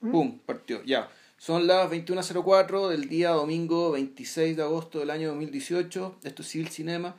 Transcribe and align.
Pum, 0.00 0.38
partió, 0.46 0.82
ya. 0.84 1.08
Son 1.38 1.66
las 1.66 1.90
21.04 1.90 2.88
del 2.88 3.08
día 3.08 3.30
domingo 3.30 3.92
26 3.92 4.56
de 4.56 4.62
agosto 4.62 4.98
del 5.00 5.10
año 5.10 5.28
2018. 5.28 6.16
Esto 6.24 6.42
es 6.42 6.48
Civil 6.48 6.68
Cinema, 6.68 7.16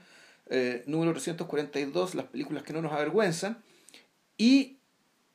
eh, 0.50 0.84
número 0.88 1.12
342, 1.12 2.16
las 2.16 2.26
películas 2.26 2.64
que 2.64 2.74
no 2.74 2.82
nos 2.82 2.92
avergüenzan. 2.92 3.62
Y 4.38 4.78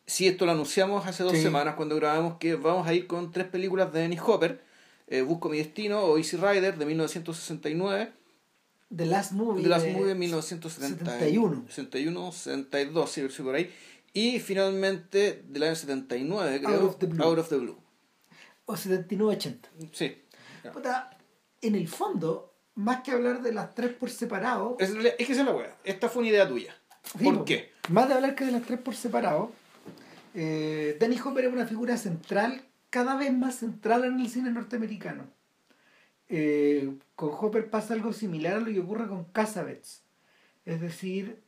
si 0.06 0.26
esto 0.26 0.44
lo 0.46 0.52
anunciamos 0.52 1.06
hace 1.06 1.22
dos 1.22 1.32
Sí. 1.32 1.42
semanas 1.42 1.76
cuando 1.76 1.96
grabamos 1.96 2.36
que 2.38 2.54
vamos 2.56 2.86
a 2.86 2.92
ir 2.94 3.06
con 3.06 3.30
tres 3.32 3.46
películas 3.46 3.92
de 3.92 4.00
Dennis 4.00 4.20
Hopper. 4.24 4.62
eh, 5.06 5.20
Busco 5.20 5.50
mi 5.50 5.58
destino 5.58 6.00
o 6.00 6.16
Easy 6.16 6.36
Rider 6.38 6.78
de 6.78 6.86
1969. 6.86 8.10
The 8.94 9.06
Last 9.06 9.32
Movie. 9.32 9.62
The 9.62 9.68
Last 9.68 9.84
de 9.86 9.92
Movie 9.92 10.08
de 10.08 10.14
1971. 10.14 11.04
71. 11.10 11.64
61, 11.68 12.32
72, 12.32 13.10
sí, 13.10 13.26
sí, 13.28 13.42
por 13.42 13.54
ahí. 13.54 13.70
Y 14.14 14.38
finalmente 14.40 15.42
del 15.48 15.64
año 15.64 15.74
79, 15.74 16.60
creo. 16.64 16.80
Out 16.80 16.88
of 16.90 16.98
the 16.98 17.06
Blue. 17.06 17.22
Out 17.24 17.38
of 17.40 17.48
the 17.48 17.56
Blue. 17.56 17.78
O 18.64 18.74
79-80. 18.74 19.58
Sí. 19.92 20.16
Puta, 20.72 21.10
en 21.60 21.74
el 21.74 21.88
fondo, 21.88 22.54
más 22.76 23.02
que 23.02 23.10
hablar 23.10 23.42
de 23.42 23.52
las 23.52 23.74
tres 23.74 23.92
por 23.92 24.08
separado. 24.10 24.76
Es, 24.78 24.90
es 24.90 25.14
que 25.26 25.32
esa 25.32 25.40
es 25.42 25.46
la 25.46 25.52
wea. 25.52 25.76
Esta 25.84 26.08
fue 26.08 26.20
una 26.22 26.30
idea 26.30 26.48
tuya. 26.48 26.74
sí, 27.18 27.24
¿Por 27.24 27.38
po, 27.38 27.44
qué? 27.44 27.72
Más 27.90 28.08
de 28.08 28.14
hablar 28.14 28.34
que 28.34 28.44
de 28.46 28.52
las 28.52 28.62
tres 28.62 28.78
por 28.80 28.94
separado. 28.94 29.52
Eh, 30.34 30.96
Danny 31.00 31.18
Hopper 31.22 31.44
es 31.46 31.52
una 31.52 31.66
figura 31.66 31.96
central, 31.96 32.62
cada 32.90 33.16
vez 33.16 33.32
más 33.32 33.56
central 33.56 34.04
en 34.04 34.20
el 34.20 34.28
cine 34.30 34.50
norteamericano. 34.50 35.26
Eh, 36.28 36.94
con 37.16 37.30
Hopper 37.32 37.68
pasa 37.68 37.94
algo 37.94 38.12
similar 38.12 38.54
a 38.54 38.60
lo 38.60 38.66
que 38.66 38.80
ocurre 38.80 39.08
con 39.08 39.24
Cassavetes. 39.24 40.02
Es 40.64 40.80
decir, 40.80 41.42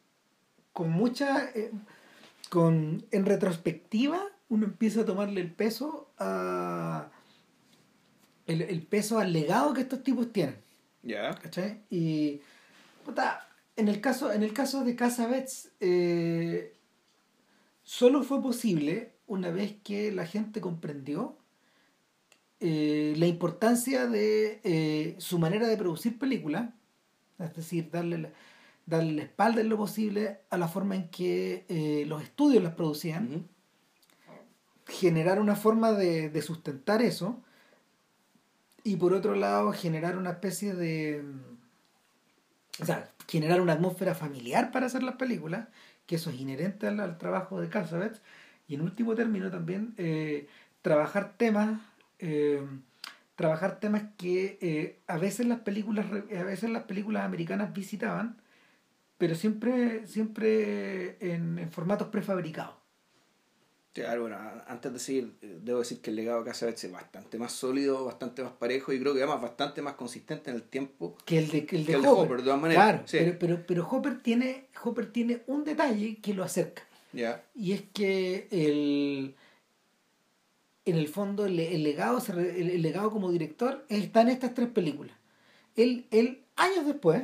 con 0.73 0.90
mucha. 0.90 1.51
eh, 1.54 1.70
con, 2.48 3.05
en 3.10 3.27
retrospectiva, 3.27 4.20
uno 4.48 4.66
empieza 4.66 5.02
a 5.02 5.04
tomarle 5.04 5.41
el 5.41 5.52
peso 5.52 6.12
a. 6.18 7.10
El, 8.46 8.62
el 8.62 8.82
peso 8.82 9.18
al 9.18 9.32
legado 9.32 9.74
que 9.74 9.80
estos 9.80 10.02
tipos 10.02 10.32
tienen. 10.32 10.57
Ya. 11.02 11.35
¿cachai? 11.35 11.82
Y. 11.90 12.40
puta, 13.04 13.48
en 13.76 13.88
el 13.88 14.01
caso, 14.01 14.32
en 14.32 14.43
el 14.43 14.52
caso 14.52 14.85
de 14.85 14.96
Casabets, 14.96 15.70
eh, 15.80 16.74
solo 17.82 18.23
fue 18.23 18.40
posible 18.40 19.13
una 19.26 19.51
vez 19.51 19.76
que 19.82 20.13
la 20.13 20.26
gente 20.26 20.60
comprendió 20.60 21.37
eh, 22.60 23.15
la 23.16 23.26
importancia 23.26 24.07
de 24.07 24.60
eh, 24.65 25.15
su 25.18 25.38
manera 25.38 25.68
de 25.68 25.76
producir 25.76 26.18
películas, 26.18 26.70
es 27.38 27.54
decir, 27.54 27.90
darle 27.90 28.18
la, 28.18 28.30
darle 28.87 29.12
la 29.12 29.23
espalda 29.24 29.60
en 29.60 29.68
lo 29.68 29.76
posible 29.76 30.40
a 30.48 30.56
la 30.56 30.68
forma 30.68 30.95
en 30.95 31.09
que 31.10 31.66
eh, 31.68 32.04
los 32.06 32.23
estudios 32.23 32.62
las 32.62 32.74
producían, 32.74 33.48
generar 34.87 35.40
una 35.40 35.56
forma 35.56 35.92
de, 35.92 36.30
de 36.30 36.42
sustentar 36.42 37.02
eso. 37.02 37.42
Y 38.84 38.96
por 38.96 39.12
otro 39.12 39.34
lado 39.34 39.73
generar 39.73 40.16
una 40.16 40.30
especie 40.30 40.74
de 40.74 41.24
o 42.80 42.84
sea 42.84 43.10
generar 43.26 43.60
una 43.60 43.73
atmósfera 43.73 44.14
familiar 44.14 44.70
para 44.70 44.87
hacer 44.87 45.02
las 45.02 45.16
películas 45.16 45.66
que 46.07 46.16
eso 46.16 46.30
es 46.30 46.38
inherente 46.38 46.87
al, 46.87 47.01
al 47.01 47.18
trabajo 47.18 47.60
de 47.60 47.68
Cassavetes 47.68 48.20
y 48.68 48.74
en 48.74 48.82
último 48.82 49.16
término 49.16 49.51
también 49.51 49.95
eh, 49.96 50.46
trabajar 50.82 51.32
temas 51.37 51.80
eh, 52.20 52.62
trabajar 53.34 53.80
temas 53.80 54.04
que 54.16 55.01
a 55.09 55.18
veces 55.18 55.46
las 55.46 55.60
películas 55.60 56.07
a 56.07 56.45
veces 56.45 56.70
las 56.70 56.84
películas 56.84 57.24
americanas 57.24 57.73
visitaban 57.73 58.37
pero 59.18 59.34
siempre 59.34 60.06
siempre 60.06 61.16
en, 61.20 61.59
en 61.59 61.70
formatos 61.70 62.09
prefabricados 62.09 62.74
Claro, 63.92 64.20
bueno, 64.20 64.36
antes 64.66 64.92
de 64.92 64.98
seguir, 64.98 65.38
eh, 65.41 65.58
debo 65.62 65.78
decir 65.78 66.03
que 66.03 66.10
el 66.10 66.16
legado 66.16 66.41
de 66.41 66.50
Casabets 66.50 66.84
es 66.84 66.92
bastante 66.92 67.38
más 67.38 67.53
sólido, 67.53 68.04
bastante 68.04 68.42
más 68.42 68.53
parejo 68.53 68.92
y 68.92 69.00
creo 69.00 69.14
que 69.14 69.20
además 69.22 69.41
bastante 69.41 69.81
más 69.81 69.94
consistente 69.94 70.50
en 70.50 70.56
el 70.56 70.64
tiempo. 70.64 71.16
que 71.25 71.38
el 71.38 71.48
de, 71.48 71.64
que 71.64 71.76
el 71.76 71.86
de 71.86 71.92
Que 71.92 71.97
el 71.97 72.03
de 72.03 72.08
Hopper. 72.08 72.36
De 72.36 72.42
todas 72.42 72.60
maneras, 72.60 72.84
Claro, 72.84 73.02
sí. 73.06 73.16
pero, 73.20 73.38
pero, 73.38 73.66
pero 73.66 73.88
Hopper, 73.88 74.22
tiene, 74.22 74.66
Hopper 74.84 75.10
tiene 75.10 75.44
un 75.46 75.64
detalle 75.64 76.16
que 76.20 76.34
lo 76.34 76.44
acerca. 76.44 76.82
Ya. 77.14 77.42
Y 77.54 77.72
es 77.72 77.84
que 77.94 78.48
el, 78.50 79.34
en 80.84 80.96
el 80.96 81.08
fondo 81.08 81.46
el, 81.46 81.58
el 81.58 81.82
legado 81.82 82.22
el, 82.38 82.68
el 82.68 82.82
legado 82.82 83.10
como 83.10 83.32
director 83.32 83.86
está 83.88 84.20
en 84.20 84.28
estas 84.28 84.52
tres 84.52 84.68
películas. 84.68 85.16
Él, 85.74 86.06
él 86.10 86.42
años 86.56 86.84
después, 86.84 87.22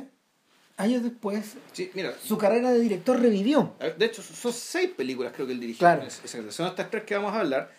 años 0.77 1.03
después, 1.03 1.53
Sí, 1.71 1.91
mira, 1.93 2.13
su 2.23 2.37
carrera 2.37 2.71
de 2.71 2.79
director 2.79 3.19
revivió. 3.19 3.73
Eh, 3.79 3.93
De 3.97 4.05
hecho, 4.05 4.21
son 4.21 4.53
seis 4.53 4.89
películas 4.95 5.31
creo 5.33 5.45
que 5.47 5.53
él 5.53 5.59
dirigió. 5.59 5.79
Claro. 5.79 6.03
Son 6.51 6.67
estas 6.67 6.89
tres 6.89 7.03
que 7.03 7.15
vamos 7.15 7.33
a 7.33 7.39
hablar. 7.41 7.71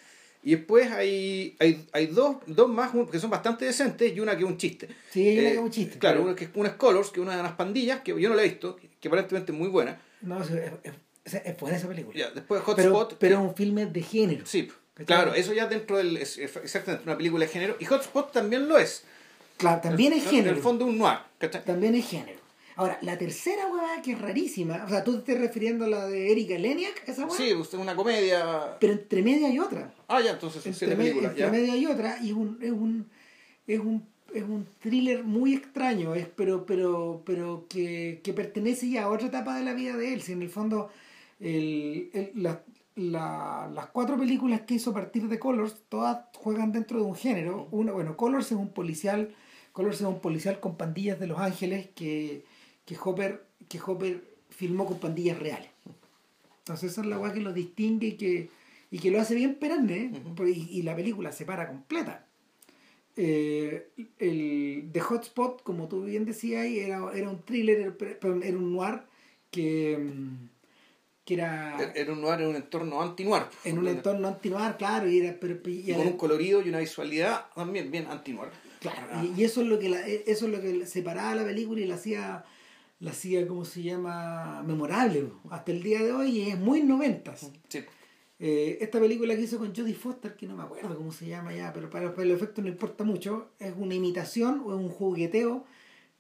Y 0.47 0.57
después 0.57 0.93
hay, 0.93 1.57
hay, 1.59 1.87
hay 1.93 2.07
dos, 2.09 2.37
dos 2.47 2.69
más 2.69 2.91
que 3.11 3.19
son 3.19 3.31
bastante 3.31 3.65
decentes 3.65 4.15
y 4.15 4.21
una 4.21 4.37
que 4.37 4.45
es 4.45 4.49
un 4.49 4.59
chiste. 4.59 4.89
Sí, 5.11 5.27
hay 5.27 5.39
una 5.39 5.49
Eh, 5.49 5.53
que 5.53 5.55
es 5.59 5.63
un 5.65 5.71
chiste. 5.71 5.99
Claro, 5.99 6.23
una 6.23 6.37
que 6.37 6.45
es 6.45 6.51
una 6.55 6.69
es 6.69 6.75
Colors, 6.75 7.09
que 7.11 7.21
es 7.21 7.27
una 7.27 7.35
de 7.37 7.43
las 7.43 7.53
pandillas, 7.53 8.01
que 8.03 8.11
yo 8.21 8.29
no 8.29 8.35
la 8.35 8.43
he 8.43 8.49
visto, 8.49 8.77
que, 8.77 9.09
aparentemente 9.09 9.53
es 9.53 9.59
muy 9.59 9.69
buena. 9.69 9.99
No, 10.21 10.43
es, 10.43 10.51
es, 10.51 11.35
es- 11.35 11.57
buena 11.59 11.79
esa 11.79 11.89
película. 11.89 12.19
Ya, 12.19 12.31
después 12.31 12.61
pero, 12.77 12.93
Hotspot. 12.95 13.19
pero 13.19 13.37
es 13.37 13.41
un 13.41 13.55
filme 13.55 13.87
de 13.87 14.03
género. 14.03 14.45
Sí, 14.45 14.71
claro, 15.07 15.33
eso 15.35 15.55
ya 15.55 15.67
dentro 15.67 15.97
del. 15.97 16.19
Exactamente 16.19 17.05
una 17.05 17.17
película 17.17 17.47
de 17.47 17.51
género. 17.51 17.77
Y 17.81 17.87
Hotspot 17.87 18.31
también 18.31 18.69
lo 18.69 18.77
es. 18.77 19.05
Claro, 19.57 19.81
también 19.81 20.13
es 20.13 20.25
género. 20.29 20.51
En 20.51 20.57
el 20.57 20.63
fondo, 20.63 20.85
un 20.85 20.99
noir. 20.99 21.19
¿cachai? 21.39 21.65
También 21.65 21.95
es 21.95 22.07
género. 22.07 22.39
Ahora, 22.77 22.99
la 23.03 23.17
tercera 23.17 23.69
hueá 23.69 24.03
que 24.03 24.13
es 24.13 24.21
rarísima, 24.21 24.83
o 24.85 24.89
sea, 24.89 25.05
tú 25.05 25.13
te 25.21 25.33
estás 25.33 25.39
refiriendo 25.47 25.85
a 25.85 25.89
la 25.89 26.07
de 26.09 26.33
Erika 26.33 26.59
Leniak, 26.59 27.09
esa 27.09 27.25
hueá, 27.27 27.37
Sí, 27.37 27.53
usted 27.55 27.79
es 27.79 27.83
una 27.83 27.95
comedia. 27.95 28.77
pero 28.81 28.95
entre 28.95 29.23
media 29.23 29.47
hay 29.49 29.59
otra. 29.61 29.95
Ah, 30.09 30.21
ya, 30.21 30.33
entonces 30.33 30.63
son 30.63 30.73
Entre, 30.73 30.87
siete 30.89 30.97
películas. 31.01 31.31
entre 31.33 31.45
ya. 31.47 31.51
media 31.53 31.73
hay 31.75 31.87
otra, 31.87 32.19
y 32.21 32.29
es 32.29 32.33
un, 32.35 32.59
es 32.61 32.71
un, 32.73 33.07
es 33.67 33.79
un, 33.81 34.07
es 34.35 34.43
un 34.43 34.67
thriller 34.81 35.23
muy 35.23 35.55
extraño, 35.55 36.15
es, 36.17 36.27
pero, 36.27 36.67
pero, 36.67 37.23
pero 37.25 37.67
que, 37.69 38.21
que 38.25 38.33
pertenece 38.33 38.91
ya 38.91 39.05
a 39.05 39.09
otra 39.09 39.29
etapa 39.29 39.57
de 39.57 39.65
la 39.65 39.73
vida 39.75 39.97
de 39.97 40.13
él. 40.13 40.23
Si 40.23 40.33
en 40.33 40.43
el 40.43 40.51
fondo, 40.51 40.91
el, 41.39 42.11
el- 42.13 42.31
la- 42.35 42.63
la- 42.97 43.71
las 43.73 43.87
cuatro 43.87 44.17
películas 44.19 44.63
que 44.63 44.75
hizo 44.75 44.91
a 44.91 44.95
partir 44.95 45.29
de 45.29 45.39
Colors, 45.39 45.83
todas 45.89 46.27
juegan 46.37 46.73
dentro 46.73 46.99
de 46.99 47.05
un 47.05 47.15
género. 47.15 47.69
Una, 47.71 47.93
bueno, 47.93 48.17
Colors 48.17 48.47
es 48.47 48.59
un 48.59 48.69
policial, 48.71 49.35
Colors 49.73 49.97
es 50.01 50.07
un 50.07 50.21
policial 50.21 50.59
con 50.61 50.77
pandillas 50.77 51.19
de 51.21 51.27
Los 51.29 51.39
Ángeles 51.39 51.89
que, 51.95 52.45
que 52.85 52.97
Hopper, 53.03 53.45
que 53.69 53.81
Hopper 53.85 54.23
filmó 54.51 54.87
con 54.87 54.99
pandillas 55.01 55.39
reales. 55.39 55.69
Entonces 56.59 56.93
esa 56.93 57.01
es 57.03 57.07
la 57.09 57.19
weá 57.19 57.33
que 57.33 57.41
lo 57.41 57.53
distingue 57.53 58.09
y 58.09 58.13
que, 58.17 58.49
y 58.91 58.99
que 58.99 59.11
lo 59.11 59.21
hace 59.21 59.35
bien 59.35 59.57
perenne, 59.57 60.11
pues, 60.37 60.57
y, 60.57 60.69
y 60.79 60.83
la 60.83 60.95
película 60.97 61.33
se 61.33 61.45
para 61.45 61.69
completa. 61.69 62.27
Eh, 63.17 63.89
el 64.19 64.89
The 64.93 65.01
Hotspot, 65.01 65.63
como 65.63 65.87
tú 65.89 66.05
bien 66.05 66.25
decías, 66.25 66.67
era, 66.67 67.11
era 67.15 67.31
un 67.31 67.43
thriller, 67.43 67.95
era, 68.01 68.17
era 68.43 68.57
un 68.59 68.73
noir 68.75 69.03
que, 69.53 69.99
que 71.25 71.35
era 71.35 71.93
Era 71.95 72.13
un 72.13 72.21
noir 72.21 72.41
en 72.41 72.49
un 72.49 72.57
entorno 72.57 73.01
anti-noir. 73.01 73.45
en 73.65 73.79
un 73.79 73.87
entorno 73.89 74.27
anti-noir, 74.29 74.77
claro, 74.77 75.09
y, 75.09 75.19
era, 75.21 75.37
pero, 75.39 75.59
y 75.69 75.93
con 75.93 76.07
un 76.09 76.17
colorido 76.17 76.61
y 76.63 76.69
una 76.71 76.81
visualidad 76.81 77.47
también 77.55 77.91
bien 77.91 78.07
anti-noir. 78.07 78.51
Claro, 78.81 79.07
Ah. 79.13 79.25
y, 79.25 79.41
y 79.41 79.45
eso 79.45 79.63
es 79.63 79.69
lo 79.69 79.79
que 79.79 79.89
la- 79.89 80.07
eh, 80.09 80.25
eso 80.27 80.47
es 80.47 80.53
lo 80.53 80.61
que 80.61 80.85
separaba 80.87 81.35
la 81.37 81.45
película 81.45 81.81
y 81.81 81.87
la 81.87 81.95
hacía 81.95 82.45
la 83.05 83.11
hacía 83.11 83.47
como 83.47 83.67
se 83.67 83.83
llama 83.83 84.63
memorable 84.67 85.29
hasta 85.51 85.73
el 85.73 85.83
día 85.83 86.03
de 86.03 86.13
hoy 86.13 86.39
y 86.39 86.51
es 86.51 86.59
muy 86.59 86.83
noventas. 86.83 87.51
Sí. 87.69 87.85
Eh, 88.39 88.79
esta 88.81 88.99
película 88.99 89.37
que 89.37 89.43
hizo 89.43 89.59
con 89.59 89.75
Jodie 89.75 89.95
Foster 89.95 90.35
que 90.35 90.47
no 90.47 90.57
me 90.57 90.63
acuerdo 90.63 90.97
cómo 90.97 91.13
se 91.13 91.27
llama 91.27 91.55
ya 91.55 91.73
pero 91.73 91.89
para, 91.89 92.13
para 92.13 92.25
el 92.25 92.33
efecto 92.33 92.63
no 92.63 92.69
importa 92.69 93.05
mucho 93.05 93.53
es 93.61 93.73
una 93.77 93.95
imitación 93.95 94.63
o 94.65 94.75
es 94.75 94.81
un 94.81 94.89
jugueteo 94.89 95.65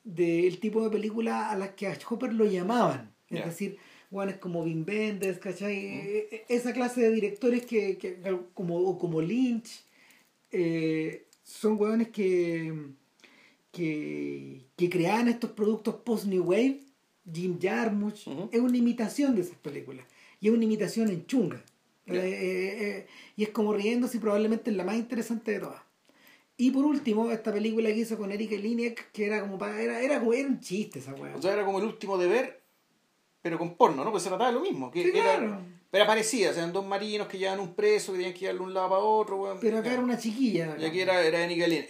del 0.04 0.60
tipo 0.60 0.84
de 0.84 0.90
película 0.90 1.50
a 1.50 1.56
las 1.56 1.70
que 1.70 1.88
a 1.88 1.98
Hopper 2.08 2.34
lo 2.34 2.44
llamaban. 2.44 3.14
Es 3.30 3.44
decir 3.46 3.78
es 4.28 4.36
como 4.36 4.62
Wim 4.62 4.84
Wenders 4.86 5.38
¿cachai? 5.38 5.74
Eh, 5.74 6.28
eh, 6.30 6.44
esa 6.48 6.72
clase 6.72 7.00
de 7.00 7.10
directores 7.10 7.64
que, 7.64 7.96
que 7.96 8.20
como, 8.52 8.76
o 8.76 8.98
como 8.98 9.20
Lynch 9.22 9.84
eh, 10.50 11.26
son 11.42 11.80
hueones 11.80 12.08
que, 12.08 12.72
que, 13.74 14.64
que 14.76 14.88
creaban 14.88 15.28
estos 15.28 15.50
productos 15.50 15.96
post-New 15.96 16.42
Wave, 16.44 16.80
Jim 17.30 17.58
Jarmusch, 17.60 18.26
es 18.52 18.60
una 18.60 18.76
imitación 18.76 19.34
de 19.34 19.42
esas 19.42 19.56
películas. 19.56 20.06
Y 20.40 20.48
es 20.48 20.54
una 20.54 20.64
imitación 20.64 21.08
en 21.08 21.26
chunga. 21.26 21.62
Eh, 22.06 22.14
eh, 22.16 22.76
eh, 22.80 23.06
y 23.36 23.42
es 23.44 23.48
como 23.48 23.72
riéndose 23.72 24.18
y 24.18 24.20
probablemente 24.20 24.70
es 24.70 24.76
la 24.76 24.84
más 24.84 24.96
interesante 24.96 25.52
de 25.52 25.60
todas. 25.60 25.82
Y 26.56 26.70
por 26.70 26.84
último, 26.84 27.30
esta 27.30 27.52
película 27.52 27.88
que 27.88 27.96
hizo 27.98 28.16
con 28.16 28.30
Erika 28.30 28.54
Liniak, 28.54 29.10
que 29.10 29.26
era 29.26 29.40
como 29.40 29.58
para, 29.58 29.80
era, 29.80 30.00
era 30.00 30.16
era 30.16 30.48
un 30.48 30.60
chiste 30.60 31.00
esa 31.00 31.14
weá. 31.14 31.34
O 31.34 31.42
sea, 31.42 31.52
era 31.54 31.64
como 31.64 31.78
el 31.78 31.84
último 31.86 32.16
deber, 32.16 32.60
pero 33.42 33.58
con 33.58 33.74
porno, 33.74 34.04
¿no? 34.04 34.10
Pues 34.10 34.22
se 34.22 34.28
trataba 34.28 34.50
de 34.50 34.56
lo 34.56 34.60
mismo. 34.62 34.90
Que 34.90 35.02
Sí, 35.02 35.08
era, 35.14 35.22
claro. 35.38 35.60
Pero 35.90 36.06
parecía, 36.06 36.50
o 36.50 36.52
sea, 36.52 36.62
eran 36.62 36.72
dos 36.72 36.86
marinos 36.86 37.26
que 37.26 37.38
llevaban 37.38 37.60
un 37.60 37.74
preso, 37.74 38.12
que 38.12 38.18
tenían 38.18 38.34
que 38.34 38.40
llevarlo 38.40 38.62
de 38.62 38.66
un 38.68 38.74
lado 38.74 38.88
para 38.90 39.00
otro, 39.00 39.36
weón. 39.42 39.58
Pero 39.60 39.78
acá 39.78 39.92
era 39.94 40.02
una 40.02 40.18
chiquilla. 40.18 40.76
Y 40.78 40.84
aquí 40.84 41.00
era, 41.00 41.22
era 41.24 41.44
Erika 41.44 41.66
Len- 41.66 41.86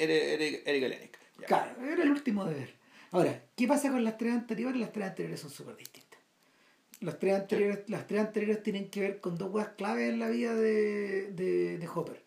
Ya. 1.40 1.46
Claro, 1.46 1.84
era 1.84 2.02
el 2.02 2.10
último 2.10 2.44
deber. 2.44 2.74
Ahora, 3.10 3.44
¿qué 3.56 3.68
pasa 3.68 3.90
con 3.90 4.02
las 4.02 4.18
tres 4.18 4.32
anteriores? 4.34 4.80
Las 4.80 4.92
tres 4.92 5.06
anteriores 5.06 5.40
son 5.40 5.50
súper 5.50 5.76
distintas. 5.76 6.20
Las 7.00 7.18
tres 7.18 7.34
anteriores, 7.34 7.88
las 7.88 8.06
tres 8.06 8.20
anteriores 8.20 8.62
tienen 8.62 8.88
que 8.90 9.00
ver 9.00 9.20
con 9.20 9.36
dos 9.36 9.50
cosas 9.50 9.68
claves 9.76 10.12
en 10.12 10.18
la 10.18 10.28
vida 10.28 10.54
de, 10.54 11.32
de, 11.32 11.78
de 11.78 11.88
Hopper. 11.88 12.24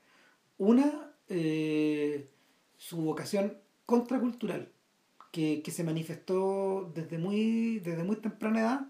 Una, 0.58 1.12
eh, 1.30 2.30
su 2.78 2.98
vocación 2.98 3.58
contracultural, 3.86 4.72
que, 5.32 5.62
que, 5.62 5.72
se 5.72 5.84
manifestó 5.84 6.92
desde 6.94 7.18
muy, 7.18 7.80
desde 7.80 8.04
muy 8.04 8.18
temprana 8.18 8.60
edad 8.60 8.88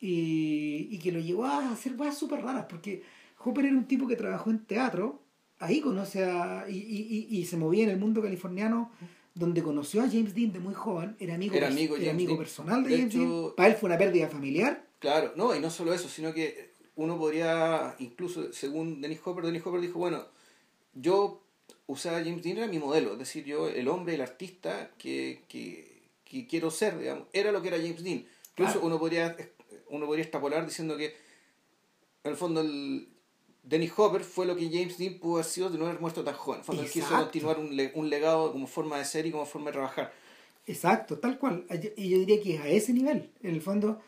y, 0.00 0.88
y 0.90 0.98
que 0.98 1.12
lo 1.12 1.20
llevó 1.20 1.46
a 1.46 1.72
hacer 1.72 1.96
cosas 1.96 2.16
súper 2.16 2.42
raras, 2.42 2.66
porque 2.68 3.02
Hopper 3.38 3.66
era 3.66 3.76
un 3.76 3.86
tipo 3.86 4.06
que 4.06 4.16
trabajó 4.16 4.50
en 4.50 4.64
teatro, 4.64 5.22
ahí 5.58 5.80
conoce 5.80 6.24
a. 6.24 6.66
y, 6.68 6.76
y, 6.76 7.26
y, 7.30 7.44
se 7.46 7.56
movía 7.56 7.84
en 7.84 7.90
el 7.90 7.98
mundo 7.98 8.22
californiano, 8.22 8.90
donde 9.38 9.62
conoció 9.62 10.02
a 10.02 10.08
James 10.08 10.34
Dean 10.34 10.52
de 10.52 10.60
muy 10.60 10.74
joven, 10.74 11.16
era 11.20 11.34
amigo, 11.34 11.54
Era 11.54 11.68
amigo, 11.68 11.96
era 11.96 12.10
amigo 12.10 12.36
personal 12.36 12.82
de, 12.82 12.90
De 12.90 12.96
James 12.98 13.14
hecho- 13.14 13.24
Dean. 13.42 13.54
Para 13.56 13.68
él 13.68 13.74
fue 13.76 13.88
una 13.88 13.98
pérdida 13.98 14.28
familiar. 14.28 14.84
Claro, 14.98 15.32
no, 15.36 15.54
y 15.54 15.60
no 15.60 15.70
solo 15.70 15.94
eso, 15.94 16.08
sino 16.08 16.32
que 16.34 16.72
uno 16.96 17.16
podría, 17.16 17.94
incluso 18.00 18.52
según 18.52 19.00
Dennis 19.00 19.20
Hopper, 19.24 19.44
Dennis 19.44 19.64
Hopper 19.64 19.80
dijo, 19.80 19.98
bueno, 20.00 20.24
yo 20.94 21.42
usaba 21.86 22.18
a 22.18 22.24
James 22.24 22.42
Dean 22.42 22.58
era 22.58 22.66
mi 22.66 22.78
modelo, 22.80 23.12
es 23.12 23.18
decir, 23.20 23.44
yo, 23.44 23.68
el 23.68 23.86
hombre, 23.88 24.14
el 24.16 24.20
artista 24.22 24.90
que, 24.98 25.44
que, 25.48 26.02
que 26.24 26.46
quiero 26.48 26.70
ser, 26.72 26.98
digamos, 26.98 27.28
era 27.32 27.52
lo 27.52 27.62
que 27.62 27.68
era 27.68 27.76
James 27.78 28.02
Dean. 28.02 28.26
Incluso 28.50 28.72
Claro. 28.72 28.86
uno 28.86 28.98
podría 28.98 29.36
uno 29.90 30.04
podría 30.06 30.24
extrapolar 30.24 30.66
diciendo 30.66 30.96
que, 30.96 31.14
en 32.24 32.30
el 32.32 32.36
fondo, 32.36 32.60
el 32.60 33.08
Dennis 33.68 33.92
Hopper 33.96 34.22
fue 34.24 34.46
lo 34.46 34.56
que 34.56 34.70
James 34.70 34.96
Dean 34.96 35.18
pudo 35.18 35.34
haber 35.34 35.44
sido 35.44 35.68
de 35.68 35.78
no 35.78 35.86
haber 35.86 36.00
muerto 36.00 36.24
tan 36.24 36.34
joven. 36.34 36.64
Fondo, 36.64 36.82
él 36.82 36.90
quiso 36.90 37.06
continuar 37.24 37.58
un, 37.58 37.76
le- 37.76 37.92
un 37.94 38.08
legado 38.08 38.50
como 38.52 38.66
forma 38.66 38.96
de 38.98 39.04
ser 39.04 39.26
y 39.26 39.30
como 39.30 39.44
forma 39.44 39.66
de 39.66 39.72
trabajar. 39.72 40.12
Exacto, 40.66 41.18
tal 41.18 41.38
cual. 41.38 41.64
Y 41.96 42.08
yo 42.08 42.18
diría 42.18 42.40
que 42.42 42.54
es 42.54 42.60
a 42.60 42.68
ese 42.68 42.92
nivel. 42.92 43.30
En 43.42 43.54
el 43.54 43.60
fondo, 43.62 44.00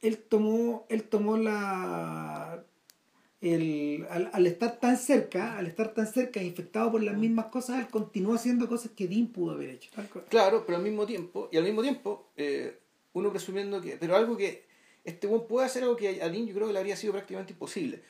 él 0.00 0.18
tomó, 0.18 0.86
él 0.88 1.02
tomó 1.04 1.36
la. 1.36 2.64
El, 3.40 4.04
al, 4.10 4.30
al 4.32 4.46
estar 4.48 4.80
tan 4.80 4.96
cerca, 4.96 5.56
al 5.58 5.66
estar 5.68 5.94
tan 5.94 6.06
cerca, 6.12 6.42
infectado 6.42 6.90
por 6.90 7.02
las 7.04 7.16
mismas 7.16 7.46
cosas, 7.46 7.78
él 7.78 7.86
continuó 7.88 8.34
haciendo 8.34 8.68
cosas 8.68 8.90
que 8.96 9.06
Dean 9.06 9.28
pudo 9.28 9.52
haber 9.52 9.70
hecho. 9.70 9.90
Tal 9.94 10.08
cual. 10.08 10.24
Claro, 10.28 10.64
pero 10.66 10.78
al 10.78 10.82
mismo 10.82 11.06
tiempo, 11.06 11.48
y 11.52 11.56
al 11.56 11.62
mismo 11.62 11.82
tiempo, 11.82 12.26
eh, 12.36 12.76
uno 13.12 13.30
presumiendo 13.30 13.80
que, 13.80 13.96
pero 13.96 14.16
algo 14.16 14.36
que, 14.36 14.64
este 15.04 15.28
buen 15.28 15.46
puede 15.46 15.66
hacer 15.66 15.84
algo 15.84 15.94
que 15.94 16.20
a 16.20 16.28
Dean 16.28 16.46
yo 16.46 16.54
creo 16.54 16.66
que 16.66 16.72
le 16.72 16.78
habría 16.80 16.96
sido 16.96 17.12
prácticamente 17.12 17.52
imposible. 17.52 18.02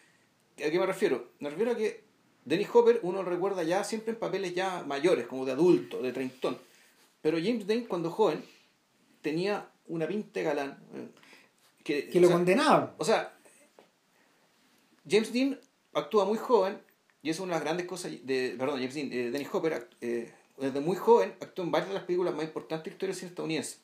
¿A 0.67 0.71
qué 0.71 0.79
me 0.79 0.87
refiero? 0.87 1.29
Me 1.41 1.51
refiero 1.51 1.73
a 1.73 1.77
que 1.77 2.03
Dennis 2.45 2.69
Hopper 2.73 3.01
uno 3.03 3.23
lo 3.23 3.29
recuerda 3.29 3.63
ya 3.63 3.85
siempre 3.85 4.13
en 4.13 4.19
papeles 4.19 4.55
ya 4.55 4.83
mayores, 4.87 5.27
como 5.27 5.45
de 5.45 5.53
adulto, 5.53 6.01
de 6.03 6.13
treintón. 6.13 6.59
Pero 7.21 7.39
James 7.39 7.67
Dean 7.67 7.85
cuando 7.85 8.11
joven 8.11 8.43
tenía 9.23 9.69
una 9.87 10.07
pinta 10.07 10.41
de 10.41 10.45
galán. 10.45 10.79
eh, 10.95 11.09
que, 11.85 12.21
lo 12.21 12.29
sea, 12.29 12.37
condenaban. 12.37 12.93
o 12.99 13.05
sea, 13.05 13.35
James 15.09 15.33
Dean 15.33 15.59
actúa 15.95 16.25
muy 16.25 16.39
joven 16.39 16.79
y 17.23 17.31
es 17.31 17.41
una 17.41 17.55
de 17.55 17.59
las 17.61 17.63
grandes 17.65 17.87
cosas 17.87 18.13
de, 18.23 18.55
perdón, 18.59 18.77
James 18.79 18.95
Dean, 18.95 19.13
eh, 19.13 19.31
Dennis 19.31 19.49
Hopper 19.53 19.73
act- 19.75 19.97
eh, 20.01 20.33
desde 20.59 20.81
muy 20.81 20.97
joven 20.97 21.35
actuó 21.41 21.65
en 21.65 21.71
varias 21.71 21.89
de 21.89 21.95
las 21.95 22.05
películas 22.05 22.35
más 22.35 22.45
importantes 22.45 22.85
de 22.85 22.91
la 22.91 22.95
historia 22.95 23.13
del 23.13 23.19
cine 23.19 23.29
estadounidense. 23.31 23.77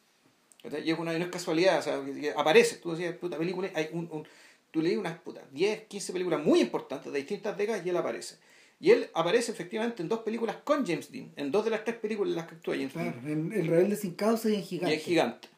Y 0.85 0.91
es 0.91 0.99
una, 0.99 1.13
no 1.19 1.25
es 1.25 1.31
casualidad, 1.31 1.79
o 1.79 1.83
sea, 1.83 2.03
aparece, 2.37 2.77
tú 2.77 2.93
decías, 2.93 3.15
puta 3.17 3.37
película, 3.37 3.71
hay 3.75 3.89
un, 3.93 4.09
un- 4.11 4.27
tú 4.75 4.83
leí 4.83 4.97
unas 4.97 5.17
puta, 5.21 5.41
10, 5.53 5.85
15 5.85 6.13
películas 6.13 6.43
muy 6.45 6.61
importantes 6.61 7.13
de 7.13 7.17
distintas 7.21 7.57
décadas 7.57 7.87
y 7.87 7.91
él 7.91 7.97
aparece. 7.97 8.39
Y 8.81 8.91
él 8.91 9.09
aparece 9.15 9.53
efectivamente 9.53 10.03
en 10.03 10.09
dos 10.09 10.19
películas 10.21 10.57
con 10.65 10.85
James 10.85 11.13
Dean, 11.13 11.33
en 11.37 11.53
dos 11.53 11.65
de 11.65 11.71
las 11.71 11.85
tres 11.85 11.97
películas 11.97 12.31
en 12.33 12.37
las 12.37 12.49
que 12.49 12.57
actúa 12.57 12.75
James 12.75 12.93
Dean 12.93 13.13
Claro, 13.13 13.29
en 13.33 13.53
El 13.53 13.67
Rebelde 13.69 13.95
sin 13.95 14.15
causa 14.15 14.51
y 14.51 14.57
en 14.57 14.65
Gigante. 14.65 14.93
y 14.95 14.99
es 14.99 15.05
gigante. 15.05 15.49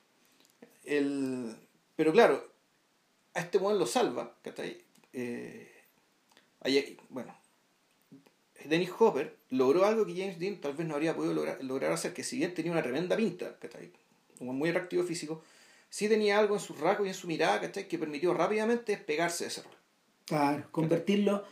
El, 0.84 1.56
pero 1.96 2.12
claro, 2.12 2.46
a 3.32 3.40
este 3.40 3.56
weón 3.56 3.78
lo 3.78 3.86
salva, 3.86 4.36
¿cachai? 4.42 4.76
Eh, 5.14 5.72
ahí- 6.60 6.98
bueno, 7.08 7.34
Dennis 8.66 8.90
Hopper 8.98 9.34
logró 9.50 9.86
algo 9.86 10.04
que 10.04 10.14
James 10.14 10.38
Dean 10.38 10.56
tal 10.60 10.74
vez 10.74 10.86
no 10.86 10.94
habría 10.94 11.16
podido 11.16 11.32
lograr, 11.32 11.64
lograr 11.64 11.92
hacer, 11.92 12.12
que 12.12 12.22
si 12.22 12.36
bien 12.36 12.52
tenía 12.54 12.72
una 12.72 12.82
tremenda 12.82 13.16
pinta, 13.16 13.56
¿cachai? 13.58 13.90
Un 14.40 14.58
muy 14.58 14.68
atractivo 14.68 15.02
físico, 15.04 15.42
sí 15.88 16.08
tenía 16.08 16.38
algo 16.38 16.54
en 16.54 16.60
sus 16.60 16.78
rasgos 16.80 17.06
y 17.06 17.10
en 17.10 17.14
su 17.14 17.26
mirada, 17.26 17.60
¿cachai? 17.60 17.88
Que 17.88 17.98
permitió 17.98 18.34
rápidamente 18.34 18.92
despegarse 18.92 19.44
de 19.44 19.48
ese 19.48 19.62
rol. 19.62 19.72
Claro, 20.26 20.66
convertirlo, 20.72 21.44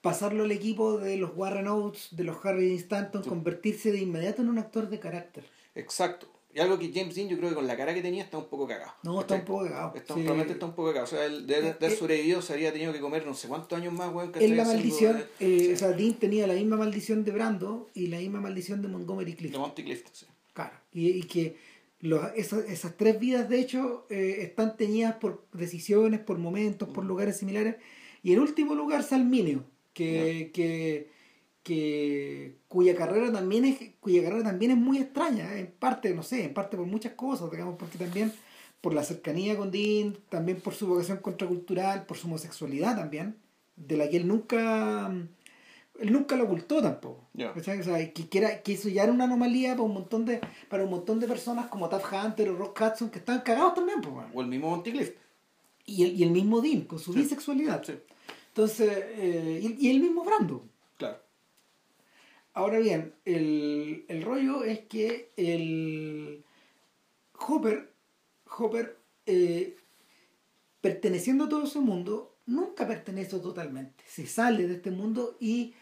pasarlo 0.00 0.44
al 0.44 0.52
equipo 0.52 0.98
de 0.98 1.16
los 1.16 1.32
Warren 1.36 1.68
Oates, 1.68 2.08
de 2.12 2.24
los 2.24 2.44
Harry 2.44 2.74
Stanton, 2.76 3.22
Sí. 3.22 3.28
convertirse 3.28 3.92
de 3.92 3.98
inmediato 4.00 4.42
en 4.42 4.48
un 4.48 4.58
actor 4.58 4.88
de 4.88 4.98
carácter. 4.98 5.44
Exacto. 5.74 6.28
Y 6.54 6.60
algo 6.60 6.78
que 6.78 6.90
James 6.92 7.14
Dean 7.14 7.28
yo 7.28 7.38
creo 7.38 7.48
que 7.48 7.54
con 7.54 7.66
la 7.66 7.76
cara 7.78 7.94
que 7.94 8.02
tenía 8.02 8.22
está 8.22 8.36
un 8.36 8.44
poco 8.46 8.66
cagado. 8.68 8.92
No, 9.04 9.20
está 9.22 9.36
un 9.36 9.44
poco 9.46 9.64
cagado. 9.64 9.92
Está, 9.94 10.12
Sí. 10.14 10.20
Probablemente 10.20 10.52
está 10.52 10.66
un 10.66 10.74
poco 10.74 10.88
cagado. 10.88 11.04
O 11.04 11.08
sea, 11.08 11.24
él 11.24 11.46
de, 11.46 11.62
de 11.62 11.68
Eh, 11.70 11.76
eh, 11.80 11.90
sobrevivido 11.96 12.42
se 12.42 12.52
habría 12.52 12.72
tenido 12.74 12.92
que 12.92 13.00
comer 13.00 13.24
no 13.24 13.32
sé 13.32 13.48
cuántos 13.48 13.78
años 13.78 13.94
más, 13.94 14.12
weón. 14.12 14.32
Es 14.38 14.50
la 14.50 14.64
maldición, 14.66 15.16
eh, 15.18 15.26
eh, 15.40 15.58
sí, 15.60 15.72
o 15.72 15.76
sea, 15.78 15.92
Dean 15.92 16.12
tenía 16.14 16.46
la 16.46 16.52
misma 16.52 16.76
maldición 16.76 17.24
de 17.24 17.30
Brando 17.32 17.88
y 17.94 18.08
la 18.08 18.18
misma 18.18 18.40
maldición 18.42 18.82
de 18.82 18.88
Montgomery 18.88 19.30
de 19.30 19.36
Clift. 19.38 19.56
Monty 19.56 19.82
Clifton, 19.82 20.12
sí. 20.14 20.26
Claro. 20.52 20.76
Y, 20.92 21.08
y 21.08 21.22
que 21.22 21.56
los, 22.02 22.20
esas, 22.34 22.68
esas 22.68 22.96
tres 22.96 23.18
vidas, 23.18 23.48
de 23.48 23.60
hecho, 23.60 24.06
eh, 24.10 24.38
están 24.40 24.76
teñidas 24.76 25.14
por 25.14 25.46
decisiones, 25.52 26.20
por 26.20 26.36
momentos, 26.36 26.88
por 26.88 27.04
lugares 27.04 27.38
similares. 27.38 27.76
Y 28.24 28.32
en 28.32 28.40
último 28.40 28.74
lugar, 28.74 29.04
Salminio, 29.04 29.64
que, 29.94 30.50
que, 30.52 31.10
que 31.62 32.56
cuya 32.66 32.96
carrera 32.96 33.32
también 33.32 33.64
es 33.64 33.78
cuya 34.00 34.22
carrera 34.24 34.42
también 34.42 34.72
es 34.72 34.76
muy 34.76 34.98
extraña, 34.98 35.56
en 35.56 35.68
parte, 35.68 36.12
no 36.12 36.24
sé, 36.24 36.44
en 36.44 36.54
parte 36.54 36.76
por 36.76 36.86
muchas 36.86 37.12
cosas, 37.12 37.50
digamos, 37.52 37.76
porque 37.78 37.98
también 37.98 38.32
por 38.80 38.94
la 38.94 39.04
cercanía 39.04 39.56
con 39.56 39.70
Dean, 39.70 40.18
también 40.28 40.60
por 40.60 40.74
su 40.74 40.88
vocación 40.88 41.18
contracultural, 41.18 42.04
por 42.04 42.16
su 42.16 42.26
homosexualidad 42.26 42.96
también, 42.96 43.36
de 43.76 43.96
la 43.96 44.10
que 44.10 44.16
él 44.16 44.26
nunca 44.26 45.12
él 45.98 46.12
nunca 46.12 46.36
lo 46.36 46.44
ocultó 46.44 46.80
tampoco. 46.82 47.28
O 47.56 47.60
sea, 47.60 48.12
que, 48.12 48.28
que, 48.28 48.38
era, 48.38 48.62
que 48.62 48.72
eso 48.74 48.88
ya 48.88 49.04
era 49.04 49.12
una 49.12 49.24
anomalía 49.24 49.72
para 49.72 49.82
un 49.82 49.94
montón 49.94 50.24
de, 50.24 50.40
para 50.68 50.84
un 50.84 50.90
montón 50.90 51.20
de 51.20 51.28
personas 51.28 51.66
como 51.66 51.88
Taft 51.88 52.12
Hunter 52.12 52.48
o 52.50 52.56
Rock 52.56 52.80
Hudson 52.80 53.10
que 53.10 53.18
estaban 53.18 53.42
cagados 53.42 53.74
también, 53.74 54.00
pues, 54.00 54.14
bueno. 54.14 54.30
O 54.34 54.40
el 54.40 54.48
mismo 54.48 54.70
Monty 54.70 54.90
Clifton. 54.92 55.22
y, 55.86 56.04
el, 56.04 56.16
y 56.16 56.22
el 56.22 56.30
mismo 56.30 56.60
Dean 56.60 56.82
con 56.82 56.98
su 56.98 57.12
Sí. 57.12 57.20
bisexualidad. 57.20 57.82
Sí, 57.84 57.92
Entonces, 58.48 58.88
eh, 58.90 59.60
y, 59.78 59.86
y 59.86 59.90
el 59.90 60.00
mismo 60.00 60.24
Brando. 60.24 60.64
claro. 60.96 61.18
Ahora 62.54 62.78
bien, 62.80 63.14
el, 63.24 64.04
el 64.08 64.22
rollo 64.22 64.62
es 64.64 64.80
que 64.80 65.30
el 65.36 66.44
Hopper, 67.48 67.90
Hopper 68.58 68.98
eh, 69.24 69.76
perteneciendo 70.82 71.44
a 71.44 71.48
todo 71.48 71.64
ese 71.64 71.80
mundo, 71.80 72.34
nunca 72.46 72.86
pertenece 72.86 73.38
totalmente. 73.38 74.04
Se 74.06 74.26
sale 74.26 74.66
de 74.68 74.74
este 74.74 74.90
mundo 74.90 75.36
y 75.40 75.72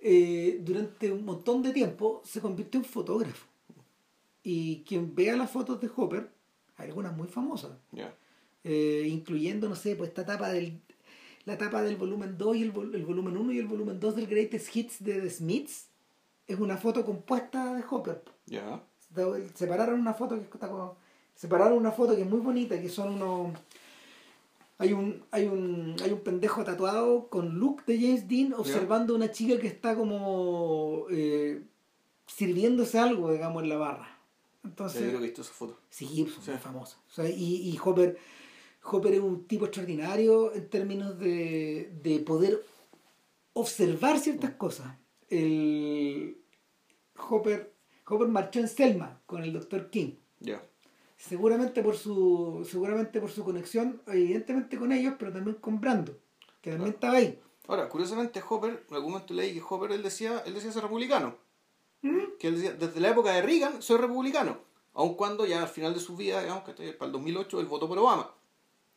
eh, 0.00 0.60
durante 0.62 1.10
un 1.12 1.24
montón 1.24 1.62
de 1.62 1.72
tiempo 1.72 2.22
se 2.24 2.40
convirtió 2.40 2.80
en 2.80 2.84
fotógrafo. 2.86 3.46
Y 4.42 4.82
quien 4.86 5.14
vea 5.14 5.36
las 5.36 5.50
fotos 5.50 5.80
de 5.80 5.90
Hopper, 5.94 6.30
hay 6.76 6.88
algunas 6.88 7.16
muy 7.16 7.28
famosas, 7.28 7.72
Ya. 7.92 8.14
eh, 8.64 9.06
incluyendo, 9.10 9.68
no 9.68 9.74
sé, 9.76 9.96
pues 9.96 10.08
esta 10.10 10.24
tapa 10.24 10.50
del 10.50 10.80
la 11.44 11.56
tapa 11.56 11.82
del 11.82 11.96
volumen 11.96 12.36
2 12.36 12.56
y 12.56 12.62
el, 12.62 12.74
vol- 12.74 12.94
el 12.94 13.06
volumen 13.06 13.34
1 13.36 13.52
y 13.52 13.58
el 13.58 13.66
volumen 13.66 13.98
2 13.98 14.16
del 14.16 14.26
Greatest 14.26 14.76
Hits 14.76 15.02
de 15.02 15.20
The 15.22 15.30
Smiths 15.30 15.86
es 16.46 16.58
una 16.60 16.76
foto 16.76 17.04
compuesta 17.06 17.74
de 17.74 17.82
Hopper. 17.90 18.22
Ya. 18.46 18.82
Separaron 19.54 19.98
una 19.98 20.12
foto 20.12 20.36
que 20.36 20.42
está 20.44 20.68
como- 20.68 20.96
separaron 21.34 21.78
una 21.78 21.90
foto 21.90 22.14
que 22.14 22.22
es 22.22 22.28
muy 22.28 22.40
bonita, 22.40 22.78
que 22.80 22.88
son 22.90 23.14
unos 23.14 23.52
hay 24.78 24.92
un, 24.92 25.24
hay 25.32 25.46
un 25.46 25.96
hay 26.02 26.12
un 26.12 26.20
pendejo 26.20 26.62
tatuado 26.64 27.28
con 27.28 27.58
look 27.58 27.84
de 27.86 27.98
James 28.00 28.28
Dean 28.28 28.52
observando 28.54 29.12
a 29.12 29.16
una 29.16 29.30
chica 29.32 29.58
que 29.58 29.66
está 29.66 29.96
como 29.96 31.06
eh, 31.10 31.62
sirviéndose 32.26 32.98
algo, 32.98 33.32
digamos, 33.32 33.62
en 33.62 33.68
la 33.70 33.76
barra. 33.76 34.18
Entonces, 34.64 35.00
yo 35.02 35.08
creo 35.08 35.18
que 35.20 35.24
he 35.24 35.28
visto 35.28 35.42
esa 35.42 35.52
foto. 35.52 35.78
Sí, 35.90 36.06
pues, 36.22 36.34
son 36.34 36.44
Sí. 36.44 36.50
muy 36.50 36.60
famosos. 36.60 36.98
O 37.08 37.14
sea, 37.14 37.28
y, 37.28 37.70
y 37.70 37.78
Hopper, 37.82 38.18
Hopper 38.84 39.14
es 39.14 39.20
un 39.20 39.44
tipo 39.46 39.64
extraordinario 39.64 40.52
en 40.54 40.68
términos 40.68 41.18
de, 41.18 41.92
de 42.02 42.18
poder 42.20 42.62
observar 43.54 44.18
ciertas 44.18 44.52
cosas. 44.52 44.96
El 45.28 46.38
Hopper, 47.16 47.72
Hopper 48.06 48.28
marchó 48.28 48.60
en 48.60 48.68
Selma 48.68 49.20
con 49.26 49.42
el 49.42 49.52
Dr. 49.52 49.90
King. 49.90 50.12
Ya. 50.40 50.62
Seguramente 51.18 51.82
por 51.82 51.96
su, 51.96 52.66
seguramente 52.70 53.20
por 53.20 53.30
su 53.30 53.44
conexión, 53.44 54.00
evidentemente 54.06 54.78
con 54.78 54.92
ellos, 54.92 55.14
pero 55.18 55.32
también 55.32 55.56
con 55.56 55.80
Brando, 55.80 56.16
que 56.62 56.70
también 56.70 56.94
estaba 56.94 57.14
ahí. 57.14 57.40
Ahora, 57.66 57.88
curiosamente, 57.88 58.40
Hopper, 58.48 58.86
en 58.88 58.94
algún 58.94 59.12
momento 59.12 59.34
leí 59.34 59.52
que 59.52 59.62
Hopper 59.68 59.90
él 59.90 60.02
decía, 60.02 60.42
él 60.46 60.54
decía 60.54 60.70
ser 60.70 60.84
republicano. 60.84 61.36
¿Mm? 62.02 62.38
Que 62.38 62.48
él 62.48 62.54
decía, 62.54 62.72
desde 62.72 63.00
la 63.00 63.10
época 63.10 63.32
de 63.32 63.42
Reagan 63.42 63.82
soy 63.82 63.98
republicano. 63.98 64.58
Aun 64.94 65.14
cuando 65.14 65.44
ya 65.44 65.60
al 65.60 65.68
final 65.68 65.92
de 65.92 66.00
su 66.00 66.16
vida, 66.16 66.40
digamos 66.40 66.62
que 66.62 66.92
para 66.92 67.06
el 67.06 67.12
2008, 67.12 67.60
él 67.60 67.66
votó 67.66 67.88
por 67.88 67.98
Obama. 67.98 68.32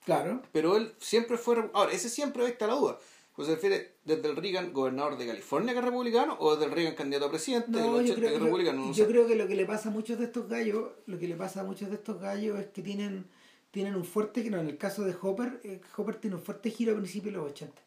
Claro. 0.06 0.42
Pero 0.52 0.78
él 0.78 0.94
siempre 1.00 1.38
fue. 1.38 1.70
Ahora, 1.74 1.92
ese 1.92 2.08
siempre 2.08 2.46
está 2.46 2.68
la 2.68 2.76
duda. 2.76 2.98
Pues 3.42 3.50
se 3.50 3.56
refiere 3.56 3.96
desde 4.06 4.30
el 4.30 4.36
Reagan 4.36 4.72
gobernador 4.72 5.18
de 5.18 5.26
California 5.26 5.74
que 5.74 5.80
es 5.80 5.86
republicano 5.86 6.38
o 6.40 6.52
desde 6.52 6.66
el 6.66 6.72
Reagan 6.74 6.94
candidato 6.94 7.26
a 7.26 7.32
presidente 7.32 7.72
del 7.72 7.88
No, 7.88 7.94
80 7.94 8.08
yo 8.08 8.16
creo, 8.16 8.30
que 8.30 8.36
es 8.36 8.42
republicano. 8.44 8.86
No 8.86 8.94
yo 8.94 9.08
creo 9.08 9.28
que 9.28 9.36
lo 9.36 9.48
que 9.48 9.56
le 9.56 9.66
pasa 9.66 9.90
a 9.90 9.92
muchos 9.92 10.20
de 10.20 10.26
estos 10.26 10.48
gallos, 10.48 10.92
lo 11.08 11.18
que 11.18 11.28
le 11.28 11.36
pasa 11.36 11.62
a 11.62 11.64
muchos 11.64 11.90
de 11.90 11.96
estos 11.96 12.22
gallos 12.22 12.60
es 12.60 12.68
que 12.68 12.84
tienen, 12.84 13.26
tienen 13.72 13.96
un 13.96 14.06
fuerte, 14.06 14.48
no, 14.52 14.60
en 14.60 14.68
el 14.68 14.78
caso 14.78 15.04
de 15.06 15.16
Hopper, 15.20 15.60
eh, 15.64 15.82
Hopper 15.98 16.18
tiene 16.18 16.36
un 16.36 16.44
fuerte 16.44 16.70
giro 16.70 16.94
a 16.94 16.98
principios 16.98 17.34
de 17.34 17.40
los 17.40 17.50
80. 17.50 17.82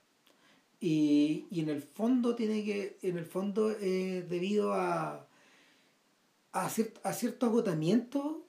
Y, 0.80 1.46
y 1.52 1.60
en 1.60 1.68
el 1.68 1.82
fondo 1.82 2.34
tiene 2.34 2.64
que, 2.64 2.98
en 3.02 3.16
el 3.16 3.24
fondo 3.24 3.70
es 3.70 4.28
debido 4.28 4.72
a, 4.72 5.28
a, 6.52 6.66
a 6.66 7.12
cierto 7.12 7.46
agotamiento 7.46 8.44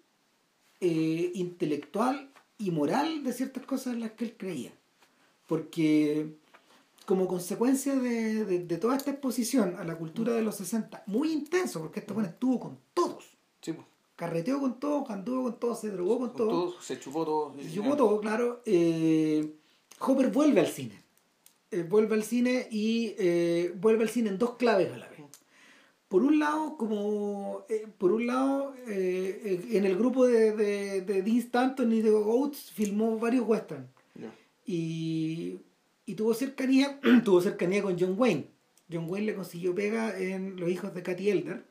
eh, 0.79 1.31
intelectual 1.35 2.31
y 2.57 2.71
moral 2.71 3.23
de 3.23 3.31
ciertas 3.31 3.63
cosas 3.63 3.93
en 3.93 3.99
las 3.99 4.13
que 4.13 4.25
él 4.25 4.35
creía. 4.35 4.71
Porque 5.45 6.33
como 7.05 7.27
consecuencia 7.27 7.95
de, 7.95 8.45
de, 8.45 8.77
toda 8.77 8.97
esta 8.97 9.11
exposición 9.11 9.75
a 9.77 9.83
la 9.83 9.97
cultura 9.97 10.33
de 10.33 10.41
los 10.41 10.55
60, 10.55 11.03
muy 11.07 11.31
intenso, 11.31 11.79
porque 11.79 11.99
este 11.99 12.13
bueno 12.13 12.29
estuvo 12.29 12.59
con 12.59 12.79
todos. 12.93 13.25
Sí, 13.61 13.73
pues 13.73 13.87
carreteó 14.15 14.59
con 14.59 14.79
todo, 14.79 15.09
anduvo 15.09 15.43
con 15.43 15.59
todo, 15.59 15.75
se 15.75 15.89
drogó 15.89 16.19
con, 16.19 16.33
todo. 16.33 16.81
Se 16.81 16.99
chupó 16.99 17.25
todo. 17.25 17.55
Se 17.61 17.71
chupó 17.71 17.95
todo, 17.95 18.19
claro. 18.19 18.61
Eh, 18.65 19.55
Hopper 19.99 20.31
vuelve 20.31 20.61
al 20.61 20.67
cine. 20.67 21.01
Eh, 21.71 21.83
vuelve 21.83 22.15
al 22.15 22.23
cine 22.23 22.67
y 22.71 23.13
eh, 23.17 23.73
vuelve 23.79 24.03
al 24.03 24.09
cine 24.09 24.29
en 24.29 24.37
dos 24.37 24.55
claves 24.55 24.91
a 24.91 24.97
la 24.97 25.07
vez. 25.07 25.15
Por 26.07 26.23
un 26.23 26.39
lado, 26.39 26.77
como 26.77 27.65
por 27.97 28.11
un 28.11 28.27
lado, 28.27 28.73
en 28.87 29.85
el 29.85 29.97
grupo 29.97 30.25
de, 30.27 30.55
de, 30.55 31.01
de 31.01 31.23
Dean 31.23 31.37
Stanton 31.39 31.91
y 31.91 32.01
de 32.01 32.11
Oates 32.11 32.71
filmó 32.71 33.17
varios 33.17 33.45
westerns. 33.47 33.89
Y, 34.67 35.59
y 36.05 36.15
tuvo 36.15 36.33
cercanía, 36.33 36.99
tuvo 37.23 37.41
cercanía 37.41 37.81
con 37.81 37.99
John 37.99 38.15
Wayne. 38.17 38.47
John 38.91 39.09
Wayne 39.09 39.27
le 39.27 39.35
consiguió 39.35 39.73
pega 39.73 40.17
en 40.17 40.59
Los 40.59 40.69
hijos 40.69 40.93
de 40.93 41.01
Katy 41.01 41.29
Elder 41.29 41.63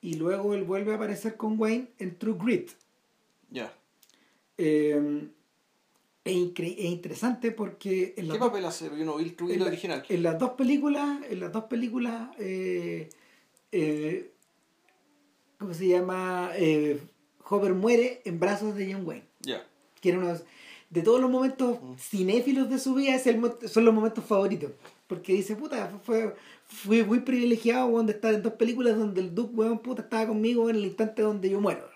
y 0.00 0.14
luego 0.14 0.54
él 0.54 0.64
vuelve 0.64 0.92
a 0.92 0.96
aparecer 0.96 1.36
con 1.36 1.58
Wayne 1.58 1.88
en 1.98 2.16
True 2.16 2.36
Grit. 2.38 2.70
Ya. 3.50 3.72
Eh, 4.56 5.28
es, 6.28 6.80
interesante 6.80 7.52
porque 7.52 8.14
en 8.16 8.28
¿Qué 8.28 8.38
papel 8.38 8.64
hace 8.64 8.88
Bill 8.88 9.34
True 9.34 9.54
Grit 9.54 9.66
original? 9.66 10.04
En 10.08 10.22
las 10.22 10.38
dos 10.38 10.50
películas, 10.50 11.20
en 11.28 11.40
las 11.40 11.52
dos 11.52 11.64
películas, 11.64 12.30
eh, 12.38 13.08
eh, 13.72 14.30
¿cómo 15.58 15.74
se 15.74 15.88
llama? 15.88 16.50
Eh, 16.54 17.00
Hopper 17.48 17.72
muere 17.72 18.20
en 18.24 18.38
brazos 18.38 18.74
de 18.74 18.92
John 18.92 19.06
Wayne. 19.06 19.24
Ya. 19.40 19.66
Que 20.00 20.10
era 20.10 20.18
unos, 20.18 20.44
de 20.90 21.02
todos 21.02 21.20
los 21.20 21.30
momentos 21.30 21.78
mm. 21.82 21.94
cinéfilos 21.98 22.70
de 22.70 22.78
su 22.78 22.94
vida, 22.94 23.14
es 23.14 23.26
el, 23.26 23.40
son 23.66 23.84
los 23.84 23.94
momentos 23.94 24.24
favoritos. 24.24 24.72
Porque 25.06 25.32
dice, 25.32 25.56
puta, 25.56 25.98
fue, 26.02 26.34
fui 26.66 27.02
muy 27.02 27.20
privilegiado 27.20 28.02
de 28.02 28.12
estar 28.12 28.34
en 28.34 28.42
dos 28.42 28.54
películas 28.54 28.96
donde 28.96 29.20
el 29.20 29.34
Duke, 29.34 29.54
weón, 29.54 29.78
puta, 29.78 30.02
estaba 30.02 30.26
conmigo 30.26 30.68
en 30.68 30.76
el 30.76 30.84
instante 30.84 31.22
donde 31.22 31.48
yo 31.50 31.60
muero. 31.60 31.88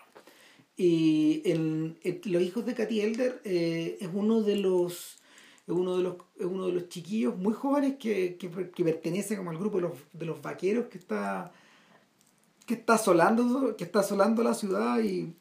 Y 0.76 1.42
el, 1.44 1.98
Los 2.24 2.42
hijos 2.42 2.64
de 2.64 2.74
Katy 2.74 3.00
Elder 3.02 3.40
eh, 3.44 3.98
es 4.00 4.08
uno 4.12 4.42
de 4.42 4.56
los 4.56 5.18
es 5.66 5.74
uno 5.74 5.96
de 5.96 6.02
los 6.02 6.16
uno 6.40 6.66
de 6.66 6.72
los 6.72 6.88
chiquillos 6.88 7.36
muy 7.36 7.52
jóvenes 7.52 7.96
que, 7.96 8.36
que, 8.36 8.48
pertenece 8.84 9.36
como 9.36 9.50
al 9.50 9.58
grupo 9.58 9.76
de 9.76 9.82
los, 9.82 9.92
de 10.12 10.26
los 10.26 10.42
vaqueros 10.42 10.86
que 10.86 10.98
está 10.98 11.52
que 12.66 12.74
está 12.74 12.94
asolando 12.94 13.76
que 13.76 13.84
está 13.84 14.00
asolando 14.00 14.42
la 14.42 14.54
ciudad 14.54 14.98
y, 15.00 15.34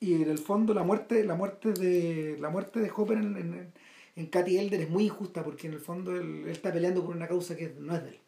y 0.00 0.14
en 0.14 0.30
el 0.30 0.38
fondo 0.38 0.74
la 0.74 0.82
muerte 0.82 1.22
la 1.24 1.34
muerte 1.34 1.72
de 1.72 2.36
la 2.40 2.48
muerte 2.48 2.80
de 2.80 2.90
Hopper 2.94 3.18
en, 3.18 3.36
en, 3.36 3.72
en 4.16 4.26
Katy 4.26 4.58
Elder 4.58 4.80
es 4.80 4.90
muy 4.90 5.04
injusta 5.04 5.44
porque 5.44 5.66
en 5.66 5.74
el 5.74 5.80
fondo 5.80 6.16
él, 6.16 6.48
está 6.48 6.72
peleando 6.72 7.04
por 7.04 7.14
una 7.14 7.28
causa 7.28 7.56
que 7.56 7.74
no 7.78 7.94
es 7.94 8.02
de 8.02 8.08
él 8.10 8.20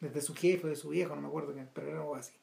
desde 0.00 0.20
su 0.20 0.34
jefe, 0.34 0.68
de 0.68 0.76
su 0.76 0.90
viejo, 0.90 1.14
no 1.14 1.22
me 1.22 1.28
acuerdo 1.28 1.54
pero 1.72 1.88
era 1.88 2.00
algo 2.00 2.14
así. 2.14 2.34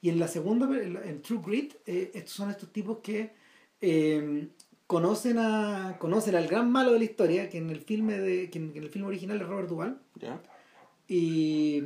Y 0.00 0.08
en 0.08 0.18
la 0.18 0.28
segunda, 0.28 0.66
en 0.76 1.22
True 1.22 1.40
Grit, 1.44 1.74
eh, 1.86 2.10
estos 2.14 2.32
son 2.32 2.50
estos 2.50 2.72
tipos 2.72 2.98
que 2.98 3.32
eh, 3.80 4.48
conocen 4.86 5.38
a 5.38 5.96
conocen 5.98 6.34
al 6.34 6.48
gran 6.48 6.70
malo 6.72 6.92
de 6.92 6.98
la 6.98 7.04
historia, 7.04 7.48
que 7.48 7.58
en 7.58 7.70
el 7.70 7.80
filme 7.80 8.18
de 8.18 8.50
que 8.50 8.58
en, 8.58 8.72
el 8.74 8.88
filme 8.88 9.08
original 9.08 9.40
es 9.40 9.46
Robert 9.46 9.68
Duvall. 9.68 10.00
Y, 11.06 11.84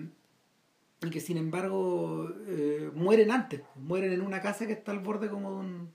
y, 1.03 1.11
que 1.11 1.21
sin 1.21 1.37
embargo 1.37 2.31
eh, 2.47 2.91
mueren 2.95 3.31
antes, 3.31 3.63
mueren 3.75 4.13
en 4.13 4.23
una 4.23 4.41
casa 4.41 4.67
que 4.67 4.73
está 4.73 4.93
al 4.93 5.01
borde 5.01 5.29
como 5.29 5.51
de 5.51 5.57
un, 5.57 5.93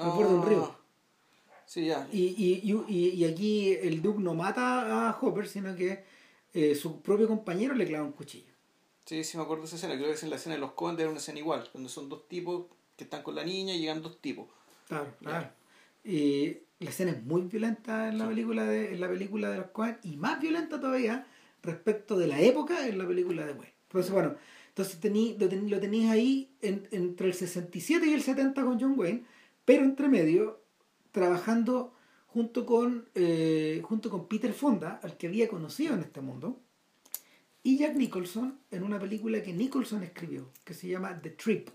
al 0.00 0.10
borde 0.10 0.28
de 0.28 0.34
un 0.34 0.46
río. 0.46 0.64
Ah. 0.64 0.76
Sí, 1.66 1.86
ya. 1.86 2.08
Y, 2.12 2.34
y, 2.36 2.72
y, 2.88 3.08
y, 3.10 3.24
aquí 3.24 3.72
el 3.74 4.02
Duke 4.02 4.20
no 4.20 4.34
mata 4.34 5.08
a 5.08 5.18
Hopper, 5.20 5.46
sino 5.46 5.76
que 5.76 6.04
su 6.74 7.00
propio 7.00 7.28
compañero 7.28 7.74
le 7.74 7.86
clava 7.86 8.04
un 8.04 8.12
cuchillo. 8.12 8.52
Sí, 9.04 9.24
sí 9.24 9.36
me 9.36 9.44
acuerdo 9.44 9.62
de 9.62 9.66
esa 9.68 9.76
escena. 9.76 9.94
Creo 9.94 10.08
que 10.08 10.14
es 10.14 10.22
en 10.22 10.30
la 10.30 10.36
escena 10.36 10.56
de 10.56 10.60
los 10.60 10.72
Condes 10.72 11.02
era 11.02 11.10
una 11.10 11.18
escena 11.18 11.38
igual, 11.38 11.68
cuando 11.70 11.88
son 11.88 12.08
dos 12.08 12.28
tipos 12.28 12.66
que 12.96 13.04
están 13.04 13.22
con 13.22 13.34
la 13.34 13.44
niña 13.44 13.74
y 13.74 13.80
llegan 13.80 14.02
dos 14.02 14.20
tipos. 14.20 14.46
Claro, 14.88 15.14
claro. 15.20 15.48
Y 16.04 16.58
la 16.78 16.90
escena 16.90 17.12
es 17.12 17.22
muy 17.22 17.42
violenta 17.42 18.08
en 18.08 18.18
la 18.18 18.28
película 18.28 18.64
de 18.64 18.94
en 18.94 19.00
la 19.00 19.08
película 19.08 19.50
de 19.50 19.58
los 19.58 19.66
Coen 19.70 19.98
y 20.02 20.16
más 20.16 20.40
violenta 20.40 20.80
todavía 20.80 21.26
respecto 21.62 22.18
de 22.18 22.26
la 22.26 22.40
época 22.40 22.86
en 22.86 22.98
la 22.98 23.06
película 23.06 23.46
de 23.46 23.52
Wayne. 23.52 23.74
Entonces, 23.88 24.12
bueno, 24.12 24.36
entonces 24.68 25.00
tení, 25.00 25.36
lo, 25.38 25.80
tenías 25.80 26.10
ahí 26.10 26.50
entre 26.62 27.28
el 27.28 27.34
67 27.34 28.06
y 28.06 28.14
el 28.14 28.22
70 28.22 28.62
con 28.62 28.80
John 28.80 28.94
Wayne, 28.98 29.24
pero 29.70 29.84
entre 29.84 30.08
medio 30.08 30.64
trabajando 31.12 31.94
junto 32.26 32.66
con, 32.66 33.08
eh, 33.14 33.80
junto 33.84 34.10
con 34.10 34.26
Peter 34.26 34.52
Fonda, 34.52 34.98
al 35.00 35.16
que 35.16 35.28
había 35.28 35.46
conocido 35.46 35.94
en 35.94 36.00
este 36.00 36.20
mundo, 36.20 36.60
y 37.62 37.78
Jack 37.78 37.94
Nicholson 37.94 38.58
en 38.72 38.82
una 38.82 38.98
película 38.98 39.40
que 39.44 39.52
Nicholson 39.52 40.02
escribió, 40.02 40.50
que 40.64 40.74
se 40.74 40.88
llama 40.88 41.16
The 41.22 41.30
Trip. 41.30 41.68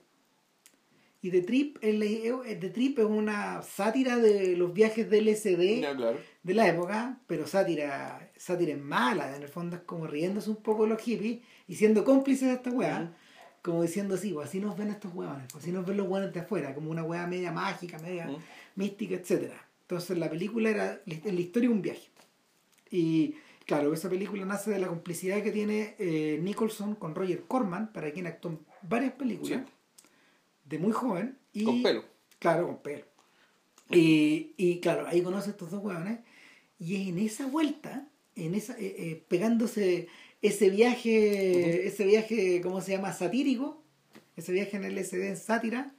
Y 1.21 1.31
The 1.31 1.43
Trip, 1.43 1.77
es, 1.79 2.01
eh, 2.01 2.57
The 2.59 2.69
Trip 2.71 2.99
es 2.99 3.05
una 3.05 3.61
sátira 3.61 4.17
de 4.17 4.57
los 4.57 4.73
viajes 4.73 5.09
del 5.09 5.29
LSD 5.29 5.81
de 6.43 6.53
la 6.53 6.67
época, 6.67 7.21
pero 7.27 7.47
sátira, 7.47 8.29
sátira 8.35 8.75
mala, 8.75 9.37
en 9.37 9.41
el 9.41 9.47
fondo 9.47 9.77
es 9.77 9.83
como 9.83 10.05
riéndose 10.05 10.49
un 10.49 10.61
poco 10.61 10.83
de 10.83 10.89
los 10.89 11.01
hippies 11.01 11.39
y 11.65 11.75
siendo 11.75 12.03
cómplices 12.03 12.49
de 12.49 12.55
esta 12.55 12.71
weá, 12.71 13.15
como 13.65 13.81
diciendo 13.81 14.15
así, 14.15 14.31
pues 14.31 14.47
así 14.47 14.59
nos 14.59 14.77
ven 14.77 14.89
estos 14.89 15.13
weones, 15.13 15.47
pues 15.51 15.63
así 15.63 15.71
nos 15.71 15.85
ven 15.85 15.97
los 15.97 16.07
weones 16.07 16.31
de 16.31 16.39
afuera, 16.39 16.73
como 16.75 16.91
una 16.91 17.03
weá 17.03 17.25
media 17.25 17.51
mágica, 17.51 17.97
media 17.99 18.29
mística, 18.75 19.15
etc. 19.15 19.51
Entonces 19.81 20.17
la 20.17 20.29
película 20.29 20.69
era 20.69 21.01
la 21.05 21.39
historia 21.41 21.69
un 21.69 21.81
viaje. 21.81 22.09
Y 22.91 23.35
Claro, 23.65 23.93
esa 23.93 24.09
película 24.09 24.45
nace 24.45 24.69
de 24.69 24.79
la 24.79 24.87
complicidad 24.87 25.41
que 25.41 25.51
tiene 25.51 25.95
eh, 25.97 26.39
Nicholson 26.41 26.93
con 26.95 27.15
Roger 27.15 27.45
Corman, 27.47 27.91
para 27.91 28.11
quien 28.11 28.27
actuó 28.27 28.51
en 28.51 28.59
varias 28.83 29.13
películas, 29.13 29.63
de 30.65 30.77
muy 30.77 30.91
joven. 30.91 31.37
Y, 31.51 31.63
con 31.63 31.81
pelo. 31.81 32.05
Claro, 32.37 32.67
con 32.67 32.77
pelo. 32.77 33.05
Y, 33.89 34.53
y 34.57 34.79
claro, 34.81 35.07
ahí 35.07 35.21
conoce 35.23 35.49
a 35.49 35.51
estos 35.51 35.71
dos 35.71 35.83
huevones. 35.83 36.19
Y 36.77 36.95
es 36.95 37.07
en 37.07 37.17
esa 37.17 37.47
vuelta, 37.47 38.07
en 38.35 38.53
esa, 38.53 38.77
eh, 38.77 38.95
eh, 38.97 39.25
pegándose 39.27 40.09
ese 40.47 40.69
viaje, 40.69 41.87
ese 41.87 42.05
viaje, 42.05 42.61
¿cómo 42.61 42.81
se 42.81 42.91
llama? 42.91 43.13
Satírico, 43.13 43.81
ese 44.35 44.51
viaje 44.51 44.77
en 44.77 44.85
el 44.85 45.03
SD 45.03 45.27
en 45.27 45.37
sátira, 45.37 45.93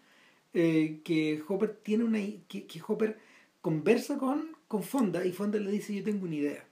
que 0.52 1.42
Hopper 1.48 1.76
tiene 1.82 2.04
una 2.04 2.18
que, 2.48 2.66
que 2.66 2.80
Hopper 2.86 3.18
conversa 3.60 4.16
con, 4.16 4.56
con 4.68 4.82
Fonda 4.82 5.24
y 5.24 5.32
Fonda 5.32 5.58
le 5.58 5.70
dice 5.70 5.94
yo 5.94 6.02
tengo 6.02 6.24
una 6.24 6.34
idea 6.34 6.66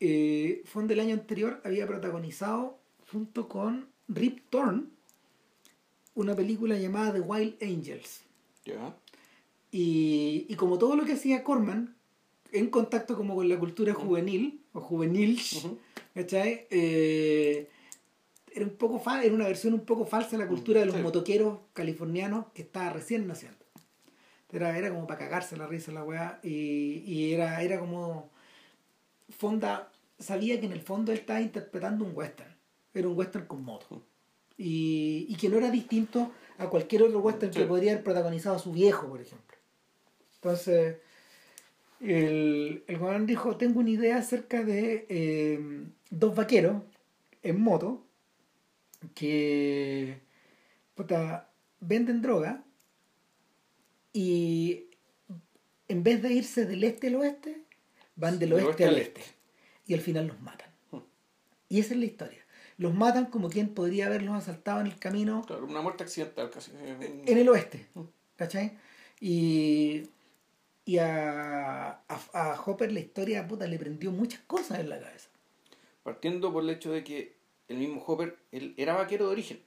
eh, 0.00 0.62
Fond 0.64 0.88
del 0.88 1.00
año 1.00 1.14
anterior 1.14 1.60
había 1.62 1.86
protagonizado 1.86 2.78
junto 3.12 3.48
con 3.48 3.88
Rip 4.08 4.40
Torn 4.48 4.90
una 6.14 6.34
película 6.34 6.76
llamada 6.76 7.12
The 7.12 7.20
Wild 7.20 7.62
Angels. 7.62 8.22
Y, 9.70 10.46
y, 10.48 10.54
como 10.56 10.78
todo 10.78 10.96
lo 10.96 11.04
que 11.04 11.12
hacía 11.12 11.44
Corman, 11.44 11.94
en 12.50 12.68
contacto 12.68 13.16
como 13.16 13.36
con 13.36 13.48
la 13.48 13.58
cultura 13.58 13.94
juvenil, 13.94 14.60
o 14.72 14.80
juvenil, 14.80 15.40
eh, 16.14 17.68
era 18.52 18.64
un 18.64 18.72
poco 18.72 19.02
era 19.22 19.34
una 19.34 19.46
versión 19.46 19.74
un 19.74 19.84
poco 19.84 20.04
falsa 20.04 20.32
de 20.32 20.38
la 20.38 20.48
cultura 20.48 20.80
de 20.80 20.86
los 20.86 21.00
motoqueros 21.00 21.60
californianos 21.72 22.46
que 22.54 22.62
estaba 22.62 22.90
recién 22.90 23.26
naciendo. 23.26 23.58
Era, 24.52 24.76
era 24.76 24.90
como 24.90 25.06
para 25.06 25.20
cagarse 25.20 25.56
la 25.56 25.66
risa 25.66 25.92
la 25.92 26.02
weá. 26.02 26.40
Y, 26.42 27.04
y 27.06 27.32
era, 27.32 27.62
era 27.62 27.78
como 27.78 28.30
Fonda 29.28 29.92
sabía 30.18 30.58
que 30.60 30.66
en 30.66 30.72
el 30.72 30.82
fondo 30.82 31.12
él 31.12 31.18
estaba 31.18 31.40
interpretando 31.40 32.04
un 32.04 32.12
western. 32.14 32.54
Era 32.92 33.08
un 33.08 33.16
western 33.16 33.46
con 33.46 33.64
moto. 33.64 34.02
Y, 34.56 35.26
y 35.28 35.36
que 35.36 35.48
no 35.48 35.56
era 35.56 35.70
distinto 35.70 36.32
a 36.58 36.68
cualquier 36.68 37.04
otro 37.04 37.20
western 37.20 37.52
que 37.52 37.64
podría 37.64 37.92
haber 37.92 38.04
protagonizado 38.04 38.56
a 38.56 38.58
su 38.58 38.72
viejo, 38.72 39.08
por 39.08 39.20
ejemplo. 39.20 39.56
Entonces, 40.34 40.96
el, 42.00 42.84
el 42.86 42.96
Juan 42.96 43.26
dijo, 43.26 43.56
tengo 43.56 43.80
una 43.80 43.90
idea 43.90 44.16
acerca 44.16 44.62
de 44.64 45.06
eh, 45.08 45.60
dos 46.10 46.34
vaqueros 46.34 46.82
en 47.42 47.60
moto 47.60 48.06
que 49.14 50.20
venden 51.80 52.22
droga 52.22 52.62
y 54.12 54.86
en 55.88 56.02
vez 56.02 56.22
de 56.22 56.32
irse 56.32 56.66
del 56.66 56.84
este 56.84 57.08
al 57.08 57.16
oeste, 57.16 57.64
van 58.16 58.38
del 58.38 58.52
oeste, 58.52 58.84
al 58.84 58.98
este. 58.98 59.22
Y 59.86 59.94
al 59.94 60.00
final 60.00 60.26
los 60.26 60.40
matan. 60.40 60.68
Hmm. 60.90 60.98
Y 61.68 61.80
esa 61.80 61.94
es 61.94 62.00
la 62.00 62.06
historia. 62.06 62.44
Los 62.76 62.94
matan 62.94 63.26
como 63.26 63.50
quien 63.50 63.74
podría 63.74 64.06
haberlos 64.06 64.36
asaltado 64.36 64.80
en 64.80 64.86
el 64.86 64.98
camino. 64.98 65.42
Claro, 65.46 65.66
una 65.66 65.82
muerte 65.82 66.04
accidental 66.04 66.50
casi. 66.50 66.72
En 66.72 67.38
el 67.38 67.48
oeste. 67.48 67.86
Hmm. 67.94 68.04
¿Cachai? 68.36 68.78
Y, 69.20 70.04
y 70.94 70.98
a, 70.98 71.88
a, 72.08 72.20
a 72.32 72.60
Hopper 72.64 72.90
la 72.92 73.00
historia 73.00 73.46
puta 73.46 73.66
le 73.66 73.78
prendió 73.78 74.10
muchas 74.10 74.40
cosas 74.46 74.78
en 74.80 74.88
la 74.88 74.98
cabeza. 74.98 75.28
Partiendo 76.02 76.52
por 76.52 76.62
el 76.64 76.70
hecho 76.70 76.90
de 76.92 77.04
que 77.04 77.36
el 77.68 77.76
mismo 77.78 78.02
Hopper 78.06 78.36
él 78.52 78.74
era 78.76 78.94
vaquero 78.94 79.26
de 79.26 79.32
origen, 79.32 79.60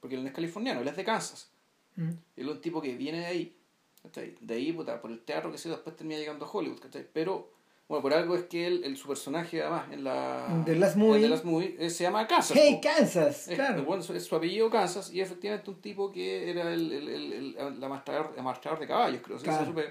porque 0.00 0.14
él 0.16 0.22
no 0.22 0.28
es 0.28 0.34
californiano, 0.34 0.80
él 0.80 0.88
es 0.88 0.96
de 0.96 1.04
Kansas. 1.04 1.50
Mm. 1.96 2.08
Él 2.36 2.48
es 2.48 2.54
un 2.56 2.60
tipo 2.60 2.80
que 2.80 2.94
viene 2.96 3.18
de 3.20 3.26
ahí, 3.26 3.56
¿cachai? 4.02 4.34
De 4.40 4.54
ahí, 4.54 4.72
puta, 4.72 5.00
por 5.00 5.10
el 5.10 5.20
teatro 5.20 5.52
que 5.52 5.58
se 5.58 5.68
después 5.68 5.94
termina 5.96 6.18
llegando 6.18 6.46
a 6.46 6.50
Hollywood, 6.50 6.78
¿cachai? 6.80 7.06
Pero, 7.12 7.50
bueno, 7.88 8.00
por 8.00 8.14
algo 8.14 8.34
es 8.36 8.44
que 8.44 8.66
él, 8.66 8.82
el, 8.84 8.96
su 8.96 9.06
personaje 9.08 9.60
además 9.60 9.92
en 9.92 10.04
la... 10.04 10.62
The 10.64 10.76
Last 10.76 10.96
Movie. 10.96 11.20
The 11.20 11.28
Last 11.28 11.44
Movie, 11.44 11.76
eh, 11.78 11.90
se 11.90 12.04
llama 12.04 12.26
Kansas. 12.26 12.56
Hey, 12.58 12.76
po. 12.76 12.88
Kansas, 12.88 13.48
Es, 13.48 13.56
claro. 13.56 13.84
bueno, 13.84 14.02
es 14.02 14.24
su 14.24 14.34
apellido 14.34 14.70
Kansas 14.70 15.12
y 15.12 15.20
efectivamente 15.20 15.68
un 15.68 15.80
tipo 15.82 16.10
que 16.10 16.48
era 16.50 16.72
el, 16.72 16.90
el, 16.90 17.08
el, 17.08 17.32
el, 17.32 17.56
el 17.58 17.84
amastrador, 17.84 18.34
amastrador 18.38 18.80
de 18.80 18.86
caballos, 18.86 19.20
creo. 19.22 19.36
Claro. 19.38 19.62
Eso 19.64 19.72
supe- 19.72 19.90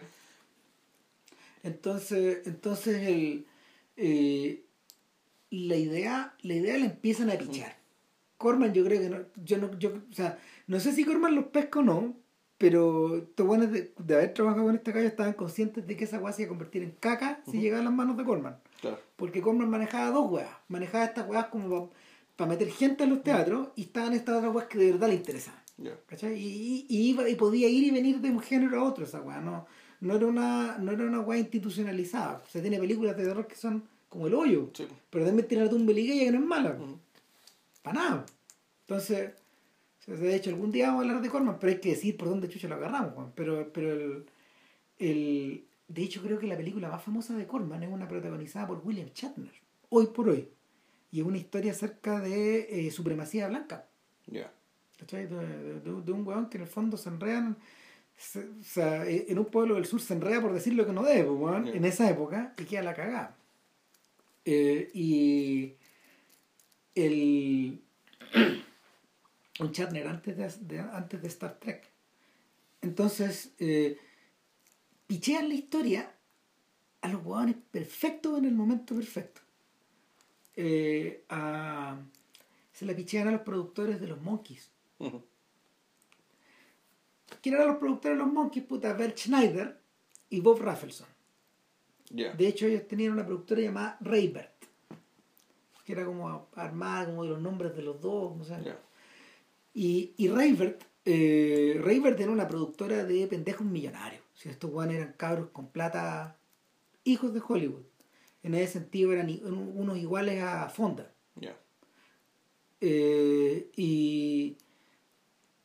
Entonces, 1.63 2.39
entonces 2.45 3.07
el, 3.07 3.45
eh, 3.97 4.63
la 5.49 5.75
idea, 5.75 6.33
la 6.41 6.53
idea 6.55 6.77
la 6.77 6.85
empiezan 6.85 7.29
a 7.29 7.33
pichar. 7.37 7.77
Corman 8.37 8.73
yo 8.73 8.83
creo 8.83 8.99
que 9.01 9.09
no, 9.09 9.17
yo 9.43 9.57
no, 9.57 9.77
yo, 9.77 9.91
o 10.09 10.13
sea, 10.13 10.39
no 10.67 10.79
sé 10.79 10.93
si 10.93 11.05
Corman 11.05 11.35
los 11.35 11.45
pesca 11.45 11.79
o 11.79 11.83
no, 11.83 12.15
pero 12.57 13.17
estos 13.17 13.45
buenos 13.45 13.71
de, 13.71 13.93
de 13.97 14.15
haber 14.15 14.33
trabajado 14.33 14.65
con 14.65 14.75
esta 14.75 14.93
calle 14.93 15.07
estaban 15.07 15.33
conscientes 15.33 15.85
de 15.85 15.95
que 15.97 16.05
esa 16.05 16.19
weá 16.19 16.33
se 16.33 16.43
iba 16.43 16.47
a 16.49 16.53
convertir 16.53 16.83
en 16.83 16.91
caca 16.91 17.41
si 17.49 17.59
llegaba 17.59 17.81
a 17.81 17.85
las 17.85 17.93
manos 17.93 18.17
de 18.17 18.23
Corman. 18.23 18.57
Claro. 18.81 18.99
Porque 19.15 19.41
Corman 19.41 19.69
manejaba 19.69 20.09
dos 20.11 20.31
weas, 20.31 20.49
manejaba 20.67 21.05
estas 21.05 21.27
weas 21.29 21.47
como 21.47 21.91
para 22.35 22.49
meter 22.49 22.69
gente 22.71 23.03
en 23.03 23.11
los 23.11 23.23
teatros 23.23 23.69
y 23.75 23.83
estaban 23.83 24.13
estas 24.13 24.37
otras 24.37 24.55
weas 24.55 24.67
que 24.67 24.79
de 24.79 24.91
verdad 24.93 25.09
le 25.09 25.15
interesaban. 25.15 25.59
¿Cachai? 26.07 26.33
Y, 26.39 26.45
y- 26.47 26.85
y 26.89 27.09
iba, 27.09 27.27
y 27.29 27.35
podía 27.35 27.67
ir 27.67 27.83
y 27.83 27.91
venir 27.91 28.19
de 28.21 28.29
un 28.29 28.39
género 28.39 28.79
a 28.79 28.83
otro 28.83 29.03
esa 29.05 29.21
weá, 29.21 29.41
no, 29.41 29.65
no 30.01 30.15
era 30.15 30.25
una, 30.27 30.77
no 30.77 30.91
era 30.91 31.03
una 31.05 31.19
weá 31.21 31.39
institucionalizada. 31.39 32.43
Se 32.49 32.61
tiene 32.61 32.77
películas 32.79 33.15
de 33.17 33.23
terror 33.25 33.47
que 33.47 33.55
son 33.55 33.83
como 34.09 34.27
el 34.27 34.33
hoyo, 34.33 34.69
Sí. 34.73 34.87
pero 35.09 35.25
también 35.25 35.47
tiene 35.47 35.63
la 35.65 35.69
tumba 35.69 35.93
ligueya 35.93 36.25
que 36.25 36.31
no 36.31 36.39
es 36.39 36.45
mala, 36.45 36.71
Ujú. 36.71 36.97
para 37.81 37.99
nada. 37.99 38.25
Entonces, 38.81 39.31
o 40.01 40.03
sea, 40.03 40.15
de 40.15 40.35
hecho 40.35 40.49
algún 40.49 40.71
día 40.71 40.87
vamos 40.87 41.05
a 41.05 41.07
hablar 41.07 41.21
de 41.23 41.29
Corman, 41.29 41.57
pero 41.59 41.71
hay 41.73 41.79
que 41.79 41.89
decir 41.91 42.17
por 42.17 42.27
dónde 42.27 42.49
chucha 42.49 42.67
lo 42.67 42.75
agarramos, 42.75 43.15
weón. 43.15 43.31
pero, 43.35 43.71
pero 43.71 43.93
el, 43.93 44.25
el, 44.99 45.65
de 45.87 46.01
hecho 46.03 46.21
creo 46.21 46.39
que 46.39 46.47
la 46.47 46.57
película 46.57 46.89
más 46.89 47.03
famosa 47.03 47.35
de 47.37 47.47
Corman 47.47 47.83
es 47.83 47.89
una 47.91 48.07
protagonizada 48.07 48.67
por 48.67 48.81
William 48.85 49.09
Shatner, 49.13 49.51
hoy 49.89 50.07
por 50.07 50.29
hoy, 50.29 50.47
y 51.11 51.19
es 51.21 51.25
una 51.25 51.37
historia 51.37 51.71
acerca 51.71 52.19
de 52.19 52.87
eh, 52.87 52.91
supremacía 52.91 53.47
blanca. 53.47 53.85
Ya. 54.27 54.51
¿Cachai? 54.99 55.27
De, 55.27 55.35
de- 55.35 55.79
de- 55.79 56.01
de 56.01 56.11
un 56.11 56.25
weón 56.27 56.49
que 56.49 56.57
en 56.57 56.63
el 56.63 56.69
fondo 56.69 56.97
se 56.97 57.09
enredan. 57.09 57.57
Se- 58.21 58.47
o 58.47 58.63
sea, 58.63 59.05
eh, 59.07 59.25
en 59.29 59.39
un 59.39 59.45
pueblo 59.45 59.75
del 59.75 59.85
sur 59.85 59.99
se 60.01 60.13
enreda 60.13 60.41
por 60.41 60.53
decir 60.53 60.73
lo 60.73 60.85
que 60.85 60.93
no 60.93 61.03
debe, 61.03 61.23
pues, 61.29 61.75
en 61.75 61.85
esa 61.85 62.09
época, 62.09 62.53
y 62.57 62.63
queda 62.65 62.83
la 62.83 62.93
cagada. 62.93 63.35
Eh, 64.45 64.89
y 64.93 65.73
el. 66.95 67.81
un 69.59 69.71
Chatner 69.71 70.07
antes 70.07 70.37
de, 70.37 70.49
de- 70.75 70.79
antes 70.79 71.21
de 71.21 71.27
Star 71.27 71.59
Trek. 71.59 71.87
Entonces, 72.81 73.51
eh, 73.59 73.97
pichean 75.07 75.49
la 75.49 75.53
historia 75.55 76.11
a 77.01 77.09
los 77.09 77.23
hueones 77.23 77.55
perfectos 77.71 78.37
en 78.39 78.45
el 78.45 78.53
momento 78.53 78.95
perfecto. 78.95 79.41
Eh, 80.55 81.23
a- 81.29 81.97
se 82.73 82.85
la 82.85 82.95
pichean 82.95 83.27
a 83.27 83.31
los 83.31 83.41
productores 83.41 83.99
de 84.01 84.07
los 84.07 84.21
Monkeys. 84.21 84.71
¿Quién 87.41 87.55
eran 87.55 87.69
los 87.69 87.77
productores 87.77 88.17
de 88.17 88.23
los 88.23 88.33
Monkeys? 88.33 88.65
Puta, 88.65 88.93
Bert 88.93 89.17
Schneider 89.17 89.79
y 90.29 90.39
Bob 90.39 90.59
Rafelson. 90.59 91.07
Ya. 92.09 92.33
De 92.33 92.47
hecho, 92.47 92.65
ellos 92.65 92.87
tenían 92.87 93.13
una 93.13 93.25
productora 93.25 93.61
llamada 93.61 93.97
Raybert, 94.01 94.65
que 95.85 95.93
era 95.93 96.05
como 96.05 96.49
armada 96.55 97.05
como 97.05 97.23
de 97.23 97.29
los 97.29 97.41
nombres 97.41 97.75
de 97.75 97.81
los 97.81 98.01
dos, 98.01 98.35
no 98.37 98.43
sé. 98.43 98.57
Ya. 98.63 98.77
Y, 99.73 100.13
y 100.17 100.27
Raybert, 100.27 100.83
eh, 101.05 101.79
Raybert 101.81 102.19
era 102.19 102.31
una 102.31 102.47
productora 102.47 103.05
de 103.05 103.27
pendejos 103.27 103.65
millonarios. 103.65 104.23
Si 104.33 104.49
estos 104.49 104.69
guanes 104.69 104.97
eran 104.97 105.13
cabros 105.13 105.49
con 105.51 105.67
plata, 105.67 106.37
hijos 107.03 107.33
de 107.33 107.41
Hollywood. 107.47 107.85
En 108.43 108.55
ese 108.55 108.73
sentido 108.73 109.13
eran 109.13 109.29
unos 109.43 109.97
iguales 109.97 110.41
a 110.41 110.67
Fonda. 110.69 111.13
Ya. 111.35 111.55
Eh, 112.81 113.69
y, 113.75 114.57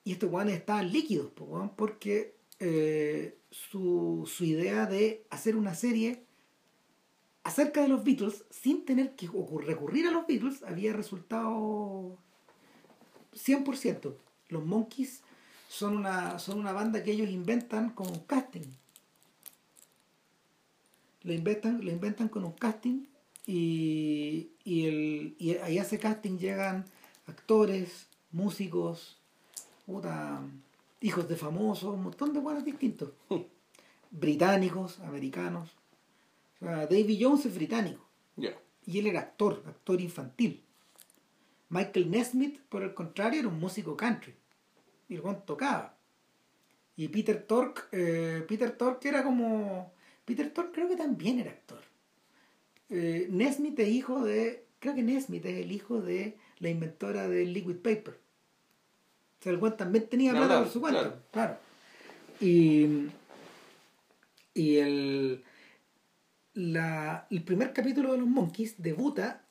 y 0.07 0.12
estos 0.12 0.31
guanes 0.31 0.55
estaban 0.55 0.92
líquidos, 0.92 1.33
porque 1.75 2.37
eh, 2.61 3.37
su, 3.51 4.23
su 4.33 4.45
idea 4.45 4.87
de 4.87 5.27
hacer 5.31 5.57
una 5.57 5.75
serie 5.75 6.23
acerca 7.42 7.83
de 7.83 7.88
los 7.88 8.05
Beatles 8.05 8.45
sin 8.51 8.85
tener 8.85 9.16
que 9.16 9.29
recurrir 9.66 10.07
a 10.07 10.12
los 10.12 10.25
Beatles 10.29 10.62
había 10.62 10.92
resultado 10.92 12.16
100%. 13.35 14.14
Los 14.49 14.64
Monkeys 14.64 15.23
son 15.69 15.97
una, 15.97 16.38
son 16.38 16.61
una 16.61 16.71
banda 16.71 17.03
que 17.03 17.11
ellos 17.11 17.29
inventan 17.29 17.90
con 17.90 18.07
un 18.07 18.21
casting. 18.21 18.71
Lo 21.23 21.33
inventan, 21.33 21.85
lo 21.85 21.90
inventan 21.90 22.29
con 22.29 22.45
un 22.45 22.53
casting 22.53 23.07
y, 23.45 24.53
y, 24.62 24.87
el, 24.87 25.37
y 25.40 25.57
ahí 25.57 25.79
a 25.79 25.83
ese 25.83 25.99
casting 25.99 26.38
llegan 26.38 26.85
actores, 27.27 28.07
músicos, 28.31 29.16
puta, 29.87 30.42
hijos 31.01 31.29
de 31.29 31.37
famosos, 31.37 31.94
un 31.94 32.03
montón 32.03 32.33
de 32.33 32.40
buenos 32.40 32.64
distintos. 32.64 33.11
Británicos, 34.11 35.01
americanos. 35.01 35.70
O 36.61 36.66
sea, 36.66 36.87
Davy 36.87 37.18
Jones 37.20 37.46
es 37.46 37.55
británico 37.55 38.07
y 38.87 38.99
él 39.01 39.09
era 39.09 39.20
actor, 39.20 39.62
actor 39.66 40.01
infantil. 40.01 40.62
Michael 41.68 42.11
Nesmith, 42.11 42.61
por 42.68 42.85
el 42.85 42.94
contrario, 42.94 43.40
era 43.40 43.49
un 43.49 43.59
músico 43.59 43.96
country. 43.96 44.35
Y 45.09 45.16
el 45.16 45.20
weón 45.20 45.44
tocaba. 45.44 45.96
Y 46.96 47.09
Peter 47.09 47.42
Tork, 47.42 47.88
eh, 47.92 48.44
Peter 48.49 48.70
Tork 48.70 49.05
era 49.05 49.25
como. 49.25 49.92
Peter 50.25 50.51
Tork 50.53 50.72
creo 50.72 50.88
que 50.88 50.96
también 50.96 51.40
era 51.40 51.51
actor. 51.51 51.81
Eh, 52.88 53.27
Nesmith 53.31 53.79
es 53.81 53.88
hijo 53.88 54.25
de. 54.25 54.64
Creo 54.79 54.94
que 54.94 55.03
Nesmith 55.03 55.44
es 55.44 55.64
el 55.64 55.72
hijo 55.72 56.01
de 56.01 56.38
la 56.61 56.70
inventora 56.70 57.29
del 57.29 57.53
liquid 57.53 57.77
paper. 57.77 58.18
Sea, 59.47 59.53
el 59.53 59.75
también 59.77 60.09
tenía 60.09 60.33
Claro, 60.33 60.47
plata 60.47 60.63
por 60.65 60.73
su 60.73 60.81
cuenta. 60.81 61.01
claro. 61.03 61.17
Claro. 61.31 61.57
Y. 62.41 63.07
Y 64.55 64.77
el. 64.79 65.45
La, 66.55 67.27
el 67.31 67.45
primer 67.45 67.73
capítulo 67.73 68.13
de 68.13 68.19
los 68.19 68.27
Monkeys 68.27 68.83
debuta 68.83 69.45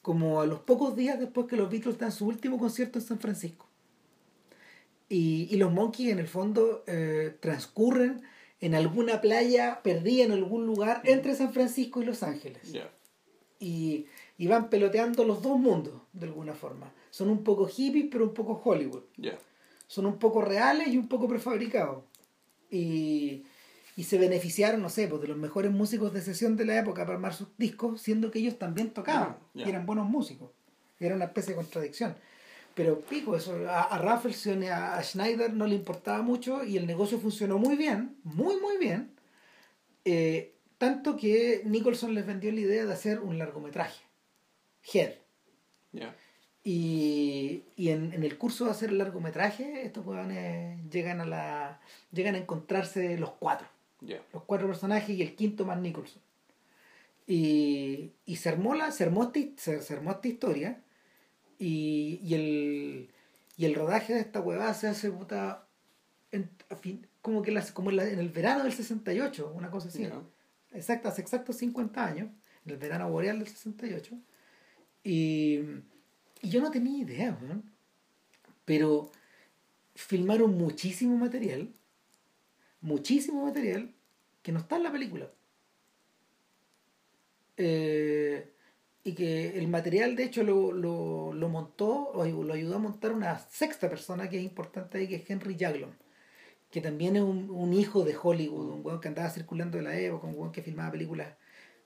como 0.00 0.40
a 0.40 0.46
los 0.46 0.60
pocos 0.60 0.96
días 0.96 1.18
después 1.18 1.46
que 1.48 1.56
los 1.56 1.68
Beatles 1.70 1.98
dan 1.98 2.12
su 2.12 2.26
último 2.26 2.58
concierto 2.58 2.98
en 2.98 3.04
San 3.04 3.18
Francisco. 3.18 3.66
Y, 5.08 5.48
y 5.50 5.56
los 5.56 5.70
Monkeys 5.72 6.12
en 6.12 6.18
el 6.20 6.28
fondo 6.28 6.84
eh, 6.86 7.36
transcurren 7.40 8.22
en 8.60 8.74
alguna 8.74 9.20
playa 9.20 9.80
perdida 9.82 10.24
en 10.24 10.32
algún 10.32 10.64
lugar 10.66 11.02
entre 11.04 11.34
San 11.34 11.52
Francisco 11.52 12.00
y 12.00 12.06
Los 12.06 12.22
Ángeles. 12.22 12.72
Ya. 12.72 12.90
Y, 13.58 14.06
y 14.38 14.46
van 14.46 14.70
peloteando 14.70 15.24
los 15.24 15.42
dos 15.42 15.58
mundos 15.58 16.00
de 16.14 16.26
alguna 16.26 16.54
forma. 16.54 16.90
Son 17.10 17.28
un 17.30 17.42
poco 17.44 17.66
hippies 17.66 18.06
pero 18.10 18.24
un 18.24 18.34
poco 18.34 18.60
Hollywood. 18.64 19.02
Son 19.86 20.06
un 20.06 20.18
poco 20.18 20.40
reales 20.42 20.88
y 20.88 20.96
un 20.98 21.08
poco 21.08 21.26
prefabricados. 21.28 22.04
Y, 22.70 23.44
y 23.96 24.04
se 24.04 24.18
beneficiaron, 24.18 24.80
no 24.80 24.88
sé, 24.88 25.08
pues 25.08 25.20
de 25.22 25.28
los 25.28 25.36
mejores 25.36 25.72
músicos 25.72 26.12
de 26.12 26.22
sesión 26.22 26.56
de 26.56 26.64
la 26.64 26.78
época 26.78 27.02
para 27.02 27.14
armar 27.16 27.34
sus 27.34 27.48
discos, 27.58 28.00
siendo 28.00 28.30
que 28.30 28.38
ellos 28.38 28.58
también 28.58 28.90
tocaban 28.90 29.36
Ah, 29.40 29.46
ya. 29.54 29.66
y 29.66 29.70
eran 29.70 29.86
buenos 29.86 30.08
músicos. 30.08 30.50
Era 31.00 31.16
una 31.16 31.24
especie 31.26 31.54
de 31.54 31.56
contradicción. 31.56 32.14
Pero 32.74 33.00
pico, 33.00 33.34
eso 33.36 33.56
a, 33.68 33.82
a 33.82 33.98
Rafelson 33.98 34.62
y 34.62 34.68
a, 34.68 34.96
a 34.96 35.02
Schneider 35.02 35.52
no 35.52 35.66
le 35.66 35.74
importaba 35.74 36.22
mucho 36.22 36.62
y 36.64 36.76
el 36.76 36.86
negocio 36.86 37.18
funcionó 37.18 37.58
muy 37.58 37.76
bien, 37.76 38.16
muy, 38.22 38.60
muy 38.60 38.76
bien. 38.78 39.10
Eh, 40.04 40.54
tanto 40.78 41.16
que 41.16 41.62
Nicholson 41.64 42.14
les 42.14 42.24
vendió 42.26 42.52
la 42.52 42.60
idea 42.60 42.86
de 42.86 42.92
hacer 42.92 43.18
un 43.20 43.36
largometraje, 43.38 44.00
Head. 44.94 45.14
Ya. 45.92 46.14
Y, 46.62 47.62
y 47.76 47.88
en, 47.88 48.12
en 48.12 48.22
el 48.22 48.36
curso 48.36 48.66
de 48.66 48.70
hacer 48.72 48.90
el 48.90 48.98
largometraje, 48.98 49.84
estos 49.86 50.04
huevones 50.04 50.78
llegan 50.90 51.20
a 51.20 51.26
la. 51.26 51.80
llegan 52.12 52.34
a 52.34 52.38
encontrarse 52.38 53.16
los 53.18 53.30
cuatro. 53.32 53.66
Ya. 54.02 54.20
Los 54.32 54.42
cuatro 54.44 54.66
personajes 54.66 55.10
y 55.16 55.22
el 55.22 55.34
quinto 55.34 55.64
más 55.64 55.78
Nicholson. 55.80 56.20
Y, 57.26 58.10
y 58.26 58.36
se 58.36 58.48
armó 58.48 58.74
la, 58.74 58.90
se 58.92 59.04
armó 59.04 59.24
esta, 59.32 59.40
se, 59.62 59.82
se 59.82 59.94
armó 59.94 60.10
esta 60.12 60.28
historia. 60.28 60.80
Y, 61.58 62.20
y 62.22 62.34
el 62.34 63.10
y 63.56 63.66
el 63.66 63.74
rodaje 63.74 64.14
de 64.14 64.20
esta 64.20 64.40
huevada 64.40 64.72
se 64.72 64.88
hace 64.88 65.10
puta 65.10 65.66
en, 66.32 66.48
a 66.70 66.76
fin- 66.76 67.06
como 67.20 67.42
que 67.42 67.50
las, 67.52 67.72
como 67.72 67.90
en, 67.90 67.96
la- 67.96 68.08
en 68.08 68.18
el 68.18 68.30
verano 68.30 68.62
del 68.64 68.72
68, 68.72 69.52
una 69.54 69.70
cosa 69.70 69.88
así. 69.88 70.02
Ya. 70.02 70.12
Exacto, 70.72 71.08
hace 71.08 71.20
exactos 71.20 71.56
50 71.56 72.02
años, 72.06 72.28
en 72.64 72.72
el 72.72 72.78
verano 72.78 73.10
boreal 73.10 73.38
del 73.38 73.48
68. 73.48 74.14
Y, 75.04 75.60
y 76.42 76.50
yo 76.50 76.60
no 76.60 76.70
tenía 76.70 77.02
idea, 77.02 77.38
weón. 77.40 77.70
Pero 78.64 79.10
filmaron 79.94 80.56
muchísimo 80.56 81.16
material, 81.16 81.72
muchísimo 82.80 83.44
material, 83.44 83.92
que 84.42 84.52
no 84.52 84.60
está 84.60 84.76
en 84.76 84.82
la 84.84 84.92
película. 84.92 85.30
Eh, 87.56 88.50
y 89.04 89.12
que 89.14 89.58
el 89.58 89.68
material 89.68 90.16
de 90.16 90.24
hecho 90.24 90.42
lo, 90.42 90.72
lo, 90.72 91.32
lo 91.32 91.48
montó 91.48 92.10
o 92.10 92.24
lo 92.24 92.54
ayudó 92.54 92.76
a 92.76 92.78
montar 92.78 93.12
una 93.12 93.38
sexta 93.38 93.88
persona 93.88 94.28
que 94.28 94.38
es 94.38 94.44
importante 94.44 94.98
ahí 94.98 95.08
que 95.08 95.16
es 95.16 95.30
Henry 95.30 95.56
Jaglom 95.58 95.90
que 96.70 96.80
también 96.80 97.16
es 97.16 97.22
un, 97.22 97.50
un 97.50 97.72
hijo 97.72 98.04
de 98.04 98.16
Hollywood 98.20 98.68
un 98.70 98.84
weón 98.84 99.00
que 99.00 99.08
andaba 99.08 99.30
circulando 99.30 99.78
de 99.78 99.84
la 99.84 99.98
época 99.98 100.26
un 100.26 100.34
weón 100.36 100.52
que 100.52 100.62
filmaba 100.62 100.92
películas 100.92 101.34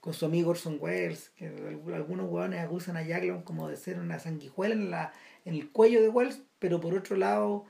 con 0.05 0.13
su 0.13 0.27
amigo 0.27 0.51
Orson 0.51 0.77
Welles 0.79 1.31
que 1.31 1.47
algunos 1.95 2.31
weones 2.31 2.61
acusan 2.61 2.99
a 2.99 3.05
Jaglom 3.05 3.43
como 3.43 3.69
de 3.71 3.77
ser 3.77 3.99
una 3.99 4.19
sanguijuela 4.19 4.75
en, 4.75 4.91
la, 4.91 5.15
en 5.47 5.55
el 5.55 5.71
cuello 5.71 6.03
de 6.03 6.11
Welles 6.11 6.43
pero 6.59 6.79
por 6.79 6.95
otro 6.95 7.17
lado 7.17 7.65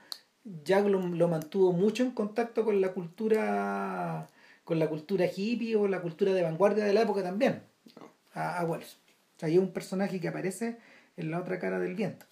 Jaglom 0.66 1.14
lo 1.14 1.28
mantuvo 1.28 1.72
mucho 1.72 2.02
en 2.02 2.10
contacto 2.10 2.64
con 2.64 2.80
la 2.80 2.92
cultura 2.92 4.26
con 4.64 4.80
la 4.80 4.88
cultura 4.88 5.26
hippie 5.26 5.76
o 5.76 5.86
la 5.86 6.02
cultura 6.02 6.32
de 6.32 6.42
vanguardia 6.42 6.84
de 6.84 6.92
la 6.92 7.02
época 7.02 7.22
también 7.22 7.62
a, 8.32 8.58
a 8.58 8.64
Welles 8.64 8.98
o 9.36 9.38
sea, 9.38 9.48
hay 9.48 9.58
un 9.58 9.72
personaje 9.72 10.20
que 10.20 10.26
aparece 10.26 10.76
en 11.16 11.30
la 11.30 11.40
otra 11.40 11.58
cara 11.58 11.78
del 11.78 11.94
viento. 11.94 12.26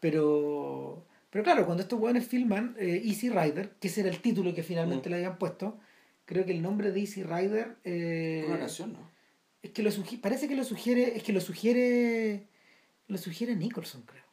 Pero, 0.00 1.04
pero 1.30 1.44
claro, 1.44 1.64
cuando 1.64 1.82
estos 1.82 2.00
hueones 2.00 2.26
filman 2.26 2.74
eh, 2.78 3.02
Easy 3.04 3.28
Rider, 3.28 3.70
que 3.80 3.88
ese 3.88 4.00
era 4.00 4.10
el 4.10 4.20
título 4.20 4.54
que 4.54 4.62
finalmente 4.62 5.10
le 5.10 5.16
habían 5.16 5.38
puesto, 5.38 5.78
creo 6.24 6.44
que 6.44 6.52
el 6.52 6.62
nombre 6.62 6.90
de 6.92 7.00
Easy 7.00 7.22
Rider... 7.22 7.76
Eh, 7.84 8.44
Una 8.48 8.58
canción, 8.58 8.92
¿no? 8.94 9.11
Es 9.62 9.70
que 9.70 9.82
lo 9.82 9.90
parece 10.20 10.48
que 10.48 10.56
lo 10.56 10.64
sugiere, 10.64 11.16
es 11.16 11.22
que 11.22 11.32
lo 11.32 11.40
sugiere, 11.40 12.48
lo 13.08 13.18
sugiere 13.18 13.56
Nicholson, 13.56 14.02
creo. 14.02 14.24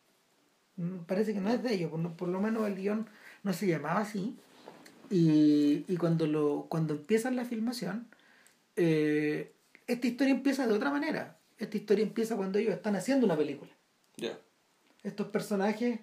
Mm, 0.78 1.04
Parece 1.06 1.34
que 1.34 1.40
no 1.40 1.50
es 1.50 1.62
de 1.62 1.74
ellos, 1.74 1.92
por, 1.92 2.16
por 2.16 2.28
lo 2.30 2.40
menos 2.42 2.68
el 2.68 2.76
guion 2.76 3.08
no 3.44 3.54
se 3.54 3.68
llamaba 3.68 4.02
así. 4.02 4.36
Y, 5.12 5.86
y 5.88 5.98
cuando, 5.98 6.28
lo, 6.28 6.68
cuando 6.70 6.94
empiezan 6.94 7.36
la 7.36 7.46
filmación, 7.46 8.08
eh, 8.76 9.54
esta 9.88 10.08
historia 10.08 10.34
empieza 10.34 10.68
de 10.68 10.74
otra 10.74 10.92
manera 10.92 11.40
esta 11.60 11.78
historia 11.78 12.04
empieza 12.04 12.36
cuando 12.36 12.58
ellos 12.58 12.74
están 12.74 12.96
haciendo 12.96 13.26
una 13.26 13.38
película. 13.38 13.72
Ya. 14.16 14.40
Estos 15.04 15.28
personajes, 15.28 16.00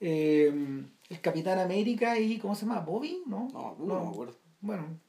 eh, 0.00 0.84
el 1.08 1.20
Capitán 1.20 1.58
América 1.58 2.18
y, 2.18 2.38
¿cómo 2.38 2.54
se 2.54 2.64
llama? 2.64 2.80
¿Bobby? 2.80 3.22
¿No? 3.26 3.48
No, 3.52 3.76
no, 3.78 4.04
me 4.04 4.08
acuerdo. 4.08 4.38
Bueno, 4.60 5.00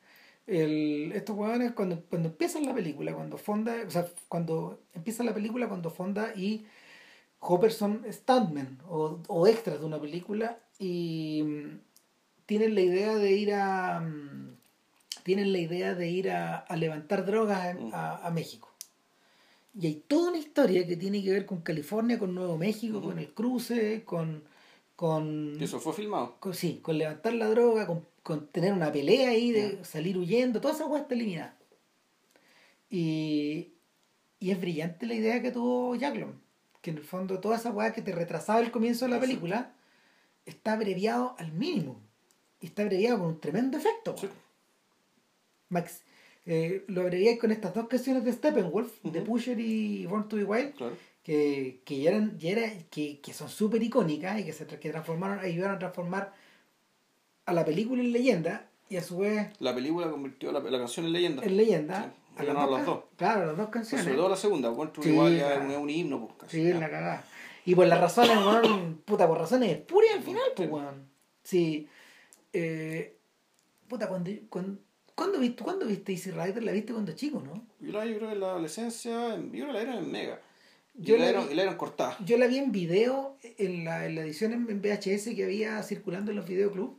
el, 0.47 1.11
estos 1.13 1.35
huevones 1.35 1.71
cuando, 1.73 2.01
cuando 2.09 2.29
empiezan 2.29 2.65
la 2.65 2.73
película, 2.73 3.13
cuando 3.13 3.37
Fonda, 3.37 3.75
o 3.87 3.89
sea, 3.91 4.07
cuando 4.27 4.79
empieza 4.93 5.23
la 5.23 5.33
película, 5.33 5.67
cuando 5.67 5.89
Fonda 5.89 6.33
y 6.35 6.65
Hopper 7.39 7.71
son 7.71 8.05
stuntmen 8.11 8.77
o, 8.89 9.19
o 9.27 9.47
extras 9.47 9.79
de 9.79 9.85
una 9.85 9.99
película 9.99 10.59
y 10.79 11.41
mm, 11.43 11.79
tienen 12.45 12.75
la 12.75 12.81
idea 12.81 13.15
de 13.15 13.31
ir 13.31 13.53
a 13.53 13.99
mm, 14.01 14.55
tienen 15.23 15.51
la 15.51 15.59
idea 15.59 15.93
de 15.95 16.09
ir 16.09 16.31
a, 16.31 16.57
a 16.57 16.75
levantar 16.75 17.25
drogas 17.25 17.75
Mm. 17.75 17.93
a, 17.93 18.17
a 18.27 18.31
México. 18.31 18.67
Y 19.73 19.87
hay 19.87 19.95
toda 20.07 20.29
una 20.29 20.37
historia 20.39 20.85
que 20.85 20.97
tiene 20.97 21.23
que 21.23 21.31
ver 21.31 21.45
con 21.45 21.61
California, 21.61 22.19
con 22.19 22.35
Nuevo 22.35 22.57
México, 22.57 23.01
con 23.01 23.19
el 23.19 23.29
cruce, 23.33 24.03
con, 24.03 24.43
con, 24.97 25.55
¿Y 25.59 25.63
eso 25.63 25.79
fue 25.79 25.93
filmado? 25.93 26.35
con- 26.39 26.53
sí, 26.53 26.79
con 26.81 26.97
levantar 26.97 27.33
la 27.35 27.47
droga, 27.49 27.87
con, 27.87 28.05
con 28.23 28.47
tener 28.47 28.73
una 28.73 28.91
pelea 28.91 29.29
ahí, 29.29 29.51
de 29.51 29.83
salir 29.83 30.17
huyendo, 30.17 30.61
toda 30.61 30.73
esa 30.73 30.85
hueá 30.85 31.01
está 31.01 31.15
eliminada. 31.15 31.57
Y, 32.89 33.73
y 34.39 34.51
es 34.51 34.59
brillante 34.59 35.05
la 35.05 35.15
idea 35.15 35.41
que 35.41 35.51
tuvo 35.51 35.95
Jacklon, 35.95 36.41
que 36.81 36.91
en 36.91 36.97
el 36.97 37.03
fondo 37.03 37.39
toda 37.39 37.57
esa 37.57 37.71
hueá 37.71 37.93
que 37.93 38.01
te 38.01 38.11
retrasaba 38.13 38.59
el 38.59 38.71
comienzo 38.71 39.05
de 39.05 39.11
la 39.11 39.19
película 39.19 39.73
está 40.45 40.73
abreviado 40.73 41.35
al 41.37 41.51
mínimo. 41.53 41.99
Y 42.59 42.67
está 42.67 42.83
abreviado 42.83 43.19
con 43.19 43.27
un 43.29 43.39
tremendo 43.39 43.77
efecto. 43.77 44.15
Sí. 44.17 44.27
Max, 45.69 46.01
eh, 46.45 46.83
lo 46.87 47.01
abrevié 47.01 47.37
con 47.37 47.51
estas 47.51 47.73
dos 47.73 47.87
canciones 47.87 48.23
de 48.25 48.33
Steppenwolf, 48.33 49.01
de 49.03 49.19
Ujú. 49.21 49.27
Pusher 49.27 49.59
y 49.59 50.05
Born 50.05 50.27
to 50.27 50.35
be 50.35 50.43
Wild, 50.43 50.73
Claro. 50.75 50.97
que, 51.23 51.81
que 51.85 51.99
ya 52.01 52.11
eran, 52.11 52.37
ya 52.37 52.49
era, 52.51 52.71
que, 52.91 53.19
que 53.21 53.33
son 53.33 53.49
súper 53.49 53.81
icónicas 53.81 54.39
y 54.39 54.43
que 54.43 54.53
se 54.53 54.65
que 54.67 54.89
transformaron, 54.89 55.39
ayudaron 55.39 55.77
a 55.77 55.79
transformar 55.79 56.33
a 57.45 57.53
la 57.53 57.65
película 57.65 58.01
en 58.01 58.11
leyenda 58.11 58.69
y 58.89 58.97
a 58.97 59.03
su 59.03 59.19
vez 59.19 59.47
La 59.59 59.73
película 59.73 60.09
convirtió 60.09 60.51
la, 60.51 60.59
la 60.59 60.77
canción 60.79 61.05
en 61.05 61.13
leyenda. 61.13 61.43
en 61.43 61.57
leyenda. 61.57 62.13
Sí, 62.39 62.47
a 62.47 62.53
las 62.53 62.85
dos. 62.85 63.03
Claro, 63.17 63.45
las 63.47 63.57
dos 63.57 63.69
canciones. 63.69 64.03
sobre 64.05 64.17
todo 64.17 64.29
la 64.29 64.35
segunda, 64.35 64.69
to 64.69 65.01
be 65.01 65.03
Sí, 65.03 65.11
Wild 65.11 65.37
ya 65.37 65.53
es 65.55 65.77
un, 65.77 65.89
himno, 65.89 66.21
pues, 66.27 66.33
casi. 66.39 66.57
Sí, 66.61 66.67
Ya. 66.69 66.79
la 66.79 66.89
cagada. 66.89 67.23
Y 67.65 67.75
por 67.75 67.85
las 67.87 67.99
razones, 67.99 68.37
weón, 68.37 69.01
puta, 69.05 69.27
por 69.27 69.37
razones 69.37 69.77
puras 69.81 70.11
al 70.15 70.23
final, 70.23 70.43
pues, 70.55 70.69
weón. 70.69 71.09
Sí. 71.43 71.87
Eh, 72.53 73.17
puta, 73.87 74.07
cuando, 74.07 74.31
cuando, 74.49 74.79
¿cuándo, 75.15 75.39
viste, 75.39 75.63
¿cuándo 75.63 75.85
viste 75.85 76.11
Easy 76.13 76.31
Rider? 76.31 76.63
La 76.63 76.71
viste 76.71 76.93
cuando 76.93 77.11
chico, 77.13 77.41
¿no? 77.45 77.65
Yo 77.79 77.91
la 77.91 78.05
yo 78.05 78.15
creo 78.17 78.29
que 78.29 78.33
en 78.35 78.39
la 78.41 78.47
adolescencia, 78.51 79.35
en- 79.35 79.51
yo 79.51 79.65
creo 79.65 79.67
que 79.67 79.73
la 79.73 79.79
vieron 79.79 80.03
en 80.03 80.11
Mega. 80.11 80.41
Yo 80.95 81.15
y, 81.15 81.19
la 81.19 81.25
vieron, 81.25 81.45
vi- 81.47 81.53
y 81.53 81.55
la 81.55 81.61
vieron 81.63 81.77
cortada. 81.77 82.17
Yo 82.25 82.37
la 82.37 82.47
vi 82.47 82.57
en 82.57 82.71
video, 82.71 83.37
en 83.57 83.85
la, 83.85 84.05
en 84.05 84.15
la 84.15 84.21
edición 84.21 84.53
en, 84.53 84.69
en 84.69 84.81
VHS 84.81 85.35
que 85.35 85.43
había 85.45 85.81
circulando 85.83 86.31
en 86.31 86.37
los 86.37 86.47
videoclubs 86.47 86.97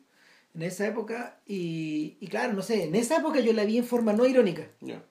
en 0.55 0.63
esa 0.63 0.87
época. 0.87 1.41
Y, 1.47 2.17
y 2.21 2.27
claro, 2.29 2.53
no 2.53 2.63
sé, 2.63 2.85
en 2.85 2.95
esa 2.95 3.17
época 3.19 3.41
yo 3.41 3.53
la 3.53 3.65
vi 3.65 3.79
en 3.79 3.85
forma 3.85 4.13
no 4.13 4.27
irónica. 4.27 4.69
Ya. 4.81 5.03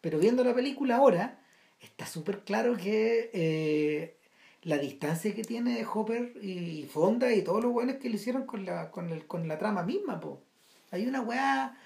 Pero 0.00 0.18
viendo 0.18 0.42
la 0.44 0.54
película 0.54 0.96
ahora, 0.96 1.42
está 1.80 2.06
súper 2.06 2.40
claro 2.44 2.76
que 2.76 3.30
eh, 3.32 4.16
la 4.62 4.78
distancia 4.78 5.34
que 5.34 5.42
tiene 5.44 5.84
Hopper 5.92 6.34
y 6.42 6.84
Fonda 6.90 7.32
y 7.32 7.42
todos 7.42 7.62
los 7.62 7.72
buenos 7.72 7.96
que 7.96 8.08
lo 8.08 8.16
hicieron 8.16 8.46
con 8.46 8.64
la, 8.64 8.90
con 8.90 9.10
el, 9.10 9.26
con 9.26 9.46
la 9.48 9.58
trama 9.58 9.82
misma, 9.82 10.20
po. 10.20 10.42
Hay 10.90 11.06
una 11.06 11.20
weá. 11.20 11.76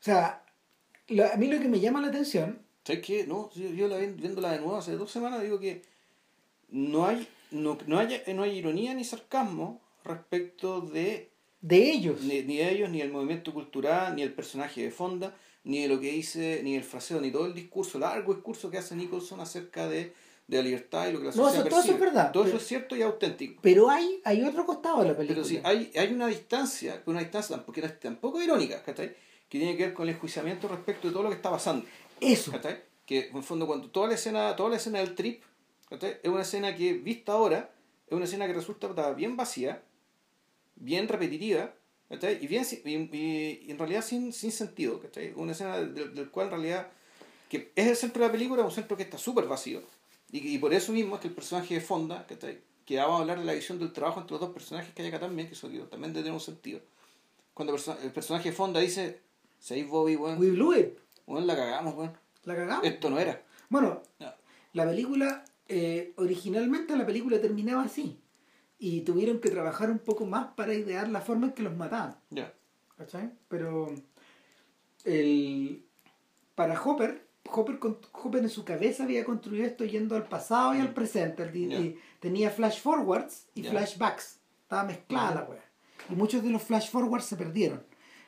O 0.00 0.04
sea, 0.04 0.44
lo- 1.08 1.26
a 1.32 1.36
mí 1.36 1.48
lo 1.48 1.58
que 1.60 1.68
me 1.68 1.80
llama 1.80 2.00
la 2.00 2.08
atención, 2.08 2.60
¿Sabes 2.84 3.00
qué? 3.02 3.26
No, 3.26 3.50
yo, 3.54 3.70
yo 3.70 3.88
la 3.88 3.96
vi 3.96 4.08
viéndola 4.08 4.52
de 4.52 4.58
nuevo 4.58 4.76
hace 4.76 4.92
dos 4.92 5.10
semanas 5.10 5.40
digo 5.42 5.58
que 5.58 5.80
no 6.68 7.06
hay, 7.06 7.26
no, 7.50 7.78
no 7.86 7.98
hay, 7.98 8.20
no 8.34 8.42
hay 8.42 8.58
ironía 8.58 8.92
ni 8.92 9.04
sarcasmo 9.04 9.80
respecto 10.04 10.82
de 10.82 11.30
de 11.66 11.90
ellos, 11.92 12.20
ni, 12.22 12.42
ni 12.42 12.58
de 12.58 12.70
ellos, 12.72 12.90
ni 12.90 13.00
el 13.00 13.10
movimiento 13.10 13.54
cultural, 13.54 14.14
ni 14.14 14.22
el 14.22 14.34
personaje 14.34 14.82
de 14.82 14.90
Fonda, 14.90 15.34
ni 15.64 15.80
de 15.80 15.88
lo 15.88 15.98
que 15.98 16.10
dice, 16.12 16.60
ni 16.62 16.74
el 16.76 16.84
fraseo, 16.84 17.20
ni 17.22 17.30
todo 17.30 17.46
el 17.46 17.54
discurso, 17.54 17.98
largo 17.98 18.34
discurso 18.34 18.70
que 18.70 18.76
hace 18.76 18.94
Nicholson 18.94 19.40
acerca 19.40 19.88
de, 19.88 20.12
de 20.46 20.56
la 20.58 20.62
libertad 20.62 21.08
y 21.08 21.12
lo 21.12 21.20
que 21.20 21.24
la 21.24 21.30
No, 21.30 21.44
sociedad 21.44 21.66
eso- 21.66 21.70
todo 21.74 21.80
eso 21.84 21.92
es 21.94 22.00
verdad, 22.00 22.32
Todo 22.32 22.42
pero- 22.42 22.56
eso 22.56 22.62
es 22.62 22.68
cierto 22.68 22.94
y 22.96 23.00
auténtico. 23.02 23.60
pero 23.62 23.88
hay, 23.88 24.20
hay 24.24 24.42
otro 24.42 24.66
costado 24.66 25.00
de 25.02 25.08
la 25.08 25.16
película. 25.16 25.36
Pero 25.42 25.48
sí, 25.48 25.58
hay, 25.64 25.90
hay 25.96 26.12
una 26.12 26.26
distancia, 26.26 27.02
una 27.06 27.20
distancia 27.20 27.56
tampoco, 27.56 27.80
tampoco 27.98 28.42
irónica, 28.42 28.82
¿cachai? 28.82 29.14
Que 29.48 29.58
tiene 29.58 29.74
que 29.76 29.84
ver 29.86 29.94
con 29.94 30.06
el 30.06 30.14
enjuiciamiento 30.16 30.68
respecto 30.68 31.08
de 31.08 31.14
todo 31.14 31.22
lo 31.22 31.30
que 31.30 31.36
está 31.36 31.50
pasando. 31.50 31.86
Eso, 32.20 32.52
¿cachai? 32.52 32.82
Que 33.06 33.28
en 33.28 33.36
el 33.38 33.42
fondo 33.42 33.66
cuando 33.66 33.88
toda 33.88 34.08
la 34.08 34.14
escena, 34.16 34.54
toda 34.54 34.68
la 34.68 34.76
escena 34.76 34.98
del 34.98 35.14
trip, 35.14 35.42
¿cachai? 35.88 36.18
Es 36.22 36.28
una 36.30 36.42
escena 36.42 36.76
que 36.76 36.92
vista 36.92 37.32
ahora, 37.32 37.70
es 38.06 38.12
una 38.12 38.26
escena 38.26 38.46
que 38.46 38.52
resulta 38.52 39.12
bien 39.14 39.34
vacía, 39.36 39.82
bien 40.76 41.08
repetitiva, 41.08 41.72
¿cachai? 42.08 42.38
Y 42.42 42.46
bien 42.46 42.64
y, 42.84 42.88
y- 43.16 43.60
y 43.66 43.70
en 43.70 43.78
realidad 43.78 44.02
sin, 44.04 44.32
sin 44.32 44.52
sentido, 44.52 45.00
¿cachai? 45.00 45.32
Una 45.36 45.52
escena 45.52 45.78
del, 45.78 46.14
del 46.14 46.30
cual 46.30 46.46
en 46.46 46.52
realidad 46.52 46.88
que 47.48 47.72
es 47.76 47.86
el 47.86 47.96
centro 47.96 48.22
de 48.22 48.28
la 48.28 48.32
película, 48.32 48.62
un 48.64 48.70
centro 48.72 48.96
que 48.96 49.02
está 49.04 49.18
súper 49.18 49.44
vacío. 49.46 49.82
Y, 50.32 50.54
y 50.54 50.58
por 50.58 50.72
eso 50.74 50.92
mismo 50.92 51.14
es 51.16 51.20
que 51.20 51.28
el 51.28 51.34
personaje 51.34 51.74
de 51.74 51.80
Fonda, 51.80 52.26
¿cachai? 52.26 52.60
Que 52.84 52.96
vamos 52.96 53.18
a 53.18 53.20
hablar 53.22 53.38
de 53.38 53.44
la 53.44 53.52
visión 53.54 53.78
del 53.78 53.92
trabajo 53.92 54.20
entre 54.20 54.32
los 54.32 54.40
dos 54.40 54.50
personajes 54.50 54.92
que 54.94 55.02
hay 55.02 55.08
acá 55.08 55.20
también, 55.20 55.46
que 55.48 55.54
eso 55.54 55.68
también 55.90 56.12
debe 56.12 56.24
tener 56.24 56.32
un 56.32 56.40
sentido. 56.40 56.80
Cuando 57.54 57.72
el 57.74 57.80
perso- 57.80 57.96
el 58.02 58.10
personaje 58.10 58.50
de 58.50 58.56
Fonda 58.56 58.80
dice, 58.80 59.20
¿sabéis 59.60 59.88
Bobby, 59.88 60.16
weón? 60.16 60.38
we 60.40 60.50
blew 60.50 60.74
it. 60.74 60.98
Weón, 61.26 61.46
la 61.46 61.54
cagamos, 61.54 61.94
weón. 61.94 62.12
La 62.44 62.56
cagamos. 62.56 62.84
Esto 62.84 63.08
no 63.10 63.18
era. 63.18 63.42
Bueno, 63.68 64.02
Ya. 64.18 64.36
la 64.72 64.84
película, 64.86 65.44
eh, 65.68 66.12
originalmente 66.16 66.96
la 66.96 67.06
película 67.06 67.40
terminaba 67.40 67.84
así. 67.84 68.18
Y 68.86 69.00
tuvieron 69.00 69.40
que 69.40 69.48
trabajar 69.48 69.90
un 69.90 69.98
poco 69.98 70.26
más 70.26 70.48
para 70.52 70.74
idear 70.74 71.08
la 71.08 71.22
forma 71.22 71.46
en 71.46 71.52
que 71.52 71.62
los 71.62 71.74
mataban. 71.74 72.18
Ya. 72.28 72.52
¿Cachai? 72.98 73.30
Pero 73.48 73.94
el, 75.04 75.86
para 76.54 76.78
Hopper, 76.78 77.26
Hopper, 77.50 77.78
Hopper 78.12 78.42
en 78.42 78.50
su 78.50 78.62
cabeza 78.62 79.04
había 79.04 79.24
construido 79.24 79.64
esto 79.64 79.86
yendo 79.86 80.16
al 80.16 80.28
pasado 80.28 80.74
y 80.74 80.80
al 80.80 80.92
presente. 80.92 81.46
Mm. 81.46 81.70
Ya. 81.70 81.80
y 81.80 81.98
tenía 82.20 82.50
flash 82.50 82.82
forwards 82.82 83.46
y 83.54 83.62
flashbacks. 83.62 84.38
Estaba 84.64 84.84
mezclada 84.84 85.34
la 85.34 85.44
wea. 85.44 85.64
Y 86.10 86.14
muchos 86.14 86.42
de 86.42 86.50
los 86.50 86.62
flash 86.62 86.90
forwards 86.90 87.24
se 87.24 87.36
perdieron. 87.36 87.82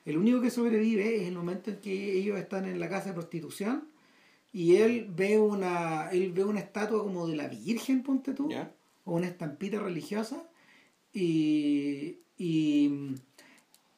El 0.06 0.16
único 0.16 0.40
que 0.40 0.48
sobrevive 0.50 1.20
es 1.20 1.28
el 1.28 1.34
momento 1.34 1.68
en 1.68 1.80
que 1.80 2.14
ellos 2.14 2.38
están 2.38 2.64
en 2.64 2.80
la 2.80 2.88
casa 2.88 3.10
de 3.10 3.14
prostitución 3.14 3.90
y 4.54 4.76
él 4.76 5.12
ve 5.14 5.38
una 5.38 6.08
él 6.12 6.32
ve 6.32 6.44
una 6.44 6.60
estatua 6.60 7.02
como 7.02 7.26
de 7.26 7.36
la 7.36 7.46
Virgen, 7.46 8.02
ponte 8.02 8.32
tú. 8.32 8.48
O 9.06 9.14
una 9.14 9.28
estampita 9.28 9.78
religiosa 9.80 10.46
y, 11.14 12.18
y, 12.36 12.90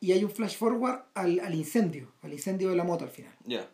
y 0.01 0.13
hay 0.13 0.23
un 0.23 0.31
flash 0.31 0.57
forward 0.57 1.01
al, 1.15 1.41
al 1.41 1.55
incendio, 1.55 2.13
al 2.23 2.33
incendio 2.33 2.69
de 2.71 2.77
la 2.77 2.85
moto 2.85 3.05
al 3.05 3.11
final. 3.11 3.35
Ya. 3.45 3.69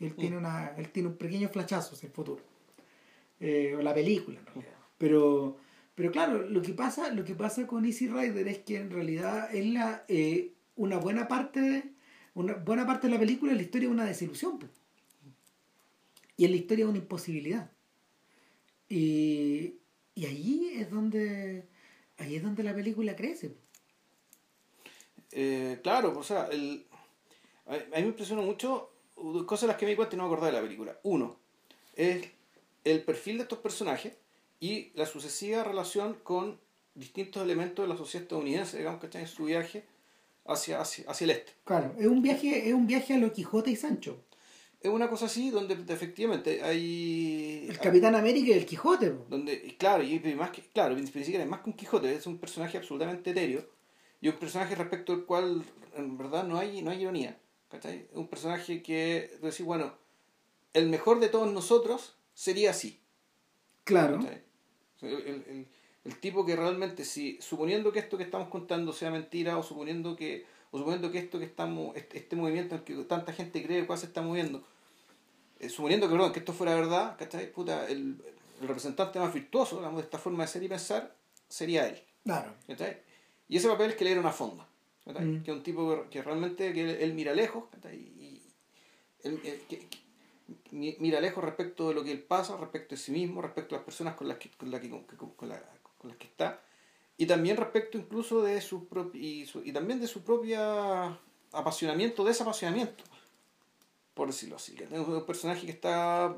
Él 0.00 0.12
Mm. 0.12 0.20
tiene 0.20 0.36
una 0.36 0.68
él 0.76 0.90
tiene 0.90 1.08
un 1.08 1.16
pequeño 1.16 1.48
flachazo 1.48 1.94
hacia 1.94 2.08
el 2.08 2.12
futuro. 2.12 2.42
Eh, 3.40 3.74
o 3.78 3.82
la 3.82 3.94
película 3.94 4.38
en 4.38 4.46
realidad. 4.46 4.74
Pero 4.98 5.56
pero 5.94 6.12
claro, 6.12 6.42
lo 6.48 6.60
que 6.62 6.74
pasa 6.74 7.10
lo 7.12 7.24
que 7.24 7.34
pasa 7.34 7.66
con 7.66 7.84
Easy 7.86 8.06
Rider 8.08 8.46
es 8.48 8.58
que 8.58 8.76
en 8.76 8.90
realidad 8.90 9.52
es 9.54 9.64
la 9.66 10.04
eh, 10.08 10.52
una 10.76 10.98
buena 10.98 11.26
parte 11.26 11.60
de- 11.60 11.84
una 12.34 12.54
buena 12.54 12.86
parte 12.86 13.06
de 13.08 13.14
la 13.14 13.18
película 13.18 13.50
es 13.52 13.56
la 13.56 13.62
historia 13.64 13.88
de 13.88 13.94
una 13.94 14.04
desilusión. 14.04 14.58
po. 14.60 14.66
Y 16.36 16.44
es 16.44 16.50
la 16.50 16.56
historia 16.56 16.84
de 16.84 16.90
una 16.90 16.98
imposibilidad. 16.98 17.70
Y, 18.88 19.74
y 20.18 20.26
ahí 20.26 20.72
es 20.74 20.90
donde 20.90 21.68
ahí 22.18 22.34
es 22.34 22.42
donde 22.42 22.64
la 22.64 22.74
película 22.74 23.14
crece. 23.14 23.54
Eh, 25.30 25.78
claro, 25.80 26.18
o 26.18 26.24
sea, 26.24 26.46
el, 26.46 26.84
a, 27.66 27.74
mí 27.74 27.82
me 27.92 28.00
impresionó 28.00 28.42
mucho 28.42 28.90
cosas 29.46 29.62
de 29.62 29.66
las 29.68 29.76
que 29.76 29.86
me 29.86 29.90
di 29.90 29.96
cuenta 29.96 30.16
y 30.16 30.18
no 30.18 30.24
me 30.24 30.28
acordaba 30.28 30.48
de 30.48 30.58
la 30.58 30.62
película. 30.62 30.98
Uno, 31.04 31.36
es 31.94 32.26
el 32.82 33.04
perfil 33.04 33.36
de 33.36 33.44
estos 33.44 33.60
personajes 33.60 34.14
y 34.58 34.90
la 34.94 35.06
sucesiva 35.06 35.62
relación 35.62 36.14
con 36.24 36.58
distintos 36.96 37.40
elementos 37.40 37.84
de 37.84 37.88
la 37.88 37.96
sociedad 37.96 38.24
estadounidense, 38.24 38.78
digamos, 38.78 39.00
que 39.00 39.18
en 39.18 39.28
su 39.28 39.44
viaje 39.44 39.84
hacia, 40.46 40.80
hacia, 40.80 41.08
hacia 41.08 41.24
el 41.26 41.30
este. 41.30 41.52
Claro, 41.64 41.94
es 41.96 42.06
un 42.06 42.22
viaje, 42.22 42.68
es 42.68 42.74
un 42.74 42.88
viaje 42.88 43.14
a 43.14 43.18
lo 43.18 43.32
Quijote 43.32 43.70
y 43.70 43.76
Sancho. 43.76 44.24
Es 44.80 44.90
una 44.90 45.08
cosa 45.10 45.26
así 45.26 45.50
donde 45.50 45.74
efectivamente 45.92 46.62
hay... 46.62 47.66
El 47.68 47.78
Capitán 47.78 48.14
América 48.14 48.50
y 48.50 48.52
el 48.52 48.64
Quijote. 48.66 49.10
po. 49.10 49.26
donde 49.28 49.76
claro 49.76 50.04
y 50.04 50.18
más 50.36 50.50
que 50.50 50.62
claro 50.62 50.96
siquiera 50.98 51.42
es 51.42 51.50
más 51.50 51.60
que 51.60 51.70
un 51.70 51.76
Quijote 51.76 52.14
es 52.14 52.26
un 52.26 52.38
personaje 52.38 52.78
absolutamente 52.78 53.30
etéreo 53.30 53.68
y 54.20 54.28
un 54.28 54.36
personaje 54.36 54.74
respecto 54.76 55.12
al 55.12 55.24
cual 55.24 55.62
en 55.96 56.16
verdad 56.16 56.44
no 56.44 56.58
hay 56.58 56.80
no 56.82 56.90
hay 56.92 57.02
ironía 57.02 57.36
¿cachai? 57.70 58.06
un 58.14 58.28
personaje 58.28 58.82
que 58.82 59.36
decir 59.42 59.66
bueno 59.66 59.92
el 60.74 60.88
mejor 60.88 61.18
de 61.18 61.28
todos 61.28 61.52
nosotros 61.52 62.16
sería 62.34 62.70
así 62.70 63.00
Claro. 63.84 64.20
el- 65.00 65.08
el- 65.48 65.66
el 66.04 66.20
tipo 66.20 66.46
que 66.46 66.54
realmente 66.56 67.04
si 67.04 67.38
suponiendo 67.40 67.90
que 67.92 67.98
esto 67.98 68.16
que 68.16 68.22
estamos 68.24 68.48
contando 68.48 68.92
sea 68.92 69.10
mentira 69.10 69.58
o 69.58 69.62
suponiendo 69.62 70.14
que 70.16 70.46
o 70.70 70.78
suponiendo 70.78 71.10
que 71.10 71.18
esto 71.18 71.38
que 71.38 71.44
estamos 71.46 71.96
este, 71.96 72.18
este 72.18 72.36
movimiento 72.36 72.74
en 72.74 72.82
que 72.82 72.94
tanta 73.04 73.32
gente 73.32 73.62
cree 73.64 73.86
cuál 73.86 73.98
se 73.98 74.06
está 74.06 74.20
moviendo 74.22 74.62
eh, 75.60 75.68
suponiendo 75.68 76.06
que, 76.08 76.12
perdón, 76.14 76.32
que 76.32 76.38
esto 76.40 76.52
fuera 76.52 76.74
verdad, 76.74 77.16
¿cachai? 77.18 77.50
Puta, 77.52 77.86
el, 77.88 78.16
el 78.60 78.68
representante 78.68 79.18
más 79.18 79.32
virtuoso 79.34 79.76
digamos, 79.78 79.98
de 79.98 80.04
esta 80.04 80.18
forma 80.18 80.44
de 80.44 80.48
ser 80.48 80.62
y 80.62 80.68
pensar 80.68 81.14
sería 81.48 81.88
él. 81.88 82.00
Claro. 82.24 82.52
¿cachai? 82.66 82.98
Y 83.48 83.56
ese 83.56 83.68
papel 83.68 83.90
es 83.90 83.96
que 83.96 84.04
le 84.04 84.12
era 84.12 84.20
una 84.20 84.30
fonda. 84.32 84.66
¿cachai? 85.04 85.24
Mm. 85.24 85.42
Que 85.42 85.50
es 85.50 85.56
un 85.56 85.62
tipo 85.62 86.04
que, 86.10 86.22
realmente 86.22 86.72
que 86.72 86.82
él, 86.82 86.90
él 87.00 87.14
mira 87.14 87.32
lejos 87.34 87.64
¿cachai? 87.72 87.96
y 87.96 88.42
él, 89.24 89.40
él- 89.44 89.60
que- 89.68 89.86
que- 89.88 89.98
mi- 90.70 90.96
mira 91.00 91.20
lejos 91.20 91.42
respecto 91.42 91.88
de 91.88 91.94
lo 91.94 92.04
que 92.04 92.12
él 92.12 92.20
pasa, 92.22 92.56
respecto 92.56 92.94
de 92.94 93.00
sí 93.00 93.10
mismo, 93.12 93.42
respecto 93.42 93.74
a 93.74 93.78
las 93.78 93.84
personas 93.84 94.14
con 94.14 94.28
las 94.28 94.38
que, 94.38 94.50
con 94.50 94.70
la 94.70 94.80
que- 94.80 94.90
con, 94.90 95.30
con 95.30 95.48
la- 95.48 95.62
con 95.98 96.08
las 96.10 96.16
que 96.18 96.26
está 96.26 96.60
y 97.18 97.26
también 97.26 97.56
respecto 97.58 97.98
incluso 97.98 98.40
de 98.42 98.60
su 98.62 98.86
propia 98.86 99.20
y, 99.20 99.44
su- 99.44 99.62
y 99.64 99.72
también 99.72 100.00
de 100.00 100.06
su 100.06 100.22
propia 100.22 101.18
apasionamiento, 101.52 102.24
desapasionamiento 102.24 103.04
por 104.14 104.28
decirlo 104.28 104.56
así. 104.56 104.74
que 104.74 104.84
Es 104.84 104.90
un 104.92 105.24
personaje 105.26 105.64
que 105.66 105.70
está, 105.72 106.34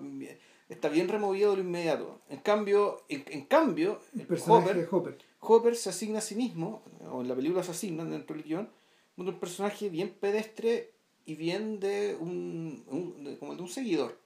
está 0.69 0.89
bien 0.91 1.09
removido 1.09 1.51
de 1.53 1.57
lo 1.59 1.63
inmediato. 1.63 2.21
En 2.29 2.39
cambio, 2.41 3.03
en, 3.09 3.25
en 3.29 3.45
cambio, 3.47 4.01
El 4.19 4.27
personaje 4.27 4.75
de 4.75 4.85
Hopper, 4.85 4.89
Hopper. 4.95 5.19
Hopper 5.41 5.77
se 5.77 5.89
asigna 5.89 6.19
a 6.19 6.23
sí 6.23 6.35
mismo, 6.35 6.83
o 7.11 7.23
en 7.23 7.29
la 7.29 7.35
película 7.35 7.63
se 7.63 7.71
asigna 7.71 8.05
dentro 8.05 8.37
del 8.37 8.45
guion, 8.45 8.69
un 9.17 9.39
personaje 9.41 9.89
bien 9.89 10.11
pedestre 10.11 10.93
y 11.25 11.37
bien 11.37 11.81
de 11.81 12.17
un, 12.21 12.85
un- 12.89 13.25
de- 13.25 13.39
como 13.39 13.55
de 13.55 13.63
un 13.63 13.69
seguidor. 13.69 14.19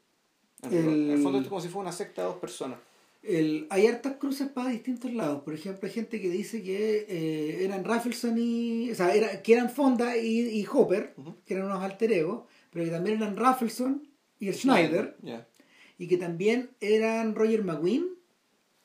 En, 0.62 0.72
El- 0.74 0.88
en 0.88 1.10
el 1.12 1.22
fondo 1.22 1.38
es 1.38 1.46
como 1.46 1.60
si 1.60 1.68
fuera 1.68 1.82
una 1.88 1.92
secta 1.96 2.22
de 2.22 2.28
dos 2.28 2.38
personas. 2.38 2.78
El, 3.26 3.66
hay 3.70 3.86
hartas 3.86 4.16
cruces 4.16 4.48
para 4.48 4.68
distintos 4.70 5.12
lados. 5.14 5.42
Por 5.42 5.54
ejemplo, 5.54 5.86
hay 5.88 5.94
gente 5.94 6.20
que 6.20 6.28
dice 6.28 6.62
que 6.62 7.06
eh, 7.08 7.64
eran 7.64 7.84
Raffleson 7.84 8.36
y. 8.38 8.90
O 8.90 8.94
sea, 8.94 9.14
era, 9.14 9.42
que 9.42 9.52
eran 9.54 9.70
Fonda 9.70 10.16
y, 10.16 10.40
y 10.40 10.66
Hopper, 10.70 11.14
que 11.46 11.54
eran 11.54 11.66
unos 11.66 11.82
alter 11.82 12.12
ego, 12.12 12.46
pero 12.70 12.84
que 12.84 12.90
también 12.90 13.16
eran 13.22 13.36
Raffleson 13.36 14.06
y 14.38 14.48
el 14.48 14.54
Schneider, 14.54 15.16
y 15.98 16.06
que 16.08 16.16
también 16.18 16.70
eran 16.80 17.34
Roger 17.34 17.64
McGuinn 17.64 18.08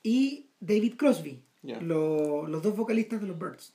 y 0.03 0.45
David 0.59 0.93
Crosby, 0.95 1.41
lo- 1.81 2.47
los 2.47 2.63
dos 2.63 2.75
vocalistas 2.77 3.19
de 3.21 3.27
los 3.27 3.37
Birds. 3.37 3.73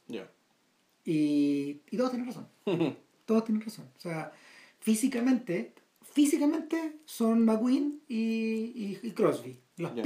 Y, 1.05 1.81
y 1.90 1.96
todos 1.96 2.11
tienen 2.11 2.27
razón. 2.27 2.48
Todos 3.27 3.44
tienen 3.44 3.62
razón. 3.62 3.87
O 3.96 4.00
sea, 4.00 4.33
físicamente, 4.81 5.72
físicamente 6.03 6.96
son 7.07 7.44
McQueen 7.44 8.00
y, 8.09 8.16
y, 8.16 8.98
y 9.03 9.11
Crosby. 9.12 9.59
Las 9.79 9.94
Ya. 9.94 10.03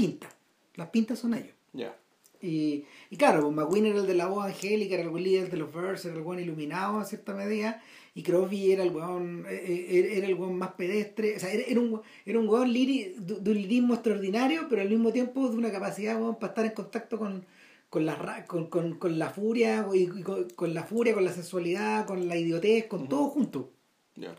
Las 0.79 0.88
pintas 0.91 1.19
son 1.19 1.35
ellos. 1.35 1.55
ya. 1.73 1.95
Y, 2.41 2.85
y 3.11 3.17
claro, 3.17 3.43
pues 3.43 3.53
McQueen 3.57 3.87
era 3.87 3.99
el 3.99 4.07
de 4.07 4.14
la 4.14 4.27
voz 4.29 4.45
angélica, 4.47 4.95
era 4.95 5.11
el 5.11 5.25
líder 5.25 5.51
de 5.51 5.57
los 5.57 5.75
Birds, 5.75 6.05
era 6.05 6.14
el 6.14 6.23
buen 6.23 6.38
iluminado 6.38 7.01
a 7.01 7.05
cierta 7.05 7.35
medida, 7.35 7.83
y 8.14 8.23
Crosby 8.23 8.71
era 8.71 8.85
el 8.85 8.91
weón, 8.95 9.45
eh, 9.49 9.57
eh, 9.91 10.19
era 10.19 10.29
el 10.29 10.35
weón 10.35 10.57
más 10.57 10.75
pedestre, 10.75 11.35
o 11.35 11.41
sea, 11.41 11.53
era, 11.53 11.64
era 11.67 11.81
un, 11.81 12.01
era 12.25 12.38
un 12.38 12.49
weón 12.49 12.69
liri- 12.73 13.12
de, 13.17 13.51
un 13.51 13.57
lirismo 13.57 13.95
extraordinario, 13.95 14.69
pero 14.71 14.83
al 14.83 14.88
mismo 14.88 15.12
tiempo 15.12 15.49
de 15.49 15.57
una 15.57 15.73
capacidad 15.73 16.14
weón, 16.21 16.37
para 16.37 16.53
estar 16.53 16.64
en 16.64 16.73
contacto 16.75 17.19
con, 17.19 17.45
con, 17.91 18.07
la, 18.07 18.45
con, 18.47 18.67
con, 18.69 18.95
con 19.01 19.19
la 19.19 19.31
furia, 19.31 19.85
y, 19.93 20.07
con, 20.23 20.49
con 20.51 20.75
la 20.75 20.85
furia, 20.85 21.14
con 21.14 21.25
la 21.25 21.33
sensualidad, 21.33 22.07
con 22.07 22.29
la 22.29 22.37
idiotez, 22.37 22.87
con 22.87 23.09
todo 23.09 23.25
junto. 23.31 23.73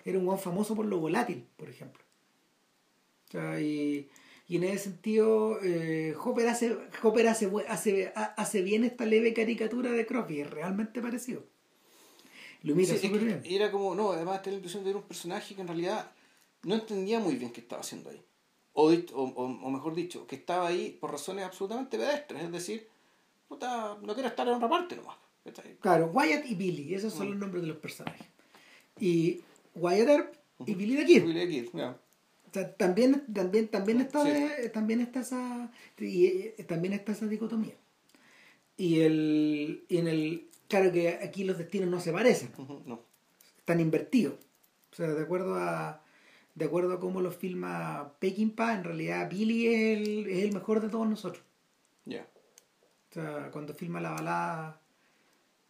Era 0.05 0.17
un 0.17 0.25
weón 0.25 0.39
famoso 0.39 0.73
por 0.73 0.85
lo 0.85 0.99
volátil, 0.99 1.43
por 1.57 1.69
ejemplo. 1.69 2.01
O 3.27 3.31
sea, 3.31 3.59
y, 3.59 4.07
y 4.49 4.57
en 4.57 4.63
ese 4.65 4.85
sentido, 4.85 5.59
eh, 5.63 6.13
Hopper, 6.21 6.47
hace, 6.49 6.75
Hopper 7.03 7.27
hace, 7.27 7.49
hace, 7.69 8.11
ha- 8.15 8.33
hace 8.35 8.61
bien 8.61 8.83
esta 8.83 9.05
leve 9.05 9.33
caricatura 9.33 9.91
de 9.91 10.05
Crosby, 10.05 10.41
es 10.41 10.49
realmente 10.49 11.01
parecido. 11.01 11.43
Lo 12.63 12.73
imita 12.73 12.95
Sí, 12.97 13.07
súper 13.07 13.21
bien. 13.23 13.41
era 13.45 13.71
como, 13.71 13.95
no, 13.95 14.11
además 14.11 14.41
tenía 14.41 14.55
la 14.55 14.57
impresión 14.57 14.83
de 14.83 14.89
ver 14.89 14.97
un 14.97 15.03
personaje 15.07 15.55
que 15.55 15.61
en 15.61 15.67
realidad 15.67 16.11
no 16.63 16.75
entendía 16.75 17.19
muy 17.19 17.35
bien 17.35 17.51
qué 17.53 17.61
estaba 17.61 17.81
haciendo 17.81 18.09
ahí. 18.09 18.21
O, 18.73 18.91
o, 18.91 19.23
o- 19.23 19.69
mejor 19.71 19.95
dicho, 19.95 20.25
que 20.27 20.35
estaba 20.35 20.67
ahí 20.67 20.97
por 20.99 21.11
razones 21.11 21.45
absolutamente 21.45 21.97
pedestres, 21.97 22.43
es 22.43 22.51
decir, 22.51 22.87
puta, 23.47 23.97
no 24.01 24.13
quiero 24.13 24.29
estar 24.29 24.47
en 24.47 24.55
otra 24.55 24.67
parte 24.69 24.95
nomás. 24.95 25.15
Claro, 25.79 26.11
Wyatt 26.13 26.45
y 26.47 26.55
Billy, 26.55 26.93
esos 26.93 27.13
son 27.13 27.27
Mm. 27.27 27.29
los 27.31 27.39
nombres 27.39 27.61
de 27.63 27.67
los 27.69 27.77
personajes. 27.77 28.27
Y 28.99 29.41
Wyatt 29.75 30.07
Earp 30.09 30.35
y 30.65 30.75
Billy 30.75 30.97
the 30.97 31.05
Kid. 31.05 31.23
Billy 31.23 31.39
the 31.39 31.47
Kid, 31.47 31.69
ya. 31.73 31.97
O 32.49 32.53
sea, 32.53 32.73
también, 32.75 33.25
también, 33.33 33.67
también 33.67 34.01
está 34.01 34.23
Sí. 34.23 34.31
de- 34.31 34.69
también 34.69 35.01
está 35.01 35.19
esa 35.21 35.71
y, 35.99 36.49
también 36.67 36.93
está 36.93 37.11
esa 37.11 37.27
dicotomía. 37.27 37.75
Y 38.77 39.01
el, 39.01 39.83
y 39.87 39.97
en 39.97 40.07
el 40.07 40.47
claro 40.67 40.91
que 40.91 41.09
aquí 41.09 41.43
los 41.43 41.57
destinos 41.57 41.89
no 41.89 41.99
se 41.99 42.11
parecen. 42.11 42.51
No. 42.85 43.01
están 43.57 43.79
invertidos. 43.81 44.33
O 44.91 44.95
sea, 44.95 45.07
de 45.09 45.21
acuerdo 45.21 45.55
a 45.55 46.01
de 46.55 46.65
acuerdo 46.65 46.93
a 46.93 46.99
cómo 46.99 47.21
lo 47.21 47.31
filma 47.31 48.13
Peckinpah, 48.19 48.73
en 48.73 48.83
realidad 48.83 49.29
Billy 49.29 49.67
es 49.67 49.97
el, 49.99 50.27
es 50.27 50.43
el 50.43 50.53
mejor 50.53 50.81
de 50.81 50.89
todos 50.89 51.07
nosotros. 51.07 51.43
Ya. 52.05 52.27
O 53.09 53.13
sea, 53.13 53.49
cuando 53.51 53.73
filma 53.73 54.01
la 54.01 54.09
balada, 54.11 54.81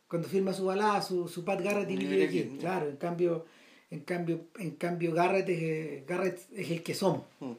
cuando 0.08 0.28
filma 0.28 0.54
su 0.54 0.66
balada, 0.66 1.02
su, 1.02 1.28
su 1.28 1.44
Pat 1.46 1.62
Garrett. 1.62 1.88
Kid, 1.90 2.54
ya. 2.54 2.58
Claro, 2.60 2.90
en 2.90 2.98
cambio, 2.98 3.46
en 3.92 4.02
cambio, 4.02 4.46
en 4.58 4.72
cambio 4.72 5.14
Garrett 5.14 5.50
es, 5.50 5.62
eh, 5.62 6.04
Garrett 6.08 6.40
es 6.56 6.70
el 6.72 6.84
que 6.84 6.94
somos. 6.94 7.24
Mm. 7.40 7.54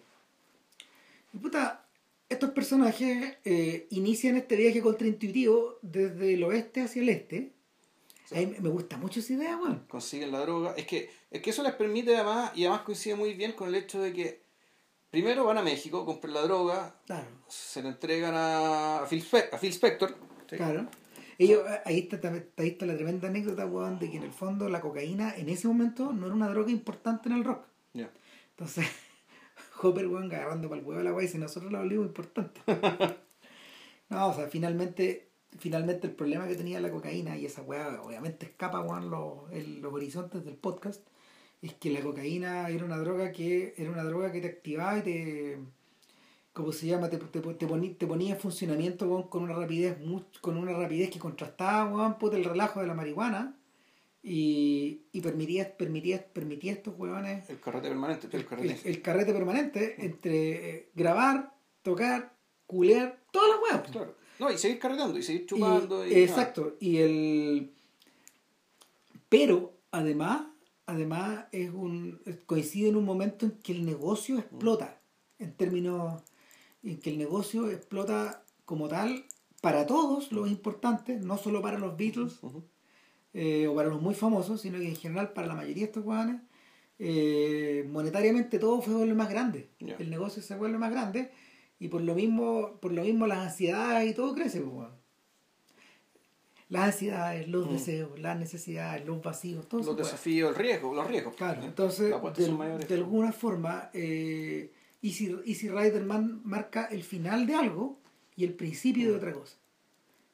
Puta, 1.40 1.84
estos 2.28 2.50
personajes 2.50 3.36
eh, 3.44 3.86
inician 3.90 4.36
este 4.36 4.56
viaje 4.56 4.80
contraintuitivo 4.82 5.78
desde 5.82 6.34
el 6.34 6.44
oeste 6.44 6.82
hacia 6.82 7.02
el 7.02 7.08
este. 7.08 7.52
Sí. 8.26 8.54
Me 8.60 8.68
gusta 8.68 8.96
mucho 8.96 9.20
esa 9.20 9.32
idea, 9.32 9.56
weón. 9.56 9.84
Consiguen 9.88 10.30
la 10.30 10.40
droga. 10.40 10.74
Es 10.76 10.86
que, 10.86 11.10
es 11.30 11.42
que 11.42 11.50
eso 11.50 11.62
les 11.64 11.72
permite 11.74 12.14
además, 12.14 12.52
y 12.54 12.62
además 12.64 12.82
coincide 12.82 13.16
muy 13.16 13.34
bien 13.34 13.52
con 13.52 13.68
el 13.68 13.74
hecho 13.74 14.00
de 14.00 14.12
que 14.12 14.40
primero 15.10 15.44
van 15.44 15.58
a 15.58 15.62
México, 15.62 16.04
compran 16.06 16.34
la 16.34 16.42
droga, 16.42 16.94
Claro. 17.06 17.26
se 17.48 17.82
la 17.82 17.88
entregan 17.88 18.34
a 18.36 19.04
Phil, 19.10 19.20
Spe- 19.22 19.48
a 19.52 19.58
Phil 19.58 19.72
Spector. 19.72 20.14
¿sí? 20.48 20.56
Claro. 20.56 20.86
Ellos, 21.42 21.62
ahí, 21.86 22.00
está, 22.10 22.28
ahí 22.58 22.68
está 22.68 22.84
la 22.84 22.94
tremenda 22.96 23.28
anécdota, 23.28 23.64
weón, 23.64 23.98
de 23.98 24.10
que 24.10 24.18
en 24.18 24.24
el 24.24 24.30
fondo 24.32 24.68
la 24.68 24.80
cocaína 24.82 25.34
en 25.36 25.48
ese 25.48 25.68
momento 25.68 26.12
no 26.12 26.26
era 26.26 26.34
una 26.34 26.48
droga 26.50 26.70
importante 26.70 27.30
en 27.30 27.36
el 27.36 27.44
rock. 27.44 27.64
Entonces, 28.50 28.86
Hopper, 29.82 30.06
weón, 30.06 30.24
agarrando 30.32 30.68
para 30.68 30.80
el 30.82 30.86
huevo 30.86 31.02
la 31.02 31.12
weá, 31.14 31.22
dice, 31.22 31.38
nosotros 31.38 31.72
la 31.72 31.78
volvimos 31.78 32.06
importante. 32.06 32.60
no, 34.10 34.28
o 34.28 34.34
sea, 34.34 34.48
finalmente, 34.48 35.28
finalmente 35.58 36.06
el 36.08 36.12
problema 36.14 36.46
que 36.46 36.56
tenía 36.56 36.78
la 36.80 36.90
cocaína, 36.90 37.36
y 37.38 37.46
esa 37.46 37.62
weá 37.62 38.02
obviamente 38.02 38.46
escapa, 38.46 38.80
weón, 38.80 39.10
los, 39.10 39.50
el- 39.52 39.80
los 39.80 39.92
horizontes 39.94 40.44
del 40.44 40.56
podcast, 40.56 41.06
es 41.62 41.72
que 41.74 41.90
la 41.90 42.00
cocaína 42.00 42.68
era 42.68 42.84
una 42.84 42.98
droga 42.98 43.32
que, 43.32 43.74
era 43.78 43.90
una 43.90 44.04
droga 44.04 44.30
que 44.32 44.40
te 44.40 44.48
activaba 44.48 44.98
y 44.98 45.02
te 45.02 45.58
¿cómo 46.52 46.72
se 46.72 46.86
llama? 46.86 47.08
Te, 47.08 47.18
te, 47.18 47.40
te, 47.40 47.68
poní- 47.68 47.96
te 47.96 48.06
ponía 48.06 48.34
en 48.34 48.40
funcionamiento 48.40 49.28
con 49.30 49.42
una 49.44 49.54
rapidez 49.54 49.96
con 50.40 50.56
una 50.56 50.72
rapidez 50.72 51.10
que 51.10 51.18
contrastaba 51.18 51.92
weón, 51.92 52.18
puta, 52.18 52.36
el 52.36 52.44
relajo 52.44 52.80
de 52.80 52.86
la 52.86 52.94
marihuana 52.94 53.56
y, 54.22 55.02
y 55.12 55.20
permitía, 55.20 55.76
permitía, 55.76 56.24
permitía 56.32 56.72
a 56.72 56.74
estos 56.76 56.94
huevones 56.98 57.48
El 57.48 57.58
carrete 57.60 57.88
permanente, 57.88 58.26
el 58.26 58.34
el, 58.34 58.46
carrete. 58.46 58.88
el 58.90 59.02
carrete 59.02 59.32
permanente 59.32 60.04
entre 60.04 60.70
eh, 60.70 60.90
grabar, 60.94 61.54
tocar, 61.82 62.34
culear, 62.66 63.18
todas 63.32 63.48
las 63.50 63.58
huevas. 63.62 63.90
Claro. 63.90 64.14
No, 64.38 64.50
y 64.50 64.56
seguir 64.58 64.78
carreteando, 64.78 65.18
y 65.18 65.22
seguir 65.22 65.46
chupando. 65.46 66.06
Y, 66.06 66.14
exacto. 66.14 66.76
Y 66.80 66.96
el. 66.98 67.72
Pero, 69.28 69.74
además, 69.90 70.42
además 70.86 71.44
es 71.52 71.70
un 71.70 72.20
coincide 72.46 72.88
en 72.88 72.96
un 72.96 73.04
momento 73.04 73.46
en 73.46 73.52
que 73.52 73.72
el 73.72 73.84
negocio 73.84 74.38
explota 74.38 74.98
en 75.38 75.52
términos 75.54 76.22
en 76.82 76.98
que 77.00 77.10
el 77.10 77.18
negocio 77.18 77.70
explota 77.70 78.44
como 78.64 78.88
tal 78.88 79.24
para 79.60 79.86
todos 79.86 80.32
los 80.32 80.48
importantes 80.48 81.20
no 81.22 81.36
solo 81.36 81.60
para 81.60 81.78
los 81.78 81.96
Beatles 81.96 82.40
eh, 83.34 83.66
o 83.66 83.74
para 83.74 83.88
los 83.88 84.00
muy 84.00 84.14
famosos 84.14 84.60
sino 84.60 84.78
que 84.78 84.88
en 84.88 84.96
general 84.96 85.32
para 85.32 85.46
la 85.46 85.54
mayoría 85.54 85.82
de 85.82 85.86
estos 85.86 86.04
guanes 86.04 86.40
eh, 87.02 87.86
monetariamente 87.90 88.58
todo 88.58 88.82
se 88.82 88.90
vuelve 88.90 89.14
más 89.14 89.30
grande. 89.30 89.70
El 89.78 90.10
negocio 90.10 90.42
se 90.42 90.54
vuelve 90.54 90.76
más 90.76 90.90
grande 90.90 91.30
y 91.78 91.88
por 91.88 92.02
lo 92.02 92.14
mismo 92.14 92.78
por 92.78 92.92
lo 92.92 93.02
mismo 93.02 93.26
las 93.26 93.38
ansiedades 93.38 94.10
y 94.10 94.14
todo 94.14 94.34
crece 94.34 94.60
pues, 94.60 94.88
las 96.68 96.84
ansiedades, 96.84 97.48
los 97.48 97.70
deseos, 97.72 98.18
las 98.20 98.38
necesidades, 98.38 99.04
los 99.04 99.20
vacíos, 99.22 99.66
todo 99.68 99.82
Los 99.82 99.96
desafíos, 99.96 100.50
el 100.50 100.56
riesgo, 100.56 100.94
los 100.94 101.06
riesgos. 101.06 101.34
Claro, 101.34 101.64
entonces, 101.64 102.10
de, 102.10 102.94
alguna 102.94 103.32
forma, 103.32 103.90
eh, 103.92 104.70
Easy, 105.02 105.34
Easy 105.46 105.68
Rider 105.68 106.04
marca 106.04 106.86
el 106.86 107.02
final 107.02 107.46
de 107.46 107.54
algo 107.54 107.98
y 108.36 108.44
el 108.44 108.54
principio 108.54 109.08
de 109.08 109.14
mm. 109.14 109.16
otra 109.16 109.32
cosa. 109.32 109.56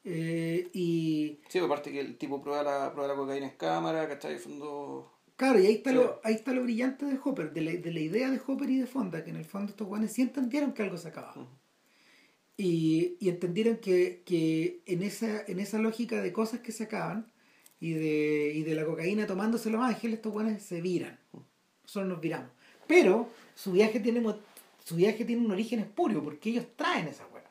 Eh, 0.03 0.69
y... 0.73 1.39
Sí, 1.49 1.59
aparte 1.59 1.91
que 1.91 1.99
el 1.99 2.17
tipo 2.17 2.41
prueba 2.41 2.63
la, 2.63 2.93
prueba 2.93 3.13
la 3.13 3.19
cocaína 3.19 3.47
en 3.47 3.57
cámara, 3.57 4.07
¿cachai? 4.07 4.33
De 4.33 4.39
fondo... 4.39 5.11
Claro, 5.35 5.59
y 5.59 5.67
ahí 5.67 5.75
está, 5.75 5.91
lo, 5.91 6.19
ahí 6.23 6.33
está 6.33 6.51
lo 6.51 6.63
brillante 6.63 7.05
de 7.05 7.19
Hopper, 7.23 7.53
de 7.53 7.61
la, 7.61 7.71
de 7.71 7.93
la 7.93 7.99
idea 7.99 8.31
de 8.31 8.41
Hopper 8.45 8.69
y 8.69 8.79
de 8.79 8.87
Fonda, 8.87 9.23
que 9.23 9.29
en 9.29 9.35
el 9.35 9.45
fondo 9.45 9.69
estos 9.69 9.87
guanes 9.87 10.13
sí 10.13 10.23
entendieron 10.23 10.73
que 10.73 10.81
algo 10.81 10.97
se 10.97 11.09
acababa. 11.09 11.43
Mm. 11.43 11.47
Y, 12.57 13.17
y 13.19 13.29
entendieron 13.29 13.77
que, 13.77 14.23
que, 14.25 14.81
en, 14.87 15.03
esa, 15.03 15.43
en 15.45 15.59
esa 15.59 15.77
lógica 15.77 16.21
de 16.21 16.33
cosas 16.33 16.61
que 16.61 16.71
se 16.71 16.85
acaban 16.85 17.31
y 17.79 17.91
de, 17.91 18.53
y 18.55 18.63
de 18.63 18.73
la 18.73 18.85
cocaína 18.85 19.27
tomándose 19.27 19.69
los 19.69 19.81
ángeles, 19.81 20.15
estos 20.15 20.33
buenos 20.33 20.61
se 20.63 20.81
viran. 20.81 21.19
Nosotros 21.83 22.09
nos 22.09 22.19
viramos. 22.19 22.49
Pero 22.87 23.29
su 23.53 23.73
viaje 23.73 23.99
tiene, 23.99 24.21
su 24.87 24.95
viaje 24.95 25.25
tiene 25.25 25.45
un 25.45 25.51
origen 25.51 25.81
espurio 25.81 26.23
porque 26.23 26.49
ellos 26.49 26.65
traen 26.77 27.09
esa 27.09 27.27
hueá. 27.27 27.43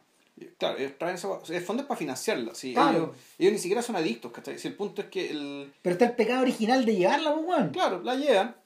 Claro, 0.57 0.79
ellos 0.79 0.93
traen 0.97 1.17
esa 1.17 1.29
El 1.51 1.61
fondo 1.61 1.83
es 1.83 1.87
para 1.87 1.99
financiarla. 1.99 2.55
¿sí? 2.55 2.71
Ellos, 2.71 3.11
ellos, 3.39 3.53
ni 3.53 3.59
siquiera 3.59 3.83
son 3.83 3.95
adictos, 3.95 4.33
¿cachai? 4.33 4.59
Si 4.59 4.69
el 4.69 4.75
punto 4.75 5.03
es 5.03 5.09
que 5.09 5.31
el... 5.31 5.71
Pero 5.83 5.93
está 5.93 6.07
el 6.07 6.17
pecado 6.17 6.41
original 6.41 6.87
de 6.87 6.97
llevarla, 6.97 7.35
pues, 7.35 7.71
Claro, 7.73 8.03
la 8.03 8.15
llevan, 8.15 8.57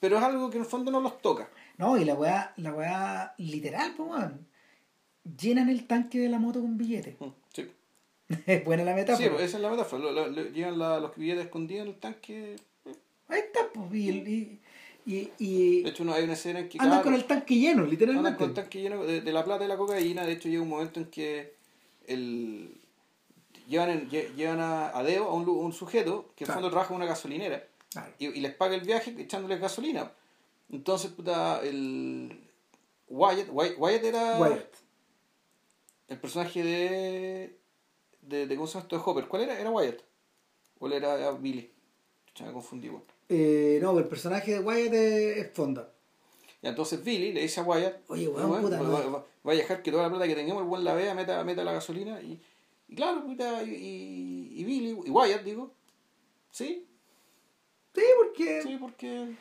pero 0.00 0.18
es 0.18 0.24
algo 0.24 0.50
que 0.50 0.56
en 0.56 0.64
el 0.64 0.68
fondo 0.68 0.90
no 0.90 1.00
los 1.00 1.22
toca. 1.22 1.48
No, 1.76 1.96
y 1.96 2.04
la 2.04 2.14
weá, 2.14 2.54
la 2.56 2.74
weá 2.74 3.34
literal, 3.38 3.94
pues, 3.96 4.24
llenan 5.40 5.68
el 5.68 5.86
tanque 5.86 6.18
de 6.18 6.28
la 6.28 6.40
moto 6.40 6.60
con 6.60 6.76
billetes. 6.76 7.14
Mm, 7.20 7.28
sí. 7.52 7.70
es 8.46 8.64
buena 8.64 8.82
la 8.82 8.96
metáfora. 8.96 9.28
Sí, 9.28 9.32
pues, 9.32 9.44
esa 9.44 9.58
es 9.58 9.62
la 9.62 9.70
metáfora. 9.70 10.26
llevan 10.50 10.76
los 10.76 11.14
billetes 11.14 11.44
escondidos 11.44 11.86
en 11.86 11.92
el 11.92 12.00
tanque. 12.00 12.56
Ahí 13.28 13.40
está, 13.40 13.60
pues. 13.72 13.94
Y, 13.94 14.08
y, 14.08 14.60
y, 15.08 15.82
de 15.82 15.88
hecho, 15.88 16.04
no 16.04 16.12
hay 16.12 16.24
una 16.24 16.34
escena 16.34 16.60
en 16.60 16.68
que. 16.68 16.78
Andan 16.80 17.02
con 17.02 17.14
el 17.14 17.24
tanque 17.24 17.54
lleno, 17.54 17.86
literalmente. 17.86 18.28
Andan 18.28 18.38
con 18.38 18.48
el 18.50 18.54
tanque 18.54 18.82
lleno 18.82 19.04
de, 19.04 19.32
la 19.32 19.44
plata 19.44 19.64
y 19.64 19.68
la 19.68 19.76
cocaína. 19.76 20.26
De 20.26 20.32
hecho, 20.32 20.48
llega 20.48 20.62
un 20.62 20.68
momento 20.68 21.00
en 21.00 21.06
que 21.06 21.54
el, 22.06 22.78
llevan, 23.66 24.08
llevan 24.10 24.60
a, 24.60 24.96
a 24.96 25.02
Deo, 25.02 25.28
a 25.28 25.34
un, 25.34 25.48
un 25.48 25.72
sujeto 25.72 26.32
que 26.36 26.44
en 26.44 26.52
fondo 26.52 26.70
trabaja 26.70 26.92
en 26.92 26.96
una 26.96 27.06
gasolinera. 27.06 27.66
Y, 28.18 28.26
y, 28.26 28.40
les 28.40 28.54
paga 28.54 28.74
el 28.74 28.82
viaje 28.82 29.14
echándoles 29.18 29.60
gasolina. 29.60 30.12
Entonces, 30.70 31.10
puta, 31.10 31.60
el. 31.62 32.44
Wyatt, 33.08 33.48
Wyatt, 33.50 33.78
Wyatt 33.78 34.04
era. 34.04 34.38
Wyatt 34.38 34.88
el 36.08 36.18
personaje 36.18 36.62
de, 36.62 37.58
de, 38.22 38.46
de 38.46 38.56
¿cómo 38.56 38.66
se 38.66 38.74
llama 38.74 38.82
esto? 38.84 38.96
de 38.96 39.02
Hopper, 39.04 39.28
¿cuál 39.28 39.42
era? 39.42 39.60
¿Era 39.60 39.70
Wyatt? 39.70 40.00
¿O 40.78 40.88
era 40.88 41.30
Billy? 41.32 41.70
Ya 42.34 42.46
me 42.46 42.52
confundí. 42.52 42.90
Eh, 43.28 43.78
no, 43.82 43.98
el 43.98 44.06
personaje 44.06 44.52
de 44.52 44.60
Wyatt 44.60 44.94
es 44.94 45.50
Fonda. 45.52 45.90
Y 46.62 46.66
entonces 46.66 47.02
Billy 47.04 47.32
le 47.32 47.42
dice 47.42 47.60
a 47.60 47.64
Wyatt, 47.64 48.02
oye, 48.08 48.28
weón, 48.28 48.62
puta, 48.62 48.80
va, 48.82 49.24
va, 49.46 49.52
a 49.52 49.54
dejar 49.54 49.82
que 49.82 49.90
toda 49.90 50.04
la 50.04 50.10
plata 50.10 50.26
que 50.26 50.34
tengamos 50.34 50.62
el 50.62 50.68
buen 50.68 50.82
la 50.82 50.94
vea, 50.94 51.14
meta, 51.14 51.44
meta 51.44 51.62
la 51.62 51.72
gasolina 51.72 52.20
y, 52.20 52.40
y 52.88 52.94
claro, 52.96 53.22
puta, 53.24 53.62
y, 53.62 54.52
y, 54.54 54.64
Billy, 54.64 54.98
y 55.04 55.10
Wyatt, 55.10 55.44
digo, 55.44 55.70
¿sí? 56.50 56.84
Sí, 57.94 58.02
porque... 58.16 58.62
Sí, 58.62 58.76
porque... 58.80 59.34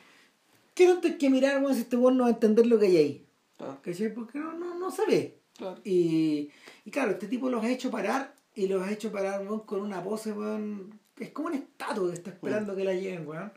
¿Qué 0.75 0.93
te 1.01 1.17
que 1.17 1.29
mirar, 1.29 1.61
weón, 1.63 1.73
si 1.73 1.81
este 1.81 1.95
weón 1.95 2.17
no 2.17 2.25
va 2.25 2.29
a 2.29 2.33
entender 2.33 2.67
lo 2.67 2.77
que 2.77 2.85
hay 2.85 2.97
ahí? 2.97 3.25
Ah. 3.59 3.77
¿Cachai? 3.81 4.13
Porque 4.13 4.37
no, 4.37 4.53
no, 4.53 4.75
no 4.75 4.91
sabe. 4.91 5.37
Y, 5.83 6.51
y 6.85 6.91
claro, 6.91 7.11
este 7.11 7.27
tipo 7.27 7.49
los 7.49 7.63
ha 7.63 7.69
hecho 7.69 7.89
parar 7.89 8.35
y 8.53 8.67
los 8.67 8.83
ha 8.83 8.91
hecho 8.91 9.11
parar 9.11 9.43
con 9.65 9.81
una 9.81 10.03
pose, 10.03 10.35
es 11.19 11.29
como 11.31 11.47
un 11.47 11.53
estatua 11.55 12.09
que 12.09 12.13
está 12.13 12.29
esperando 12.29 12.75
que 12.75 12.83
la 12.83 12.93
lleven, 12.93 13.27
weón. 13.27 13.51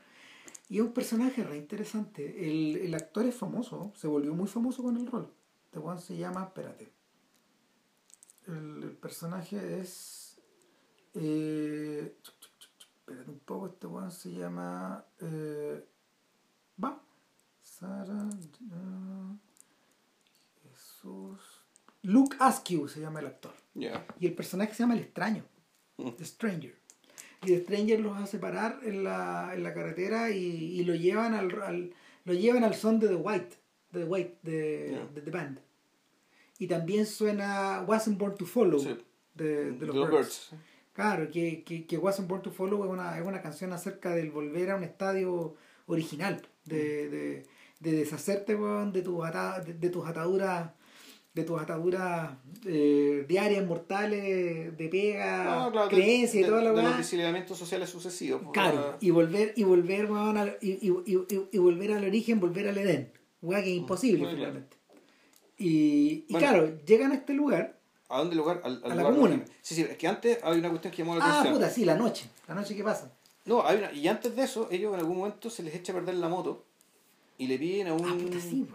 Y 0.71 0.77
es 0.79 0.83
un 0.83 0.93
personaje 0.93 1.43
re 1.43 1.57
interesante. 1.57 2.47
El, 2.49 2.77
el, 2.77 2.95
actor 2.95 3.27
es 3.27 3.35
famoso, 3.35 3.93
se 3.97 4.07
volvió 4.07 4.33
muy 4.35 4.47
famoso 4.47 4.85
con 4.85 4.97
el 4.97 5.09
rol. 5.09 5.35
Este 5.65 5.81
weón 5.81 6.01
se 6.01 6.17
llama, 6.17 6.45
espérate. 6.45 6.93
El, 8.47 8.97
personaje 9.03 9.81
es. 9.81 10.41
Eh, 11.15 12.17
espérate 13.01 13.31
un 13.31 13.41
poco, 13.41 13.67
este 13.67 13.89
weón 13.89 14.13
se 14.13 14.31
llama. 14.31 15.05
Eh, 15.19 15.85
va. 16.83 17.03
Sara. 17.61 18.31
Jesús. 20.63 21.41
Luke 22.03 22.37
Askew 22.39 22.87
se 22.87 23.01
llama 23.01 23.19
el 23.19 23.27
actor. 23.27 23.55
Y 23.75 24.27
el 24.27 24.35
personaje 24.37 24.73
se 24.73 24.85
llama 24.85 24.95
El 24.95 25.01
Extraño. 25.01 25.45
Mm. 25.97 26.11
The 26.11 26.25
Stranger. 26.25 26.80
Y 27.43 27.47
The 27.47 27.61
Stranger 27.63 28.01
los 28.01 28.17
hace 28.19 28.39
parar 28.39 28.81
en 28.83 29.05
la, 29.05 29.53
en 29.55 29.63
la 29.63 29.73
carretera 29.73 30.31
y, 30.31 30.45
y, 30.45 30.85
lo 30.85 30.95
llevan 30.95 31.35
al, 31.35 31.95
lo 32.25 32.35
llevan 32.35 32.65
al 32.65 32.75
son 32.75 33.01
de 33.01 33.09
The 33.09 33.15
White. 33.15 33.57
The 33.93 34.05
White, 34.05 34.39
de, 34.43 35.01
The 35.25 35.31
Band. 35.31 35.59
Y 36.59 36.67
también 36.67 37.07
suena 37.07 37.83
Wasn't 37.87 38.19
Born 38.19 38.37
to 38.37 38.47
Follow 38.47 38.81
de, 39.35 39.73
de, 39.73 39.87
los, 39.87 40.11
Birds. 40.11 40.51
Claro, 40.93 41.31
que, 41.31 41.65
que, 41.65 41.87
que, 41.87 41.99
Wasn't 41.99 42.29
Born 42.29 42.43
to 42.43 42.51
Follow 42.51 42.85
es 42.85 42.91
una, 42.91 43.19
es 43.19 43.27
una 43.27 43.41
canción 43.41 43.73
acerca 43.73 44.15
del 44.15 44.31
volver 44.31 44.71
a 44.71 44.77
un 44.77 44.85
estadio 44.85 45.57
original, 45.87 46.47
de, 46.67 46.77
mm. 46.77 47.11
de, 47.11 47.47
de 47.81 47.93
deshacerte 47.99 48.55
de, 48.55 49.03
tus 49.03 49.25
de 49.81 49.91
tus 49.91 50.07
ataduras 50.07 50.73
de 51.33 51.45
tus 51.45 51.61
ataduras 51.61 52.33
eh, 52.67 53.25
diarias, 53.29 53.65
mortales, 53.65 54.77
de 54.77 54.89
pega, 54.89 55.71
creencia 55.89 56.41
y 56.41 56.45
toda 56.45 56.63
la 56.63 56.73
De 56.73 57.45
los 57.49 57.59
sociales 57.59 57.89
sucesivos. 57.89 58.43
Pues, 58.43 58.53
claro, 58.53 58.97
y 59.01 59.11
volver, 59.11 59.53
y 59.57 59.65
volver, 59.65 60.09
y, 60.61 60.71
y, 60.71 60.91
y, 61.07 61.49
y, 61.53 61.59
volver 61.59 61.93
al 61.93 62.05
origen, 62.05 62.41
volver 62.41 62.69
al 62.69 62.79
Edén. 62.79 63.13
Weá 63.43 63.63
que 63.63 63.71
es 63.71 63.77
imposible, 63.77 64.29
finalmente. 64.29 64.77
Y, 65.57 66.25
y 66.29 66.35
claro, 66.35 66.79
llegan 66.85 67.13
a 67.13 67.15
este 67.15 67.33
lugar. 67.33 67.79
¿A 68.09 68.19
dónde 68.19 68.35
lugar? 68.35 68.61
Al, 68.65 68.83
a 68.85 68.95
la 68.95 69.03
comuna. 69.05 69.45
Sí, 69.63 69.77
sí, 69.77 69.83
es 69.83 69.97
que 69.97 70.09
antes 70.09 70.39
hay 70.43 70.59
una 70.59 70.69
cuestión 70.69 70.93
que 70.93 70.99
llamó 70.99 71.17
la 71.17 71.25
ah, 71.25 71.29
atención. 71.29 71.55
Ah, 71.55 71.57
puta, 71.59 71.71
sí, 71.71 71.85
la 71.85 71.97
noche. 71.97 72.29
La 72.49 72.55
noche 72.55 72.75
que 72.75 72.83
pasa. 72.83 73.13
No, 73.45 73.65
hay 73.65 73.79
una, 73.79 73.93
y 73.93 74.09
antes 74.09 74.35
de 74.35 74.43
eso, 74.43 74.69
ellos 74.71 74.93
en 74.93 75.01
algún 75.01 75.19
momento 75.19 75.49
se 75.49 75.63
les 75.63 75.75
echa 75.75 75.93
a 75.93 75.97
perder 75.97 76.17
la 76.17 76.29
moto 76.29 76.67
y 77.41 77.47
le 77.47 77.59
piden 77.59 77.87
a 77.87 77.95
un. 77.95 78.05
Ah, 78.05 78.15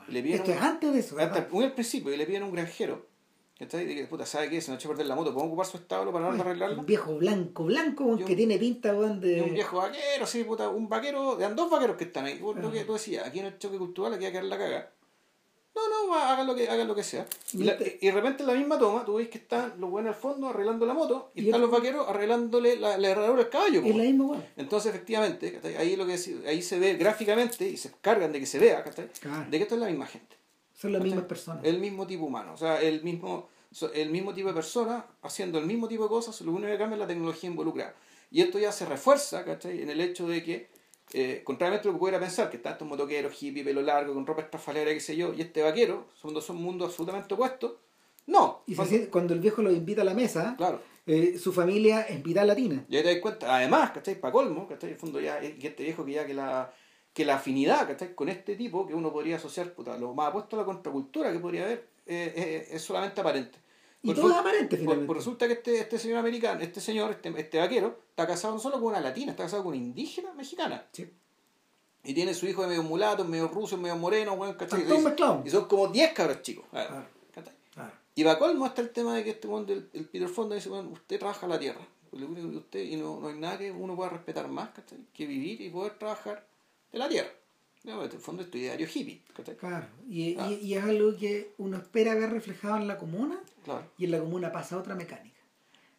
le 0.07 0.23
piden 0.23 0.39
Esto 0.39 0.51
es 0.51 0.59
antes 0.59 0.91
de 0.91 0.99
eso. 0.99 1.19
Antes, 1.19 1.51
muy 1.51 1.65
al 1.65 1.73
principio, 1.73 2.11
y 2.11 2.17
le 2.17 2.25
piden 2.25 2.41
a 2.41 2.45
un 2.45 2.51
granjero. 2.51 3.05
¿Cachai? 3.59 3.85
De 3.85 3.93
que, 3.93 4.07
puta, 4.07 4.25
¿sabe 4.25 4.49
qué? 4.49 4.59
Se 4.59 4.71
nos 4.71 4.79
echa 4.79 4.89
a 4.89 4.91
perder 4.91 5.05
la 5.05 5.13
moto, 5.13 5.31
¿podemos 5.31 5.49
ocupar 5.49 5.67
su 5.67 5.77
establo 5.77 6.11
para 6.11 6.31
no 6.31 6.41
arreglarla? 6.41 6.79
Un 6.79 6.85
viejo 6.85 7.15
blanco, 7.15 7.63
blanco, 7.65 8.17
que 8.25 8.35
tiene 8.35 8.57
pinta, 8.57 8.91
de. 8.91 9.43
un 9.43 9.53
viejo 9.53 9.77
vaquero, 9.77 10.25
sí, 10.25 10.43
puta, 10.43 10.69
un 10.69 10.89
vaquero, 10.89 11.37
eran 11.37 11.55
dos 11.55 11.69
vaqueros 11.69 11.95
que 11.95 12.05
están 12.05 12.25
ahí. 12.25 12.39
Lo 12.39 12.71
que 12.71 12.83
tú 12.85 12.93
decías, 12.93 13.27
aquí 13.27 13.39
en 13.39 13.45
el 13.45 13.59
choque 13.59 13.77
cultural 13.77 14.15
aquí 14.15 14.25
hay 14.25 14.31
que 14.31 14.39
quedar 14.39 14.49
la 14.49 14.57
caga. 14.57 14.91
No, 15.75 16.07
no, 16.07 16.13
hagan 16.15 16.47
lo 16.47 16.55
que, 16.55 16.69
hagan 16.69 16.87
lo 16.87 16.95
que 16.95 17.03
sea. 17.03 17.25
Y, 17.51 17.63
de 17.63 18.11
repente 18.13 18.43
en 18.43 18.47
la 18.47 18.53
misma 18.53 18.79
toma, 18.79 19.03
tú 19.03 19.15
ves 19.15 19.27
que 19.27 19.39
están 19.39 19.73
los 19.77 19.89
buenos 19.89 20.15
al 20.15 20.21
fondo 20.21 20.47
arreglando 20.47 20.85
la 20.85 20.93
moto 20.93 21.31
y, 21.35 21.47
están 21.47 21.59
los 21.59 21.69
vaqueros 21.69 22.07
arreglándole 22.07 22.77
la, 22.77 22.97
la 22.97 23.09
herradura 23.09 23.43
del 23.43 23.49
caballo. 23.49 23.81
Es 23.83 23.95
la 23.95 24.03
misma 24.03 24.41
Entonces, 24.55 24.93
efectivamente, 24.93 25.59
ahí 25.77 25.97
lo 25.97 26.05
que 26.05 26.17
ahí 26.47 26.61
se 26.61 26.79
ve 26.79 26.93
gráficamente 26.93 27.67
y 27.67 27.75
se 27.75 27.91
cargan 27.99 28.31
de 28.31 28.39
que 28.39 28.45
se 28.45 28.57
vea, 28.57 28.83
de 28.83 29.57
que 29.57 29.63
esto 29.63 29.75
es 29.75 29.81
la 29.81 29.87
misma 29.87 30.05
gente. 30.05 30.37
Son 30.73 30.93
las 30.93 31.01
mismas 31.01 31.25
personas. 31.25 31.63
El 31.65 31.79
mismo 31.79 32.07
tipo 32.07 32.25
humano, 32.25 32.53
o 32.53 32.57
sea, 32.57 32.81
el 32.81 33.03
mismo, 33.03 33.49
el 33.93 34.09
mismo 34.09 34.33
tipo 34.33 34.47
de 34.47 34.53
persona 34.53 35.05
haciendo 35.21 35.59
el 35.59 35.65
mismo 35.65 35.87
tipo 35.89 36.03
de 36.03 36.09
cosas, 36.09 36.39
lo 36.41 36.51
único 36.51 36.69
que 36.69 36.77
cambia 36.77 36.95
es 36.95 36.99
la 37.01 37.07
tecnología 37.07 37.49
involucrada. 37.49 37.95
Y 38.31 38.41
esto 38.41 38.59
ya 38.59 38.71
se 38.71 38.85
refuerza 38.85 39.43
¿cachai? 39.43 39.81
en 39.81 39.89
el 39.89 40.01
hecho 40.01 40.27
de 40.27 40.43
que 40.43 40.69
eh, 41.13 41.41
contrariamente 41.43 41.87
a 41.87 41.91
lo 41.91 41.97
que 41.97 41.99
pudiera 41.99 42.19
pensar, 42.19 42.49
que 42.49 42.57
están 42.57 42.73
estos 42.73 42.87
motoqueros, 42.87 43.41
hippie, 43.41 43.63
pelo 43.63 43.81
largo, 43.81 44.13
con 44.13 44.25
ropa 44.25 44.41
estrafalera, 44.41 44.91
qué 44.91 44.99
sé 44.99 45.15
yo, 45.15 45.33
y 45.33 45.41
este 45.41 45.61
vaquero, 45.61 46.07
son 46.15 46.39
son 46.41 46.57
mundos 46.57 46.89
absolutamente 46.89 47.33
opuestos. 47.33 47.73
No. 48.27 48.63
Y 48.65 48.75
cuando, 49.09 49.33
el 49.33 49.39
viejo 49.39 49.61
lo 49.61 49.71
invita 49.71 50.01
a 50.01 50.05
la 50.05 50.13
mesa, 50.13 50.55
claro. 50.57 50.81
Eh, 51.05 51.37
su 51.37 51.53
familia 51.53 52.01
es 52.01 52.23
vital 52.23 52.47
latina. 52.47 52.83
Ya 52.89 53.03
te 53.03 53.09
das 53.13 53.21
cuenta, 53.21 53.55
además, 53.55 53.91
¿cachai? 53.91 54.19
Para 54.19 54.31
colmo, 54.31 54.67
¿cachai? 54.67 54.89
En 54.89 54.93
el 54.95 54.99
fondo 54.99 55.19
ya, 55.19 55.39
que 55.39 55.67
este 55.67 55.83
viejo 55.83 56.03
que 56.03 56.13
ya 56.13 56.25
que 56.25 56.33
la, 56.33 56.73
que 57.13 57.25
la 57.25 57.35
afinidad, 57.35 57.87
¿cachai? 57.87 58.15
Con 58.15 58.29
este 58.29 58.55
tipo 58.55 58.87
que 58.87 58.95
uno 58.95 59.13
podría 59.13 59.35
asociar, 59.35 59.73
puta, 59.73 59.97
lo 59.97 60.15
más 60.15 60.29
apuesto 60.29 60.55
a 60.55 60.59
la 60.59 60.65
contracultura 60.65 61.31
que 61.31 61.39
podría 61.39 61.65
haber, 61.65 61.87
eh, 62.07 62.67
es 62.71 62.81
solamente 62.81 63.21
aparente. 63.21 63.59
Y 64.11 64.13
todo 64.13 64.29
es 64.31 64.37
aparente, 64.37 64.77
finalmente. 64.77 65.07
Por, 65.07 65.17
resulta 65.17 65.47
que 65.47 65.53
este, 65.53 65.79
este 65.79 65.97
señor 65.99 66.19
americano, 66.19 66.61
este 66.61 66.79
señor, 66.79 67.11
este, 67.11 67.33
este 67.39 67.57
vaquero, 67.57 67.99
está 68.09 68.27
casado 68.27 68.53
no 68.53 68.59
solo 68.59 68.75
con 68.75 68.85
una 68.89 68.99
latina, 68.99 69.31
está 69.31 69.43
casado 69.43 69.63
con 69.63 69.73
una 69.73 69.81
indígena 69.83 70.33
mexicana. 70.33 70.85
Sí. 70.91 71.09
Y 72.03 72.13
tiene 72.13 72.33
su 72.33 72.45
hijo 72.45 72.61
de 72.61 72.67
medio 72.67 72.83
mulato, 72.83 73.25
medio 73.25 73.47
ruso, 73.47 73.77
medio 73.77 73.95
moreno, 73.95 74.33
weón, 74.33 74.53
¿cachai? 74.55 74.83
Y- 74.83 75.49
son 75.49 75.65
como 75.65 75.87
10 75.87 76.13
cabros 76.13 76.41
chicos. 76.43 76.65
A 76.71 76.77
ver. 76.77 76.89
¿cachai? 77.33 77.53
Claro. 77.73 77.91
Y 78.13 78.23
va 78.23 78.37
colmo 78.37 78.65
está 78.67 78.81
el 78.81 78.91
tema 78.91 79.15
de 79.15 79.23
que 79.23 79.31
este 79.31 79.47
del 79.47 79.89
el 79.91 80.05
Peter 80.05 80.29
Fonda 80.29 80.55
dice, 80.55 80.69
bueno, 80.69 80.89
usted 80.89 81.19
trabaja 81.19 81.47
la 81.47 81.59
tierra. 81.59 81.81
Lo 82.11 82.27
único 82.27 82.49
que 82.49 82.57
usted, 82.57 82.79
y 82.83 82.95
no, 82.95 83.19
no 83.19 83.27
hay 83.27 83.35
nada 83.35 83.57
que 83.57 83.71
uno 83.71 83.95
pueda 83.95 84.09
respetar 84.09 84.47
más, 84.47 84.69
¿cachai? 84.69 84.99
Que 85.13 85.25
vivir 85.25 85.59
y 85.61 85.69
poder 85.69 85.97
trabajar 85.97 86.45
de 86.91 86.99
la 86.99 87.09
tierra. 87.09 87.31
No, 87.85 88.03
en 88.03 88.11
el 88.11 88.17
fondo 88.19 88.41
es 88.41 88.49
tu 88.49 88.57
ideario 88.57 88.87
hippie, 88.93 89.21
¿cachai? 89.35 89.55
Claro. 89.57 89.87
Y, 90.09 90.35
Ah. 90.39 90.49
y- 90.51 90.65
y 90.65 90.73
es 90.73 90.83
algo 90.83 91.15
que 91.15 91.53
uno 91.57 91.77
espera 91.77 92.15
ver 92.15 92.31
reflejado 92.31 92.77
en 92.77 92.87
la 92.87 92.97
comuna 92.97 93.39
Claro. 93.63 93.85
y 93.97 94.05
en 94.05 94.11
la 94.11 94.19
comuna 94.19 94.51
pasa 94.51 94.77
otra 94.77 94.95
mecánica. 94.95 95.35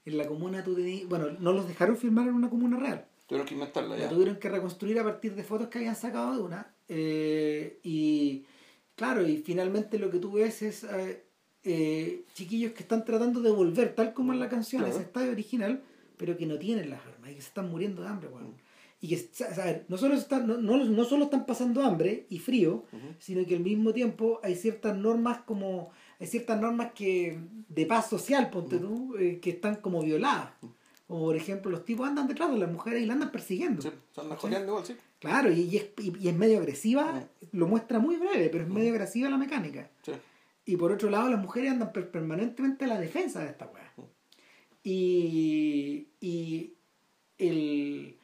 En 0.04 0.18
la 0.18 0.26
comuna 0.26 0.62
tú 0.64 0.74
tenías, 0.74 1.08
bueno, 1.08 1.28
no 1.38 1.52
los 1.52 1.66
dejaron 1.68 1.96
filmar 1.96 2.28
en 2.28 2.34
una 2.34 2.50
comuna 2.50 2.78
real. 2.78 3.06
Tuvieron 3.28 3.46
que 3.46 3.54
inventarla 3.54 3.96
La 3.96 4.02
ya. 4.04 4.08
tuvieron 4.08 4.36
que 4.36 4.48
reconstruir 4.48 4.98
a 5.00 5.04
partir 5.04 5.34
de 5.34 5.42
fotos 5.44 5.68
que 5.68 5.78
habían 5.78 5.96
sacado 5.96 6.34
de 6.36 6.42
una. 6.42 6.72
eh, 6.88 7.80
y 7.82 8.44
claro, 8.94 9.26
y 9.26 9.38
finalmente 9.38 9.98
lo 9.98 10.08
que 10.12 10.18
tú 10.20 10.30
ves 10.32 10.62
es 10.62 10.84
eh, 10.84 11.24
eh, 11.64 12.22
chiquillos 12.34 12.72
que 12.74 12.82
están 12.84 13.04
tratando 13.04 13.40
de 13.40 13.50
volver, 13.50 13.92
tal 13.96 14.14
como 14.14 14.32
en 14.32 14.38
la 14.38 14.48
canción, 14.48 14.82
Claro. 14.82 14.94
ese 14.94 15.02
estadio 15.04 15.32
original, 15.32 15.82
pero 16.16 16.36
que 16.36 16.46
no 16.46 16.56
tienen 16.60 16.88
las 16.90 17.00
armas 17.04 17.30
y 17.30 17.34
que 17.34 17.40
se 17.40 17.48
están 17.48 17.68
muriendo 17.68 18.02
de 18.02 18.08
hambre, 18.08 18.28
weón. 18.28 18.54
Y 19.00 19.08
que, 19.08 19.16
o 19.16 19.54
sea, 19.54 19.84
no 19.88 19.96
solo, 19.98 20.14
están, 20.14 20.46
no, 20.46 20.56
no, 20.56 20.82
no 20.84 21.04
solo 21.04 21.24
están 21.24 21.44
pasando 21.44 21.82
hambre 21.82 22.26
y 22.30 22.38
frío, 22.38 22.84
sino 23.18 23.44
que 23.46 23.54
al 23.56 23.60
mismo 23.62 23.92
tiempo 23.92 24.40
hay 24.42 24.54
ciertas 24.56 24.96
normas 24.96 25.38
como 25.46 25.90
hay 26.18 26.26
ciertas 26.26 26.58
normas 26.58 26.92
que 26.94 27.38
de 27.68 27.84
paz 27.86 28.08
social 28.08 28.48
ponte 28.48 28.78
tú 28.78 29.14
eh, 29.18 29.38
que 29.40 29.50
están 29.50 29.76
como 29.76 30.02
violadas. 30.02 30.50
Como 31.06 31.20
por 31.20 31.36
ejemplo 31.36 31.70
los 31.70 31.84
tipos 31.84 32.08
andan 32.08 32.26
detrás 32.26 32.50
de 32.50 32.58
las 32.58 32.72
mujeres 32.72 33.02
y 33.02 33.06
la 33.06 33.12
andan 33.12 33.30
persiguiendo. 33.30 33.82
Sí, 33.82 33.90
son 34.12 34.30
jodeando 34.30 34.72
igual, 34.72 34.86
sí. 34.86 34.96
claro 35.20 35.52
y, 35.52 35.60
y 35.60 35.76
es, 35.76 35.86
y, 35.98 36.12
y 36.18 36.28
es 36.28 36.34
medio 36.34 36.58
agresiva 36.58 37.22
lo 37.52 37.68
muestra 37.68 37.98
muy 38.00 38.16
breve 38.16 38.48
pero 38.48 38.64
es 38.64 38.70
medio 38.70 38.90
agresiva 38.92 39.28
la 39.30 39.36
mecánica. 39.36 39.90
Sí. 40.02 40.12
y 40.64 40.76
por 40.76 40.90
otro 40.90 41.10
lado 41.10 41.28
las 41.28 41.40
mujeres 41.40 41.70
andan 41.72 41.92
per- 41.92 42.10
permanentemente 42.10 42.86
a 42.86 42.88
la 42.88 42.98
defensa 42.98 43.40
de 43.40 43.50
esta 43.50 43.66
weá. 43.66 43.92
Y, 44.82 46.08
y 46.20 46.72
el 47.38 48.15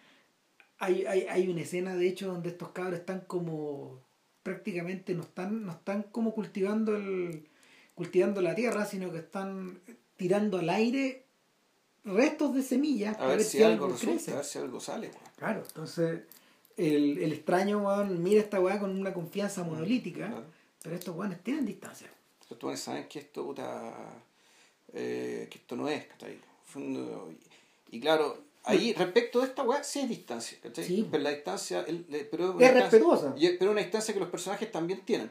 hay, 0.85 1.05
hay, 1.07 1.21
hay 1.29 1.49
una 1.49 1.63
escena 1.63 1.95
de 1.95 2.09
hecho 2.09 2.27
donde 2.29 2.49
estos 2.51 2.71
cabros 2.73 2.99
están 3.01 3.21
como 3.27 3.99
prácticamente 4.43 5.15
no 5.15 5.23
están 5.23 5.65
no 5.65 5.73
están 5.73 6.03
como 6.05 6.35
cultivando 6.35 6.97
el 6.97 7.47
cultivando 7.95 8.41
la 8.43 8.55
tierra 8.55 8.85
sino 8.85 9.13
que 9.13 9.19
están 9.19 9.79
tirando 10.17 10.59
al 10.59 10.69
aire 10.71 11.25
restos 12.05 12.55
de 12.55 12.63
semillas 12.63 13.17
A 13.21 13.27
ver 13.27 13.43
si 13.45 13.63
algo 13.63 13.89
resulta, 13.89 14.33
a 14.33 14.37
ver 14.37 14.45
si 14.45 14.59
algo 14.59 14.81
sale. 14.81 15.11
claro 15.37 15.63
entonces 15.67 16.23
el, 16.77 17.19
el 17.19 17.33
extraño 17.33 17.79
weón, 17.87 18.23
mira 18.23 18.41
esta 18.41 18.61
weá 18.61 18.81
con 18.81 18.91
una 18.99 19.13
confianza 19.15 19.63
monolítica 19.63 20.27
Claro. 20.29 20.45
pero 20.83 20.97
estos 20.97 21.15
weones 21.17 21.43
tienen 21.45 21.65
distancia 21.65 22.09
Estos 22.41 22.59
tuanes 22.59 22.81
saben 22.81 23.07
que 23.09 23.21
esto, 23.21 23.45
puta, 23.45 23.95
eh, 24.95 25.47
que 25.51 25.59
esto 25.59 25.77
no 25.77 25.89
es, 25.89 26.07
¿cachai? 26.07 26.39
Fondo- 26.67 27.31
Y, 27.91 27.97
y 27.97 28.01
claro, 28.01 28.39
ahí 28.65 28.93
respecto 28.95 29.41
de 29.41 29.47
esta 29.47 29.63
weá 29.63 29.83
sí 29.83 30.01
hay 30.01 30.07
distancia, 30.09 30.59
¿cachai? 30.63 30.85
Sí. 30.85 31.09
Pero 31.11 31.23
la 31.23 31.31
distancia, 31.31 31.81
el- 31.87 32.07
le- 32.09 32.25
pero 32.25 32.45
Es 32.45 32.51
una 32.51 32.59
distancia- 32.59 32.81
respetuosa. 32.83 33.35
y- 33.37 33.57
pero 33.59 33.71
una 33.73 33.81
distancia 33.81 34.15
que 34.15 34.21
los 34.21 34.29
personajes 34.31 34.71
también 34.73 35.01
tienen. 35.05 35.29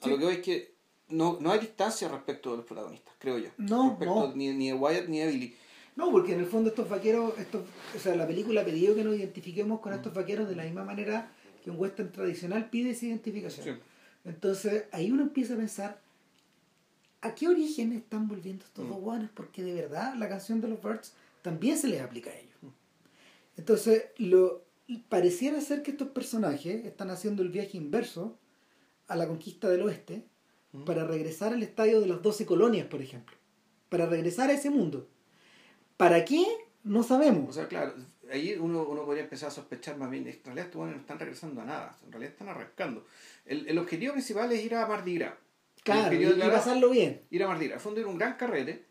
A 0.00 0.04
Sí. 0.04 0.10
lo 0.10 0.18
que 0.18 0.24
voy 0.24 0.34
es 0.34 0.40
que 0.42 0.74
no, 1.08 1.38
no 1.40 1.50
hay 1.52 1.58
distancia 1.60 2.08
respecto 2.08 2.50
de 2.52 2.58
los 2.58 2.66
protagonistas, 2.66 3.14
creo 3.18 3.38
yo. 3.38 3.48
No, 3.58 3.90
Respecto 3.90 4.14
no. 4.28 4.34
Ni, 4.34 4.48
ni 4.52 4.68
de 4.68 4.74
Wyatt 4.74 5.08
ni 5.08 5.18
de 5.20 5.26
Billy. 5.28 5.56
No, 5.96 6.12
porque 6.12 6.34
en 6.34 6.40
el 6.40 6.46
fondo 6.46 6.68
estos 6.70 6.88
vaqueros, 6.88 7.36
estos, 7.38 7.62
o 7.96 7.98
sea, 7.98 8.14
la 8.14 8.26
película 8.26 8.60
ha 8.60 8.64
pedido 8.64 8.94
que 8.94 9.02
nos 9.02 9.16
identifiquemos 9.16 9.80
con 9.80 9.92
estos 9.92 10.14
vaqueros 10.14 10.48
de 10.48 10.54
la 10.54 10.62
misma 10.64 10.84
manera 10.84 11.32
que 11.64 11.70
un 11.70 11.78
western 11.80 12.12
tradicional 12.12 12.70
pide 12.70 12.90
esa 12.90 13.06
identificación. 13.06 13.64
Sí. 13.64 13.82
Entonces 14.24 14.84
ahí 14.92 15.10
uno 15.10 15.22
empieza 15.22 15.54
a 15.54 15.56
pensar, 15.56 16.00
¿a 17.20 17.34
qué 17.34 17.48
origen 17.48 17.92
están 17.92 18.28
volviendo 18.28 18.64
estos 18.64 18.84
Mm. 18.84 18.88
dos 18.90 19.00
guanes? 19.00 19.30
Porque 19.34 19.62
de 19.64 19.72
verdad 19.74 20.14
la 20.14 20.28
canción 20.28 20.60
de 20.60 20.68
los 20.68 20.80
Birds 20.82 21.14
también 21.42 21.76
se 21.78 21.88
les 21.88 22.00
aplica 22.00 22.30
a 22.30 22.36
ellos. 22.36 22.56
Entonces, 23.56 24.06
lo 24.18 24.64
pareciera 25.08 25.60
ser 25.60 25.82
que 25.82 25.90
estos 25.90 26.08
personajes 26.08 26.84
están 26.84 27.10
haciendo 27.10 27.42
el 27.42 27.50
viaje 27.50 27.76
inverso 27.76 28.38
a 29.06 29.16
la 29.16 29.26
conquista 29.26 29.68
del 29.68 29.82
oeste 29.82 30.24
para 30.86 31.04
regresar 31.04 31.52
al 31.52 31.62
estadio 31.62 32.00
de 32.00 32.06
las 32.06 32.22
12 32.22 32.46
colonias, 32.46 32.86
por 32.86 33.02
ejemplo. 33.02 33.36
Para 33.88 34.06
regresar 34.06 34.50
a 34.50 34.52
ese 34.54 34.70
mundo. 34.70 35.08
¿Para 35.96 36.24
qué? 36.24 36.44
No 36.84 37.00
O 37.00 37.02
sabemos. 37.02 37.54
sea, 37.54 37.66
claro, 37.68 37.94
ahí 38.30 38.54
uno, 38.58 38.84
uno 38.84 39.04
podría 39.04 39.24
empezar 39.24 39.48
a 39.48 39.52
sospechar 39.52 39.96
más 39.96 40.10
bien, 40.10 40.26
en 40.26 40.40
realidad 40.44 40.66
estos 40.66 40.76
buenos 40.78 40.96
no 40.96 41.00
están 41.00 41.18
regresando 41.18 41.60
a 41.60 41.64
nada, 41.64 41.96
en 42.04 42.12
realidad 42.12 42.32
están 42.32 42.48
arrancando. 42.48 43.04
El, 43.44 43.66
el 43.68 43.78
objetivo 43.78 44.12
principal 44.12 44.50
es 44.52 44.64
ir 44.64 44.74
a 44.74 44.86
Mardi 44.86 45.14
Gras. 45.18 45.34
Claro, 45.82 46.14
y, 46.14 46.24
y 46.24 46.32
pasarlo 46.40 46.90
bien. 46.90 47.22
ir 47.30 47.42
a 47.42 47.48
Mardi 47.48 47.66
Gras. 47.66 47.76
Al 47.78 47.82
fondo 47.82 48.00
era 48.00 48.08
un 48.08 48.18
gran 48.18 48.36
carrete, 48.36 48.84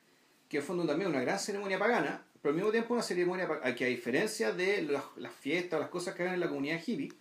que 0.50 0.58
al 0.58 0.64
fondo 0.64 0.86
también 0.86 1.10
una 1.10 1.22
gran 1.22 1.40
ceremonia 1.40 1.80
pagana, 1.80 2.26
pero 2.48 2.54
al 2.54 2.56
mismo 2.56 2.72
tiempo 2.72 2.94
una 2.94 3.04
ceremonia 3.04 3.46
que 3.76 3.84
a 3.84 3.90
diferencia 3.90 4.54
de 4.54 4.82
las, 4.84 5.04
las 5.18 5.34
fiestas 5.34 5.82
las 5.82 5.90
cosas 5.90 6.16
que 6.16 6.24
hagan 6.24 6.36
en 6.36 6.40
la 6.40 6.48
comunidad 6.48 6.80
hippie, 6.80 7.12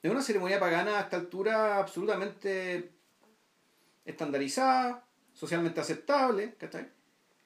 es 0.00 0.08
una 0.08 0.22
ceremonia 0.22 0.60
pagana 0.60 0.98
a 0.98 1.00
esta 1.00 1.16
altura 1.16 1.78
absolutamente 1.78 2.92
estandarizada, 4.04 5.04
socialmente 5.34 5.80
aceptable, 5.80 6.54
¿cachai? 6.54 6.88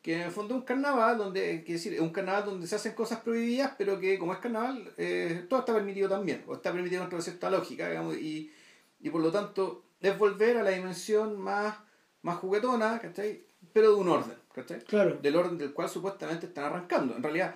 Que 0.03 0.16
en 0.16 0.20
el 0.20 0.30
fondo 0.30 0.53
es 0.53 0.61
un 0.61 0.66
carnaval 0.66 1.16
donde, 1.16 1.61
decir, 1.61 1.98
un 2.03 2.11
carnaval 2.11 2.44
donde 2.44 2.66
se 2.66 2.74
hacen 2.74 2.92
cosas 2.92 3.20
prohibidas, 3.20 3.72
pero 3.78 3.98
que 3.98 4.18
como 4.18 4.34
es 4.34 4.38
carnaval, 4.38 4.92
eh, 4.98 5.46
todo 5.48 5.61
está 5.61 5.72
permitido 5.72 6.11
también, 6.11 6.44
o 6.46 6.57
está 6.57 6.70
permitido 6.70 7.00
dentro 7.00 7.16
de 7.16 7.24
cierta 7.24 7.48
lógica, 7.48 7.88
digamos, 7.88 8.18
y, 8.18 8.53
y 9.00 9.09
por 9.09 9.22
lo 9.22 9.32
tanto 9.32 9.84
es 10.03 10.18
volver 10.18 10.59
a 10.59 10.62
la 10.62 10.70
dimensión 10.70 11.40
más, 11.40 11.78
más 12.20 12.36
juguetona, 12.36 12.98
¿cachai? 12.98 13.42
Pero 13.72 13.92
de 13.92 13.94
un 13.94 14.09
orden, 14.11 14.41
¿cachai? 14.55 14.80
Claro. 14.84 15.18
Del 15.22 15.36
orden 15.36 15.59
del 15.59 15.72
cual 15.72 15.88
supuestamente 15.88 16.46
están 16.46 16.64
arrancando. 16.64 17.16
En 17.16 17.22
realidad, 17.22 17.55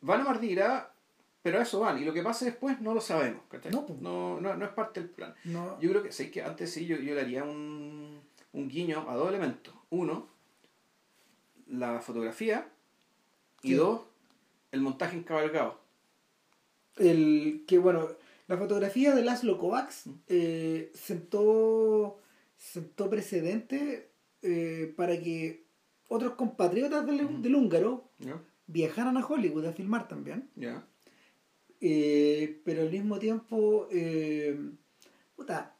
van 0.00 0.20
a 0.20 0.24
Mardi 0.24 0.54
Gras, 0.54 0.86
pero 1.42 1.58
a 1.58 1.62
eso 1.62 1.80
van, 1.80 1.98
y 2.00 2.04
lo 2.04 2.12
que 2.12 2.22
pase 2.22 2.44
después 2.46 2.80
no 2.80 2.92
lo 2.94 3.00
sabemos, 3.00 3.42
¿cachai? 3.48 3.72
No, 3.72 3.86
pues. 3.86 4.00
no, 4.00 4.40
no, 4.40 4.54
no 4.56 4.64
es 4.64 4.72
parte 4.72 5.00
del 5.00 5.10
plan. 5.10 5.34
No, 5.44 5.80
Yo 5.80 5.90
creo 5.90 6.02
que, 6.02 6.12
sé 6.12 6.30
que 6.30 6.42
antes 6.42 6.72
sí, 6.72 6.86
yo, 6.86 6.96
yo 6.96 7.14
le 7.14 7.20
haría 7.22 7.44
un, 7.44 8.20
un 8.52 8.68
guiño 8.68 9.06
a 9.08 9.14
dos 9.16 9.28
elementos. 9.28 9.74
Uno, 9.90 10.28
la 11.68 12.00
fotografía, 12.00 12.68
y 13.62 13.68
Sí. 13.70 13.74
dos, 13.74 14.02
el 14.72 14.80
montaje 14.80 15.16
encabalgado. 15.16 15.80
el 16.96 17.64
que 17.66 17.78
bueno 17.78 18.08
la 18.48 18.56
fotografía 18.58 19.14
de 19.14 19.22
Laszlo 19.22 19.58
Kovacs 19.58 20.04
eh, 20.28 20.90
sentó 20.94 22.18
sentó 22.56 23.08
precedente 23.08 24.10
eh, 24.42 24.92
para 24.96 25.18
que 25.20 25.64
otros 26.10 26.34
compatriotas 26.34 27.06
del, 27.06 27.40
del 27.40 27.54
húngaro 27.54 28.10
¿Ya? 28.18 28.42
viajaran 28.66 29.16
a 29.16 29.24
Hollywood 29.24 29.64
a 29.66 29.72
filmar 29.72 30.08
también. 30.08 30.50
¿Ya? 30.56 30.84
Eh, 31.80 32.60
pero 32.64 32.82
al 32.82 32.90
mismo 32.90 33.18
tiempo 33.18 33.88
eh, 33.92 34.58
puta, 35.36 35.76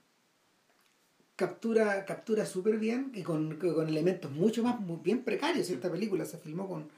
captura 1.35 2.05
captura 2.05 2.47
súper 2.47 2.79
bien 2.79 3.11
y 3.15 3.23
con, 3.23 3.57
con 3.57 3.89
elementos 3.89 4.31
mucho 4.31 4.63
más 4.63 4.81
muy 4.81 4.99
bien 5.03 5.25
precarios. 5.25 5.69
Esta 5.69 5.91
película 5.91 6.25
se 6.25 6.39
filmó 6.39 6.69
con 6.69 6.89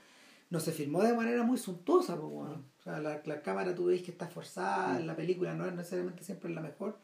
no 0.50 0.60
se 0.60 0.70
filmó 0.70 1.02
de 1.02 1.14
manera 1.14 1.42
muy 1.42 1.56
suntuosa 1.56 2.14
o 2.20 2.62
sea 2.84 3.00
la, 3.00 3.22
la 3.24 3.40
cámara 3.40 3.74
tú 3.74 3.86
ves 3.86 4.02
que 4.02 4.10
está 4.10 4.28
forzada 4.28 5.00
la 5.00 5.16
película 5.16 5.54
no 5.54 5.66
es 5.66 5.72
necesariamente 5.72 6.22
siempre 6.22 6.50
la 6.50 6.60
mejor. 6.60 6.98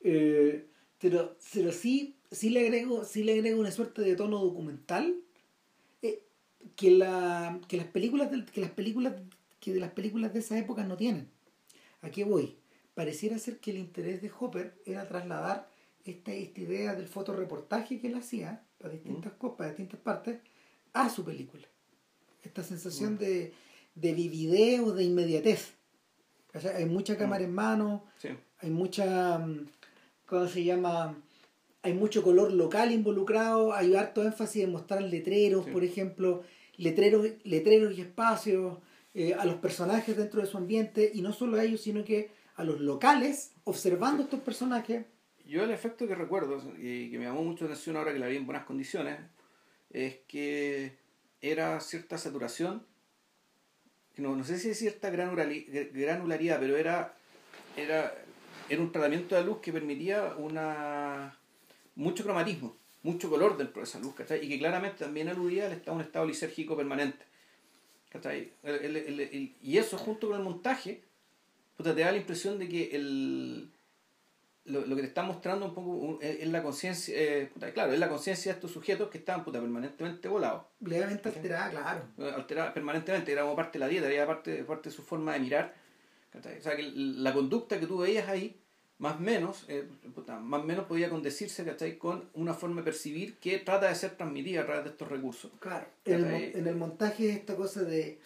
Eh, 0.00 0.68
pero 1.00 1.38
pero 1.54 1.72
sí 1.72 2.18
sí 2.30 2.50
le 2.50 2.60
agrego 2.60 3.04
sí 3.04 3.24
le 3.24 3.32
agrego 3.32 3.58
una 3.58 3.72
suerte 3.72 4.02
de 4.02 4.16
tono 4.16 4.38
documental 4.38 5.16
que 6.76 6.90
la 6.90 7.60
que 7.68 7.76
las 7.76 7.86
películas 7.86 8.30
del- 8.30 8.44
que 8.46 8.60
las 8.60 8.70
películas 8.70 9.14
que 9.60 9.72
de 9.72 9.80
las 9.80 9.90
películas 9.92 10.32
de 10.32 10.40
esa 10.40 10.58
época 10.58 10.84
no 10.84 10.96
tienen 10.96 11.28
¿A 12.00 12.10
qué 12.10 12.24
voy? 12.24 12.56
Pareciera 12.94 13.38
ser 13.38 13.58
que 13.60 13.70
el 13.70 13.78
interés 13.78 14.20
de 14.22 14.30
Hopper 14.38 14.74
era 14.84 15.06
trasladar 15.06 15.68
esta, 16.04 16.32
esta 16.32 16.60
idea 16.60 16.94
del 16.96 17.06
fotoreportaje 17.06 18.00
que 18.00 18.08
él 18.08 18.16
hacía 18.16 18.64
para 18.78 18.92
distintas 18.92 19.32
cosas, 19.34 19.56
para 19.56 19.70
distintas 19.70 20.00
partes, 20.00 20.40
a 20.92 21.08
su 21.08 21.24
película. 21.24 21.66
Esta 22.42 22.64
sensación 22.64 23.18
de, 23.18 23.52
de 23.94 24.12
de 24.92 25.04
inmediatez. 25.04 25.74
O 26.54 26.58
sea, 26.60 26.76
hay 26.76 26.86
mucha 26.86 27.16
cámara 27.16 27.44
en 27.44 27.54
mano, 27.54 28.04
Sí. 28.18 28.28
hay 28.58 28.70
mucha, 28.70 29.38
mm, 29.38 29.68
¿cómo 30.26 30.48
se 30.48 30.64
llama? 30.64 31.16
Hay 31.82 31.94
mucho 31.94 32.22
color 32.22 32.52
local 32.52 32.92
involucrado, 32.92 33.72
hay 33.72 33.94
harto 33.96 34.22
énfasis 34.22 34.64
en 34.64 34.72
mostrar 34.72 35.02
letreros, 35.02 35.64
Sí. 35.64 35.70
por 35.72 35.82
ejemplo, 35.84 36.42
letreros, 36.76 37.26
letreros 37.44 37.98
y 37.98 38.02
espacios, 38.02 38.78
eh, 39.14 39.34
a 39.34 39.44
los 39.44 39.56
personajes 39.56 40.16
dentro 40.16 40.40
de 40.40 40.46
su 40.46 40.56
ambiente, 40.56 41.10
y 41.12 41.20
no 41.22 41.32
solo 41.32 41.58
a 41.58 41.64
ellos, 41.64 41.80
sino 41.82 42.04
que 42.04 42.30
a 42.56 42.64
los 42.64 42.80
locales, 42.80 43.52
observando 43.64 44.22
estos 44.22 44.40
personajes. 44.40 45.04
Yo 45.44 45.64
el 45.64 45.70
efecto 45.70 46.06
que 46.06 46.14
recuerdo 46.14 46.62
y 46.78 47.10
que 47.10 47.18
me 47.18 47.24
llamó 47.24 47.42
mucho 47.42 47.64
la 47.64 47.72
atención 47.72 47.96
ahora 47.96 48.12
que 48.12 48.18
la 48.20 48.28
vi 48.28 48.36
en 48.36 48.46
buenas 48.46 48.64
condiciones 48.64 49.18
es 49.90 50.16
que 50.28 50.96
era 51.40 51.80
cierta 51.80 52.16
saturación, 52.16 52.86
no, 54.16 54.36
no 54.36 54.44
sé 54.44 54.58
si 54.58 54.70
es 54.70 54.78
cierta 54.78 55.10
granulari- 55.10 55.66
granularidad, 55.92 56.60
pero 56.60 56.76
era 56.76 57.14
era, 57.76 58.14
era 58.68 58.80
un 58.82 58.92
tratamiento 58.92 59.34
de 59.34 59.42
luz 59.44 59.58
que 59.60 59.72
permitía 59.72 60.34
una 60.36 61.38
mucho 61.94 62.22
cromatismo, 62.24 62.76
mucho 63.02 63.28
color 63.30 63.56
dentro 63.56 63.80
de 63.80 63.84
esa 63.84 63.98
luz, 63.98 64.14
¿cachai? 64.14 64.44
Y 64.44 64.48
que 64.48 64.58
claramente 64.58 65.04
también 65.04 65.28
aludía 65.28 65.66
al 65.66 65.72
estado, 65.72 65.96
un 65.96 66.02
estado 66.02 66.26
lisérgico 66.26 66.76
permanente. 66.76 67.24
¿cachai? 68.10 68.52
El- 68.62 68.74
el- 68.74 68.96
el- 68.96 69.20
el- 69.20 69.56
y 69.62 69.78
eso 69.78 69.96
junto 69.96 70.28
con 70.28 70.36
el 70.36 70.42
montaje, 70.42 71.02
puta, 71.76 71.94
te 71.94 72.02
da 72.02 72.10
la 72.12 72.18
impresión 72.18 72.58
de 72.58 72.68
que 72.68 72.90
el, 72.94 73.70
lo, 74.66 74.82
lo 74.86 74.94
que 74.94 75.00
te 75.02 75.08
está 75.08 75.22
mostrando 75.22 75.64
un 75.66 75.74
poco 75.74 76.18
es, 76.20 76.46
la 76.48 76.62
conciencia, 76.62 77.14
eh, 77.16 77.50
claro, 77.72 77.92
es 77.94 77.98
la 77.98 78.08
conciencia 78.10 78.52
de 78.52 78.56
estos 78.58 78.70
sujetos 78.70 79.08
que 79.08 79.16
estaban 79.18 79.44
puta, 79.44 79.60
permanentemente 79.60 80.28
volados, 80.28 80.64
Levemente 80.80 81.30
alterada, 81.30 81.70
claro. 81.70 82.04
eh, 82.18 82.32
alteradas 82.36 82.72
permanentemente, 82.74 83.32
era 83.32 83.42
como 83.42 83.56
parte 83.56 83.78
de 83.78 83.84
la 83.84 83.88
dieta, 83.88 84.10
era 84.12 84.26
parte, 84.26 84.62
parte 84.64 84.90
de 84.90 84.94
su 84.94 85.02
forma 85.02 85.32
de 85.32 85.40
mirar. 85.40 85.74
¿cachai? 86.30 86.58
O 86.58 86.62
sea, 86.62 86.76
que 86.76 86.82
la 86.94 87.32
conducta 87.32 87.80
que 87.80 87.86
tú 87.86 87.98
veías 87.98 88.28
ahí, 88.28 88.60
más 88.98 89.18
menos, 89.18 89.64
eh, 89.68 89.88
puta, 90.14 90.38
más 90.38 90.64
menos 90.64 90.86
podía 90.86 91.10
condecirse 91.10 91.64
¿cachai? 91.64 91.98
con 91.98 92.28
una 92.34 92.54
forma 92.54 92.76
de 92.76 92.84
percibir 92.84 93.38
que 93.38 93.58
trata 93.58 93.88
de 93.88 93.94
ser 93.94 94.12
transmitida 94.16 94.62
a 94.62 94.66
través 94.66 94.84
de 94.84 94.90
estos 94.90 95.08
recursos. 95.08 95.50
Claro. 95.58 95.86
En 96.04 96.24
el, 96.24 96.56
en 96.56 96.66
el 96.68 96.76
montaje 96.76 97.30
esta 97.30 97.56
cosa 97.56 97.82
de 97.82 98.20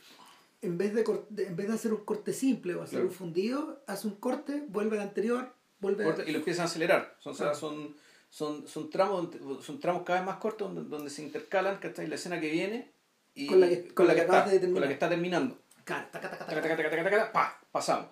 en 0.63 0.77
vez 0.79 0.95
de, 0.95 1.05
cor- 1.05 1.27
de- 1.31 1.47
en 1.47 1.57
vez 1.57 1.69
de 1.69 1.75
hacer 1.75 1.93
un 1.93 2.05
corte 2.05 2.33
simple 2.33 2.75
o 2.75 2.83
hacer 2.83 2.99
Claro. 2.99 3.09
un 3.09 3.15
fundido, 3.15 3.83
hace 3.87 4.07
un 4.09 4.17
corte, 4.17 4.65
vuelve 4.69 4.97
al 4.97 5.03
anterior, 5.03 5.53
vuelve 5.81 6.03
a- 6.05 6.07
corta 6.09 6.25
y 6.29 6.33
lo 6.33 6.39
empiezan 6.39 6.63
a 6.63 6.67
acelerar. 6.67 7.17
Son, 7.21 7.33
o 7.33 7.37
sea, 7.37 7.47
Claro. 7.53 7.59
son, 7.59 7.97
son, 8.31 8.67
son, 8.69 8.91
tramos, 8.91 9.29
son 9.65 9.79
tramos 9.81 10.03
cada 10.03 10.19
vez 10.21 10.27
más 10.27 10.37
cortos 10.39 10.75
donde, 10.75 10.91
donde 10.91 11.11
se 11.11 11.23
intercalan 11.23 11.77
¿cachai? 11.79 12.07
la 12.07 12.17
escena 12.17 12.41
que 12.41 12.51
viene 12.51 12.91
y 13.35 13.47
Con 13.47 13.61
la 13.61 13.69
que- 13.69 13.95
con 13.95 14.07
la 14.07 14.15
que 14.15 14.21
está, 14.23 14.33
acabas 14.41 14.51
de 14.53 14.59
con 14.61 14.61
la 14.61 14.61
terminar. 14.67 14.89
que 14.89 14.95
está 14.95 15.09
terminando. 15.09 15.59
Claro, 15.85 16.09
taca, 16.11 16.31
taca, 16.31 16.47
Taca, 16.47 16.63
taca. 16.63 16.77
taca, 16.77 16.91
taca, 16.91 17.05
taca, 17.05 17.11
taca, 17.17 17.33
pa, 17.33 17.61
pasamos. 17.71 18.09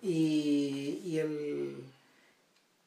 Y, 0.00 1.00
y 1.04 1.18
el, 1.18 1.76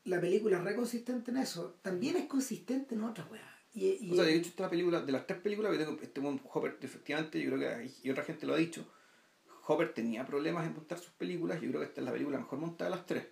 la 0.05 0.19
película 0.21 0.57
es 0.57 0.63
re 0.63 0.75
consistente 0.75 1.31
en 1.31 1.37
eso. 1.37 1.75
También 1.81 2.15
es 2.17 2.25
consistente 2.25 2.95
en 2.95 3.03
otras 3.03 3.29
weas. 3.31 3.45
Y, 3.73 3.97
y- 4.07 4.11
O 4.11 4.15
sea, 4.15 4.23
de 4.25 4.35
hecho, 4.35 4.49
esta 4.49 4.69
película, 4.69 5.01
de 5.01 5.11
las 5.11 5.25
tres 5.27 5.39
películas 5.39 5.71
que 5.71 5.77
tengo, 5.83 5.97
este 6.01 6.21
Hopper, 6.53 6.77
efectivamente, 6.81 7.39
yo 7.41 7.47
creo 7.51 7.59
que 7.59 7.67
hay- 7.67 7.93
y 8.03 8.09
otra 8.09 8.23
gente 8.23 8.45
lo 8.45 8.53
ha 8.53 8.57
dicho, 8.57 8.85
Hopper 9.67 9.93
tenía 9.93 10.25
problemas 10.25 10.65
en 10.67 10.73
montar 10.73 10.97
sus 10.99 11.11
películas, 11.13 11.61
yo 11.61 11.69
creo 11.69 11.81
que 11.81 11.87
esta 11.87 12.01
es 12.01 12.05
la 12.05 12.11
película 12.11 12.37
mejor 12.37 12.59
montada 12.59 12.89
de 12.89 12.95
las 12.97 13.05
tres. 13.05 13.25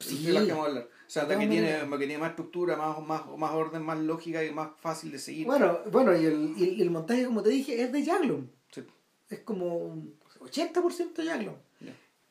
Sí. 0.00 0.24
De 0.26 0.32
las 0.32 0.44
que 0.44 0.50
vamos 0.50 0.66
a 0.66 0.68
hablar. 0.70 0.84
O 0.84 1.10
sea, 1.10 1.22
la 1.24 1.38
que 1.38 1.46
tiene, 1.46 1.78
que 1.90 1.98
tiene 1.98 2.18
más 2.18 2.30
estructura, 2.30 2.76
más, 2.76 3.00
más, 3.06 3.22
más 3.38 3.52
orden, 3.52 3.82
más 3.82 3.98
lógica 3.98 4.44
y 4.44 4.52
más 4.52 4.70
fácil 4.78 5.10
de 5.12 5.18
seguir. 5.18 5.46
bueno, 5.46 5.78
bueno 5.90 6.14
y, 6.16 6.24
el, 6.26 6.54
y 6.56 6.82
el 6.82 6.90
montaje, 6.90 7.24
como 7.24 7.42
te 7.42 7.50
dije, 7.50 7.80
es 7.82 7.92
de 7.92 8.04
Jaglum. 8.04 8.46
Sí. 8.70 8.82
Es 9.30 9.40
como 9.40 9.76
un 9.76 10.18
80% 10.40 11.24
Jaglum. 11.24 11.54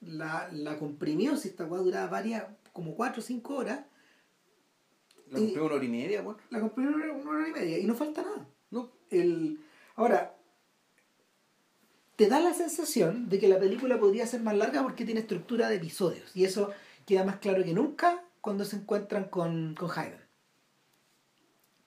La, 0.05 0.49
la 0.51 0.77
comprimió, 0.77 1.35
si 1.37 1.49
esta 1.49 1.65
wea 1.65 1.81
duraba 1.81 2.07
varias, 2.09 2.45
como 2.73 2.95
4 2.95 3.19
o 3.21 3.23
5 3.23 3.55
horas, 3.55 3.85
La 5.29 5.39
compré 5.39 5.61
una 5.61 5.75
hora 5.75 5.85
y 5.85 5.87
media, 5.89 6.21
bueno. 6.21 6.39
la 6.49 6.59
comprimió 6.59 6.95
una 6.95 7.29
hora 7.29 7.47
y 7.47 7.51
media 7.51 7.79
y 7.79 7.85
no 7.85 7.95
falta 7.95 8.21
nada. 8.21 8.47
No, 8.71 8.91
El, 9.09 9.59
ahora, 9.95 10.35
te 12.15 12.27
da 12.27 12.39
la 12.39 12.53
sensación 12.53 13.29
de 13.29 13.39
que 13.39 13.47
la 13.47 13.59
película 13.59 13.99
podría 13.99 14.27
ser 14.27 14.41
más 14.41 14.55
larga 14.57 14.83
porque 14.83 15.05
tiene 15.05 15.21
estructura 15.21 15.69
de 15.69 15.75
episodios. 15.75 16.35
Y 16.35 16.43
eso 16.45 16.71
queda 17.05 17.23
más 17.23 17.37
claro 17.37 17.63
que 17.63 17.73
nunca 17.73 18.23
cuando 18.41 18.65
se 18.65 18.75
encuentran 18.75 19.25
con, 19.25 19.73
con 19.75 19.89
Hayden. 19.89 20.21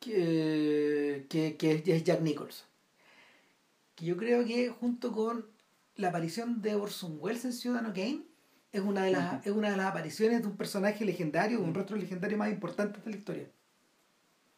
Que, 0.01 1.27
que, 1.29 1.57
que 1.57 1.83
es 1.97 2.05
Jack 2.05 2.21
Nicholson. 2.21 2.67
Que 3.95 4.05
yo 4.05 4.17
creo 4.17 4.45
que 4.45 4.69
junto 4.69 5.12
con 5.12 5.47
la 5.97 6.09
aparición 6.09 6.62
de 6.62 6.74
Orson 6.74 7.18
Welles 7.20 7.44
en 7.44 7.53
Ciudadano 7.53 7.92
Kane 7.92 8.22
es 8.72 8.80
una 8.80 9.05
de 9.05 9.12
las, 9.12 9.47
es 9.47 9.53
una 9.53 9.70
de 9.70 9.76
las 9.76 9.86
apariciones 9.86 10.42
de 10.42 10.49
un 10.49 10.57
personaje 10.57 11.05
legendario, 11.05 11.61
un 11.61 11.74
rostro 11.74 11.97
legendario 11.97 12.36
más 12.36 12.51
importante 12.51 13.01
de 13.01 13.11
la 13.11 13.16
historia. 13.16 13.51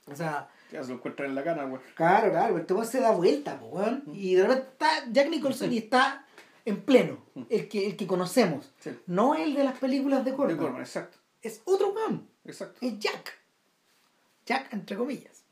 O 0.07 0.17
sea, 0.17 0.49
ya 0.73 0.83
se 0.83 0.89
lo 0.89 0.97
encuentran 0.97 1.29
en 1.29 1.35
la 1.35 1.45
cana, 1.45 1.65
güey. 1.65 1.81
Claro, 1.95 2.31
claro, 2.31 2.59
este 2.59 2.75
weón 2.75 2.87
se 2.87 3.01
da 3.01 3.11
vuelta, 3.13 3.61
po, 3.61 3.67
weón. 3.67 4.05
Y 4.13 4.35
de 4.35 4.43
repente 4.47 4.69
está 4.73 4.89
Jack 5.11 5.29
Nicholson 5.29 5.73
y 5.73 5.79
está 5.79 6.27
en 6.65 6.83
pleno, 6.83 7.19
el 7.49 7.69
que, 7.69 7.87
el 7.87 7.97
que 7.97 8.07
conocemos. 8.07 8.73
Sí. 8.81 8.91
No 9.07 9.35
el 9.35 9.55
de 9.55 9.65
las 9.65 9.79
películas 9.79 10.25
de 10.25 10.33
De 10.33 10.37
Corman. 10.37 10.57
Corman, 10.57 10.81
exacto. 10.81 11.19
Es 11.43 11.63
otro 11.65 11.93
weón. 11.93 12.29
Exacto. 12.45 12.79
Es 12.81 12.99
Jack. 12.99 13.39
Jack, 14.45 14.73
entre 14.73 14.97
comillas. 14.97 15.45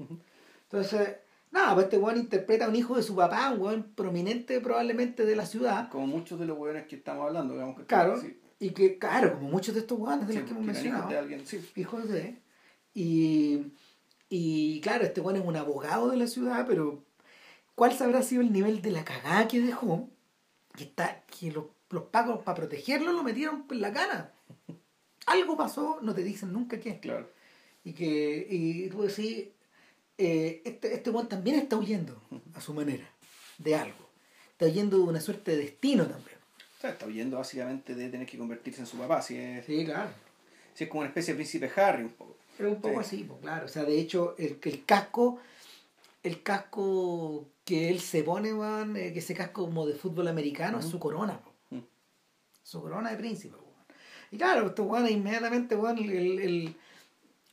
Entonces, 0.64 1.16
nada, 1.50 1.74
pues 1.74 1.84
este 1.84 1.98
weón 1.98 2.18
interpreta 2.18 2.66
a 2.66 2.68
un 2.68 2.76
hijo 2.76 2.96
de 2.96 3.02
su 3.02 3.14
papá, 3.16 3.50
un 3.52 3.60
weón 3.60 3.82
prominente 3.94 4.60
probablemente 4.60 5.24
de 5.24 5.36
la 5.36 5.46
ciudad. 5.46 5.88
Como 5.88 6.06
muchos 6.06 6.38
de 6.38 6.46
los 6.46 6.58
weones 6.58 6.86
que 6.86 6.96
estamos 6.96 7.26
hablando, 7.26 7.54
digamos 7.54 7.76
que 7.76 7.84
Claro. 7.86 8.20
sí, 8.20 8.38
Y 8.58 8.70
que, 8.70 8.98
claro, 8.98 9.34
como 9.34 9.48
muchos 9.50 9.74
de 9.74 9.80
estos 9.80 9.98
weones 9.98 10.26
de 10.28 10.32
sí, 10.34 10.38
los 10.40 10.48
que 10.48 10.54
hemos 10.54 10.64
mencionado. 10.66 11.08
de 11.08 11.18
alguien, 11.18 11.46
sí. 11.46 11.60
hijos 11.76 12.08
de 12.08 12.38
y 12.94 13.72
y 14.28 14.80
claro 14.80 15.04
este 15.04 15.20
bueno 15.20 15.38
es 15.40 15.46
un 15.46 15.54
abogado 15.56 16.08
de 16.10 16.16
la 16.16 16.26
ciudad 16.26 16.64
pero 16.66 17.04
cuál 17.74 17.92
sabrá 17.92 18.22
sido 18.22 18.40
el 18.42 18.52
nivel 18.52 18.82
de 18.82 18.90
la 18.90 19.04
cagada 19.04 19.46
que 19.46 19.60
dejó 19.60 20.08
que 20.74 20.84
está 20.84 21.22
que 21.26 21.52
los, 21.52 21.66
los 21.90 22.04
pagos 22.04 22.42
para 22.42 22.56
protegerlo 22.56 23.12
lo 23.12 23.22
metieron 23.22 23.64
en 23.70 23.80
la 23.82 23.92
cana 23.92 24.32
algo 25.26 25.56
pasó 25.56 25.98
no 26.02 26.12
te 26.14 26.24
dicen 26.24 26.52
nunca 26.52 26.80
qué 26.80 26.98
Claro. 26.98 27.30
y 27.84 27.92
que 27.92 28.46
y 28.50 28.88
tú 28.88 29.02
decís 29.02 29.48
eh, 30.18 30.62
este 30.64 30.94
este 30.94 31.10
weón 31.10 31.28
también 31.28 31.56
está 31.58 31.76
huyendo 31.76 32.20
a 32.54 32.60
su 32.60 32.72
manera 32.74 33.08
de 33.58 33.74
algo 33.74 34.08
está 34.52 34.66
huyendo 34.66 34.96
de 34.98 35.02
una 35.04 35.20
suerte 35.20 35.50
de 35.52 35.58
destino 35.58 36.06
también 36.06 36.38
O 36.78 36.80
sea, 36.80 36.90
está 36.90 37.06
huyendo 37.06 37.36
básicamente 37.38 37.94
de 37.94 38.08
tener 38.08 38.26
que 38.26 38.38
convertirse 38.38 38.80
en 38.80 38.86
su 38.86 38.96
papá. 38.98 39.20
Si 39.22 39.36
es, 39.36 39.64
sí 39.66 39.84
claro 39.84 40.10
si 40.74 40.84
es 40.84 40.90
como 40.90 41.00
una 41.00 41.08
especie 41.08 41.32
de 41.32 41.36
príncipe 41.38 41.70
Harry, 41.80 42.02
un 42.04 42.10
poco. 42.10 42.36
Es 42.58 42.66
un 42.66 42.80
poco 42.82 43.02
Sí. 43.02 43.16
así, 43.16 43.24
pues 43.24 43.40
claro. 43.40 43.64
O 43.64 43.68
sea, 43.68 43.84
de 43.84 43.98
hecho, 43.98 44.34
el, 44.38 44.58
el 44.62 44.84
casco, 44.84 45.38
el 46.22 46.42
casco 46.42 47.46
que 47.64 47.88
él 47.88 48.00
se 48.00 48.22
pone, 48.22 48.52
weón, 48.52 48.94
eh, 48.96 49.12
que 49.14 49.20
ese 49.20 49.34
casco 49.34 49.64
como 49.64 49.86
de 49.86 49.94
fútbol 49.94 50.28
americano, 50.28 50.78
es 50.78 50.84
su 50.86 50.98
corona. 50.98 51.40
Mm. 51.70 51.78
su 52.62 52.82
corona 52.82 53.10
de 53.10 53.16
príncipe, 53.16 53.54
weón. 53.56 53.66
Y 54.30 54.36
claro, 54.36 54.66
estos 54.66 54.86
weones 54.86 55.12
inmediatamente, 55.12 55.74
el- 55.74 56.38
el- 56.40 56.76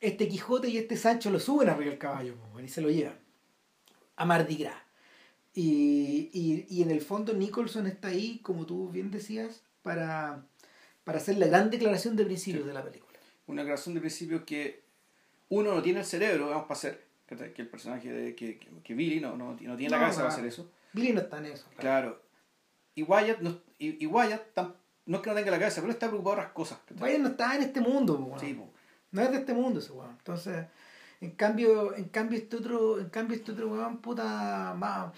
este 0.03 0.27
Quijote 0.27 0.67
y 0.69 0.77
este 0.77 0.97
Sancho 0.97 1.29
lo 1.31 1.39
suben 1.39 1.69
arriba 1.69 1.89
del 1.89 1.99
caballo, 1.99 2.35
y 2.63 2.67
se 2.67 2.81
lo 2.81 2.89
llevan 2.89 3.17
a 4.15 4.25
Mardi 4.25 4.57
Gras. 4.57 4.75
Y, 5.55 6.29
y, 6.33 6.65
y 6.69 6.81
en 6.81 6.91
el 6.91 7.01
fondo 7.01 7.33
Nicholson 7.33 7.87
está 7.87 8.07
ahí, 8.09 8.39
como 8.39 8.65
tú 8.65 8.89
bien 8.89 9.11
decías, 9.11 9.61
para, 9.81 10.45
para 11.03 11.19
hacer 11.19 11.37
la 11.37 11.47
gran 11.47 11.69
declaración 11.69 12.15
de 12.15 12.25
principios 12.25 12.63
Sí. 12.63 12.67
de 12.67 12.73
la 12.73 12.83
película. 12.83 13.19
Una 13.47 13.63
creación 13.63 13.93
de 13.95 14.01
principio 14.01 14.45
que 14.45 14.83
uno 15.49 15.73
no 15.75 15.81
tiene 15.81 15.99
el 15.99 16.05
cerebro, 16.05 16.49
vamos 16.49 16.63
para 16.63 16.73
hacer. 16.77 17.03
Que 17.27 17.61
el 17.63 17.67
personaje 17.67 18.11
de 18.11 18.35
que, 18.35 18.59
que, 18.59 18.67
que 18.83 18.93
Billy 18.93 19.19
no, 19.19 19.35
no, 19.35 19.51
no 19.59 19.75
tiene 19.77 19.89
la 19.89 19.97
No, 19.97 20.03
cabeza 20.03 20.21
para 20.21 20.33
hacer 20.33 20.45
eso. 20.45 20.69
Billy 20.91 21.13
no 21.13 21.21
está 21.21 21.39
en 21.39 21.45
eso. 21.45 21.65
Claro. 21.77 22.21
Y 22.95 23.03
Wyatt, 23.03 23.39
no, 23.39 23.59
y, 23.79 24.03
y 24.03 24.05
Wyatt 24.05 24.55
no 25.05 25.17
es 25.17 25.23
que 25.23 25.29
no 25.29 25.35
tenga 25.35 25.49
la 25.51 25.59
cabeza, 25.59 25.81
pero 25.81 25.91
está 25.93 26.07
preocupado 26.07 26.35
de 26.35 26.41
otras 26.41 26.53
cosas. 26.53 26.79
Vaya 26.99 27.17
no 27.17 27.29
está 27.29 27.55
en 27.55 27.63
este 27.63 27.81
mundo, 27.81 28.15
weón. 28.17 28.39
Sí. 28.39 28.55
No 29.13 29.21
es 29.21 29.31
de 29.31 29.37
este 29.37 29.53
mundo 29.53 29.79
ese 29.79 29.91
weón. 29.93 30.11
Entonces, 30.17 30.65
en 31.21 31.31
cambio, 31.31 31.95
en 31.95 32.05
cambio 32.09 32.37
este 32.37 32.57
otro, 32.57 32.99
en 32.99 33.09
cambio 33.09 33.37
este 33.37 33.53
otro 33.53 33.69
weón, 33.69 33.99
puta, 33.99 34.73
más, 34.77 35.13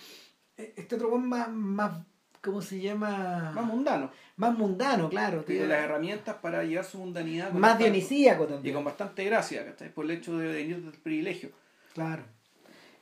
este 0.55 0.95
otro 0.95 1.09
weón 1.09 1.27
más, 1.27 1.49
más, 1.49 1.97
¿cómo 2.43 2.61
se 2.61 2.79
llama? 2.79 3.51
más 3.55 3.65
mundano. 3.65 4.11
Más 4.37 4.55
mundano, 4.57 5.09
claro. 5.09 5.43
Tiene 5.43 5.65
las 5.67 5.79
herramientas 5.83 6.35
para 6.41 6.63
llevar 6.63 6.85
su 6.85 6.99
mundanidad. 6.99 7.51
más 7.51 7.61
bastante- 7.61 7.85
dionisíaco 7.85 8.43
Y 8.43 8.47
también. 8.47 8.75
con 8.75 8.83
bastante 8.83 9.23
gracia, 9.25 9.65
¿cachai? 9.65 9.91
Por 9.93 10.05
el 10.05 10.11
hecho 10.11 10.37
de 10.37 10.47
venir 10.47 10.81
del 10.83 10.99
privilegio. 11.01 11.49
Claro. 11.93 12.23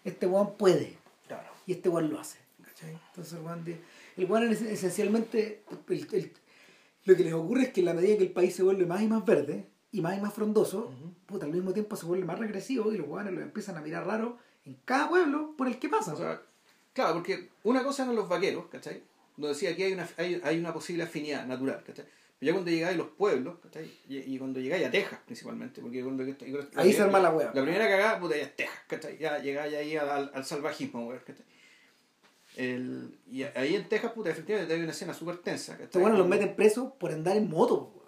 Este 0.06 0.28
weón 0.28 0.56
puede. 0.58 0.98
Claro. 1.28 1.50
Y 1.66 1.74
este 1.74 1.90
weón 1.90 2.10
lo 2.10 2.20
hace. 2.20 2.38
¿cachai? 2.64 2.98
Entonces 3.10 3.34
el 3.34 3.40
weón, 3.42 3.66
el 4.18 4.26
weón 4.26 4.52
es- 4.52 4.62
esencialmente, 4.62 5.64
el- 5.90 6.08
el- 6.14 6.34
lo 7.06 7.16
que 7.18 7.24
les 7.24 7.34
ocurre 7.34 7.64
es 7.64 7.70
que 7.74 7.82
en 7.82 7.86
la 7.88 7.94
medida 7.94 8.16
que 8.18 8.24
el 8.24 8.32
país 8.32 8.56
se 8.56 8.64
vuelve 8.64 8.86
más 8.86 9.02
y 9.02 9.08
más 9.08 9.26
verde 9.26 9.68
y 9.94 10.02
más 10.02 10.18
y 10.18 10.22
más 10.22 10.34
frondoso, 10.34 10.88
Ujú. 10.88 11.14
puta, 11.26 11.46
al 11.46 11.52
mismo 11.54 11.72
tiempo 11.72 11.96
se 11.96 12.06
vuelve 12.06 12.26
más 12.26 12.38
regresivo 12.40 12.92
y 12.92 12.98
los 12.98 13.08
weones 13.08 13.34
los 13.34 13.44
empiezan 13.44 13.78
a 13.78 13.82
mirar 13.82 14.06
raro 14.06 14.38
en 14.66 14.76
cada 14.84 15.08
pueblo 15.08 15.54
por 15.56 15.68
el 15.68 15.80
que 15.80 15.88
pasa. 15.88 16.14
O 16.14 16.18
sea, 16.18 16.42
claro, 16.94 17.14
porque 17.14 17.50
una 17.64 17.84
cosa 17.84 18.04
eran 18.04 18.16
los 18.16 18.28
vaqueros, 18.28 18.66
¿cachai? 18.72 19.04
Donde 19.38 19.54
decía 19.54 19.76
que 19.76 19.86
hay 19.86 19.94
una, 19.94 20.10
hay, 20.18 20.42
hay 20.44 20.60
una 20.60 20.74
posible 20.74 21.04
afinidad 21.04 21.46
natural, 21.46 21.84
¿cachai? 21.86 22.06
Pero 22.40 22.48
ya 22.50 22.54
cuando 22.54 22.72
llegáis 22.72 22.96
a 22.96 22.98
los 22.98 23.08
pueblos, 23.10 23.58
¿cachai? 23.62 23.90
Y, 24.10 24.18
y 24.18 24.38
cuando 24.38 24.60
llegáis 24.60 24.86
a 24.88 24.92
Texas, 24.92 25.20
principalmente, 25.26 25.80
porque 25.82 26.04
cuando... 26.04 26.24
Ahí 26.76 26.92
se 26.92 27.02
arma 27.02 27.20
la 27.20 27.32
hueá. 27.32 27.52
La 27.54 27.62
primera 27.62 27.88
cagada, 27.88 28.20
puta, 28.20 28.36
ya 28.36 28.44
es 28.44 28.56
Texas, 28.56 28.80
¿cachai? 28.88 29.18
Ya 29.18 29.38
llegáis 29.40 29.76
ahí 29.76 29.96
al, 29.96 30.10
al, 30.10 30.32
al 30.34 30.44
salvajismo, 30.44 31.08
weón, 31.08 31.22
¿cachai? 31.26 31.46
El, 32.56 33.18
y 33.32 33.44
ahí 33.44 33.76
en 33.76 33.88
Texas, 33.90 34.12
puta, 34.12 34.30
efectivamente 34.30 34.74
hay 34.74 34.82
una 34.82 34.92
escena 34.92 35.14
súper 35.14 35.38
tensa, 35.38 35.78
¿cachai? 35.78 36.02
Weones 36.02 36.20
los 36.20 36.28
meten 36.28 36.56
presos 36.56 36.92
por 37.00 37.12
andar 37.12 37.38
en 37.38 37.50
moto. 37.50 38.00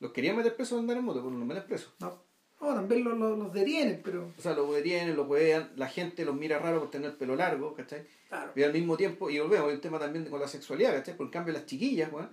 Weón. 0.00 0.08
Los 0.08 0.12
querían 0.12 0.36
meter 0.36 0.56
presos 0.56 0.76
de 0.76 0.80
andar 0.80 0.96
en 0.96 1.04
moto, 1.04 1.20
pero 1.22 1.30
no 1.30 1.44
meten 1.44 1.64
presos. 1.66 1.92
No, 2.00 2.18
no 2.60 2.74
también 2.74 3.04
los, 3.04 3.16
los, 3.18 3.38
los 3.38 3.52
detienen, 3.52 4.00
pero... 4.04 4.32
O 4.38 4.40
sea, 4.40 4.54
los 4.54 4.72
detienen, 4.74 5.16
los 5.16 5.26
huevean, 5.28 5.70
la 5.76 5.88
gente 5.88 6.24
los 6.24 6.34
mira 6.34 6.58
raro 6.58 6.80
por 6.80 6.90
tener 6.90 7.16
pelo 7.16 7.36
largo, 7.36 7.74
¿cachai? 7.74 8.06
Claro. 8.28 8.52
Y 8.54 8.62
al 8.62 8.72
mismo 8.72 8.96
tiempo, 8.96 9.30
y 9.30 9.38
volvemos, 9.38 9.68
hay 9.68 9.74
un 9.74 9.80
tema 9.80 9.98
también 9.98 10.24
con 10.26 10.40
la 10.40 10.48
sexualidad, 10.48 10.94
¿cachai? 10.94 11.16
Por 11.16 11.26
en 11.26 11.32
cambio 11.32 11.52
las 11.54 11.66
chiquillas, 11.66 12.12
weón, 12.12 12.28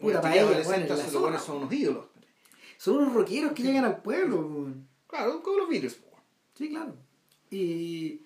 Puta, 0.00 0.20
para 0.20 0.34
chiquilla 0.34 0.34
ella, 0.34 0.60
adolescente, 0.60 1.18
bueno, 1.18 1.30
los 1.30 1.42
son 1.42 1.56
unos 1.58 1.72
ídolos. 1.72 2.04
Son 2.78 2.96
unos 2.98 3.14
rockeros 3.14 3.52
que 3.52 3.62
llegan 3.62 3.84
al 3.86 4.02
pueblo. 4.02 4.36
weón. 4.40 4.88
Claro, 5.06 5.42
como 5.42 5.58
los 5.58 5.68
Beatles. 5.68 5.94
po. 5.94 6.18
Sí, 6.54 6.68
claro. 6.68 6.94
Y. 7.50 8.20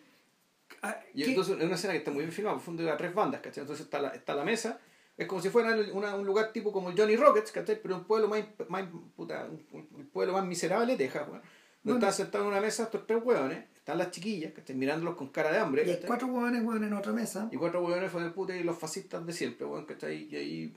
ah, 0.83 0.99
Y 1.15 1.23
¿qué- 1.23 1.29
entonces 1.31 1.57
es 1.59 1.65
una 1.65 1.75
escena 1.77 1.93
que 1.93 1.99
está 1.99 2.11
muy 2.11 2.21
bien 2.23 2.33
filmada, 2.33 2.59
funde 2.59 2.89
a 2.91 2.97
tres 2.97 3.15
bandas, 3.15 3.41
¿cachai? 3.41 3.63
Entonces 3.63 3.85
está 3.85 4.01
la, 4.01 4.09
está 4.09 4.35
la 4.35 4.45
mesa, 4.45 4.81
es 5.21 5.27
como 5.29 5.41
si 5.43 5.51
fuera 5.51 5.77
una- 5.93 6.17
un 6.17 6.27
lugar 6.27 6.53
tipo 6.53 6.73
como 6.73 6.91
el 6.91 6.97
Johnny 6.99 7.15
Rockets, 7.17 7.53
¿cachai? 7.53 7.81
Pero 7.83 7.97
un 7.97 8.05
pueblo 8.05 8.27
más, 8.29 8.45
más 8.69 8.85
puta, 9.15 9.49
un, 9.73 9.89
un 9.95 10.07
pueblo 10.07 10.33
más 10.33 10.45
miserable 10.47 10.93
de 10.97 10.99
Texas, 11.05 11.29
weón. 11.29 11.43
Donde 11.83 11.99
están 12.07 12.13
sentados 12.25 12.47
en 12.47 12.53
una 12.53 12.61
mesa 12.61 12.83
estos 12.85 13.07
tres 13.07 13.23
hueones, 13.25 13.65
están 13.75 13.97
las 13.99 14.11
chiquillas, 14.11 14.53
¿cachai? 14.53 14.77
Mirándolos 14.77 15.17
con 15.17 15.29
cara 15.29 15.51
de 15.53 15.59
hambre, 15.59 15.83
y 15.91 16.07
cuatro 16.07 16.27
huevones, 16.29 16.63
weón, 16.65 16.85
en 16.85 16.93
otra 16.93 17.13
mesa. 17.13 17.49
Y 17.53 17.57
cuatro 17.57 17.83
hueones 17.85 18.11
fue 18.11 18.23
de 18.23 18.31
puta 18.31 18.55
y 18.57 18.63
los 18.63 18.77
fascistas 18.79 19.25
de 19.27 19.33
siempre, 19.33 19.67
weón, 19.67 19.87
¿cachai? 19.87 20.29
Y 20.31 20.37
ahí, 20.37 20.75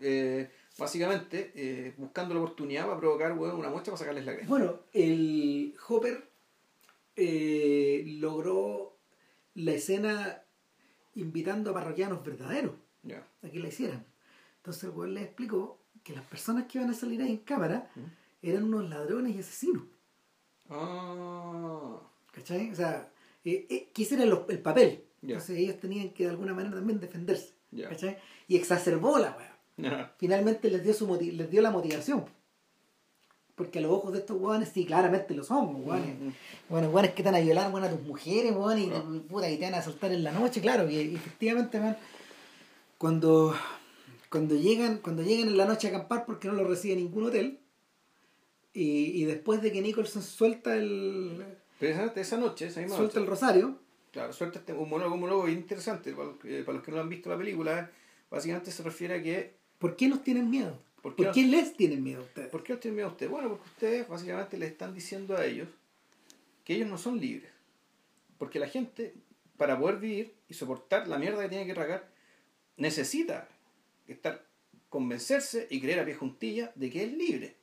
eh, 0.00 0.50
básicamente, 0.78 1.52
eh, 1.54 1.94
buscando 1.96 2.34
la 2.34 2.40
oportunidad 2.40 2.86
para 2.86 2.98
provocar, 2.98 3.32
weón, 3.38 3.56
una 3.56 3.70
muestra 3.70 3.92
para 3.92 3.98
sacarles 4.00 4.24
la 4.24 4.34
crema. 4.34 4.48
Bueno, 4.48 4.80
el 4.92 5.74
Hopper 5.88 6.28
eh, 7.16 8.04
logró 8.18 8.96
la 9.54 9.72
escena 9.72 10.42
invitando 11.14 11.70
a 11.70 11.74
parroquianos 11.74 12.24
verdaderos 12.24 12.72
Ya. 13.04 13.22
a 13.42 13.48
que 13.48 13.58
la 13.60 13.68
hicieran. 13.68 14.04
Entonces 14.56 14.84
el 14.84 14.90
weón 14.90 15.14
les 15.14 15.24
explicó 15.24 15.78
que 16.02 16.14
las 16.14 16.24
personas 16.24 16.64
que 16.66 16.78
iban 16.78 16.90
a 16.90 16.94
salir 16.94 17.20
ahí 17.22 17.30
en 17.32 17.36
cámara 17.38 17.90
eran 18.42 18.64
unos 18.64 18.88
ladrones 18.88 19.34
y 19.36 19.38
asesinos. 19.40 19.82
Ah, 20.70 22.00
¿Cachai? 22.32 22.70
O 22.70 22.74
sea, 22.74 23.08
eh, 23.44 23.66
eh, 23.68 23.90
que 23.92 24.02
ese 24.02 24.14
era 24.14 24.24
el, 24.24 24.38
el 24.48 24.58
papel. 24.60 25.04
Entonces 25.22 25.58
ellos 25.58 25.78
tenían 25.80 26.10
que 26.10 26.24
de 26.24 26.30
alguna 26.30 26.52
manera 26.54 26.74
también 26.76 27.00
defenderse. 27.00 27.54
Ya. 27.70 27.88
¿Cachai? 27.88 28.18
Y 28.48 28.56
exacerbó 28.56 29.18
la 29.18 29.36
weá. 29.36 30.14
Finalmente 30.18 30.70
les 30.70 30.82
dio, 30.84 30.94
su 30.94 31.06
les 31.20 31.50
dio 31.50 31.60
la 31.62 31.70
motivación. 31.70 32.24
Porque 33.54 33.78
a 33.78 33.82
los 33.82 33.92
ojos 33.92 34.12
de 34.12 34.18
estos 34.18 34.40
weones 34.40 34.68
sí, 34.70 34.84
claramente 34.84 35.32
lo 35.34 35.44
son. 35.44 35.84
Mm, 35.84 36.26
mm. 36.28 36.34
Bueno, 36.68 36.88
weones 36.90 37.12
que 37.12 37.22
te 37.22 37.30
van 37.30 37.40
a 37.40 37.44
violar, 37.44 37.70
weón, 37.72 37.84
a 37.84 37.90
tus 37.90 38.02
mujeres, 38.02 38.52
weón, 38.52 38.78
y, 38.78 38.88
Claro. 38.88 39.22
puta, 39.28 39.48
y 39.50 39.56
te 39.58 39.64
van 39.64 39.74
a 39.74 39.82
soltar 39.82 40.10
en 40.12 40.24
la 40.24 40.32
noche, 40.32 40.60
claro, 40.60 40.90
y, 40.90 40.96
y 40.96 41.14
efectivamente, 41.14 41.78
weón, 41.78 41.96
cuando, 42.98 43.54
cuando 44.30 44.54
llegan, 44.54 44.98
cuando 44.98 45.22
llegan 45.22 45.48
en 45.48 45.56
la 45.56 45.66
noche 45.66 45.88
a 45.88 45.90
acampar 45.90 46.26
porque 46.26 46.48
no 46.48 46.54
lo 46.54 46.64
recibe 46.64 46.96
ningún 46.96 47.24
hotel, 47.24 47.60
y, 48.72 49.22
y 49.22 49.24
después 49.24 49.62
de 49.62 49.70
que 49.70 49.80
Nicholson 49.80 50.22
suelta 50.22 50.76
el 50.76 51.44
Pero 51.78 51.92
esa, 51.92 52.20
esa 52.20 52.36
noche, 52.36 52.66
esa 52.66 52.80
misma 52.80 52.96
suelta 52.96 53.20
noche, 53.20 53.24
el 53.24 53.30
rosario, 53.30 53.78
Claro, 54.14 54.32
suelta 54.32 54.60
este, 54.60 54.72
un 54.72 54.88
monólogo, 54.88 55.16
un 55.16 55.22
monólogo 55.22 55.48
interesante 55.48 56.12
para 56.12 56.28
los, 56.28 56.36
que, 56.38 56.62
para 56.62 56.76
los 56.76 56.86
que 56.86 56.92
no 56.92 57.00
han 57.00 57.08
visto 57.08 57.28
la 57.28 57.36
película. 57.36 57.90
Básicamente 58.30 58.70
se 58.70 58.84
refiere 58.84 59.14
a 59.14 59.22
que. 59.22 59.56
¿por 59.80 59.96
qué 59.96 60.06
nos 60.06 60.22
tienen 60.22 60.48
miedo? 60.48 60.78
¿Por 61.02 61.16
¿Por 61.16 61.32
qué 61.32 61.42
les 61.42 61.76
tienen 61.76 62.00
miedo 62.00 62.20
a 62.20 62.24
ustedes? 62.24 62.48
¿Por 62.48 62.62
qué 62.62 62.74
os 62.74 62.80
tienen 62.80 62.94
miedo 62.94 63.08
a 63.08 63.10
ustedes? 63.10 63.32
Bueno, 63.32 63.48
porque 63.48 63.64
ustedes 63.64 64.08
básicamente 64.08 64.56
le 64.56 64.66
están 64.66 64.94
diciendo 64.94 65.36
a 65.36 65.44
ellos 65.44 65.68
que 66.64 66.76
ellos 66.76 66.88
no 66.88 66.96
son 66.96 67.18
libres. 67.18 67.50
Porque 68.38 68.60
la 68.60 68.68
gente, 68.68 69.14
para 69.56 69.76
poder 69.76 69.96
vivir 69.96 70.34
y 70.48 70.54
soportar 70.54 71.08
la 71.08 71.18
mierda 71.18 71.42
que 71.42 71.48
tiene 71.48 71.66
que 71.66 71.74
tragar, 71.74 72.08
necesita 72.76 73.48
estar, 74.08 74.44
convencerse 74.88 75.66
y 75.70 75.80
creer 75.80 76.00
a 76.00 76.04
pie 76.04 76.14
juntilla 76.14 76.72
de 76.74 76.90
que 76.90 77.04
es 77.04 77.12
libre. 77.12 77.56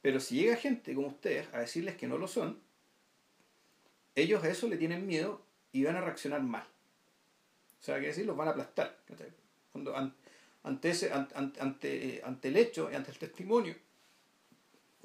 Pero 0.00 0.18
si 0.20 0.36
llega 0.36 0.56
gente 0.56 0.94
como 0.94 1.08
ustedes 1.08 1.46
a 1.52 1.60
decirles 1.60 1.96
que 1.96 2.06
no 2.08 2.18
lo 2.18 2.26
son, 2.28 2.60
ellos 4.14 4.42
a 4.44 4.48
eso 4.48 4.68
le 4.68 4.76
tienen 4.76 5.06
miedo 5.06 5.42
y 5.72 5.84
van 5.84 5.96
a 5.96 6.00
reaccionar 6.00 6.42
mal. 6.42 6.66
O 7.80 7.84
sea, 7.84 7.98
que 8.00 8.06
decir, 8.08 8.26
los 8.26 8.36
van 8.36 8.48
a 8.48 8.50
aplastar. 8.52 8.98
Cuando, 9.72 9.96
an- 9.96 10.14
ante, 10.64 10.90
ese, 10.90 11.12
an- 11.12 11.28
an- 11.34 11.52
ante, 11.58 12.16
eh, 12.16 12.22
ante 12.24 12.48
el 12.48 12.56
hecho 12.56 12.90
y 12.90 12.94
ante 12.94 13.10
el 13.10 13.18
testimonio 13.18 13.74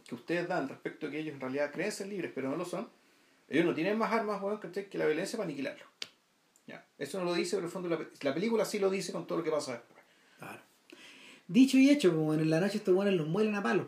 que 0.07 0.15
ustedes 0.15 0.47
dan 0.47 0.69
respecto 0.69 1.07
a 1.07 1.11
que 1.11 1.19
ellos 1.19 1.33
en 1.33 1.41
realidad 1.41 1.71
creen 1.71 1.91
ser 1.91 2.07
libres, 2.07 2.31
pero 2.33 2.49
no 2.49 2.55
lo 2.55 2.65
son, 2.65 2.89
ellos 3.49 3.65
no 3.65 3.73
tienen 3.73 3.97
más 3.97 4.11
armas 4.13 4.41
que 4.61 4.97
la 4.97 5.05
violencia 5.05 5.37
para 5.37 5.47
aniquilarlo. 5.47 5.85
Ya. 6.67 6.85
Eso 6.97 7.17
no 7.19 7.25
lo 7.25 7.33
dice, 7.33 7.51
pero 7.55 7.61
en 7.61 7.65
el 7.65 7.71
fondo 7.71 7.89
la, 7.89 7.99
la 8.21 8.33
película 8.33 8.65
sí 8.65 8.77
lo 8.79 8.89
dice 8.89 9.11
con 9.11 9.25
todo 9.25 9.39
lo 9.39 9.43
que 9.43 9.51
pasa 9.51 9.73
después. 9.73 10.03
Claro. 10.37 10.61
Dicho 11.47 11.77
y 11.77 11.89
hecho, 11.89 12.13
como 12.13 12.33
en 12.33 12.49
la 12.49 12.59
noche 12.59 12.77
estos 12.77 12.93
buenos 12.93 13.13
los 13.15 13.27
muelen 13.27 13.55
a 13.55 13.63
palo. 13.63 13.87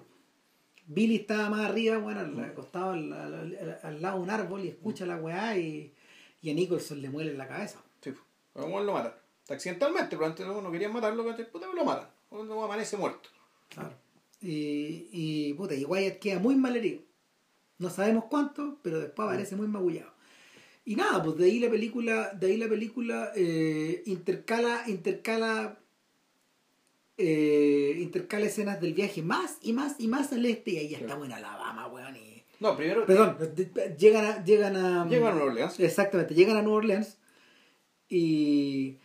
Billy 0.88 1.18
estaba 1.18 1.50
más 1.50 1.70
arriba, 1.70 1.98
bueno, 2.00 2.22
al- 2.22 2.40
acostado 2.46 2.92
al, 2.92 3.12
al- 3.14 3.34
al- 3.34 3.80
al 3.84 4.02
lado 4.02 4.18
de 4.18 4.24
un 4.24 4.30
árbol 4.32 4.66
y 4.66 4.70
escucha 4.70 5.06
la 5.06 5.18
weá 5.18 5.58
y, 5.58 5.94
y 6.42 6.50
a 6.50 6.54
Nicholson 6.54 7.02
le 7.02 7.10
muelen 7.10 7.38
la 7.38 7.48
cabeza. 7.48 7.80
Sí, 8.02 8.12
pues. 8.12 8.66
a 8.66 8.70
Juan 8.70 8.86
lo 8.86 8.94
matan. 8.94 9.14
Accidentalmente, 9.50 10.16
pero 10.16 10.26
antes 10.28 10.48
no, 10.48 10.62
no 10.62 10.72
querían 10.72 10.94
matarlo, 10.94 11.26
¿cachai? 11.26 11.50
puta, 11.52 11.68
lo 11.68 11.84
matan. 11.86 12.08
Cuando 12.30 12.64
amanece 12.64 12.96
muerto. 12.98 13.30
Claro. 13.70 13.94
Y, 14.42 15.10
y, 15.12 15.54
puta, 15.56 15.76
y 15.76 15.84
Wyatt 15.86 16.20
queda 16.20 16.40
muy 16.40 16.56
mal 16.56 16.76
herido. 16.78 17.02
No 17.78 17.90
sabemos 17.90 18.26
cuánto, 18.30 18.78
pero 18.82 19.00
después 19.00 19.28
aparece 19.28 19.56
muy 19.56 19.68
magullado. 19.68 20.12
Y 20.90 20.96
nada, 20.96 21.22
pues 21.22 21.38
de 21.38 21.46
ahí 21.46 21.60
la 21.60 21.70
película, 21.70 22.32
de 22.34 22.48
ahí 22.48 22.58
la 22.58 22.68
película 22.68 23.32
eh, 23.36 24.02
intercala, 24.08 24.84
intercala, 24.88 25.78
eh, 27.18 27.96
intercala 28.00 28.48
escenas 28.48 28.82
del 28.82 28.96
viaje 28.96 29.22
más 29.22 29.58
y 29.62 29.74
más 29.74 29.98
y 30.00 30.08
más 30.08 30.34
al 30.34 30.44
este 30.48 30.72
y 30.72 30.78
ahí 30.78 30.90
ya 30.90 30.98
Claro. 30.98 31.06
estamos 31.14 31.28
en 31.28 31.34
Alabama, 31.34 31.88
weón. 31.90 32.16
Y... 32.16 32.42
No, 32.60 32.76
primero 32.76 33.06
Perdón, 33.06 33.38
de- 33.56 33.96
llegan 34.00 34.26
a, 34.26 34.44
llegan 34.44 34.76
a 34.76 35.06
llegan 35.08 35.28
a 35.34 35.36
Nueva 35.36 35.44
Orleans. 35.52 35.80
Exactamente, 35.80 36.34
llegan 36.34 36.58
a 36.58 36.64
Nueva 36.64 36.78
Orleans 36.78 37.18
y, 38.10 38.98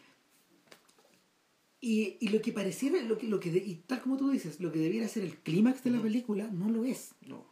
y, 1.82 2.16
y 2.18 2.28
lo 2.28 2.40
que 2.40 2.52
pareciera, 2.52 2.98
lo 3.02 3.18
que, 3.18 3.26
lo 3.28 3.40
que 3.40 3.50
de- 3.50 3.58
y 3.58 3.74
tal 3.86 4.00
como 4.00 4.16
tú 4.16 4.30
dices, 4.30 4.58
lo 4.58 4.72
que 4.72 4.78
debiera 4.78 5.06
ser 5.06 5.24
el 5.24 5.36
clímax 5.36 5.84
de 5.84 5.90
la 5.90 6.00
película 6.00 6.48
no 6.50 6.70
lo 6.70 6.86
es. 6.86 7.10
No. 7.26 7.44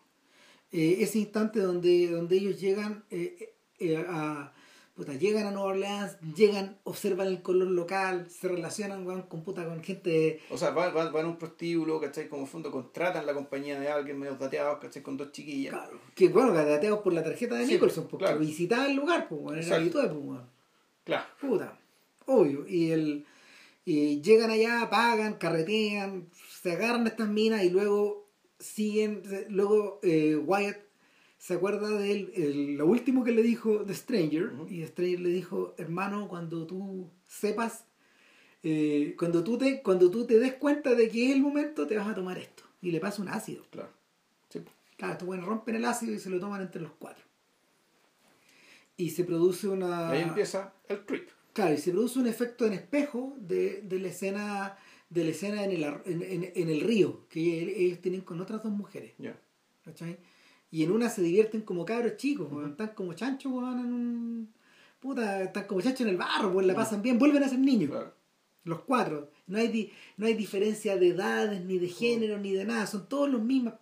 Eh, 0.72 0.96
ese 1.00 1.18
instante 1.18 1.60
donde, 1.60 2.08
donde 2.08 2.36
ellos 2.36 2.58
llegan 2.58 3.04
eh, 3.10 3.51
eh, 3.82 4.04
a 4.08 4.52
puta, 4.94 5.14
llegan 5.14 5.46
a 5.46 5.50
Nueva 5.50 5.68
Orleans, 5.70 6.18
llegan, 6.36 6.76
observan 6.84 7.26
el 7.28 7.42
color 7.42 7.68
local, 7.68 8.26
se 8.28 8.48
relacionan 8.48 9.06
weón, 9.06 9.22
con 9.22 9.42
puta 9.42 9.64
con 9.64 9.82
gente 9.82 10.40
O 10.50 10.58
sea, 10.58 10.70
van, 10.70 10.92
van, 10.92 11.12
van 11.12 11.24
a 11.24 11.28
un 11.28 11.38
prostíbulo, 11.38 12.00
¿cachai? 12.00 12.28
Como 12.28 12.46
fondo 12.46 12.70
contratan 12.70 13.24
la 13.24 13.34
compañía 13.34 13.80
de 13.80 13.88
alguien 13.88 14.18
medio 14.18 14.36
dateados, 14.36 14.78
¿cachai? 14.80 15.02
Con 15.02 15.16
dos 15.16 15.32
chiquillas. 15.32 15.72
claro, 15.72 15.98
que 16.14 16.28
bueno, 16.28 16.52
dateados 16.52 17.00
por 17.00 17.12
la 17.12 17.24
tarjeta 17.24 17.54
de 17.56 17.66
Sí, 17.66 17.72
Nicholson, 17.74 18.06
porque 18.08 18.26
claro. 18.26 18.40
visitaba 18.40 18.86
el 18.86 18.96
lugar, 18.96 19.28
pues, 19.28 19.66
era 19.66 19.76
habitual, 19.76 20.10
pues. 20.10 20.40
Claro. 21.04 21.24
Puta, 21.40 21.78
obvio. 22.26 22.66
Y 22.68 22.90
el 22.90 23.26
y 23.84 24.20
llegan 24.20 24.50
allá, 24.50 24.88
pagan, 24.90 25.34
carretean, 25.34 26.28
se 26.62 26.72
agarran 26.72 27.06
estas 27.06 27.28
minas 27.28 27.64
y 27.64 27.70
luego 27.70 28.28
siguen, 28.60 29.22
luego 29.48 29.98
eh, 30.04 30.36
Wyatt 30.36 30.78
se 31.42 31.54
acuerda 31.54 31.88
de 31.90 32.12
él, 32.12 32.32
el- 32.36 32.74
lo 32.76 32.86
último 32.86 33.24
que 33.24 33.32
le 33.32 33.42
dijo 33.42 33.84
The 33.84 33.94
Stranger, 33.94 34.52
y 34.68 34.78
The 34.82 34.86
Stranger 34.86 35.18
le 35.20 35.30
dijo, 35.30 35.74
hermano, 35.76 36.28
cuando 36.28 36.68
tú 36.68 37.10
sepas, 37.26 37.84
eh, 38.62 39.16
cuando, 39.18 39.42
tú 39.42 39.58
te, 39.58 39.82
cuando 39.82 40.08
tú 40.08 40.24
te 40.24 40.38
des 40.38 40.54
cuenta 40.54 40.94
de 40.94 41.08
que 41.08 41.26
es 41.26 41.32
el 41.34 41.40
momento, 41.42 41.84
te 41.88 41.96
vas 41.96 42.06
a 42.06 42.14
tomar 42.14 42.38
esto. 42.38 42.62
Y 42.80 42.92
le 42.92 43.00
pasa 43.00 43.20
un 43.22 43.28
ácido. 43.28 43.64
Claro. 43.70 43.90
Sí. 44.50 44.60
Claro, 44.96 45.14
estos 45.14 45.44
rompen 45.44 45.74
el 45.74 45.84
ácido 45.84 46.12
y 46.14 46.20
se 46.20 46.30
lo 46.30 46.38
toman 46.38 46.62
entre 46.62 46.80
los 46.80 46.92
cuatro. 46.92 47.24
Y 48.96 49.10
se 49.10 49.24
produce 49.24 49.66
una... 49.66 50.10
Ahí 50.10 50.22
empieza 50.22 50.72
el 50.88 51.04
trip. 51.04 51.28
Claro, 51.54 51.74
y 51.74 51.78
se 51.78 51.90
produce 51.90 52.20
un 52.20 52.28
efecto 52.28 52.66
en 52.66 52.72
espejo 52.74 53.34
de, 53.40 53.80
de 53.82 53.98
la 53.98 54.08
escena 54.08 54.78
de 55.10 55.24
la 55.24 55.30
escena 55.30 55.64
en 55.64 55.72
el, 55.72 55.82
en, 56.06 56.22
en- 56.22 56.52
en 56.54 56.68
el 56.70 56.80
río 56.82 57.26
que 57.28 57.40
ellos 57.84 58.00
tienen 58.00 58.20
con 58.22 58.40
otras 58.40 58.62
dos 58.62 58.72
mujeres. 58.72 59.12
Ya. 59.18 59.36
¿cachai? 59.84 60.16
Y 60.72 60.82
en 60.82 60.90
una 60.90 61.08
se 61.08 61.22
divierten 61.22 61.60
como 61.60 61.84
cabros 61.84 62.16
chicos, 62.16 62.48
están 62.68 62.88
como 62.96 63.12
chanchos, 63.12 63.52
weón, 63.52 63.78
en 63.78 63.92
un... 63.92 64.52
Puta, 64.98 65.42
están 65.42 65.66
como 65.66 65.80
chanchos 65.80 66.00
en 66.00 66.08
el 66.08 66.16
barro, 66.16 66.52
pues 66.52 66.66
la 66.66 66.74
pasan 66.74 67.02
bien, 67.02 67.18
vuelven 67.18 67.42
a 67.44 67.48
ser 67.48 67.58
niños, 67.60 67.90
Claro. 67.90 68.14
los 68.64 68.80
cuatro. 68.80 69.30
No 69.46 69.58
hay, 69.58 69.68
di- 69.68 69.92
no 70.16 70.26
hay 70.26 70.34
diferencia 70.34 70.96
de 70.96 71.08
edades, 71.08 71.62
ni 71.64 71.78
de 71.78 71.88
género, 71.88 72.38
ni 72.38 72.52
de 72.52 72.64
nada, 72.64 72.86
son 72.86 73.08
todos 73.08 73.28
los 73.30 73.42
mismos, 73.42 73.74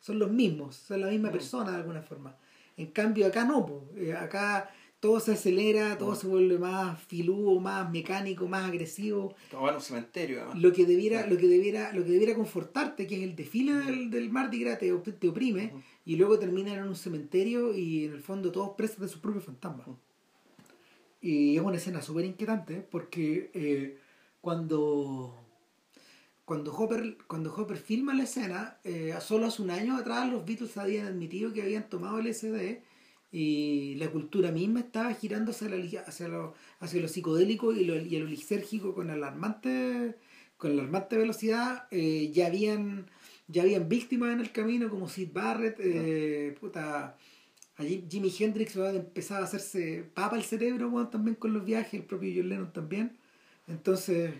son 0.00 0.18
los 0.18 0.30
mismos, 0.30 0.74
son 0.76 1.00
la 1.02 1.08
misma 1.08 1.30
persona 1.30 1.70
de 1.72 1.76
alguna 1.78 2.00
forma. 2.02 2.34
En 2.76 2.86
cambio 2.92 3.26
acá 3.26 3.44
no, 3.44 3.66
po. 3.66 3.88
Eh, 3.96 4.14
acá 4.14 4.70
todo 5.00 5.20
se 5.20 5.32
acelera, 5.32 5.96
todo 5.96 6.14
se 6.14 6.26
vuelve 6.26 6.58
más 6.58 7.00
filúo, 7.02 7.60
más 7.60 7.90
mecánico, 7.90 8.48
más 8.48 8.64
agresivo. 8.64 9.34
Todo 9.50 9.62
va 9.62 9.70
a 9.70 9.74
un 9.76 9.80
cementerio, 9.80 10.38
además. 10.38 10.58
Lo 10.58 10.72
que 10.72 10.86
debiera, 10.86 11.26
lo 11.26 11.36
que 11.36 11.46
debiera, 11.46 11.92
lo 11.92 12.04
que 12.04 12.10
debiera 12.10 12.34
confortarte, 12.34 13.06
que 13.06 13.16
es 13.16 13.22
el 13.22 13.36
desfile 13.36 13.74
del, 13.74 14.10
del 14.10 14.30
Mardi 14.30 14.60
Gras, 14.60 14.78
te, 14.78 14.92
te 14.92 15.28
oprime, 15.28 15.72
y 16.04 16.16
luego 16.16 16.38
terminan 16.38 16.78
en 16.78 16.88
un 16.88 16.96
cementerio 16.96 17.74
y 17.76 18.06
en 18.06 18.14
el 18.14 18.20
fondo 18.20 18.50
todos 18.50 18.70
presos 18.76 18.98
de 18.98 19.08
sus 19.08 19.20
propios 19.20 19.44
fantasmas. 19.44 19.86
Y 21.20 21.56
es 21.56 21.62
una 21.62 21.76
escena 21.76 22.02
súper 22.02 22.24
inquietante 22.24 22.80
porque 22.80 23.50
eh, 23.54 23.98
cuando 24.40 25.34
cuando 26.44 26.72
Hopper, 26.72 27.18
cuando 27.26 27.54
Hopper 27.54 27.76
filma 27.76 28.14
la 28.14 28.22
escena, 28.22 28.78
eh, 28.82 29.14
solo 29.20 29.46
hace 29.46 29.60
un 29.60 29.70
año 29.70 29.96
atrás 29.96 30.30
los 30.30 30.46
Beatles 30.46 30.78
habían 30.78 31.06
admitido 31.06 31.52
que 31.52 31.60
habían 31.60 31.88
tomado 31.90 32.22
LSD 32.22 32.78
y 33.30 33.94
la 33.96 34.10
cultura 34.10 34.52
misma 34.52 34.80
estaba 34.80 35.12
girando 35.14 35.50
hacia, 35.50 35.68
la, 35.68 36.00
hacia, 36.06 36.28
lo, 36.28 36.54
hacia 36.80 37.00
lo 37.00 37.08
psicodélico 37.08 37.72
y 37.72 37.84
lo, 37.84 37.96
y 37.96 38.18
lo 38.18 38.26
lisérgico 38.26 38.94
con 38.94 39.10
alarmantes 39.10 40.14
con 40.56 40.72
alarmante 40.72 41.16
velocidad, 41.16 41.86
eh, 41.92 42.30
ya 42.32 42.46
habían 42.48 43.06
ya 43.48 43.62
habían 43.62 43.88
víctimas 43.88 44.32
en 44.34 44.40
el 44.40 44.52
camino 44.52 44.90
como 44.90 45.08
Sid 45.08 45.30
Barrett, 45.32 45.78
eh, 45.80 46.54
puta, 46.60 47.16
allí 47.76 48.04
Jimi 48.10 48.32
Hendrix 48.38 48.76
empezaba 48.76 49.40
a 49.40 49.44
hacerse 49.44 50.04
papa 50.14 50.36
el 50.36 50.44
cerebro 50.44 50.90
bueno, 50.90 51.08
también 51.08 51.34
con 51.34 51.54
los 51.54 51.64
viajes, 51.64 51.94
el 51.94 52.04
propio 52.04 52.32
John 52.36 52.48
Lennon 52.50 52.72
también. 52.72 53.16
Entonces, 53.66 54.32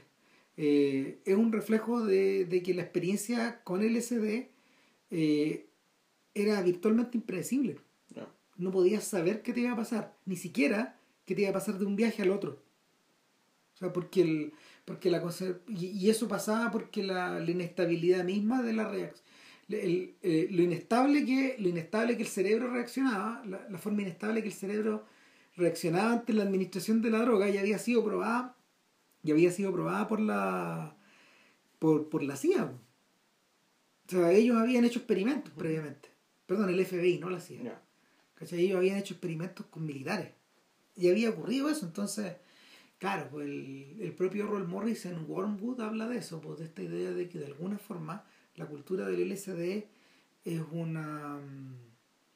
eh, 0.57 1.21
es 1.25 1.37
un 1.37 1.53
reflejo 1.53 2.05
de, 2.05 2.45
de, 2.45 2.63
que 2.63 2.75
la 2.75 2.83
experiencia 2.83 3.63
con 3.65 3.83
LSD 3.83 4.49
eh, 5.11 5.67
era 6.35 6.61
virtualmente 6.63 7.17
impredecible. 7.17 7.79
No 8.59 8.71
podías 8.71 9.05
saber 9.05 9.43
qué 9.43 9.53
te 9.53 9.61
iba 9.61 9.73
a 9.73 9.77
pasar, 9.77 10.15
ni 10.27 10.37
siquiera 10.37 10.99
qué 11.25 11.35
te 11.35 11.43
iba 11.43 11.51
a 11.51 11.55
pasar 11.55 11.79
de 11.79 11.87
un 11.87 11.97
viaje 11.97 12.23
al 12.23 12.31
otro. 12.31 12.63
O 13.75 13.77
sea, 13.79 13.93
porque 13.93 14.23
el, 14.23 14.53
porque 14.89 15.11
la 15.11 15.21
cosa 15.21 15.45
y, 15.69 16.09
eso 16.09 16.27
pasaba 16.27 16.71
porque 16.71 17.03
la, 17.03 17.41
inestabilidad 17.47 18.25
misma 18.25 18.63
de 18.63 18.73
la 18.73 18.89
reacción 18.89 19.25
eh, 19.71 20.49
lo 20.51 20.63
inestable 20.63 21.27
que 21.27 21.57
lo 21.59 21.69
inestable 21.69 22.17
que 22.17 22.23
el 22.23 22.29
cerebro 22.29 22.73
reaccionaba 22.73 23.45
la, 23.45 23.79
forma 23.79 24.01
inestable 24.01 24.41
que 24.41 24.49
el 24.49 24.55
cerebro 24.55 25.05
reaccionaba 25.57 26.13
ante 26.13 26.33
la 26.33 26.43
administración 26.43 27.03
de 27.03 27.11
la 27.11 27.21
droga 27.21 27.51
ya 27.51 27.61
había 27.61 27.79
sido 27.79 28.03
probada 28.03 28.57
ya 29.23 29.35
había 29.35 29.51
sido 29.53 29.73
probada 29.73 30.09
por 30.09 30.21
la 30.21 30.97
por, 31.79 32.09
por 32.09 32.23
la 32.23 32.35
CIA 32.35 32.65
o 32.65 34.11
sea 34.11 34.33
ellos 34.33 34.57
habían 34.57 34.87
hecho 34.87 35.01
experimentos 35.01 35.53
previamente. 35.55 36.09
Perdón 36.47 36.71
el 36.71 36.85
FBI 36.85 37.19
no 37.19 37.29
la 37.29 37.41
CIA 37.41 37.81
ellos 38.41 38.77
habían 38.77 38.99
hecho 38.99 39.15
experimentos 39.15 39.67
con 39.67 39.85
militares 39.85 40.33
y 40.97 41.09
había 41.09 41.31
ocurrido 41.31 41.69
eso 41.69 41.87
entonces 41.87 42.37
Claro, 42.99 43.29
pues 43.31 43.47
el, 43.47 44.13
propio 44.17 44.47
Roll 44.47 44.67
Morris 44.67 45.07
en 45.07 45.25
Wormwood 45.31 45.81
habla 45.81 46.09
de 46.09 46.19
eso, 46.19 46.41
pues 46.41 46.59
de 46.59 46.65
esta 46.65 46.83
idea 46.83 47.13
de 47.13 47.29
que 47.29 47.39
de 47.39 47.47
alguna 47.47 47.79
forma 47.79 48.25
la 48.57 48.67
cultura 48.67 49.07
del 49.07 49.31
LSD 49.31 49.85
es 50.45 50.61
una 50.73 51.39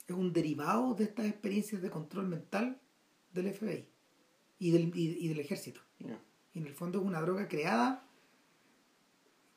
es 0.07 0.15
un 0.15 0.33
derivado 0.33 0.95
de 0.95 1.05
estas 1.05 1.27
experiencias 1.27 1.83
de 1.83 1.91
control 1.91 2.29
mental 2.29 2.81
del 3.33 3.53
FBI 3.53 3.89
y 4.61 4.71
del, 4.71 4.93
y, 4.95 5.29
del 5.29 5.41
ejército. 5.41 5.81
Y 6.55 6.59
en 6.59 6.67
el 6.67 6.75
fondo 6.75 7.01
es 7.01 7.05
una 7.05 7.21
droga 7.21 7.49
creada. 7.49 8.07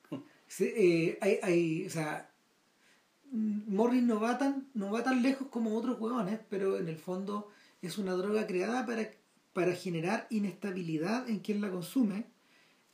Eh, 0.59 1.17
hay, 1.21 1.39
hay, 1.41 1.87
o 1.87 1.89
sea, 1.89 2.31
Morris 3.35 4.03
no 4.03 4.19
va 4.19 4.37
tan, 4.37 4.67
no 4.73 4.91
va 4.91 5.03
tan 5.03 5.21
lejos 5.21 5.47
como 5.49 5.75
otros 5.75 5.99
huevones, 5.99 6.39
pero 6.49 6.77
en 6.77 6.87
el 6.87 6.97
fondo 6.97 7.49
es 7.81 7.97
una 7.97 8.13
droga 8.13 8.47
creada 8.47 8.85
para 8.85 9.09
para 9.55 9.73
generar 9.73 10.27
inestabilidad 10.31 11.29
en 11.29 11.39
quien 11.39 11.61
la 11.61 11.71
consume. 11.71 12.25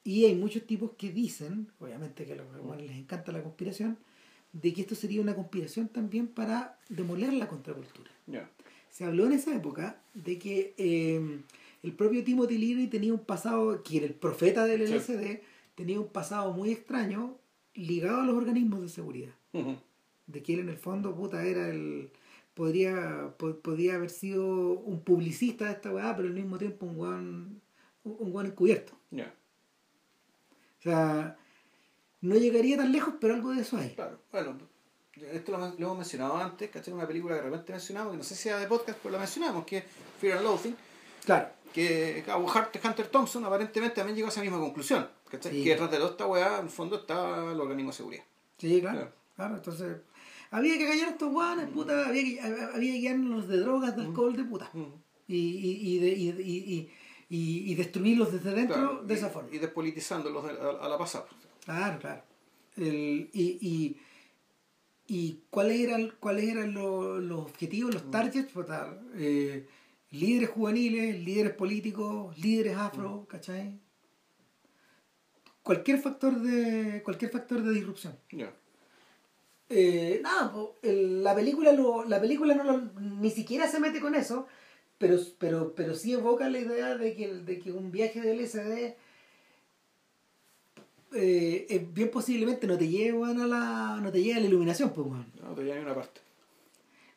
Y 0.03 0.25
hay 0.25 0.35
muchos 0.35 0.67
tipos 0.67 0.91
que 0.95 1.11
dicen, 1.11 1.71
obviamente 1.79 2.23
que 2.23 2.33
a 2.33 2.35
los 2.35 2.45
que 2.77 2.83
les 2.83 2.97
encanta 2.97 3.31
la 3.31 3.41
conspiración, 3.41 3.97
de 4.53 4.71
que 4.71 4.81
esto 4.81 4.93
sería 4.93 5.21
una 5.21 5.33
conspiración 5.33 5.87
también 5.87 6.27
para 6.27 6.77
demoler 6.87 7.33
la 7.33 7.47
contracultura. 7.47 8.11
Se 8.91 9.05
habló 9.05 9.25
en 9.25 9.31
esa 9.31 9.55
época 9.55 10.03
de 10.13 10.37
que 10.37 10.75
em, 10.77 11.41
el 11.81 11.93
propio 11.93 12.23
Timothy 12.23 12.59
Leary 12.59 12.85
tenía 12.85 13.11
un 13.11 13.25
pasado, 13.25 13.81
que 13.81 13.97
era 13.97 14.05
el 14.05 14.13
profeta 14.13 14.65
del 14.65 14.81
LSD, 14.81 15.41
tenía 15.73 15.99
un 15.99 16.09
pasado 16.09 16.53
muy 16.53 16.69
extraño 16.69 17.39
ligado 17.73 18.21
a 18.21 18.25
los 18.25 18.35
organismos 18.35 18.83
de 18.83 18.89
seguridad. 18.89 19.33
De 20.27 20.41
que 20.43 20.53
él 20.53 20.59
en 20.61 20.69
el 20.69 20.77
fondo, 20.77 21.15
puta, 21.15 21.43
era 21.43 21.69
el, 21.69 22.11
podría, 22.53 23.33
podría 23.37 23.95
haber 23.95 24.09
sido 24.09 24.45
un 24.45 25.01
publicista 25.01 25.65
de 25.65 25.71
esta 25.71 25.91
weá, 25.91 26.15
pero 26.15 26.27
al 26.27 26.33
mismo 26.33 26.57
tiempo 26.57 26.85
un 26.85 26.95
guan, 26.95 27.61
un 28.03 28.31
guan 28.31 28.47
encubierto. 28.47 28.93
O 30.79 30.83
sea, 30.83 31.37
no 32.21 32.35
llegaría 32.35 32.75
tan 32.77 32.91
lejos, 32.91 33.13
pero 33.21 33.35
algo 33.35 33.51
de 33.51 33.61
eso 33.61 33.77
hay. 33.77 33.91
Claro, 33.91 34.19
bueno, 34.31 34.57
esto 35.31 35.51
lo, 35.51 35.65
hemos 35.67 35.97
mencionado 35.97 36.37
antes, 36.37 36.71
¿cachai? 36.71 36.93
Una 36.93 37.07
película 37.07 37.35
que 37.35 37.41
realmente 37.41 37.71
mencionamos, 37.71 38.11
que 38.11 38.17
no 38.17 38.23
sé 38.23 38.35
si 38.35 38.43
sea 38.43 38.57
de 38.57 38.67
podcast, 38.67 38.97
pero 39.01 39.11
la 39.11 39.19
mencionamos, 39.19 39.65
que 39.65 39.77
es 39.77 39.83
Fear 40.19 40.37
and 40.37 40.45
Loathing. 40.45 40.75
Claro. 41.23 41.49
Que 41.71 42.23
Hunter 42.83 43.07
Thompson 43.07 43.45
aparentemente 43.45 43.95
también 43.95 44.15
llegó 44.15 44.27
a 44.27 44.31
esa 44.31 44.41
misma 44.41 44.59
conclusión, 44.59 45.07
¿cachai? 45.29 45.63
Que 45.63 45.69
detrás 45.69 45.91
de 45.91 45.97
toda 45.97 46.09
esta 46.09 46.25
weá, 46.25 46.57
en 46.57 46.65
el 46.65 46.71
fondo, 46.71 46.95
está 46.95 47.51
el 47.51 47.59
organismo 47.59 47.91
de 47.91 47.97
seguridad. 47.97 48.23
Sí, 48.57 48.81
claro. 48.81 49.11
Claro, 49.35 49.55
entonces 49.55 49.97
había 50.51 50.77
que 50.77 50.85
callar 50.85 51.07
a 51.07 51.11
estos 51.11 51.31
guanes, 51.31 51.69
puta, 51.69 52.07
había 52.07 52.23
que, 52.23 52.41
había 52.41 53.01
que 53.01 53.17
los 53.17 53.47
de 53.47 53.57
drogas, 53.57 53.95
de 53.95 54.03
alcohol, 54.03 54.35
de 54.35 54.43
puta. 54.43 54.69
Y, 55.27 55.37
y, 55.37 55.99
y, 55.99 56.89
y, 57.29 57.71
y, 57.71 57.75
destruirlos 57.75 58.33
desde 58.33 58.53
dentro 58.53 59.01
de 59.03 59.13
esa 59.13 59.29
forma. 59.29 59.49
Y 59.53 59.59
despolitizándolos 59.59 60.43
a, 60.45 60.89
la 60.89 60.97
pasada. 60.97 61.25
Claro, 61.63 61.99
claro. 61.99 62.23
El, 62.75 63.29
y, 63.31 63.97
y, 65.07 65.39
cuáles 65.49 65.79
eran, 65.79 66.11
cuáles 66.19 66.49
eran 66.49 66.73
los, 66.73 67.23
los 67.23 67.39
objetivos, 67.39 67.93
los 67.93 68.11
targets, 68.11 68.51
eh, 69.15 69.65
líderes 70.11 70.49
juveniles, 70.49 71.23
líderes 71.23 71.53
políticos, 71.53 72.37
líderes 72.37 72.75
afro, 72.75 73.25
¿cachai? 73.29 73.79
Cualquier 75.63 75.99
factor 75.99 76.41
de, 76.41 77.01
cualquier 77.03 77.31
factor 77.31 77.63
de 77.63 77.71
disrupción. 77.71 78.17
Eh, 79.73 80.19
nada, 80.21 80.53
la 80.81 81.33
película 81.33 81.71
lo, 81.71 82.03
la 82.03 82.19
película 82.19 82.55
no 82.55 82.91
ni 82.99 83.31
siquiera 83.31 83.69
se 83.69 83.79
mete 83.79 84.01
con 84.01 84.15
eso, 84.15 84.45
pero, 84.97 85.17
pero, 85.39 85.73
pero 85.75 85.95
sí 85.95 86.11
evoca 86.11 86.49
la 86.49 86.59
idea 86.59 86.97
de 86.97 87.15
que, 87.15 87.33
de 87.33 87.59
que 87.59 87.71
un 87.71 87.89
viaje 87.89 88.19
de 88.19 88.35
LSD 88.35 88.95
eh, 91.13 91.87
bien 91.93 92.11
posiblemente 92.11 92.67
no 92.67 92.77
te 92.77 92.89
llevan 92.89 93.39
a 93.39 93.47
la 93.47 93.99
no 94.01 94.11
te 94.11 94.21
llega 94.21 94.37
a 94.37 94.39
la 94.41 94.47
iluminación 94.47 94.91
pues 94.91 95.07
no 95.07 95.55
te 95.55 95.63
llega 95.63 95.79
a 95.79 95.83
una 95.83 95.95
parte. 95.95 96.19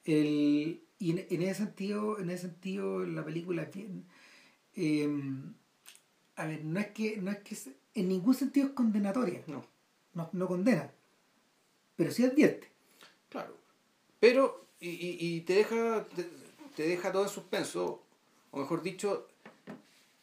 El, 0.04 0.80
y 1.00 1.10
en, 1.10 1.42
ese 1.42 1.54
sentido 1.54 2.20
en 2.20 2.30
ese 2.30 2.42
sentido 2.42 3.04
la 3.04 3.24
película 3.24 3.62
es 3.62 3.70
em, 4.76 5.54
a 6.36 6.46
ver 6.46 6.64
no 6.64 6.78
es 6.78 6.86
que 6.88 7.16
no 7.16 7.32
es 7.32 7.38
que 7.38 7.56
en 7.94 8.08
ningún 8.08 8.34
sentido 8.34 8.68
es 8.68 8.72
condenatoria. 8.74 9.42
No. 9.48 9.64
No, 10.14 10.30
no 10.32 10.46
condena 10.46 10.92
pero 11.96 12.10
sí 12.10 12.24
advierte. 12.24 12.70
Claro. 13.28 13.56
Pero, 14.20 14.66
y, 14.80 14.90
y, 14.90 15.40
te 15.42 15.54
deja 15.54 16.04
te, 16.76 16.82
deja 16.82 17.12
todo 17.12 17.24
en 17.24 17.28
suspenso, 17.28 18.02
o 18.50 18.58
mejor 18.58 18.82
dicho, 18.82 19.28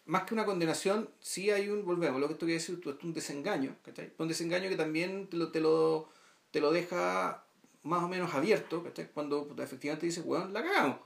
más 0.05 0.23
que 0.23 0.33
una 0.33 0.45
condenación, 0.45 1.09
sí 1.19 1.51
hay 1.51 1.69
un, 1.69 1.85
volvemos, 1.85 2.19
lo 2.19 2.27
que 2.27 2.33
estoy 2.33 2.53
decir, 2.53 2.81
es 2.85 3.03
un 3.03 3.13
desengaño, 3.13 3.75
¿cachai? 3.83 4.13
Un 4.17 4.27
desengaño 4.27 4.69
que 4.69 4.75
también 4.75 5.27
te 5.27 5.37
lo, 5.37 5.51
te 5.51 5.59
lo, 5.59 6.09
te 6.51 6.59
lo 6.59 6.71
deja 6.71 7.45
más 7.83 8.03
o 8.03 8.07
menos 8.07 8.33
abierto, 8.33 8.83
¿cachai? 8.83 9.09
Cuando 9.13 9.47
efectivamente 9.57 10.05
dice, 10.05 10.21
bueno, 10.21 10.47
la 10.49 10.63
cagamos. 10.63 10.97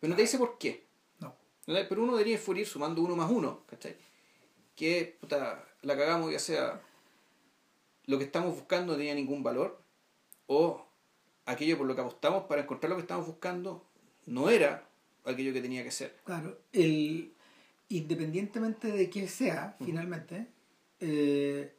Pero 0.00 0.10
no 0.10 0.16
te 0.16 0.22
dice 0.22 0.38
por 0.38 0.58
qué. 0.58 0.86
No. 1.20 1.34
Pero 1.66 2.02
uno 2.02 2.16
debería 2.16 2.40
ir 2.56 2.66
sumando 2.66 3.02
uno 3.02 3.16
más 3.16 3.30
uno, 3.30 3.64
¿cachai? 3.66 3.96
Que, 4.76 5.16
puta, 5.20 5.64
la 5.82 5.96
cagamos 5.96 6.32
ya 6.32 6.38
sea 6.38 6.82
lo 8.06 8.18
que 8.18 8.24
estamos 8.24 8.54
buscando 8.54 8.92
no 8.92 8.98
tenía 8.98 9.14
ningún 9.14 9.42
valor, 9.42 9.81
o 10.46 10.86
aquello 11.46 11.78
por 11.78 11.86
lo 11.86 11.94
que 11.94 12.00
apostamos 12.00 12.44
para 12.44 12.62
encontrar 12.62 12.90
lo 12.90 12.96
que 12.96 13.02
estamos 13.02 13.26
buscando 13.26 13.86
no 14.26 14.48
era 14.50 14.88
aquello 15.24 15.52
que 15.52 15.60
tenía 15.60 15.82
que 15.82 15.90
ser. 15.90 16.16
Claro, 16.24 16.60
el, 16.72 17.32
independientemente 17.88 18.90
de 18.90 19.10
qué 19.10 19.28
sea, 19.28 19.76
finalmente, 19.84 20.48
eh, 21.00 21.74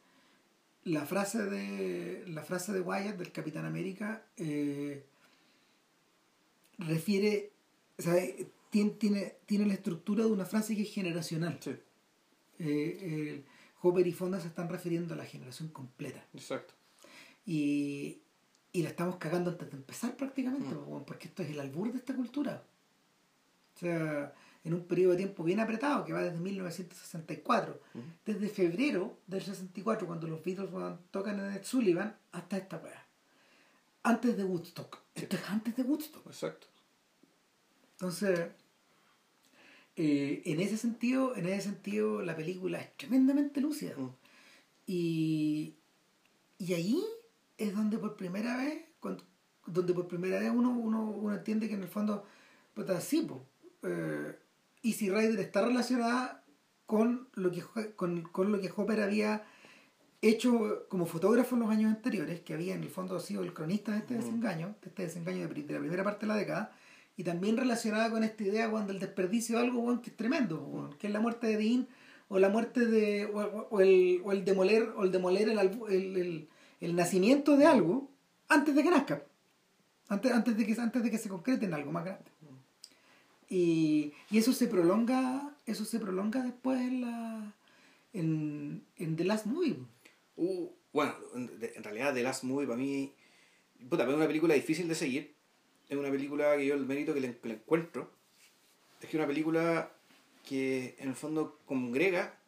la 0.84 1.06
frase 1.06 1.44
de 1.44 2.24
la 2.26 2.42
frase 2.42 2.72
de 2.72 2.80
Wyatt 2.80 3.16
del 3.16 3.32
Capitán 3.32 3.64
América 3.64 4.26
eh, 4.36 5.04
refiere, 6.78 7.52
o 7.98 8.02
sea, 8.02 8.14
tiene, 8.70 8.90
tiene, 8.90 9.36
tiene, 9.46 9.66
la 9.66 9.74
estructura 9.74 10.24
de 10.24 10.30
una 10.30 10.44
frase 10.44 10.76
que 10.76 10.82
es 10.82 10.92
generacional. 10.92 11.58
Sí. 11.60 11.74
Eh, 12.58 13.44
Hopper 13.80 14.06
y 14.06 14.12
Fonda 14.12 14.40
se 14.40 14.48
están 14.48 14.68
refiriendo 14.68 15.14
a 15.14 15.16
la 15.16 15.24
generación 15.24 15.68
completa. 15.68 16.26
Exacto. 16.34 16.74
Y, 17.46 18.20
y 18.74 18.82
la 18.82 18.88
estamos 18.88 19.16
cagando 19.16 19.50
antes 19.50 19.70
de 19.70 19.76
empezar 19.76 20.16
prácticamente, 20.16 20.74
mm. 20.74 21.04
porque 21.04 21.28
esto 21.28 21.44
es 21.44 21.50
el 21.50 21.60
albur 21.60 21.92
de 21.92 21.98
esta 21.98 22.12
cultura. 22.12 22.60
O 23.76 23.78
sea, 23.78 24.34
en 24.64 24.74
un 24.74 24.84
periodo 24.84 25.12
de 25.12 25.18
tiempo 25.18 25.44
bien 25.44 25.60
apretado, 25.60 26.04
que 26.04 26.12
va 26.12 26.22
desde 26.22 26.40
1964, 26.40 27.80
mm. 27.94 27.98
desde 28.26 28.48
febrero 28.48 29.16
del 29.28 29.42
64, 29.42 30.08
cuando 30.08 30.26
los 30.26 30.42
Beatles 30.42 30.70
tocan 31.12 31.38
en 31.38 31.52
Ed 31.52 31.62
Sullivan, 31.62 32.16
hasta 32.32 32.56
esta 32.56 32.78
weá. 32.78 33.06
Antes 34.02 34.36
de 34.36 34.42
Woodstock. 34.42 34.98
Esto 35.14 35.36
es 35.36 35.42
antes 35.50 35.76
de 35.76 35.82
Woodstock. 35.84 36.26
Exacto. 36.26 36.66
Entonces, 37.92 38.48
eh, 39.94 40.42
en 40.46 40.58
ese 40.58 40.76
sentido, 40.76 41.36
en 41.36 41.46
ese 41.46 41.68
sentido, 41.68 42.22
la 42.22 42.34
película 42.34 42.80
es 42.80 42.96
tremendamente 42.96 43.60
lúcida. 43.60 43.94
Mm. 43.96 44.10
Y, 44.88 45.74
y 46.58 46.74
ahí 46.74 47.04
es 47.58 47.74
donde 47.74 47.98
por 47.98 48.16
primera 48.16 48.56
vez, 48.56 48.84
donde 49.66 49.94
por 49.94 50.08
primera 50.08 50.38
vez 50.38 50.50
uno, 50.50 50.70
uno, 50.70 51.10
uno 51.10 51.34
entiende 51.34 51.68
que 51.68 51.74
en 51.74 51.82
el 51.82 51.88
fondo, 51.88 52.24
pues 52.74 52.88
así, 52.90 53.26
pues, 53.80 54.36
Easy 54.82 55.10
Rider 55.10 55.38
está 55.40 55.64
relacionada 55.64 56.44
con 56.86 57.28
lo 57.34 57.50
que 57.50 57.62
con, 57.96 58.22
con 58.22 58.52
lo 58.52 58.60
que 58.60 58.70
Hopper 58.74 59.00
había 59.00 59.44
hecho 60.20 60.86
como 60.88 61.06
fotógrafo 61.06 61.54
en 61.54 61.62
los 61.62 61.70
años 61.70 61.94
anteriores, 61.94 62.40
que 62.40 62.54
había 62.54 62.74
en 62.74 62.82
el 62.82 62.88
fondo 62.88 63.18
sido 63.20 63.42
el 63.42 63.52
cronista 63.52 63.92
de 63.92 63.98
este 63.98 64.14
desengaño, 64.14 64.74
de 64.82 64.88
este 64.88 65.02
desengaño 65.02 65.48
de, 65.48 65.72
la 65.72 65.80
primera 65.80 66.04
parte 66.04 66.26
de 66.26 66.32
la 66.32 66.36
década, 66.36 66.72
y 67.16 67.24
también 67.24 67.56
relacionada 67.56 68.10
con 68.10 68.24
esta 68.24 68.42
idea 68.42 68.70
cuando 68.70 68.92
el 68.92 69.00
desperdicio 69.00 69.58
de 69.58 69.64
algo 69.64 69.82
bueno, 69.82 70.02
que 70.02 70.10
es 70.10 70.16
tremendo, 70.16 70.90
que 70.98 71.06
es 71.08 71.12
la 71.12 71.20
muerte 71.20 71.46
de 71.46 71.56
Dean, 71.58 71.88
o 72.28 72.38
la 72.38 72.48
muerte 72.48 72.86
de, 72.86 73.26
o, 73.26 73.80
el, 73.80 74.22
o 74.24 74.32
el 74.32 74.44
demoler, 74.44 74.92
o 74.96 75.04
el 75.04 75.12
demoler 75.12 75.48
el, 75.50 75.58
el, 75.58 76.16
el, 76.16 76.48
nacimiento 76.80 77.56
de 77.56 77.66
algo 77.66 78.10
antes 78.48 78.74
de 78.74 78.82
que 78.82 78.90
nazca, 78.90 79.24
antes, 80.08 80.32
antes, 80.32 80.56
de, 80.56 80.66
que, 80.66 80.80
antes 80.80 81.02
de 81.02 81.10
que 81.10 81.18
se 81.18 81.28
concrete 81.28 81.66
en 81.66 81.74
algo 81.74 81.92
más 81.92 82.04
grande. 82.04 82.30
Y, 83.48 84.12
y 84.30 84.38
eso 84.38 84.52
se 84.52 84.66
prolonga, 84.66 85.54
eso 85.66 85.84
se 85.84 86.00
prolonga 86.00 86.42
después 86.42 86.80
en 86.80 87.00
la 87.02 87.54
en, 88.14 88.84
en 88.96 89.16
The 89.16 89.24
Last 89.24 89.46
Movie. 89.46 89.76
Uh, 90.36 90.70
bueno, 90.92 91.14
en, 91.34 91.84
realidad 91.84 92.14
The 92.14 92.22
Last 92.22 92.44
Movie 92.44 92.66
para 92.66 92.78
mí 92.78 93.12
puta, 93.88 94.04
es 94.04 94.14
una 94.14 94.26
película 94.26 94.54
difícil 94.54 94.88
de 94.88 94.94
seguir. 94.94 95.34
Es 95.88 95.98
una 95.98 96.10
película 96.10 96.56
que 96.56 96.66
yo 96.66 96.74
el 96.74 96.86
mérito 96.86 97.12
que 97.12 97.20
le, 97.20 97.36
encuentro 97.42 98.10
es 99.00 99.08
que 99.10 99.16
una 99.18 99.26
película 99.26 99.92
que 100.48 100.94
en 100.98 101.10
el 101.10 101.14
fondo 101.14 101.58
congrega 101.66 102.38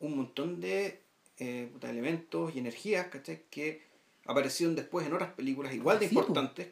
un 0.00 0.16
montón 0.16 0.60
de 0.60 1.02
eh, 1.38 1.70
elementos 1.82 2.54
y 2.54 2.58
energías 2.58 3.08
que 3.50 3.82
aparecieron 4.26 4.74
después 4.74 5.06
en 5.06 5.12
otras 5.12 5.32
películas 5.32 5.74
igual 5.74 5.98
de 5.98 6.06
importantes. 6.06 6.68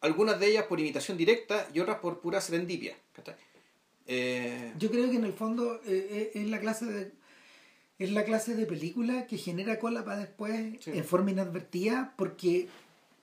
Algunas 0.00 0.38
de 0.38 0.48
ellas 0.48 0.64
por 0.64 0.80
imitación 0.80 1.16
directa 1.16 1.68
y 1.72 1.80
otras 1.80 1.98
por 1.98 2.20
pura 2.20 2.40
serendipia. 2.40 2.96
Eh, 4.06 4.72
yo 4.78 4.90
creo 4.90 5.10
que 5.10 5.16
en 5.16 5.24
el 5.24 5.32
fondo 5.32 5.80
eh, 5.86 6.32
es 6.34 6.46
la 6.48 6.60
clase 6.60 6.84
de 6.84 7.12
es 7.98 8.10
la 8.10 8.24
clase 8.24 8.54
de 8.54 8.66
película 8.66 9.26
que 9.26 9.38
genera 9.38 9.78
cola 9.78 10.04
para 10.04 10.18
después 10.18 10.84
en 10.86 11.04
forma 11.04 11.30
inadvertida 11.30 12.12
porque, 12.16 12.68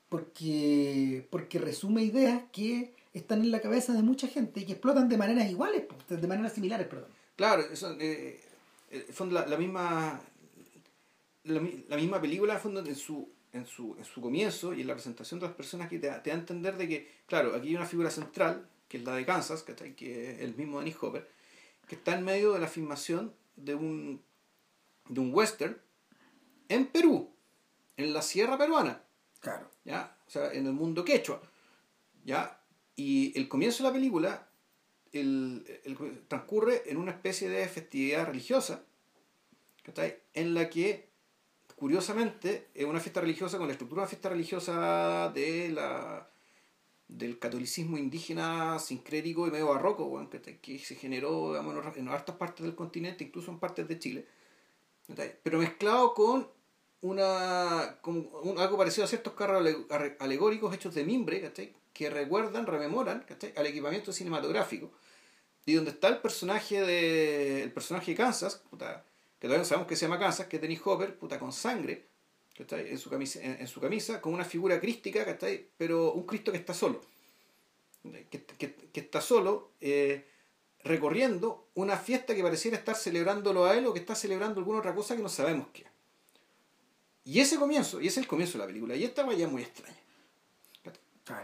porque, 0.08 1.28
porque 1.30 1.60
resume 1.60 2.04
ideas 2.04 2.42
que 2.54 2.94
están 3.14 3.42
en 3.42 3.52
la 3.52 3.60
cabeza 3.60 3.94
de 3.94 4.02
mucha 4.02 4.28
gente 4.28 4.62
y 4.62 4.66
que 4.66 4.74
explotan 4.74 5.10
de 5.10 5.18
maneras 5.18 5.50
iguales, 5.50 5.84
de 6.08 6.28
maneras 6.28 6.54
similares, 6.54 6.88
perdón. 6.88 7.10
Claro, 7.36 7.64
eso, 7.70 7.96
eh, 8.00 8.40
eh 8.92 9.06
la, 9.30 9.46
la, 9.46 9.58
misma 9.58 10.22
la, 11.44 11.98
misma 11.98 12.22
película 12.22 12.58
fondo, 12.60 12.80
en 12.80 12.96
su 12.96 13.30
en 13.54 13.66
su, 13.66 13.96
en 13.98 14.06
su 14.06 14.22
comienzo 14.22 14.74
y 14.74 14.82
en 14.82 14.88
la 14.88 14.94
presentación 14.94 15.40
de 15.42 15.48
las 15.48 15.56
personas 15.56 15.90
que 15.90 16.00
te, 16.00 16.10
te 16.10 16.30
da 16.30 16.36
a 16.36 16.40
entender 16.40 16.78
de 16.78 16.88
que, 16.88 17.12
claro, 17.26 17.54
aquí 17.54 17.68
hay 17.68 17.76
una 17.76 17.86
figura 17.86 18.10
central, 18.10 18.66
que 18.88 18.98
es 18.98 19.04
la 19.04 19.14
de 19.14 19.26
Kansas, 19.26 19.64
que 19.64 19.74
es 20.32 20.40
el 20.40 20.56
mismo 20.56 20.78
Danny 20.78 20.96
Hopper, 21.02 21.30
que 21.86 21.96
está 21.96 22.18
en 22.18 22.24
medio 22.24 22.54
de 22.54 22.60
la 22.60 22.68
filmación 22.68 23.34
de 23.58 23.76
un 23.76 24.22
de 25.10 25.20
un 25.20 25.34
western 25.34 25.78
en 26.70 26.88
Perú, 26.88 27.30
en 27.98 28.14
la 28.14 28.22
sierra 28.22 28.58
peruana. 28.58 29.04
Claro. 29.42 29.70
¿Ya? 29.84 30.18
O 30.28 30.32
sea, 30.32 30.54
en 30.54 30.66
el 30.68 30.74
mundo 30.74 31.04
quechua. 31.04 31.42
¿Ya? 32.24 32.62
Y 32.96 33.38
el 33.38 33.50
comienzo 33.50 33.84
de 33.84 33.90
la 33.90 33.94
película 33.94 34.48
el, 35.12 35.66
transcurre 36.28 36.90
en 36.90 36.98
una 36.98 37.12
especie 37.12 37.50
de 37.50 37.68
festividad 37.68 38.26
religiosa, 38.26 38.84
en 40.34 40.54
la 40.54 40.70
que, 40.70 41.10
curiosamente, 41.82 42.68
es 42.76 42.86
una 42.86 43.00
fiesta 43.00 43.22
religiosa 43.22 43.58
con 43.58 43.66
la 43.66 43.74
estructura 43.74 44.02
de 44.02 44.04
una 44.04 44.10
fiesta 44.10 44.30
religiosa 44.30 45.32
de 45.34 45.70
la 45.70 46.30
del 47.08 47.40
catolicismo 47.40 47.98
indígena 47.98 48.78
sincrético 48.78 49.48
y 49.48 49.52
medio 49.52 49.70
barroco, 49.70 50.30
que, 50.62 50.78
se 50.78 50.96
generó 50.96 51.58
en, 51.58 51.98
en 51.98 52.08
hartas 52.08 52.36
partes 52.36 52.64
del 52.64 52.76
continente, 52.76 53.24
incluso 53.24 53.50
en 53.50 53.58
partes 53.58 53.88
de 53.88 53.98
Chile 53.98 54.28
pero 55.42 55.58
mezclado 55.58 56.14
con 56.14 56.48
una 57.02 57.98
con 58.02 58.30
algo 58.60 58.78
parecido 58.78 59.06
a 59.06 59.08
ciertos 59.08 59.34
carros 59.34 59.68
alegóricos 60.20 60.76
hechos 60.76 60.94
de 60.94 61.04
mimbre 61.04 61.52
que 61.94 62.10
recuerdan, 62.12 62.68
rememoran 62.68 63.26
al 63.56 63.66
equipamiento 63.66 64.14
cinematográfico 64.14 64.92
y 65.66 65.74
donde 65.74 65.92
está 65.92 66.10
el 66.10 66.20
personaje 66.20 66.80
de 66.80 67.64
el 67.64 67.74
personaje 67.74 68.12
de 68.12 68.18
Kansas 68.18 68.62
que 69.42 69.48
todavía 69.48 69.64
no 69.64 69.66
sabemos 69.66 69.88
que 69.88 69.96
se 69.96 70.06
llama 70.06 70.20
Kansas 70.20 70.46
que 70.46 70.58
es 70.58 70.62
Dennis 70.62 70.80
Hopper 70.86 71.18
puta, 71.18 71.40
con 71.40 71.52
sangre 71.52 72.06
en 72.58 72.98
su 73.00 73.10
camisa 73.10 73.40
en, 73.42 73.68
su 73.68 73.82
camisa 73.82 74.22
con 74.22 74.34
una 74.34 74.46
figura 74.46 74.80
crística 74.80 75.26
pero 75.78 76.14
un 76.14 76.28
Cristo 76.28 76.52
que 76.52 76.60
está 76.60 76.76
solo 76.76 77.02
que, 78.30 78.46
que, 78.46 79.00
está 79.00 79.20
solo 79.20 79.72
eh, 79.82 80.28
recorriendo 80.84 81.68
una 81.76 81.98
fiesta 81.98 82.36
que 82.36 82.44
pareciera 82.44 82.78
estar 82.78 82.96
celebrándolo 82.96 83.66
a 83.66 83.78
él 83.78 83.86
o 83.86 83.94
que 83.94 84.00
está 84.00 84.16
celebrando 84.16 84.60
alguna 84.60 84.80
otra 84.80 84.96
cosa 84.96 85.16
que 85.16 85.22
no 85.22 85.30
sabemos 85.30 85.68
qué. 85.74 85.86
Y 87.24 87.40
ese 87.40 87.58
comienzo, 87.58 88.02
y 88.02 88.08
ese 88.08 88.20
es 88.20 88.24
el 88.24 88.28
comienzo 88.28 88.54
de 88.54 88.60
la 88.64 88.68
película, 88.68 88.96
y 88.96 89.04
esta 89.04 89.24
vaya 89.24 89.48
muy 89.48 89.62
extraña. 89.62 89.98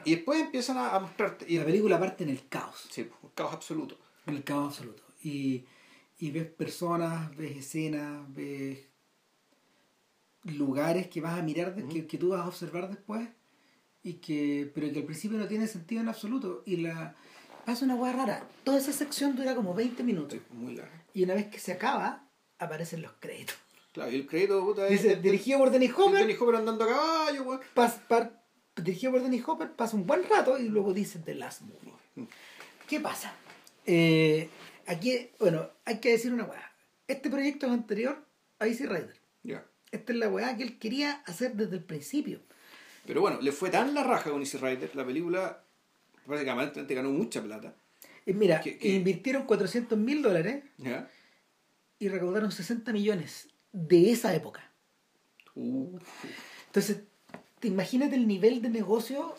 Y 0.04 0.16
después 0.16 0.42
empiezan 0.42 0.78
a, 0.78 1.00
mostrarte. 1.00 1.46
Y 1.48 1.58
la 1.58 1.66
película 1.66 2.00
parte 2.00 2.24
en 2.24 2.32
el 2.32 2.48
caos. 2.50 2.88
Sí, 2.90 3.10
un 3.22 3.30
caos 3.30 3.54
absoluto. 3.54 3.98
En 4.26 4.36
el 4.36 4.44
caos 4.44 4.74
absoluto. 4.74 5.04
Y, 5.24 5.66
y 6.20 6.32
ves 6.32 6.48
personas, 6.48 7.36
ves 7.36 7.58
escenas, 7.58 8.22
ves 8.34 8.80
lugares 10.44 11.08
que 11.08 11.22
vas 11.22 11.38
a 11.38 11.44
mirar, 11.44 11.76
que, 11.76 12.08
que, 12.08 12.18
tú 12.18 12.30
vas 12.30 12.42
a 12.42 12.48
observar 12.48 12.90
después, 12.90 13.28
y 14.04 14.14
que 14.14 14.72
pero 14.74 14.92
que 14.92 15.00
al 15.00 15.06
principio 15.06 15.38
no 15.38 15.48
tiene 15.48 15.68
sentido 15.68 16.02
en 16.02 16.10
absoluto. 16.10 16.64
Y 16.66 16.78
la 16.78 17.16
pasa 17.66 17.86
una 17.86 17.96
hueá 17.96 18.14
rara. 18.14 18.48
Toda 18.64 18.78
esa 18.78 18.94
sección 18.94 19.36
dura 19.36 19.54
como 19.54 19.74
20 19.74 20.04
minutos. 20.04 20.40
muy 20.52 20.76
larga. 20.76 21.04
Y 21.14 21.24
una 21.24 21.34
vez 21.34 21.48
que 21.48 21.60
se 21.60 21.74
acaba, 21.74 22.28
aparecen 22.60 23.02
los 23.02 23.12
créditos. 23.20 23.58
Claro, 23.92 24.12
y 24.12 24.16
el 24.16 24.28
crédito, 24.28 24.64
puta, 24.64 24.86
Dice, 24.86 25.16
dirigido 25.16 25.60
por 25.60 25.72
Dennis 25.72 25.92
Hopper. 25.98 26.20
Dennis 26.20 26.40
Hopper 26.40 26.56
andando 26.56 26.84
a 26.84 26.88
caballo, 26.88 27.44
weón. 27.44 28.32
dirigido 28.76 29.12
por 29.12 29.24
Dennis 29.24 29.44
Hopper, 29.46 29.72
pasa 29.72 29.98
un 29.98 30.06
buen 30.06 30.24
rato 30.30 30.58
y 30.58 30.70
luego 30.70 30.94
dice 30.94 31.20
The 31.20 31.36
Last 31.36 31.62
Movie. 31.62 31.94
Mm. 32.16 32.24
¿Qué 32.88 33.00
pasa? 33.00 33.34
Eh, 33.86 34.50
aquí, 34.88 35.30
bueno, 35.40 35.70
hay 35.86 36.00
que 36.00 36.12
decir 36.12 36.34
una 36.34 36.46
weá. 36.46 36.72
Este 37.08 37.30
proyecto 37.30 37.68
es 37.68 37.72
anterior 37.72 38.26
a 38.60 38.68
Easy 38.68 38.86
Rider. 38.86 39.20
Ya. 39.44 39.66
Esta 39.92 40.14
es 40.14 40.18
la 40.18 40.30
weá 40.30 40.58
que 40.58 40.64
él 40.64 40.80
quería 40.80 41.22
hacer 41.26 41.54
desde 41.54 41.76
el 41.76 41.84
principio. 41.84 42.42
Pero 43.06 43.22
bueno, 43.22 43.40
le 43.42 43.52
fue 43.52 43.70
tan 43.70 43.94
la 43.94 44.04
raja 44.04 44.32
con 44.32 44.42
Easy 44.42 44.58
Rider, 44.58 44.96
la 44.96 45.06
película 45.06 45.64
prácticamente 46.26 46.94
ganó 46.94 47.10
mucha 47.12 47.42
plata. 47.42 47.74
Y 48.26 48.34
mira, 48.34 48.62
invirtieron 48.82 49.46
400 49.46 49.98
mil 49.98 50.22
dólares 50.22 50.64
y 52.00 52.10
recaudaron 52.10 52.52
60 52.52 52.92
millones 52.92 53.48
de 53.72 54.12
esa 54.12 54.36
época. 54.36 54.70
Entonces, 55.56 57.04
te 57.60 57.70
imagínate 57.70 58.16
el 58.16 58.28
nivel 58.28 58.62
de 58.62 58.70
negocio 58.70 59.34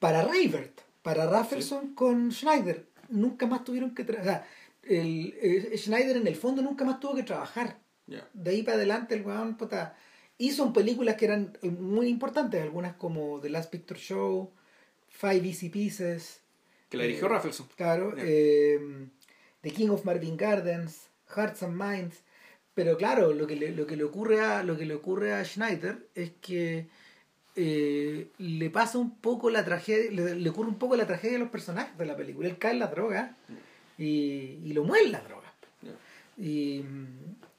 para 0.00 0.22
Rayvert, 0.22 0.80
para 1.02 1.26
Rafferson 1.26 1.94
con 1.94 2.32
Schneider. 2.32 2.91
Nunca 3.12 3.46
más 3.46 3.64
tuvieron 3.64 3.94
que 3.94 4.04
trabajar. 4.04 4.46
El, 4.82 5.34
eh, 5.40 5.76
Schneider 5.76 6.16
en 6.16 6.26
el 6.26 6.36
fondo 6.36 6.62
nunca 6.62 6.84
más 6.84 6.98
tuvo 6.98 7.14
que 7.14 7.22
trabajar. 7.22 7.78
De 8.34 8.50
ahí 8.50 8.62
para 8.62 8.76
adelante 8.76 9.14
el 9.14 9.22
weón 9.22 9.56
hizo 10.38 10.72
películas 10.72 11.16
que 11.16 11.26
eran 11.26 11.56
muy 11.62 12.08
importantes, 12.08 12.60
algunas 12.60 12.94
como 12.96 13.40
The 13.40 13.48
Last 13.48 13.70
Picture 13.70 13.98
Show, 13.98 14.52
Five 15.08 15.46
Easy 15.46 15.68
Pieces. 15.68 16.40
Que 16.88 16.96
la 16.96 17.04
dirigió 17.04 17.28
eh, 17.28 17.40
Claro. 17.76 18.14
Eh, 18.18 19.08
The 19.60 19.70
King 19.70 19.90
of 19.90 20.04
Marvin 20.04 20.36
Gardens, 20.36 21.08
Hearts 21.34 21.62
and 21.62 21.80
Minds. 21.80 22.16
Pero 22.74 22.96
claro, 22.96 23.32
lo 23.32 23.46
que 23.46 23.56
le, 23.56 23.70
lo 23.70 23.86
que 23.86 23.96
le, 23.96 24.04
ocurre, 24.04 24.40
a, 24.40 24.62
lo 24.62 24.76
que 24.76 24.86
le 24.86 24.94
ocurre 24.94 25.34
a 25.34 25.44
Schneider 25.44 26.08
es 26.14 26.32
que 26.40 26.88
eh, 27.54 28.28
le 28.38 28.70
pasa 28.70 28.98
un 28.98 29.16
poco 29.16 29.50
la 29.50 29.64
tragedia, 29.64 30.10
le, 30.10 30.48
ocurre 30.50 30.68
un 30.68 30.78
poco 30.78 30.96
la 30.96 31.06
tragedia 31.06 31.34
de 31.34 31.38
los 31.40 31.50
personajes 31.50 31.96
de 31.98 32.06
la 32.06 32.16
película. 32.16 32.48
Él 32.48 32.58
cae 32.58 32.72
en 32.72 32.78
la 32.78 32.86
droga 32.86 33.36
y, 33.98 34.60
y 34.64 34.72
lo 34.72 34.84
muere 34.84 35.08
la 35.08 35.20
droga. 35.20 35.52
Y, 36.38 36.82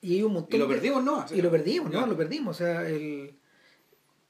y 0.02 0.16
hay 0.16 0.24
un 0.24 0.34
montón. 0.34 0.56
Y 0.56 0.58
lo 0.58 0.68
perdimos, 0.68 1.04
¿no? 1.04 1.26
y 1.32 1.42
lo 1.42 1.52
perdimos, 1.52 1.92
¿no? 1.92 2.08
Lo 2.08 2.18
perdimos. 2.18 2.56
O 2.56 2.58
sea, 2.58 2.88
el, 2.88 3.36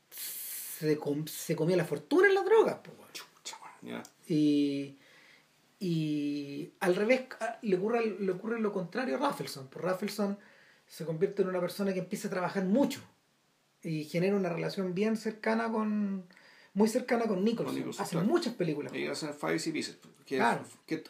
se, 0.10 1.00
se 1.26 1.56
comía 1.56 1.78
la 1.78 1.86
fortuna 1.86 2.28
en 2.28 2.36
las 2.36 2.46
drogas. 2.46 2.78
Y, 4.28 4.98
y 5.80 6.72
al 6.80 6.96
revés 6.96 7.24
le 7.62 7.78
ocurre, 7.78 8.18
le 8.20 8.32
ocurre 8.32 8.60
lo 8.60 8.72
contrario 8.74 9.16
a 9.16 9.20
Raffleson. 9.20 9.68
Pues 9.68 9.84
Raffleson 9.84 10.38
se 10.88 11.06
convierte 11.06 11.42
en 11.42 11.48
una 11.48 11.60
persona 11.60 11.94
que 11.94 12.00
empieza 12.00 12.28
a 12.28 12.32
trabajar 12.32 12.66
mucho 12.66 13.02
y 13.84 14.06
genera 14.06 14.36
una 14.36 14.50
relación 14.50 14.94
bien 14.94 15.18
cercana 15.18 15.72
con 15.72 16.26
muy 16.74 16.88
cercana 16.88 17.26
con 17.26 17.44
Nicholson. 17.44 17.92
Hace 18.00 18.18
muchas 18.18 18.54
películas. 18.54 18.94
Y 18.94 19.06
hacen 19.06 19.34
Five 19.34 19.60
Pieces. 19.72 19.98
Que, 20.26 20.42
que, 20.86 21.04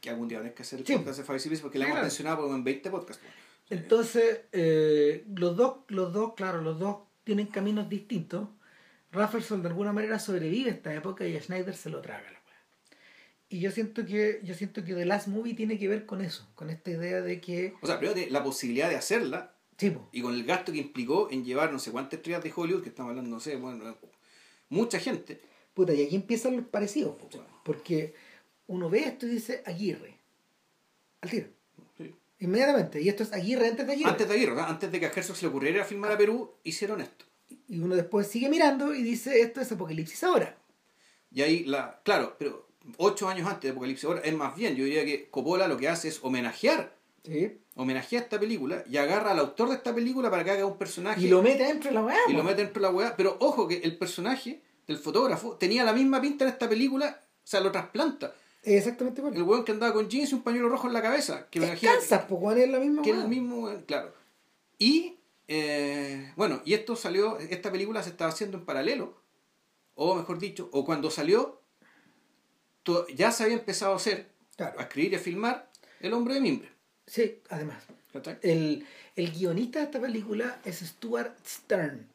que, 0.00 0.10
algún 0.10 0.28
día 0.28 0.40
hay 0.40 0.50
que 0.50 0.62
hacer 0.62 0.78
el 0.80 0.84
podcast 0.84 1.18
de 1.18 1.24
Five 1.24 1.40
Pieces 1.40 1.60
porque 1.60 1.78
le 1.78 1.86
hemos 1.86 2.00
mencionado 2.00 2.54
en 2.54 2.62
20 2.62 2.90
podcasts. 2.90 3.22
Entonces, 3.68 4.42
eh, 4.52 5.24
los 5.34 5.56
dos, 5.56 5.78
los 5.88 6.12
dos, 6.12 6.34
claro, 6.34 6.60
los 6.60 6.78
dos 6.78 6.98
tienen 7.24 7.46
caminos 7.46 7.88
distintos. 7.88 8.48
Rafferson 9.10 9.62
de 9.62 9.68
alguna 9.68 9.92
manera 9.92 10.18
sobrevive 10.18 10.70
a 10.70 10.74
esta 10.74 10.94
época 10.94 11.26
y 11.26 11.36
a 11.36 11.42
Schneider 11.42 11.74
se 11.74 11.90
lo 11.90 12.00
traga 12.00 12.30
la 12.30 12.40
Y 13.48 13.60
yo 13.60 13.70
siento 13.70 14.04
que 14.04 14.40
yo 14.44 14.54
siento 14.54 14.84
que 14.84 14.94
The 14.94 15.06
Last 15.06 15.28
Movie 15.28 15.54
tiene 15.54 15.78
que 15.78 15.88
ver 15.88 16.06
con 16.06 16.20
eso, 16.20 16.48
con 16.54 16.70
esta 16.70 16.90
idea 16.90 17.22
de 17.22 17.40
que 17.40 17.74
o 17.80 17.86
sea, 17.86 17.98
primero 17.98 18.20
la 18.30 18.44
posibilidad 18.44 18.90
de 18.90 18.96
hacerla 18.96 19.55
Sí, 19.76 19.90
po. 19.90 20.08
Y 20.12 20.22
con 20.22 20.34
el 20.34 20.44
gasto 20.44 20.72
que 20.72 20.78
implicó 20.78 21.28
en 21.30 21.44
llevar 21.44 21.72
no 21.72 21.78
sé 21.78 21.90
cuántas 21.90 22.18
estrellas 22.18 22.42
de 22.42 22.52
Hollywood, 22.54 22.82
que 22.82 22.88
estamos 22.88 23.10
hablando, 23.10 23.30
no 23.30 23.40
sé, 23.40 23.56
bueno, 23.56 23.96
mucha 24.68 24.98
gente. 24.98 25.40
Puta, 25.74 25.92
y 25.92 26.02
aquí 26.02 26.16
empiezan 26.16 26.56
los 26.56 26.66
parecidos, 26.66 27.16
po, 27.16 27.28
porque 27.62 28.14
uno 28.68 28.88
ve 28.88 29.00
esto 29.00 29.26
y 29.26 29.30
dice 29.30 29.62
Aguirre. 29.66 30.16
Al 31.20 31.30
tiro. 31.30 31.48
Sí. 31.98 32.14
Inmediatamente. 32.40 33.00
Y 33.00 33.08
esto 33.08 33.22
es 33.22 33.32
Aguirre 33.32 33.68
antes 33.68 33.86
de 33.86 33.92
Aguirre. 33.92 34.10
Antes 34.10 34.28
de 34.28 34.34
Aguirre, 34.34 34.50
¿verdad? 34.52 34.70
antes 34.70 34.90
de 34.90 35.00
que 35.00 35.06
a 35.06 35.12
Herzog 35.12 35.36
se 35.36 35.42
le 35.42 35.48
ocurriera 35.48 35.84
filmar 35.84 36.12
a 36.12 36.18
Perú, 36.18 36.54
hicieron 36.64 37.00
esto. 37.00 37.26
Y 37.68 37.78
uno 37.78 37.94
después 37.94 38.26
sigue 38.26 38.48
mirando 38.48 38.94
y 38.94 39.02
dice 39.02 39.40
esto 39.40 39.60
es 39.60 39.70
Apocalipsis 39.70 40.24
ahora. 40.24 40.56
Y 41.30 41.42
ahí, 41.42 41.64
la 41.64 42.00
claro, 42.02 42.36
pero 42.38 42.66
ocho 42.96 43.28
años 43.28 43.46
antes 43.46 43.62
de 43.62 43.70
Apocalipsis 43.70 44.04
ahora, 44.04 44.20
es 44.20 44.34
más 44.34 44.56
bien, 44.56 44.74
yo 44.74 44.84
diría 44.84 45.04
que 45.04 45.28
Coppola 45.28 45.68
lo 45.68 45.76
que 45.76 45.88
hace 45.88 46.08
es 46.08 46.20
homenajear, 46.22 46.95
Sí. 47.26 47.60
homenajea 47.74 48.20
esta 48.20 48.38
película 48.40 48.82
y 48.88 48.96
agarra 48.96 49.32
al 49.32 49.38
autor 49.38 49.68
de 49.68 49.74
esta 49.74 49.94
película 49.94 50.30
para 50.30 50.44
que 50.44 50.50
haga 50.52 50.64
un 50.66 50.78
personaje 50.78 51.20
Y 51.20 51.28
lo 51.28 51.42
mete 51.42 51.64
dentro 51.64 51.90
de 51.90 51.94
la 51.94 52.02
weá. 52.04 52.18
y 52.28 52.32
lo 52.32 52.42
mete 52.44 52.62
dentro 52.62 52.80
de 52.80 52.88
la 52.88 52.94
weá. 52.94 53.16
Pero 53.16 53.36
ojo 53.40 53.66
que 53.68 53.78
el 53.78 53.98
personaje 53.98 54.62
del 54.86 54.96
fotógrafo 54.98 55.56
tenía 55.56 55.84
la 55.84 55.92
misma 55.92 56.20
pinta 56.20 56.44
en 56.44 56.50
esta 56.50 56.68
película, 56.68 57.22
o 57.22 57.46
sea, 57.46 57.60
lo 57.60 57.70
trasplanta. 57.72 58.34
Exactamente 58.62 59.20
igual. 59.20 59.34
El 59.34 59.42
weón 59.42 59.64
que 59.64 59.72
andaba 59.72 59.92
con 59.92 60.08
jeans 60.08 60.32
y 60.32 60.34
un 60.34 60.42
pañuelo 60.42 60.68
rojo 60.68 60.86
en 60.86 60.92
la 60.92 61.02
cabeza. 61.02 61.46
Que 61.50 61.60
me 61.60 61.66
Es 61.66 61.72
imagino 61.72 61.92
Kansas, 61.92 62.24
po, 62.24 62.36
weón, 62.36 62.58
es 62.58 62.68
la 62.68 62.78
misma 62.80 63.02
que 63.02 63.10
es 63.10 63.16
el 63.16 63.28
mismo, 63.28 63.70
claro. 63.86 64.12
Y, 64.78 65.16
eh, 65.48 66.32
bueno, 66.36 66.62
y 66.64 66.74
esto 66.74 66.96
salió, 66.96 67.38
esta 67.38 67.70
película 67.70 68.02
se 68.02 68.10
estaba 68.10 68.30
haciendo 68.30 68.58
en 68.58 68.64
paralelo, 68.64 69.20
o 69.94 70.14
mejor 70.14 70.38
dicho, 70.38 70.68
o 70.72 70.84
cuando 70.84 71.10
salió, 71.10 71.60
ya 73.14 73.32
se 73.32 73.44
había 73.44 73.56
empezado 73.56 73.92
a 73.92 73.96
hacer, 73.96 74.30
Claro. 74.56 74.78
a 74.78 74.82
escribir 74.84 75.12
y 75.12 75.16
a 75.16 75.18
filmar 75.18 75.70
El 76.00 76.12
Hombre 76.12 76.34
de 76.34 76.40
Mimbre. 76.40 76.70
Sí, 77.06 77.40
además. 77.50 77.84
El, 78.42 78.86
el 79.14 79.30
guionista 79.32 79.78
de 79.80 79.84
esta 79.86 80.00
película 80.00 80.60
es 80.64 80.78
Stuart 80.80 81.36
Stern, 81.46 82.06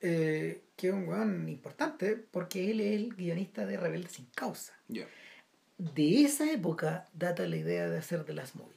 eh, 0.00 0.62
que 0.76 0.88
es 0.88 0.94
un 0.94 1.08
weón 1.08 1.48
importante 1.48 2.14
porque 2.16 2.70
él 2.70 2.80
es 2.80 2.94
el 3.00 3.14
guionista 3.14 3.64
de 3.66 3.76
Rebelde 3.78 4.08
sin 4.08 4.26
causa. 4.26 4.74
Ya. 4.88 5.06
De 5.78 6.22
esa 6.22 6.50
época 6.52 7.06
data 7.14 7.46
la 7.46 7.56
idea 7.56 7.88
de 7.88 7.98
hacer 7.98 8.24
The 8.24 8.34
Last 8.34 8.54
Movie, 8.54 8.76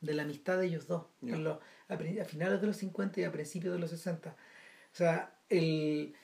de 0.00 0.14
la 0.14 0.22
amistad 0.22 0.58
de 0.58 0.66
ellos 0.66 0.86
dos, 0.86 1.06
Ya. 1.22 1.34
en 1.34 1.44
los- 1.44 1.58
a, 1.88 1.94
a 1.94 2.24
finales 2.24 2.60
de 2.60 2.66
los 2.66 2.76
50 2.76 3.20
y 3.20 3.24
a 3.24 3.32
principios 3.32 3.72
de 3.72 3.78
los 3.80 3.90
60. 3.90 4.30
O 4.30 4.96
sea, 4.96 5.34
el, 5.48 6.14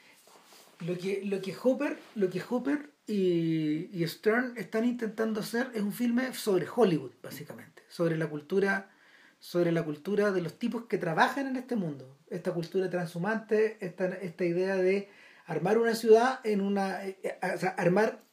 lo, 0.81 0.97
que, 0.99 1.23
lo 1.25 1.41
que 1.41 1.55
Hopper, 1.63 1.99
lo 2.17 2.29
que 2.29 2.43
Hopper 2.49 2.91
y, 3.07 3.89
y 3.93 4.07
Stern 4.07 4.57
están 4.59 4.85
intentando 4.85 5.41
hacer 5.41 5.71
es 5.75 5.81
un 5.83 5.93
filme 5.93 6.33
sobre 6.35 6.67
Hollywood, 6.75 7.13
básicamente, 7.23 7.74
sobre 7.95 8.17
la 8.17 8.29
cultura 8.29 8.91
sobre 9.39 9.73
la 9.73 9.85
cultura 9.85 10.33
de 10.33 10.41
los 10.41 10.59
tipos 10.59 10.87
que 10.87 10.97
trabajan 10.97 11.47
en 11.47 11.57
este 11.57 11.77
mundo, 11.77 12.17
esta 12.31 12.53
cultura 12.55 12.89
transhumante, 12.89 13.77
esta, 13.85 14.07
esta 14.07 14.45
idea 14.47 14.77
de 14.77 15.11
armar 15.45 15.77
una 15.77 15.95
ciudad 15.95 16.41
en 16.45 16.63
una, 16.63 17.05
eh, 17.07 17.19
eh, 17.23 17.39
o 17.55 17.59
sea, 17.59 17.71
armar 17.77 18.25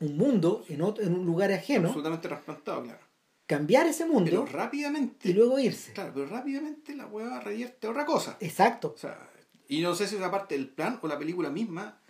un 0.00 0.16
mundo 0.16 0.64
en, 0.68 0.82
otro, 0.82 1.04
en 1.04 1.14
un 1.14 1.24
lugar 1.24 1.52
ajeno, 1.52 1.86
Absolutamente 1.86 2.26
trasplantado, 2.26 2.82
claro. 2.82 2.98
cambiar 3.46 3.86
ese 3.86 4.02
Pero 4.04 4.12
mundo 4.14 4.46
rápidamente, 4.46 5.28
y 5.28 5.32
luego 5.32 5.60
irse. 5.60 5.92
claro, 5.92 6.10
pero 6.12 6.26
rápidamente 6.26 6.96
la 6.96 7.06
hueva 7.06 7.38
revierte 7.40 7.86
a 7.86 7.90
otra 7.90 8.04
cosa. 8.04 8.36
Exacto. 8.40 8.92
O 8.96 8.98
sea, 8.98 9.30
y 9.68 9.80
no 9.80 9.94
sé 9.94 10.08
si 10.08 10.16
es 10.16 10.22
aparte 10.22 10.56
del 10.56 10.68
plan 10.68 10.98
o 11.02 11.06
la 11.06 11.18
película 11.20 11.50
misma, 11.50 12.00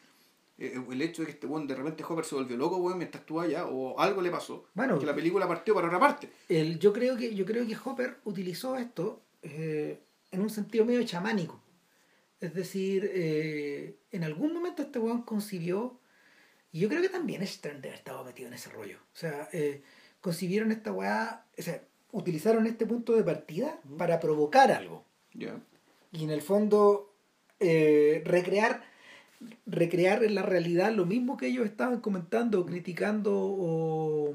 eh, 0.58 0.80
el 0.90 1.02
hecho 1.02 1.22
de 1.22 1.26
que 1.26 1.32
este 1.32 1.46
weón 1.46 1.66
de 1.66 1.74
repente 1.74 2.04
Hopper 2.06 2.24
se 2.24 2.34
volvió 2.34 2.56
loco, 2.56 2.76
weón, 2.78 2.98
mientras 2.98 3.22
estuvo 3.22 3.40
allá, 3.40 3.66
o 3.66 3.98
algo 3.98 4.20
le 4.20 4.30
pasó. 4.30 4.66
Bueno, 4.74 4.98
que 4.98 5.06
la 5.06 5.14
película 5.14 5.46
partió 5.46 5.74
para 5.74 5.86
otra 5.86 6.00
parte. 6.00 6.30
el, 6.48 6.78
yo, 6.78 6.92
creo 6.92 7.16
que, 7.16 7.34
yo 7.34 7.44
creo 7.46 7.66
que 7.66 7.76
Hopper 7.76 8.18
utilizó 8.24 8.76
esto 8.76 9.22
eh, 9.42 10.00
en 10.30 10.40
un 10.40 10.50
sentido 10.50 10.84
medio 10.84 11.04
chamánico. 11.04 11.60
Es 12.40 12.54
decir, 12.54 13.10
eh, 13.12 13.98
en 14.12 14.24
algún 14.24 14.52
momento 14.52 14.82
este 14.82 14.98
weón 14.98 15.22
concibió, 15.22 15.98
y 16.70 16.80
yo 16.80 16.88
creo 16.88 17.02
que 17.02 17.08
también 17.08 17.46
Stern 17.46 17.80
debe 17.80 17.94
estado 17.94 18.24
metido 18.24 18.48
en 18.48 18.54
ese 18.54 18.70
rollo. 18.70 18.98
O 19.14 19.16
sea, 19.16 19.48
eh, 19.52 19.82
concibieron 20.20 20.70
esta 20.70 20.92
weá, 20.92 21.46
o 21.58 21.62
sea, 21.62 21.82
utilizaron 22.12 22.66
este 22.66 22.86
punto 22.86 23.14
de 23.14 23.24
partida 23.24 23.80
para 23.96 24.20
provocar 24.20 24.70
algo. 24.70 25.04
Ya. 25.34 25.60
y 26.10 26.24
en 26.24 26.30
el 26.30 26.40
fondo 26.42 27.14
eh, 27.60 28.22
recrear 28.24 28.82
recrear 29.66 30.24
en 30.24 30.34
la 30.34 30.42
realidad 30.42 30.92
lo 30.92 31.06
mismo 31.06 31.36
que 31.36 31.46
ellos 31.46 31.66
estaban 31.66 32.00
comentando 32.00 32.64
criticando 32.66 33.32
o 33.36 34.34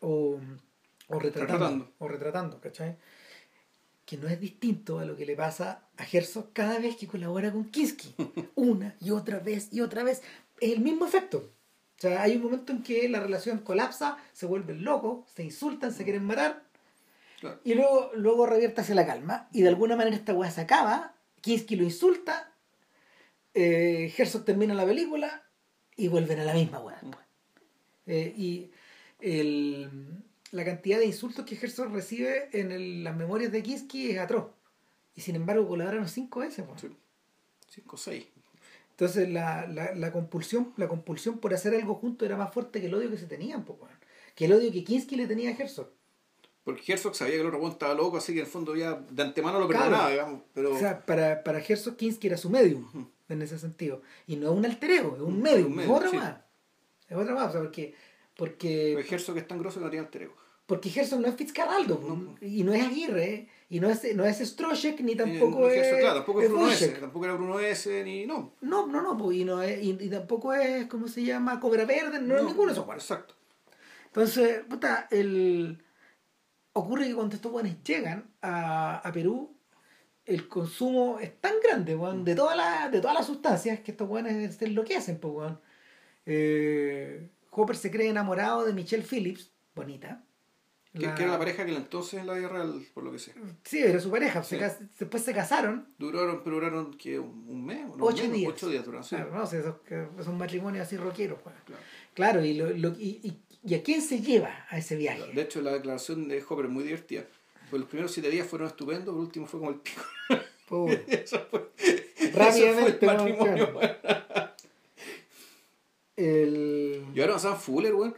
o, 0.00 0.38
o 1.08 1.18
retratando, 1.18 1.20
Retratando. 1.20 1.92
o 1.98 2.08
retratando 2.08 2.60
¿cachai? 2.60 2.96
que 4.04 4.16
no 4.18 4.28
es 4.28 4.38
distinto 4.40 4.98
a 4.98 5.04
lo 5.04 5.16
que 5.16 5.24
le 5.24 5.34
pasa 5.36 5.82
a 5.96 6.04
Herzog 6.04 6.52
cada 6.52 6.78
vez 6.78 6.96
que 6.96 7.06
colabora 7.06 7.52
con 7.52 7.64
Kinski 7.70 8.14
una 8.54 8.96
y 9.00 9.10
otra 9.10 9.38
vez 9.38 9.68
y 9.72 9.80
otra 9.80 10.02
vez 10.02 10.22
es 10.60 10.72
el 10.72 10.80
mismo 10.80 11.06
efecto 11.06 11.52
o 11.96 12.00
sea 12.00 12.22
hay 12.22 12.36
un 12.36 12.42
momento 12.42 12.72
en 12.72 12.82
que 12.82 13.08
la 13.08 13.20
relación 13.20 13.58
colapsa 13.58 14.18
se 14.32 14.46
vuelven 14.46 14.84
locos 14.84 15.28
se 15.34 15.44
insultan 15.44 15.92
se 15.92 16.04
quieren 16.04 16.24
matar 16.24 16.62
Claro. 17.40 17.60
y 17.62 17.74
luego, 17.74 18.10
luego 18.14 18.46
revierte 18.46 18.80
hacia 18.80 18.94
la 18.94 19.04
calma. 19.04 19.48
Y 19.52 19.60
de 19.62 19.68
alguna 19.68 19.96
manera 19.96 20.16
esta 20.16 20.32
weá 20.32 20.50
se 20.50 20.62
acaba. 20.62 21.12
Kinski 21.42 21.76
lo 21.76 21.82
insulta. 21.84 22.50
Eh, 23.54 24.12
Herzog 24.16 24.44
termina 24.44 24.74
la 24.74 24.84
película. 24.84 25.42
Y 25.96 26.08
vuelven 26.08 26.40
a 26.40 26.44
la 26.44 26.54
misma 26.54 26.80
weá. 26.80 26.98
después. 27.00 27.24
Eh, 28.06 28.34
y 28.36 28.70
el, 29.20 29.88
la 30.50 30.64
cantidad 30.64 30.98
de 30.98 31.06
insultos 31.06 31.44
que 31.46 31.54
Herzog 31.54 31.92
recibe 31.92 32.48
en 32.52 32.72
el- 32.72 33.04
las 33.04 33.16
memorias 33.16 33.52
de 33.52 33.62
Kinski 33.62 34.10
es 34.10 34.18
atroz. 34.18 34.46
Y 35.14 35.20
sin 35.20 35.36
embargo 35.36 35.68
colaboraron 35.68 36.08
cinco 36.08 36.40
veces. 36.40 36.64
weón. 36.66 36.78
Sí. 36.78 36.88
Cinco 37.68 37.94
o 37.94 37.98
seis. 37.98 38.26
Entonces 38.90 39.28
la, 39.28 39.66
la, 39.66 39.94
la 39.94 40.12
compulsión 40.12 40.72
la 40.76 40.86
compulsión 40.88 41.38
por 41.38 41.52
hacer 41.54 41.74
algo 41.74 41.94
junto 41.96 42.24
era 42.24 42.36
más 42.36 42.52
fuerte 42.52 42.80
que 42.80 42.86
el 42.88 42.94
odio 42.94 43.10
que 43.10 43.18
se 43.18 43.26
tenían. 43.26 43.64
po, 43.64 43.74
weón. 43.80 43.94
Que 44.34 44.46
el 44.46 44.52
odio 44.52 44.72
que 44.72 44.82
Kinski 44.84 45.14
le 45.16 45.26
tenía 45.28 45.50
a 45.50 45.52
Herzog. 45.52 45.90
Porque 46.64 46.92
Herzog 46.92 47.14
sabía 47.14 47.34
que 47.34 47.40
el 47.42 47.46
otro 47.46 47.58
weón 47.60 47.72
estaba 47.72 47.94
loco, 47.94 48.16
así 48.16 48.32
que 48.32 48.40
en 48.40 48.46
el 48.46 48.50
fondo 48.50 48.74
ya 48.74 48.94
de 49.10 49.22
antemano 49.22 49.60
lo 49.60 49.68
Claro. 49.68 49.84
perdonaba, 49.84 50.10
digamos. 50.10 50.42
Pero 50.52 50.74
O 50.74 50.78
sea, 50.78 51.04
para, 51.06 51.44
para 51.44 51.60
Herzog 51.60 51.96
Kinski 51.96 52.26
era 52.26 52.36
su 52.36 52.50
medium. 52.50 53.08
En 53.28 53.42
ese 53.42 53.58
sentido. 53.58 54.02
Y 54.26 54.36
no 54.36 54.50
es 54.52 54.56
un 54.58 54.64
alter 54.64 54.90
ego, 54.90 55.14
es 55.16 55.22
un 55.22 55.40
medium, 55.40 55.78
es 55.80 55.88
otra 55.88 56.10
sí. 56.10 56.16
más. 56.16 56.34
Es 57.08 57.16
otra 57.16 57.34
más, 57.34 57.48
o 57.48 57.52
sea, 57.52 57.60
porque, 57.60 57.94
porque, 58.36 58.90
pues 58.94 59.10
Herzog 59.12 59.36
es 59.38 59.46
tan 59.48 59.58
grosso 59.58 59.78
que 59.78 59.84
no 59.84 59.90
tiene 59.90 60.06
alter 60.06 60.22
ego. 60.22 60.34
porque 60.66 60.88
Herzog 60.94 61.20
no 61.20 61.28
es 61.28 61.34
Fitzcarraldo, 61.34 62.00
No. 62.00 62.34
y 62.40 62.62
no 62.64 62.72
es 62.72 62.82
Aguirre, 62.84 63.48
y 63.68 63.80
no 63.80 63.90
es, 63.90 64.14
no 64.16 64.24
es 64.24 64.38
Strochek, 64.38 65.00
ni 65.00 65.14
tampoco 65.14 65.68
Eh, 65.68 65.78
es. 65.78 65.86
Herzog, 65.86 66.00
claro, 66.00 66.14
tampoco 66.16 66.42
es 66.42 66.48
Bruno 66.50 66.70
S. 66.70 66.88
Tampoco 66.88 67.24
era 67.26 67.34
Bruno 67.34 67.60
S. 67.60 68.04
Ni. 68.04 68.26
No. 68.26 68.54
No, 68.62 68.86
no, 68.86 69.02
no, 69.14 69.32
y, 69.32 69.44
no 69.44 69.62
es, 69.62 69.82
y, 69.82 69.90
y 70.00 70.08
tampoco 70.08 70.54
es, 70.54 70.86
¿cómo 70.86 71.06
se 71.08 71.22
llama? 71.22 71.60
Cobra 71.60 71.84
Verde, 71.84 72.20
no, 72.20 72.36
es 72.36 72.44
ninguno 72.44 72.72
de 72.72 72.72
esos. 72.80 72.88
Exacto. 72.94 73.34
Entonces, 74.06 74.60
puta, 74.68 75.08
el... 75.10 75.82
ocurre 76.72 77.08
que 77.08 77.14
cuando 77.14 77.34
estos 77.36 77.50
buenos 77.52 77.82
llegan 77.82 78.32
a, 78.40 78.98
a 79.06 79.12
Perú, 79.12 79.54
el 80.26 80.48
consumo 80.48 81.18
es 81.20 81.38
tan 81.40 81.54
grande, 81.62 81.94
weón, 81.94 82.24
de 82.24 82.34
todas 82.34 82.56
las 82.56 82.90
de 82.90 83.00
todas 83.00 83.14
las 83.16 83.26
sustancias 83.26 83.80
que 83.80 83.90
estos 83.90 84.08
buenos 84.08 84.32
se 84.54 84.64
enloquecen, 84.64 85.18
pues, 85.18 85.34
weón. 85.34 85.60
Eh, 86.26 87.28
Hopper 87.50 87.76
se 87.76 87.90
cree 87.90 88.08
enamorado 88.08 88.64
de 88.64 88.72
Michelle 88.72 89.04
Phillips, 89.04 89.52
bonita. 89.74 90.24
Que, 90.92 91.06
La- 91.06 91.14
que 91.16 91.22
era 91.24 91.32
la 91.32 91.38
pareja 91.38 91.66
que 91.66 91.72
la 91.72 91.78
entonces 91.78 92.20
en 92.20 92.26
la 92.28 92.34
vida 92.34 92.48
real, 92.48 92.80
por 92.94 93.02
lo 93.02 93.10
que 93.12 93.18
sé. 93.18 93.34
Sí, 93.64 93.78
era 93.80 93.98
su 94.00 94.10
pareja. 94.10 94.42
se 94.44 94.54
Sí. 94.56 94.60
cas- 94.60 94.78
después 94.98 95.22
se 95.24 95.34
casaron. 95.34 95.88
Duraron, 95.98 96.40
pero 96.44 96.56
duraron 96.56 96.94
que 96.94 97.18
un, 97.18 97.44
un 97.48 97.64
mes, 97.66 97.84
no, 97.96 98.04
Ocho 98.04 98.28
días. 98.30 98.52
Ocho 98.52 98.68
días 98.68 98.84
duraron. 98.84 99.06
Claro, 99.06 99.32
no, 99.32 99.42
o 99.42 99.46
sea, 99.46 99.58
esos, 99.60 99.74
esos 100.20 100.34
matrimonios 100.34 100.86
así 100.86 100.96
rockeros, 100.96 101.38
weón. 101.44 101.58
Claro. 101.66 101.82
Claro, 102.14 102.44
y, 102.44 102.54
lo, 102.54 102.70
lo- 102.70 102.96
y, 102.98 103.20
y- 103.24 103.40
¿y 103.64 103.74
a 103.74 103.82
quién 103.82 104.02
se 104.02 104.20
lleva 104.20 104.66
a 104.70 104.78
ese 104.78 104.94
viaje? 104.96 105.32
De 105.32 105.42
hecho, 105.42 105.60
la 105.62 105.72
declaración 105.72 106.28
de 106.28 106.42
Hopper 106.48 106.66
es 106.66 106.70
muy 106.70 106.84
divertida. 106.84 107.24
Pues 107.74 107.80
los 107.80 107.88
primeros 107.90 108.12
siete 108.12 108.30
días 108.30 108.46
fueron 108.46 108.68
estupendos, 108.68 109.12
el 109.12 109.20
último 109.20 109.46
fue 109.48 109.58
como 109.58 109.72
el 109.72 109.80
pico. 109.80 110.00
Eso 111.08 111.44
fue, 111.50 111.70
Rápidamente, 112.32 113.04
eso 113.04 113.16
fue 113.18 113.32
el 113.32 113.36
matrimonio, 113.36 113.80
el, 116.16 117.04
Y 117.12 117.20
ahora 117.20 117.36
Sam 117.40 117.56
Fuller, 117.58 117.92
weón. 117.96 118.14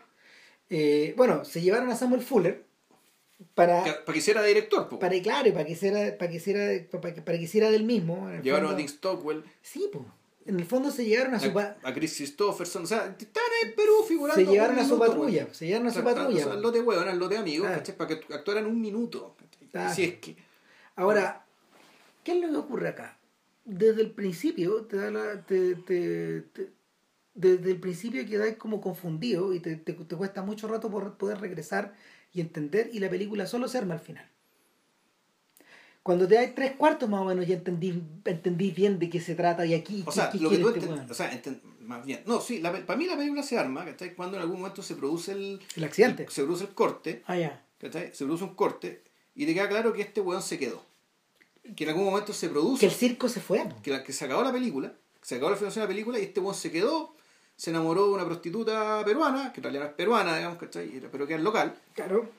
eh, 0.68 1.14
bueno, 1.16 1.46
se 1.46 1.62
llevaron 1.62 1.88
a 1.88 1.96
Samuel 1.96 2.20
Fuller 2.20 2.64
para, 3.54 3.82
que- 3.82 3.92
Para 3.92 4.12
que 4.12 4.18
hiciera 4.18 4.42
director, 4.42 4.90
po. 4.90 4.98
para 4.98 5.18
claro, 5.22 5.50
para 5.54 5.64
que 5.64 5.72
hiciera, 5.72 6.18
para 6.18 6.30
que 6.30 6.36
hiciera, 6.36 6.86
para 6.90 7.14
que, 7.14 7.22
para 7.22 7.38
que 7.38 7.44
hiciera 7.44 7.70
del 7.70 7.84
mismo. 7.84 8.30
Llevaron 8.42 8.72
a 8.74 8.76
Dick 8.76 8.88
Stockwell, 8.88 9.42
Sí, 9.62 9.88
pues. 9.90 10.04
En 10.46 10.58
el 10.60 10.64
fondo 10.66 10.90
se 10.90 11.04
llevaron 11.04 11.34
a 11.34 11.40
su 11.40 11.58
a, 11.58 11.76
a 11.82 11.92
Chris 11.94 12.16
Christopherson. 12.16 12.84
O 12.84 12.86
sea, 12.86 13.16
están 13.18 13.42
en 13.64 13.74
Perú 13.74 13.92
figurando. 14.06 14.44
se 14.44 14.50
llevaron 14.50 14.78
a 14.78 14.82
su 14.84 14.94
minuto, 14.94 15.06
patrulla, 15.12 15.48
se 15.54 15.66
llevaron 15.66 15.88
a 15.88 15.92
su 15.92 16.02
patrulla. 16.04 16.52
al 16.52 16.62
lote 16.62 16.80
hueón, 16.80 17.08
al 17.08 17.18
lote 17.18 17.36
amigos. 17.36 17.68
Para 17.96 18.08
que 18.08 18.34
actuaran 18.34 18.66
un 18.66 18.80
minuto. 18.80 19.34
es 20.04 20.14
que. 20.18 20.36
Ahora, 20.94 21.44
¿qué 22.24 22.32
es 22.32 22.40
lo 22.40 22.48
que 22.50 22.56
ocurre 22.56 22.88
acá? 22.88 23.18
Desde 23.64 24.00
el 24.02 24.12
principio 24.12 24.82
te 24.84 24.96
da 24.96 25.10
la, 25.10 25.42
te, 25.42 25.74
te- 25.74 26.42
te- 26.52 26.70
desde 27.34 27.70
el 27.72 27.80
principio 27.80 28.24
quedas 28.24 28.54
como 28.56 28.80
confundido 28.80 29.52
y 29.52 29.60
te, 29.60 29.76
te, 29.76 29.92
te 29.92 30.16
cuesta 30.16 30.42
mucho 30.42 30.68
rato 30.68 30.90
por 30.90 31.18
poder 31.18 31.38
regresar 31.40 31.94
y 32.32 32.40
entender 32.40 32.88
y 32.92 33.00
la 33.00 33.10
película 33.10 33.46
solo 33.46 33.68
se 33.68 33.76
arma 33.78 33.94
al 33.94 34.00
final. 34.00 34.30
Cuando 36.06 36.28
te 36.28 36.36
das 36.36 36.54
tres 36.54 36.70
cuartos 36.76 37.08
más 37.08 37.20
o 37.20 37.24
menos 37.24 37.44
ya 37.48 37.56
entendí, 37.56 38.00
entendí 38.24 38.70
bien 38.70 39.00
de 39.00 39.10
qué 39.10 39.20
se 39.20 39.34
trata 39.34 39.66
y 39.66 39.74
aquí 39.74 40.02
O 40.06 40.10
qué- 40.10 40.14
sea, 40.14 40.30
qué 40.30 40.38
lo 40.38 40.50
que 40.50 40.58
tú 40.58 40.68
este 40.68 40.88
o 41.10 41.14
sea, 41.14 41.42
más 41.80 42.06
bien, 42.06 42.22
no, 42.26 42.40
sí, 42.40 42.60
la, 42.60 42.70
para 42.86 42.96
mí 42.96 43.06
la 43.06 43.16
película 43.16 43.42
se 43.42 43.58
arma, 43.58 43.84
¿cachai? 43.84 44.14
Cuando 44.14 44.36
en 44.36 44.42
algún 44.44 44.58
momento 44.60 44.82
se 44.84 44.94
produce 44.94 45.32
el, 45.32 45.60
El 45.74 45.82
accidente. 45.82 46.26
se 46.30 46.42
produce 46.44 46.62
el 46.62 46.70
corte, 46.74 47.24
Ah, 47.26 47.36
ya. 47.36 47.60
¿cachai? 47.80 48.14
Se 48.14 48.24
produce 48.24 48.44
un 48.44 48.54
corte 48.54 49.02
y 49.34 49.46
te 49.46 49.52
queda 49.54 49.68
claro 49.68 49.92
que 49.92 50.02
este 50.02 50.20
weón 50.20 50.42
se 50.42 50.60
quedó. 50.60 50.80
Que 51.74 51.82
en 51.82 51.90
algún 51.90 52.04
momento 52.04 52.32
se 52.32 52.48
produce, 52.50 52.78
Que 52.80 52.86
el 52.86 52.92
circo 52.92 53.28
se 53.28 53.40
fue. 53.40 53.66
que, 53.82 53.90
la, 53.90 54.04
que 54.04 54.12
se 54.12 54.24
acabó 54.26 54.44
la 54.44 54.52
película, 54.52 54.92
se 55.22 55.34
acabó 55.34 55.50
la 55.50 55.56
filmación 55.56 55.82
de 55.82 55.86
la 55.86 55.92
película 55.92 56.18
y 56.20 56.22
este 56.22 56.38
weón 56.38 56.54
se 56.54 56.70
quedó, 56.70 57.16
se 57.56 57.70
enamoró 57.70 58.06
de 58.06 58.12
una 58.14 58.24
prostituta 58.24 59.02
peruana, 59.04 59.52
que 59.52 59.58
en 59.58 59.64
realidad 59.64 59.86
es 59.88 59.94
peruana, 59.94 60.36
digamos, 60.36 60.58
¿cachai? 60.58 60.88
Pero 61.10 61.26
que 61.26 61.34
es 61.34 61.40
local, 61.40 61.74
Claro. 61.94 62.30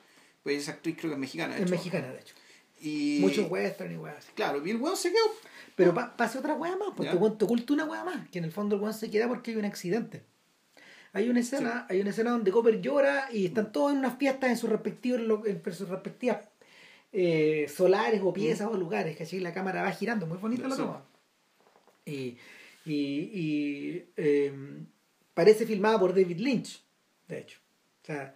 pues 0.42 0.62
esa 0.62 0.72
actriz 0.72 0.96
creo 0.98 1.10
que 1.10 1.14
es 1.16 1.20
mexicana. 1.20 1.54
de 1.54 1.60
Es 1.60 1.66
hecho. 1.66 1.70
mexicana, 1.74 2.08
de 2.10 2.20
hecho. 2.20 2.34
Y, 2.80 3.18
Muchos 3.20 3.50
western 3.50 3.92
y 3.92 3.96
weas 3.96 4.18
así. 4.18 4.28
Claro, 4.34 4.64
y 4.64 4.70
el 4.70 4.76
weón 4.76 4.96
se 4.96 5.10
quedó. 5.10 5.24
Pero 5.74 5.94
pa- 5.94 6.16
pasa 6.16 6.38
otra 6.38 6.54
wea 6.54 6.76
más, 6.76 6.90
porque 6.96 7.10
te 7.12 7.44
oculta 7.44 7.72
una 7.74 7.84
wea 7.84 8.04
más, 8.04 8.28
que 8.30 8.38
en 8.38 8.44
el 8.44 8.52
fondo 8.52 8.76
el 8.76 8.82
weón 8.82 8.94
se 8.94 9.10
queda 9.10 9.28
porque 9.28 9.52
hay 9.52 9.56
un 9.56 9.64
accidente. 9.64 10.22
Hay 11.12 11.28
una 11.30 11.40
escena, 11.40 11.86
hay 11.88 12.00
una 12.00 12.10
escena 12.10 12.32
donde 12.32 12.50
Copper 12.50 12.80
llora 12.80 13.28
y 13.32 13.46
están 13.46 13.72
todos 13.72 13.92
en 13.92 13.98
unas 13.98 14.18
fiestas 14.18 14.50
en 14.50 14.56
sus 14.58 14.68
respectivos 14.70 15.20
en 15.46 15.62
sus 15.72 15.88
respectivas 15.88 16.38
eh, 17.12 17.66
solares 17.74 18.20
o 18.22 18.32
piezas 18.32 18.68
o 18.68 18.76
lugares, 18.76 19.16
¿cachai? 19.16 19.40
La 19.40 19.54
cámara 19.54 19.82
va 19.82 19.90
girando, 19.92 20.26
muy 20.26 20.36
bonita 20.38 20.68
la 20.68 20.76
toma. 20.76 21.04
Y, 22.04 22.36
y, 22.84 22.94
y, 22.94 24.04
eh, 24.16 24.52
parece 25.34 25.66
filmada 25.66 25.98
por 25.98 26.10
David 26.14 26.38
Lynch, 26.38 26.82
de 27.26 27.38
hecho. 27.40 27.58
O 28.02 28.06
sea, 28.06 28.34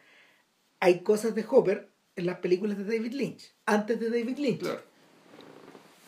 hay 0.80 1.00
cosas 1.00 1.34
de 1.34 1.44
Hopper 1.48 1.90
en 2.16 2.26
las 2.26 2.38
películas 2.38 2.78
de 2.78 2.84
David 2.84 3.12
Lynch, 3.12 3.51
antes 3.66 3.98
de 4.00 4.10
David 4.10 4.38
Lynch. 4.38 4.60
Claro, 4.60 4.80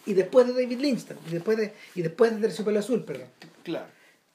Y 0.07 0.13
después 0.15 0.47
de 0.47 0.53
David 0.53 0.79
Lynch, 0.81 1.07
y 1.29 1.31
después 1.33 1.57
de, 1.57 1.73
y 1.95 2.03
después 2.03 2.35
de 2.35 2.41
Terciopelo 2.41 2.79
Azul, 2.79 3.05
perdón. 3.05 3.29
claro. 3.63 3.87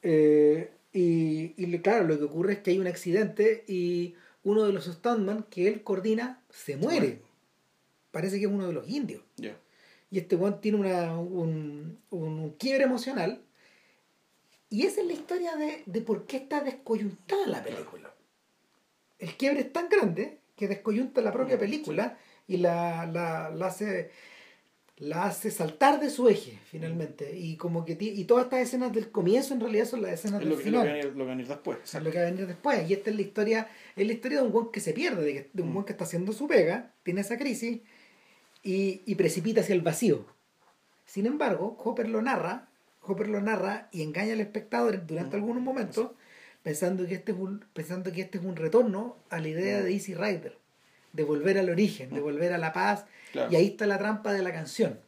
Eh, 0.01 0.71
y, 0.93 1.53
y 1.57 1.79
claro, 1.79 2.07
lo 2.07 2.17
que 2.17 2.23
ocurre 2.23 2.53
es 2.53 2.59
que 2.59 2.71
hay 2.71 2.79
un 2.79 2.87
accidente 2.87 3.63
y 3.67 4.15
uno 4.43 4.63
de 4.63 4.73
los 4.73 4.85
stuntman 4.85 5.43
que 5.43 5.67
él 5.67 5.83
coordina 5.83 6.41
se 6.49 6.77
muere. 6.77 7.21
Parece 8.11 8.39
que 8.39 8.45
es 8.45 8.51
uno 8.51 8.65
de 8.67 8.73
los 8.73 8.87
indios. 8.89 9.21
Ya. 9.37 9.55
Y 10.09 10.17
este 10.17 10.35
weón 10.35 10.59
tiene 10.61 10.79
una, 10.79 11.15
un, 11.19 11.99
un, 12.09 12.23
un 12.39 12.49
quiebre 12.53 12.85
emocional. 12.85 13.41
Y 14.71 14.85
esa 14.85 15.01
es 15.01 15.07
la 15.07 15.13
historia 15.13 15.55
de, 15.55 15.83
de 15.85 16.01
por 16.01 16.25
qué 16.25 16.37
está 16.37 16.61
descoyuntada 16.61 17.45
la 17.45 17.63
película. 17.63 18.11
El 19.19 19.35
quiebre 19.35 19.59
es 19.61 19.73
tan 19.73 19.89
grande 19.89 20.39
que 20.55 20.67
descoyunta 20.67 21.21
la 21.21 21.31
propia 21.33 21.59
película 21.59 22.17
y 22.49 22.57
la, 22.57 23.05
la, 23.05 23.49
la 23.51 23.67
hace 23.67 24.11
la 24.97 25.23
hace 25.27 25.49
saltar 25.49 26.01
de 26.01 26.09
su 26.09 26.27
eje 26.27 26.59
finalmente. 26.65 27.33
Y 27.37 27.55
como 27.55 27.85
que 27.85 27.95
y 27.97 28.25
todas 28.25 28.43
estas 28.45 28.59
escenas 28.59 28.91
del 28.91 29.11
comienzo 29.11 29.53
en 29.53 29.61
realidad 29.61 29.85
son 29.85 30.01
las 30.01 30.11
escenas 30.11 30.41
Es 30.41 30.47
del 30.47 30.49
lo 30.49 30.57
que, 30.57 30.63
es 30.67 30.71
lo 30.73 30.81
final. 30.81 30.83
que 30.83 30.89
va 30.89 30.93
a 30.93 30.97
venir- 30.97 31.05
lo 31.05 31.13
que 31.13 31.25
va 31.25 31.31
a 31.31 31.35
venir 31.35 31.47
después. 31.47 31.77
o 31.81 31.87
sea, 31.87 32.01
lo 32.01 32.11
que 32.11 32.17
va 32.17 32.27
a 32.27 32.31
venir 32.31 32.47
después. 32.47 32.89
Y 32.89 32.93
esta 32.93 33.09
es 33.09 33.15
la 33.15 33.21
historia, 33.21 33.67
es 33.95 34.05
la 34.07 34.11
historia 34.13 34.39
de 34.41 34.45
un 34.47 34.51
buen 34.51 34.67
que 34.73 34.81
se 34.81 34.91
pierde, 34.91 35.49
de, 35.53 35.61
un 35.61 35.73
buen 35.73 35.85
que 35.85 35.93
está 35.93 36.03
haciendo 36.03 36.33
su 36.33 36.47
pega, 36.47 36.91
tiene 37.03 37.21
esa 37.21 37.37
crisis 37.37 37.79
y, 38.61 39.01
y 39.05 39.15
precipita 39.15 39.61
hacia 39.61 39.73
el 39.75 39.81
vacío. 39.81 40.25
Sin 41.05 41.25
embargo, 41.27 41.77
Hopper 41.81 42.09
lo 42.09 42.21
narra, 42.21 42.67
Hopper 43.03 43.29
lo 43.29 43.39
narra 43.39 43.87
y 43.93 44.01
engaña 44.03 44.33
al 44.33 44.41
espectador 44.41 45.07
durante 45.07 45.37
algunos 45.37 45.63
momentos, 45.63 46.11
pensando 46.61 47.07
que 47.07 47.15
este 47.15 47.31
es 47.31 47.37
un, 47.37 47.63
pensando 47.73 48.11
que 48.11 48.19
este 48.21 48.37
es 48.37 48.43
un 48.43 48.57
retorno 48.57 49.15
a 49.29 49.39
la 49.39 49.47
idea 49.47 49.81
de 49.81 49.93
Easy 49.93 50.13
Rider, 50.13 50.57
de 51.13 51.23
volver 51.23 51.57
al 51.57 51.69
origen, 51.69 52.09
de 52.13 52.21
volver 52.21 52.53
a 52.53 52.57
la 52.57 52.73
paz. 52.73 53.05
Claro. 53.31 53.51
Y 53.51 53.55
ahí 53.55 53.67
está 53.67 53.87
la 53.87 53.97
trampa 53.97 54.33
de 54.33 54.43
la 54.43 54.51
canción. 54.51 54.99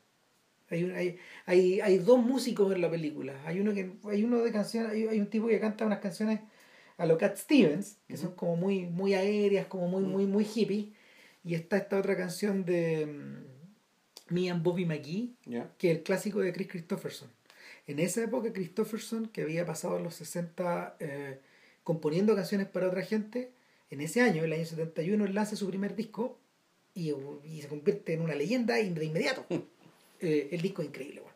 Hay, 0.69 0.89
hay, 0.91 1.17
hay, 1.45 1.81
hay 1.81 1.97
dos 1.97 2.19
músicos 2.19 2.73
en 2.73 2.81
la 2.81 2.89
película. 2.89 3.33
Hay 3.45 3.59
uno 3.59 3.73
que 3.73 3.91
hay 4.09 4.23
uno 4.23 4.41
de 4.41 4.51
canciones, 4.51 4.91
hay, 4.91 5.07
hay 5.07 5.19
un 5.19 5.27
tipo 5.27 5.47
que 5.47 5.59
canta 5.59 5.85
unas 5.85 5.99
canciones 5.99 6.39
a 6.97 7.05
lo 7.05 7.17
Cat 7.17 7.35
Stevens, 7.35 7.97
que 8.07 8.15
son 8.15 8.35
como 8.35 8.55
muy, 8.55 8.85
muy 8.85 9.13
aéreas, 9.13 9.65
como 9.65 9.87
muy, 9.87 10.03
muy, 10.03 10.25
muy 10.25 10.45
hippie. 10.45 10.93
Y 11.43 11.55
está 11.55 11.77
esta 11.77 11.97
otra 11.97 12.15
canción 12.15 12.63
de 12.63 13.05
mm, 13.07 14.33
Me 14.33 14.49
and 14.49 14.63
Bobby 14.63 14.85
McGee, 14.85 15.35
que 15.77 15.91
es 15.91 15.97
el 15.97 16.03
clásico 16.03 16.39
de 16.39 16.53
Chris 16.53 16.67
Christopherson. 16.67 17.29
En 17.87 17.99
esa 17.99 18.23
época, 18.23 18.53
Christopherson, 18.53 19.27
que 19.27 19.41
había 19.41 19.65
pasado 19.65 19.99
los 19.99 20.15
60 20.15 20.97
eh, 20.99 21.39
componiendo 21.83 22.35
canciones 22.35 22.67
para 22.67 22.87
otra 22.87 23.01
gente, 23.01 23.51
en 23.91 24.01
ese 24.01 24.21
año, 24.21 24.43
el 24.43 24.53
año 24.53 24.65
71, 24.65 25.25
él 25.25 25.35
lanza 25.35 25.55
su 25.55 25.67
primer 25.67 25.95
disco 25.95 26.37
y, 26.95 27.13
y 27.45 27.61
se 27.61 27.67
convierte 27.67 28.13
en 28.13 28.21
una 28.21 28.33
leyenda 28.35 28.75
de 28.75 28.83
inmediato. 29.05 29.45
Eh, 30.19 30.49
el 30.51 30.61
disco 30.61 30.81
es 30.81 30.87
increíble, 30.87 31.19
bueno. 31.21 31.35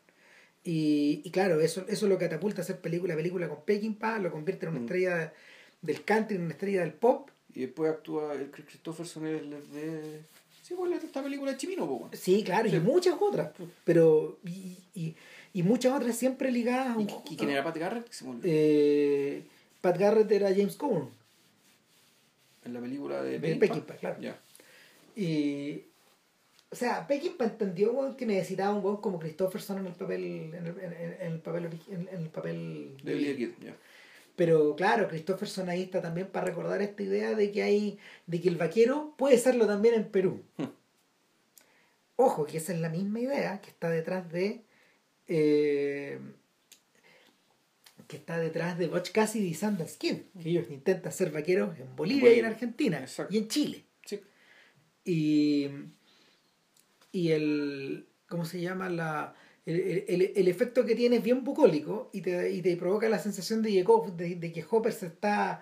Y, 0.63 1.21
y 1.23 1.29
claro, 1.29 1.59
eso, 1.61 1.85
eso 1.87 2.07
lo 2.07 2.17
catapulta 2.17 2.61
a 2.61 2.63
hacer 2.63 2.79
película, 2.81 3.15
película 3.15 3.47
con 3.47 3.63
Peckinpah, 3.63 4.17
lo 4.19 4.31
convierte 4.31 4.65
en 4.65 4.71
una 4.71 4.79
Mm. 4.79 4.83
estrella 4.85 5.33
del 5.81 6.03
country, 6.03 6.35
en 6.37 6.43
una 6.43 6.53
estrella 6.53 6.81
del 6.81 6.93
pop. 6.93 7.29
Y 7.53 7.61
después 7.61 7.91
actúa 7.91 8.33
el 8.33 8.49
Chris 8.51 8.65
Christopherson, 8.65 9.27
el 9.27 9.49
de. 9.71 10.21
Sí, 10.63 10.73
pues 10.75 10.91
el 10.91 10.99
de 10.99 11.05
esta 11.05 11.21
película 11.23 11.51
de 11.51 11.57
Chimino, 11.57 11.87
pues. 11.87 11.99
weón. 12.01 12.11
Sí, 12.15 12.43
claro, 12.43 12.69
Sí. 12.69 12.75
y 12.75 12.79
muchas 12.79 13.15
otras, 13.19 13.51
pero 13.83 14.39
y, 14.43 14.77
y, 14.95 15.15
y 15.53 15.63
muchas 15.63 15.93
otras 15.95 16.17
siempre 16.17 16.51
ligadas 16.51 16.97
a 16.97 16.99
¿Y, 16.99 17.03
un- 17.03 17.09
y 17.29 17.35
quién 17.37 17.51
era 17.51 17.63
Pat 17.63 17.77
Garrett? 17.77 18.09
Que. 18.09 18.25
Eh, 18.43 19.43
Pat 19.81 19.97
Garrett 19.97 20.31
era 20.31 20.49
James 20.49 20.75
Coburn, 20.75 21.09
En 22.65 22.73
la 22.73 22.81
película 22.81 23.21
de 23.23 23.39
Peckinpah. 23.39 23.67
Peckinpah, 23.67 23.95
claro. 23.95 24.21
Ya. 24.21 24.39
Y, 25.15 25.83
o 26.69 26.75
sea, 26.75 27.07
Peckinpah 27.07 27.45
entendió 27.45 28.17
que 28.17 28.25
necesitaba 28.25 28.75
un 28.75 28.83
weón 28.83 28.97
como 28.97 29.19
Christopherson 29.19 29.79
en 29.79 29.87
el 29.87 29.93
papel, 29.93 30.23
en 30.53 30.65
el, 30.65 30.79
en, 30.79 31.31
el 31.33 31.39
papel, 31.39 31.69
en, 31.89 32.07
en 32.11 32.21
el 32.21 32.29
papel 32.29 32.97
De 33.03 33.13
Billy 33.13 33.35
Kid, 33.37 33.49
ya. 33.63 33.75
Pero 34.35 34.75
claro, 34.75 35.07
Christopherson 35.07 35.69
ahí 35.69 35.83
está 35.83 36.01
también 36.01 36.27
para 36.27 36.47
recordar 36.47 36.81
esta 36.81 37.03
idea 37.03 37.35
de 37.35 37.51
que 37.51 37.63
hay, 37.63 37.99
de 38.27 38.41
que 38.41 38.49
el 38.49 38.57
vaquero 38.57 39.13
puede 39.17 39.37
serlo 39.37 39.65
también 39.65 39.95
en 39.95 40.09
Perú. 40.09 40.43
Hmm. 40.57 40.65
Ojo, 42.17 42.45
que 42.45 42.57
esa 42.57 42.73
es 42.73 42.79
la 42.79 42.89
misma 42.89 43.19
idea 43.19 43.59
que 43.61 43.69
está 43.69 43.89
detrás 43.89 44.29
de 44.31 44.61
eh, 45.27 46.19
que 48.07 48.17
está 48.17 48.37
detrás 48.39 48.77
de 48.77 48.87
Butch 48.87 49.11
Cassidy 49.11 49.47
y 49.47 49.53
Sundance 49.53 49.97
Kid, 49.97 50.17
que 50.41 50.49
ellos 50.49 50.65
intentan 50.69 51.11
ser 51.11 51.31
vaqueros 51.31 51.77
en 51.79 51.95
Bolivia, 51.95 52.33
y 52.33 52.39
en. 52.39 52.45
Argentina 52.45 52.99
Exacto. 52.99 53.33
y 53.33 53.37
en 53.39 53.47
Chile. 53.47 53.83
Sí. 54.05 54.19
Y, 55.03 55.69
y 57.11 57.31
el, 57.31 58.07
¿cómo 58.27 58.45
se 58.45 58.61
llama? 58.61 58.89
La, 58.89 59.33
el, 59.65 60.05
el- 60.07 60.33
el 60.35 60.47
efecto 60.47 60.85
que 60.85 60.95
tiene 60.95 61.17
es 61.17 61.23
bien 61.23 61.43
bucólico 61.43 62.09
y 62.13 62.21
te, 62.21 62.51
y 62.51 62.61
te 62.61 62.75
provoca 62.77 63.09
la 63.09 63.19
sensación 63.19 63.61
de, 63.61 63.83
de, 64.17 64.35
de 64.35 64.51
que 64.51 64.65
Hopper 64.69 64.93
se 64.93 65.07
está 65.07 65.61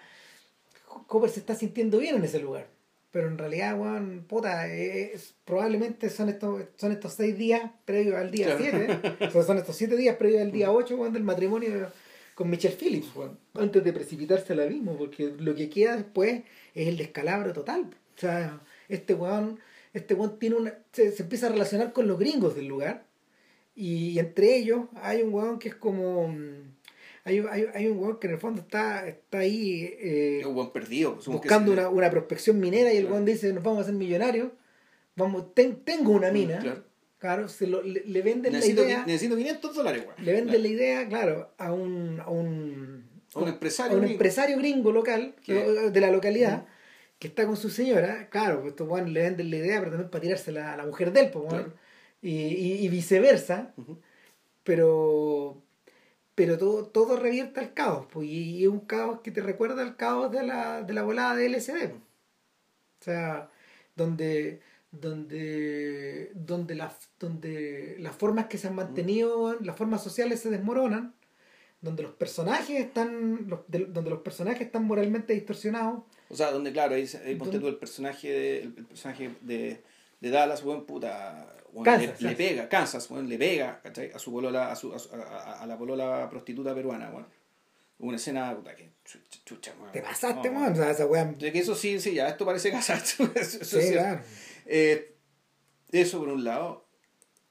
Hopper 1.07 1.29
se 1.29 1.39
está 1.39 1.55
sintiendo 1.55 1.97
bien 1.99 2.15
en 2.15 2.23
ese 2.23 2.39
lugar. 2.39 2.67
Pero 3.11 3.27
en 3.27 3.37
realidad, 3.37 3.79
weón, 3.79 4.25
puta, 4.27 4.67
es- 4.67 5.35
probablemente 5.45 6.09
son 6.09 6.29
estos, 6.29 6.63
son 6.77 6.91
estos 6.91 7.13
seis 7.13 7.37
días 7.37 7.61
previos 7.85 8.15
al 8.15 8.31
día 8.31 8.57
Claro. 8.57 8.99
7. 9.19 9.31
son, 9.31 9.45
son 9.45 9.57
estos 9.59 9.75
siete 9.75 9.95
días 9.95 10.15
previos 10.17 10.41
al 10.41 10.51
día 10.51 10.71
8, 10.71 10.95
weón, 10.95 11.13
del 11.13 11.23
matrimonio 11.23 11.91
con 12.35 12.49
Michelle 12.49 12.75
Phillips, 12.75 13.15
weón. 13.15 13.37
Antes 13.53 13.83
de 13.83 13.93
precipitarse 13.93 14.53
al 14.53 14.61
abismo, 14.61 14.97
porque 14.97 15.33
lo 15.37 15.53
que 15.55 15.69
queda 15.69 15.95
después 15.95 16.41
es 16.73 16.87
el 16.87 16.97
descalabro 16.97 17.53
total. 17.53 17.89
O 18.15 18.19
sea, 18.19 18.61
este 18.89 19.13
weón, 19.13 19.59
este 19.93 20.13
weón 20.13 20.39
tiene 20.39 20.55
una, 20.55 20.73
se, 20.91 21.11
se 21.11 21.23
empieza 21.23 21.47
a 21.47 21.49
relacionar 21.51 21.93
con 21.93 22.07
los 22.07 22.17
gringos 22.19 22.55
del 22.55 22.67
lugar. 22.67 23.05
Y, 23.75 24.19
entre 24.19 24.55
ellos 24.55 24.85
hay 24.95 25.21
un 25.23 25.33
weón 25.33 25.57
que 25.59 25.69
es 25.69 25.75
como. 25.75 26.27
mm, 26.27 26.73
Hay, 27.25 27.39
hay, 27.49 27.65
hay 27.73 27.87
un 27.87 27.97
weón 27.99 28.19
que 28.19 28.27
en 28.27 28.33
el 28.33 28.39
fondo 28.39 28.61
está, 28.61 29.07
está 29.07 29.39
ahí 29.39 29.83
eh, 29.99 30.39
Es 30.41 30.45
un 30.45 30.53
buen 30.55 30.71
perdido. 30.71 31.15
pues, 31.15 31.27
buscando 31.27 31.71
una, 31.71 31.89
una 31.89 32.09
prospección 32.11 32.59
minera 32.59 32.91
y 32.93 32.97
el 32.97 33.03
Claro. 33.03 33.15
weón 33.15 33.25
dice: 33.25 33.51
Nos 33.53 33.63
vamos 33.63 33.79
a 33.79 33.81
hacer 33.83 33.95
millonarios. 33.95 34.49
Vamos, 35.15 35.53
ten- 35.55 35.77
tengo 35.83 36.11
una 36.11 36.31
mina. 36.31 36.59
claro. 36.59 36.83
Claro, 37.23 37.47
se 37.47 37.67
lo, 37.67 37.81
le, 37.81 38.03
le 38.05 38.21
venden 38.21 38.51
Necesito, 38.51 38.81
la 38.81 38.87
idea. 38.89 39.05
necesito 39.05 39.37
500 39.37 39.73
dólares, 39.75 40.03
weón. 40.05 40.25
Le 40.25 40.33
venden 40.33 40.47
Claro. 40.49 40.61
la 40.61 40.67
idea, 40.67 41.07
claro, 41.07 41.53
a 41.57 41.71
un, 41.71 42.19
a 42.19 42.29
un, 42.29 43.05
A 43.33 43.39
un 43.39 43.47
empresario 43.47 43.93
a 43.93 43.95
un 43.95 44.01
gringo. 44.01 44.11
empresario 44.15 44.57
gringo 44.57 44.91
local, 44.91 45.33
Que- 45.41 45.89
de 45.89 46.01
la 46.01 46.11
localidad, 46.11 46.65
que 47.19 47.27
está 47.29 47.45
con 47.47 47.55
su 47.55 47.69
señora. 47.69 48.27
Claro, 48.29 48.59
pues 48.59 48.71
estos 48.71 48.89
weones 48.89 49.13
le 49.13 49.21
venden 49.21 49.49
la 49.51 49.55
idea, 49.55 49.79
pero 49.79 49.91
también 49.91 50.09
para 50.09 50.21
tirársela 50.21 50.73
a 50.73 50.77
la 50.77 50.85
mujer 50.85 51.13
del, 51.13 51.29
pues. 51.31 51.47
Claro. 51.47 51.73
y, 52.21 52.29
y, 52.31 52.73
y 52.85 52.89
viceversa. 52.89 53.71
Ujú. 53.77 53.99
Pero 54.63 55.61
pero 56.35 56.57
todo, 56.57 56.87
todo 56.87 57.15
revierte 57.17 57.59
al 57.61 57.73
caos, 57.73 58.07
pues, 58.11 58.27
y, 58.27 58.57
y 58.57 58.63
es 58.63 58.67
un 58.69 58.79
caos 58.81 59.21
que 59.21 59.29
te 59.31 59.39
recuerda 59.41 59.81
al 59.83 59.95
caos 59.95 60.31
de 60.31 60.41
la, 60.43 60.81
de 60.81 60.91
la 60.93 61.03
volada 61.03 61.35
de 61.35 61.47
LSD. 61.47 61.89
pues. 61.89 61.91
O 61.93 63.03
sea, 63.03 63.49
donde 63.95 64.59
donde 64.93 66.31
donde 66.35 66.75
las 66.75 66.93
donde 67.19 67.95
las 67.99 68.15
formas 68.15 68.45
que 68.47 68.57
se 68.57 68.67
han 68.67 68.75
mantenido 68.75 69.57
las 69.61 69.75
formas 69.75 70.03
sociales 70.03 70.39
se 70.39 70.49
desmoronan 70.49 71.13
donde 71.81 72.03
los 72.03 72.13
personajes 72.13 72.79
están 72.79 73.49
los- 73.49 73.61
de- 73.67 73.85
donde 73.85 74.09
los 74.09 74.19
personajes 74.21 74.61
están 74.67 74.85
moralmente 74.85 75.33
distorsionados 75.33 76.03
O 76.29 76.35
sea, 76.35 76.51
donde, 76.51 76.71
claro, 76.71 76.95
ahí, 76.95 77.09
ahí 77.25 77.35
ponte 77.35 77.59
tú 77.59 77.67
el 77.67 77.75
personaje 77.75 78.29
de, 78.31 78.57
el, 78.63 78.73
el 78.77 78.85
personaje 78.85 79.31
de, 79.41 79.83
de 80.21 80.29
Dallas, 80.29 80.63
weón, 80.63 80.85
puta. 80.85 81.45
weón, 81.73 81.83
Kansas, 81.83 82.21
le, 82.21 82.29
le 82.29 82.35
pega, 82.35 82.69
Kansas, 82.69 83.09
weón, 83.11 83.27
le 83.27 83.37
pega, 83.37 83.81
¿cachai? 83.83 84.11
A 84.13 84.19
su 84.19 84.31
polola, 84.31 84.71
a, 84.71 84.75
su, 84.75 84.93
a, 84.93 84.99
su- 84.99 85.13
a- 85.13 85.61
a- 85.61 85.65
la 85.67 85.77
polola 85.77 86.27
prostituta 86.29 86.73
peruana, 86.73 87.09
weón. 87.09 87.25
Una 87.99 88.15
escena, 88.17 88.55
puta, 88.55 88.75
que 88.75 88.89
chucha, 89.05 89.39
chucha, 89.45 89.73
weón. 89.79 89.91
Te 89.91 90.01
pasaste, 90.01 90.49
No, 90.49 90.59
weón. 90.61 90.71
O 90.73 90.75
sea, 90.75 90.89
esa. 90.91 91.05
De 91.05 91.51
que 91.51 91.59
eso 91.59 91.75
sí, 91.75 91.99
sí, 91.99 92.13
ya, 92.13 92.29
esto 92.29 92.45
parece 92.45 92.69
eso, 92.69 92.93
eso 93.35 93.63
Sí, 93.65 93.77
es. 93.77 93.97
Eh, 94.65 95.15
eso 95.91 96.19
por 96.19 96.29
un 96.29 96.43
lado, 96.43 96.85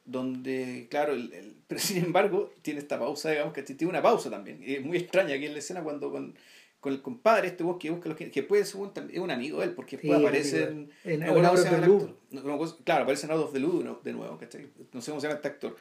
donde, 0.05 0.89
claro, 0.90 1.12
el, 1.14 1.32
el- 1.32 1.56
pero 1.66 1.80
sin 1.80 2.05
embargo, 2.05 2.51
tiene 2.62 2.80
esta 2.80 2.98
pausa, 2.98 3.30
digamos, 3.30 3.52
que 3.52 3.62
tiene 3.62 3.90
una 3.90 4.02
pausa 4.02 4.30
también. 4.30 4.62
Y 4.62 4.74
es 4.74 4.84
muy 4.84 4.98
extraña 4.98 5.39
que 5.39 5.47
en 5.47 5.52
la 5.52 5.59
escena 5.60 5.82
cuando 5.82 6.10
con, 6.10 6.36
con 6.80 6.93
el 6.93 7.01
compadre, 7.02 7.48
este 7.48 7.64
que 7.78 7.90
busca 7.90 8.09
los 8.09 8.18
que, 8.18 8.30
que 8.30 8.43
puede 8.43 8.64
ser 8.64 8.80
un, 8.80 8.93
es 9.10 9.18
un 9.18 9.30
amigo 9.30 9.60
de 9.60 9.66
él, 9.66 9.74
porque 9.74 9.97
después 9.97 10.18
Sí, 10.18 10.24
aparece 10.26 10.64
amigo 10.64 10.90
en, 11.05 11.12
en- 11.12 11.20
no 11.20 11.36
en 11.39 11.44
Out 11.47 11.59
of 11.59 11.70
the 11.70 11.76
Blue. 11.80 12.16
No, 12.30 12.43
no 12.43 12.76
claro, 12.84 13.02
aparece 13.05 13.26
en 13.26 13.32
Out 13.32 13.44
of 13.44 13.52
the 13.52 13.59
Blue 13.60 13.78
de 13.78 13.84
nuevo, 13.84 14.01
de 14.02 14.12
nuevo, 14.12 14.39
¿cachai? 14.39 14.68
No 14.93 15.01
sé 15.01 15.10
cómo 15.10 15.20
se 15.20 15.28
llama 15.28 15.36
este 15.36 15.48
actor. 15.48 15.76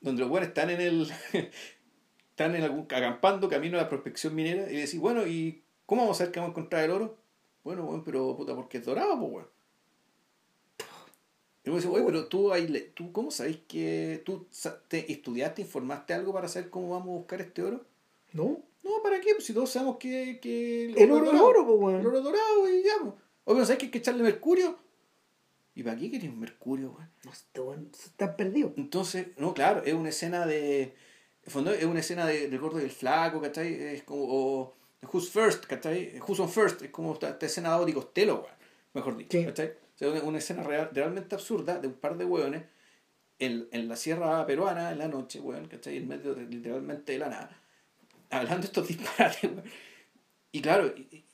Donde 0.00 0.20
los 0.20 0.28
buenos 0.30 0.48
están 0.48 0.70
en 0.70 0.80
el. 0.80 1.08
están 2.30 2.54
en 2.54 2.62
algún, 2.64 2.82
acampando 2.82 3.48
camino 3.48 3.78
a 3.78 3.82
la 3.82 3.88
prospección 3.88 4.34
minera 4.34 4.70
y 4.70 4.76
decís, 4.76 4.98
bueno, 4.98 5.26
¿y 5.26 5.62
cómo 5.86 6.02
vamos 6.02 6.16
a 6.16 6.18
saber 6.18 6.32
que 6.32 6.40
vamos 6.40 6.54
a 6.54 6.58
encontrar 6.58 6.84
el 6.84 6.90
oro? 6.90 7.16
Bueno, 7.64 7.84
bueno, 7.84 8.02
pero 8.04 8.36
puta, 8.36 8.54
porque 8.54 8.78
es 8.78 8.84
dorado, 8.84 9.18
pues, 9.18 9.32
weón. 9.32 9.48
Y 11.66 11.68
uno 11.68 11.76
dice, 11.78 11.88
oye, 11.88 12.04
pero 12.06 12.26
tú, 12.28 12.52
ahí 12.52 12.68
le- 12.68 12.80
tú 12.80 13.12
¿cómo 13.12 13.30
sabéis 13.30 13.58
que 13.68 14.22
tú 14.24 14.46
te 14.88 15.10
estudiaste, 15.12 15.62
informaste 15.62 16.14
algo 16.14 16.32
para 16.32 16.46
saber 16.48 16.70
cómo 16.70 16.90
vamos 16.90 17.08
a 17.08 17.18
buscar 17.18 17.40
este 17.42 17.62
oro? 17.62 17.84
¿No? 18.32 18.60
No, 18.84 18.90
¿para 19.02 19.20
qué? 19.20 19.34
Pues 19.34 19.44
si 19.46 19.52
todos 19.52 19.68
sabemos 19.70 19.96
que, 19.98 20.38
que 20.40 20.92
El 20.92 21.10
oro 21.10 21.24
es 21.24 21.32
dorado. 21.32 21.46
oro, 21.48 21.66
pues, 21.66 21.76
El 21.76 21.84
weón. 21.84 22.06
oro 22.06 22.20
dorado 22.22 22.70
y 22.70 22.82
ya, 22.84 22.92
pues. 23.00 23.14
Oye, 23.44 23.56
pero 23.56 23.64
¿sabes 23.66 23.78
que 23.78 23.84
hay 23.86 23.90
que 23.90 23.98
echarle 23.98 24.22
mercurio? 24.22 24.78
¿Y 25.74 25.82
para 25.82 25.96
qué 25.98 26.10
querías 26.10 26.32
mercurio, 26.34 26.92
weón? 26.96 27.10
No, 27.24 27.32
este 27.32 27.60
weón 27.60 27.90
está 27.92 28.36
perdido. 28.36 28.72
Entonces, 28.76 29.26
no, 29.36 29.52
claro, 29.52 29.82
es 29.84 29.92
una 29.92 30.08
escena 30.10 30.46
de. 30.46 30.94
El 31.44 31.52
fondo 31.52 31.72
es 31.72 31.84
una 31.84 32.00
escena 32.00 32.26
de 32.26 32.46
recuerdo 32.48 32.78
del 32.78 32.90
flaco, 32.90 33.40
¿cachai? 33.40 33.74
Es 33.74 34.04
como. 34.04 34.22
O, 34.28 34.74
Who's 35.12 35.30
First, 35.30 35.66
¿cachai? 35.66 36.18
Who's 36.26 36.40
on 36.40 36.48
First, 36.48 36.82
es 36.82 36.90
como 36.90 37.12
esta, 37.12 37.28
esta 37.30 37.46
escena 37.46 37.70
de 37.70 37.74
Audi 37.76 37.92
Costello, 37.92 38.36
weón, 38.36 38.54
mejor 38.94 39.16
dicho, 39.16 39.36
Sí. 39.38 39.44
¿cachai? 39.44 39.74
O 39.96 39.98
sea, 39.98 40.08
una, 40.22 40.38
escena 40.38 40.62
real- 40.62 40.90
realmente 40.92 41.34
absurda 41.34 41.78
de 41.80 41.88
un 41.88 41.94
par 41.94 42.16
de 42.16 42.24
hueones 42.24 42.64
en, 43.38 43.68
en 43.72 43.88
la 43.88 43.96
sierra 43.96 44.46
peruana 44.46 44.92
en 44.92 44.98
la 44.98 45.08
noche, 45.08 45.40
weón, 45.40 45.66
¿cachai? 45.68 45.96
En 45.96 46.08
medio 46.08 46.34
de, 46.34 46.44
literalmente 46.44 47.12
de 47.12 47.18
la 47.18 47.28
nada, 47.28 47.62
hablando 48.30 48.60
de 48.62 48.66
estos 48.66 48.88
disparates, 48.88 49.42
weón. 49.44 49.64
Y 50.52 50.60
claro, 50.62 50.86
y, 50.96 51.24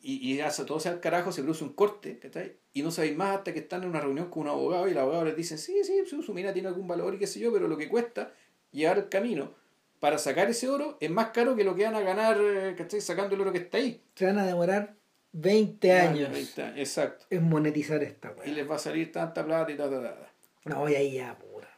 y, 0.00 0.32
y 0.34 0.40
hace 0.40 0.64
todo 0.64 0.80
sea 0.80 0.92
al 0.92 1.00
carajo, 1.00 1.32
se 1.32 1.42
produce 1.42 1.64
un 1.64 1.72
corte, 1.74 2.18
¿cachai? 2.18 2.56
Y 2.72 2.82
no 2.82 2.90
sabéis 2.90 3.16
más 3.16 3.36
hasta 3.38 3.52
que 3.52 3.60
están 3.60 3.82
en 3.82 3.90
una 3.90 4.00
reunión 4.00 4.30
con 4.30 4.42
un 4.42 4.48
abogado 4.48 4.88
y 4.88 4.92
el 4.92 4.98
abogado 4.98 5.24
les 5.24 5.36
dice, 5.36 5.58
sí, 5.58 5.74
sí, 5.84 6.04
su, 6.06 6.34
mina 6.34 6.52
tiene 6.52 6.68
algún 6.68 6.88
valor 6.88 7.14
y 7.14 7.18
qué 7.18 7.26
sé 7.26 7.40
yo, 7.40 7.52
pero 7.52 7.68
lo 7.68 7.76
que 7.76 7.88
cuesta 7.88 8.32
llevar 8.72 8.98
el 8.98 9.08
camino 9.08 9.54
para 10.00 10.18
sacar 10.18 10.50
ese 10.50 10.68
oro 10.68 10.96
es 11.00 11.10
más 11.10 11.28
caro 11.28 11.54
que 11.54 11.64
lo 11.64 11.74
que 11.76 11.84
van 11.84 11.94
a 11.94 12.00
ganar, 12.00 12.38
eh, 12.40 12.74
¿cachai? 12.76 13.00
Sacando 13.00 13.34
el 13.34 13.40
oro 13.42 13.52
que 13.52 13.58
está 13.58 13.78
ahí. 13.78 14.02
Se 14.14 14.26
van 14.26 14.38
a 14.38 14.46
demorar 14.46 14.96
20 15.32 15.92
años 15.92 16.30
Veinte 16.30 16.62
años, 16.62 16.78
Exacto. 16.78 17.24
en 17.30 17.44
monetizar 17.48 18.02
esta 18.02 18.34
Y 18.44 18.48
weá. 18.48 18.54
les 18.56 18.70
va 18.70 18.76
a 18.76 18.78
salir 18.78 19.10
tanta 19.12 19.44
plata 19.44 19.70
y 19.72 19.76
ta, 19.76 19.88
ta, 19.90 20.02
ta, 20.02 20.14
ta. 20.14 20.32
No, 20.66 20.88
y 20.88 20.94
ahí 20.94 21.12
ya, 21.14 21.38
pura. 21.38 21.68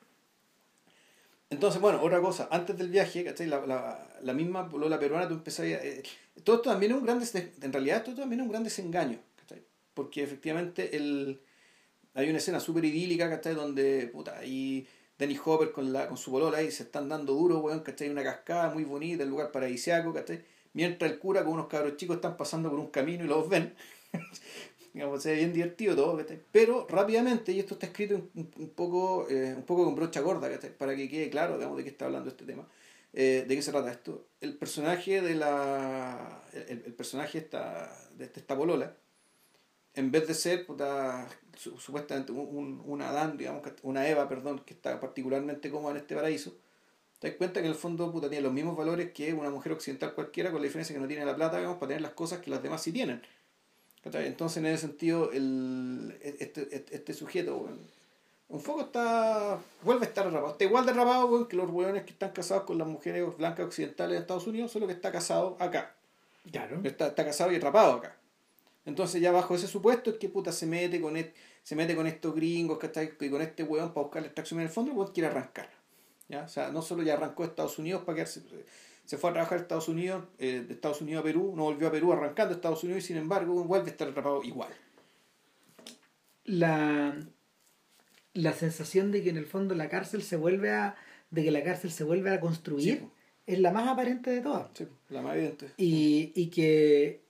Entonces, 1.51 1.81
bueno, 1.81 2.03
otra 2.03 2.21
cosa, 2.21 2.49
antes 2.51 2.77
del 2.77 2.89
viaje, 2.91 3.23
¿cachai? 3.25 3.47
La, 3.47 3.65
la, 3.65 4.07
la 4.23 4.33
misma 4.33 4.69
polola 4.69 4.99
peruana, 4.99 5.29
tú 5.29 5.35
empezás 5.35 5.61
a... 5.67 5.69
eh, 5.69 6.03
todo 6.43 6.57
esto 6.57 6.71
también 6.71 6.93
es 6.93 6.99
un 6.99 7.05
gran... 7.05 7.21
des- 7.21 7.35
En 7.35 7.73
realidad, 7.73 7.99
esto 7.99 8.15
también 8.15 8.41
es 8.41 8.47
un 8.47 8.51
gran 8.51 8.65
desengaño, 8.65 9.19
¿cachai? 9.37 9.63
Porque 9.95 10.23
efectivamente 10.25 10.97
el, 10.97 11.41
hay 12.15 12.29
una 12.29 12.39
escena 12.39 12.59
súper 12.59 12.85
idílica, 12.87 13.31
¿cachai? 13.31 13.55
Donde, 13.55 14.09
puta, 14.09 14.39
ahí 14.39 14.87
Danny 15.17 15.39
Hopper 15.45 15.71
con, 15.71 15.93
la, 15.93 16.09
con 16.09 16.17
su 16.17 16.33
polola 16.33 16.59
ahí 16.59 16.73
se 16.73 16.83
están 16.83 17.09
dando 17.09 17.35
duro, 17.35 17.61
weón, 17.61 17.81
¿cachai? 17.81 18.09
Una 18.11 18.25
cascada 18.25 18.71
muy 18.71 18.83
bonita, 18.85 19.23
el 19.23 19.29
lugar 19.29 19.53
paradisiaco, 19.53 20.13
¿cachai? 20.13 20.43
Mientras 20.75 21.11
el 21.11 21.19
cura 21.19 21.45
con 21.45 21.55
unos 21.55 21.69
cabros 21.69 21.97
chicos 21.97 22.17
están 22.17 22.37
pasando 22.37 22.71
por 22.71 22.79
un 22.79 22.89
camino 22.91 23.25
y 23.25 23.29
los 23.29 23.49
ven. 23.49 23.75
Digamos, 24.95 25.23
se 25.23 25.31
ve 25.33 25.37
bien 25.39 25.53
divertido 25.53 25.97
todo. 25.97 26.21
Pero 26.53 26.87
rápidamente, 26.89 27.53
y 27.53 27.59
esto 27.61 27.75
está 27.75 27.87
escrito 27.87 28.15
un, 28.17 28.31
un- 28.35 28.51
un 28.59 28.71
poco, 28.71 29.27
eh, 29.29 29.55
un 29.57 29.65
poco 29.65 29.85
con 29.85 29.95
brocha 29.97 30.21
gorda. 30.21 30.49
Para 30.79 30.97
que 30.97 31.09
quede 31.09 31.31
claro, 31.31 31.57
digamos, 31.57 31.77
de 31.79 31.85
qué 31.85 31.91
está 31.91 32.07
hablando 32.07 32.31
este 32.31 32.45
tema. 32.45 32.69
Eh, 33.13 33.45
¿De 33.49 33.57
qué 33.57 33.63
se 33.63 33.71
trata 33.73 33.91
esto? 33.91 34.29
El 34.41 34.57
personaje 34.57 35.21
de 35.23 35.35
la. 35.35 36.43
El, 36.53 36.83
el 36.87 36.95
personaje 36.95 37.39
esta, 37.39 37.91
de 38.17 38.25
esta, 38.27 38.41
esta 38.41 38.57
polola, 38.57 38.97
en 39.95 40.11
vez 40.11 40.27
de 40.27 40.35
ser 40.35 40.67
puta, 40.67 41.29
su- 41.57 41.79
supuestamente 41.79 42.33
un, 42.33 42.39
un- 42.41 42.83
una 42.87 43.11
Adán, 43.11 43.37
digamos, 43.37 43.63
una 43.83 44.09
Eva, 44.09 44.29
perdón, 44.29 44.61
que 44.67 44.75
está 44.75 44.99
particularmente 45.01 45.71
cómoda 45.71 45.93
en 45.93 45.99
este 45.99 46.15
paraíso, 46.17 46.57
te 47.25 47.31
das 47.31 47.39
cuenta 47.39 47.61
que 47.61 47.67
en 47.67 47.73
el 47.73 47.79
fondo 47.79 48.13
puta, 48.13 48.29
tiene 48.29 48.43
los 48.43 48.53
mismos 48.53 48.77
valores 48.77 49.13
que 49.13 49.33
una 49.33 49.49
mujer 49.49 49.73
occidental 49.73 50.13
cualquiera, 50.13 50.51
con 50.51 50.61
la 50.61 50.67
diferencia 50.67 50.95
que 50.95 51.01
no 51.01 51.09
tiene 51.09 51.25
la 51.25 51.35
plata, 51.35 51.57
digamos, 51.57 51.79
para 51.79 51.89
tener 51.89 52.03
las 52.03 52.13
cosas 52.13 52.41
que 52.41 52.51
las 52.51 52.63
demás 52.63 52.83
sí 52.83 52.93
tienen. 52.93 53.23
Entonces, 54.05 54.59
en 54.59 54.67
ese 54.67 54.87
sentido, 54.87 55.33
el, 55.33 56.19
este, 56.23 56.69
este, 56.71 56.95
este 56.97 57.15
sujeto, 57.15 57.67
un 58.49 58.63
poco 58.63 58.83
está. 58.83 59.59
vuelve 59.83 60.05
a 60.05 60.09
estar 60.09 60.27
atrapado. 60.27 60.53
Está 60.53 60.65
igual 60.65 60.85
de 60.85 60.91
atrapado, 60.91 61.27
weón, 61.27 61.49
que 61.49 61.57
los 61.57 61.71
weones 61.71 62.05
que 62.05 62.11
están 62.11 62.33
casados 62.33 62.65
con 62.65 62.77
las 62.77 62.87
mujeres 62.87 63.25
blancas 63.39 63.65
occidentales 63.65 64.17
de 64.17 64.21
Estados 64.21 64.47
Unidos, 64.47 64.71
solo 64.71 64.87
que 64.87 64.93
está 64.93 65.11
casado 65.11 65.57
acá. 65.59 65.95
Claro. 66.53 66.81
Está, 66.85 67.07
está 67.07 67.25
casado 67.25 67.53
y 67.53 67.57
atrapado 67.57 67.95
acá. 67.95 68.17
Entonces 68.85 69.23
ya 69.23 69.33
bajo 69.33 69.55
ese 69.55 69.67
supuesto 69.67 70.11
es 70.11 70.19
que 70.19 70.29
puta 70.29 70.53
se 70.53 70.67
mete 70.67 71.01
con 71.01 71.17
et- 71.17 71.35
se 71.63 71.75
mete 71.75 71.97
con 71.97 72.07
estos 72.07 72.35
gringos, 72.35 72.77
¿cachai? 72.77 73.15
Y 73.19 73.31
con 73.31 73.41
este 73.41 73.63
weón 73.63 73.95
para 73.95 74.03
buscar 74.03 74.21
la 74.21 74.27
extracción 74.27 74.61
en 74.61 74.67
el 74.67 74.71
fondo, 74.73 75.03
el 75.03 75.13
quiere 75.13 75.29
arrancar. 75.29 75.71
¿Ya? 76.29 76.43
O 76.45 76.49
sea, 76.49 76.71
no 76.71 76.83
solo 76.83 77.03
ya 77.03 77.15
arrancó 77.15 77.45
Estados 77.45 77.79
Unidos 77.79 78.03
para 78.05 78.17
quedarse, 78.17 78.43
se 79.05 79.19
fue 79.19 79.31
a 79.31 79.33
trabajar 79.35 79.59
a 79.59 79.61
Estados 79.63 79.89
Unidos, 79.89 80.25
eh, 80.39 80.65
de 80.67 80.75
Estados 80.75 81.01
Unidos 81.03 81.21
a 81.21 81.25
Perú, 81.25 81.53
no 81.57 81.65
volvió 81.65 81.89
a 81.89 81.91
Perú 81.93 82.13
arrancando 82.13 82.53
a 82.55 82.57
Estados 82.57 82.83
Unidos 82.85 83.05
y 83.05 83.07
sin 83.09 83.17
embargo 83.19 83.63
vuelve 83.65 83.89
a 83.89 83.91
estar 83.93 84.09
atrapado 84.09 84.43
igual. 84.43 84.73
La, 86.45 87.17
la 88.35 88.53
sensación 88.53 89.11
de 89.13 89.23
que 89.23 89.31
en 89.31 89.37
el 89.39 89.47
fondo 89.47 89.75
la 89.75 89.89
cárcel 89.89 90.23
se 90.23 90.37
vuelve 90.37 90.73
a. 90.73 90.95
de 91.31 91.43
que 91.45 91.51
la 91.51 91.63
cárcel 91.65 91.91
se 91.91 92.05
vuelve 92.05 92.31
a 92.31 92.41
construir 92.41 92.99
Sí, 92.99 93.09
es 93.47 93.59
la 93.61 93.73
más 93.73 93.89
aparente 93.89 94.31
de 94.31 94.41
todas. 94.41 94.69
Sí, 94.75 94.87
la 95.11 95.23
más 95.23 95.35
evidente. 95.37 95.71
Y, 95.77 96.33
y 96.35 96.49
que. 96.49 97.23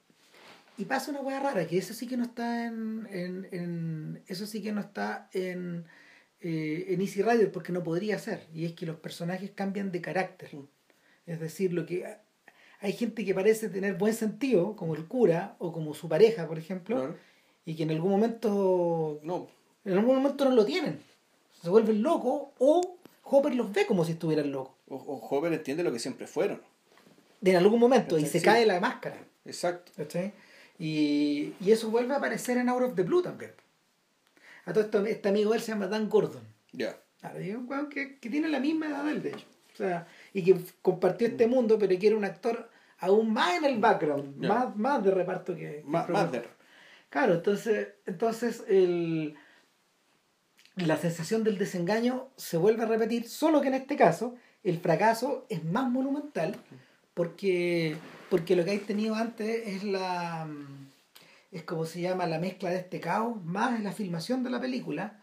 Y 0.77 0.87
pasa 0.87 1.13
una 1.13 1.21
hueá 1.21 1.39
rara, 1.39 1.67
que 1.69 1.79
eso 1.79 1.95
sí 1.95 2.09
que 2.09 2.17
no 2.17 2.25
está 2.25 2.67
en. 2.67 3.07
en, 3.11 3.49
en- 3.53 4.23
eso 4.27 4.47
sí 4.47 4.63
que 4.63 4.73
no 4.73 4.81
está 4.81 5.29
en. 5.33 5.85
Eh, 6.45 6.87
en 6.91 7.01
Easy 7.01 7.23
Rider 7.23 7.51
porque 7.51 7.73
no 7.73 7.83
podría 7.83 8.19
ser. 8.19 8.47
Y 8.55 8.65
es 8.67 8.73
que 8.75 8.87
los 8.87 8.97
personajes 8.97 9.51
cambian 9.55 9.91
de 9.91 10.01
carácter. 10.01 10.51
Es 11.27 11.41
decir, 11.41 11.73
lo 11.73 11.85
que. 11.87 12.05
Hay 12.81 12.93
gente 12.93 13.25
que 13.25 13.35
parece 13.35 13.71
tener 13.71 13.95
buen 13.95 14.13
sentido, 14.15 14.77
como 14.77 14.95
el 14.95 15.07
cura 15.07 15.57
o 15.59 15.73
como 15.73 15.95
su 15.95 16.07
pareja, 16.09 16.47
por 16.47 16.59
ejemplo, 16.59 16.97
Claro. 16.97 17.17
y 17.65 17.75
que 17.75 17.83
en 17.85 17.91
algún 17.91 18.11
momento. 18.13 19.21
No, 19.23 19.49
En 19.87 19.95
algún 19.99 20.17
momento 20.17 20.45
no 20.45 20.51
lo 20.55 20.65
tienen. 20.65 21.01
Se 21.63 21.71
vuelven 21.71 22.03
locos 22.03 22.49
o 22.59 22.97
Hopper 23.23 23.55
los 23.55 23.73
ve 23.73 23.87
como 23.87 24.05
si 24.05 24.13
estuvieran 24.13 24.53
locos. 24.53 24.75
o, 24.89 24.97
o 24.97 25.27
Hopper 25.29 25.53
entiende 25.53 25.83
lo 25.83 25.91
que 25.93 25.99
siempre 25.99 26.27
fueron. 26.27 26.61
En 27.43 27.57
algún 27.57 27.81
momento, 27.81 28.19
y 28.19 28.27
se 28.27 28.39
Sí. 28.41 28.45
cae 28.45 28.65
la 28.67 28.81
máscara. 28.81 29.17
Exacto. 29.47 29.93
Y, 30.79 31.53
y 31.61 31.71
eso 31.71 31.91
vuelve 31.91 32.13
a 32.15 32.17
aparecer 32.19 32.57
en 32.59 32.69
Out 32.69 32.83
of 32.83 32.95
the 32.97 33.03
Blue 33.03 33.23
también. 33.23 33.53
A 34.67 34.73
todo 34.73 34.85
esto, 34.85 35.05
este 35.05 35.29
amigo 35.29 35.51
de 35.51 35.59
él 35.59 35.63
se 35.63 35.73
llama 35.73 35.87
Dan 35.87 36.09
Gordon. 36.09 36.43
Ya. 36.73 36.97
Claro, 37.21 37.41
y 37.41 37.51
es 37.51 37.57
un 37.57 37.69
weón 37.69 37.89
que, 37.89 38.19
que 38.19 38.31
tiene 38.31 38.49
la 38.49 38.61
misma 38.61 38.89
edad 38.89 39.05
de 39.05 39.11
él, 39.13 39.23
de 39.23 39.31
hecho. 39.31 39.47
O 39.73 39.77
sea, 39.77 40.07
y 40.33 40.43
que 40.43 40.57
compartió 40.83 41.27
este 41.27 41.47
mundo, 41.47 41.79
pero 41.79 41.99
que 41.99 42.07
era 42.07 42.17
un 42.17 42.25
actor 42.25 42.71
aún 42.99 43.33
más 43.33 43.55
en 43.57 43.65
el 43.65 43.79
background, 43.79 44.37
más, 44.37 44.77
más 44.77 45.03
de 45.03 45.11
reparto 45.11 45.55
que. 45.55 45.83
Más, 45.85 46.09
más 46.09 46.31
de. 46.31 46.43
Claro, 47.11 47.35
entonces, 47.35 47.89
entonces 48.07 48.65
el, 48.69 49.37
la 50.77 50.97
sensación 50.97 51.45
del 51.45 51.59
desengaño 51.59 52.31
se 52.37 52.57
vuelve 52.57 52.83
a 52.83 52.87
repetir, 52.87 53.29
solo 53.29 53.61
que 53.61 53.69
en 53.69 53.75
este 53.75 53.97
caso 53.97 54.35
el 54.63 54.79
fracaso 54.79 55.47
es 55.49 55.65
más 55.65 55.91
monumental 55.91 56.57
porque, 57.15 57.97
porque 58.31 58.57
lo 58.57 58.65
que 58.65 58.73
hay 58.73 58.79
tenido 58.79 59.15
antes 59.15 59.67
es 59.67 59.85
la 59.85 60.49
es 61.55 61.63
como 61.65 61.87
se 61.87 62.01
llama 62.03 62.27
la 62.27 62.39
mezcla 62.39 62.69
de 62.71 62.77
este 62.79 63.01
caos 63.01 63.43
más 63.45 63.81
la 63.83 63.93
filmación 63.93 64.43
de 64.45 64.51
la 64.51 64.61
película 64.61 65.23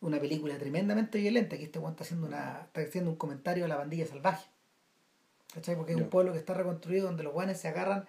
una 0.00 0.18
película 0.20 0.56
tremendamente 0.58 1.18
violenta 1.18 1.56
que 1.58 1.64
este 1.64 1.78
weón 1.78 1.92
está 1.92 2.04
haciendo 2.04 2.26
una 2.26 2.62
está 2.66 2.80
haciendo 2.80 3.10
un 3.10 3.16
comentario 3.16 3.64
a 3.64 3.68
la 3.68 3.76
bandilla 3.76 4.06
salvaje 4.06 4.48
¿cachai? 5.52 5.76
porque 5.76 5.92
es 5.92 5.98
un 5.98 6.08
pueblo 6.08 6.32
que 6.32 6.38
está 6.38 6.54
reconstruido 6.54 7.06
donde 7.06 7.22
los 7.24 7.32
guanes 7.32 7.60
se 7.60 7.68
agarran 7.68 8.06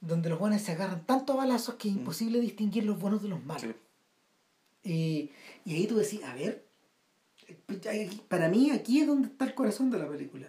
donde 0.00 0.28
los 0.30 0.38
buenos 0.38 0.62
se 0.62 0.72
agarran 0.72 1.04
tanto 1.04 1.32
a 1.34 1.36
balazos 1.36 1.74
que 1.74 1.88
es 1.88 1.94
Mm. 1.94 1.98
imposible 1.98 2.40
distinguir 2.40 2.84
los 2.84 2.98
buenos 3.00 3.20
de 3.22 3.28
los 3.28 3.44
malos. 3.44 3.62
Sí. 3.62 3.74
Y, 4.84 5.30
y 5.68 5.74
ahí 5.74 5.86
tú 5.88 5.96
decís, 5.96 6.22
a 6.22 6.34
ver, 6.34 6.64
para 8.28 8.48
mí 8.48 8.70
aquí 8.70 9.00
es 9.00 9.06
donde 9.06 9.28
está 9.28 9.44
el 9.44 9.54
corazón 9.54 9.90
de 9.90 9.98
la 9.98 10.08
película. 10.08 10.46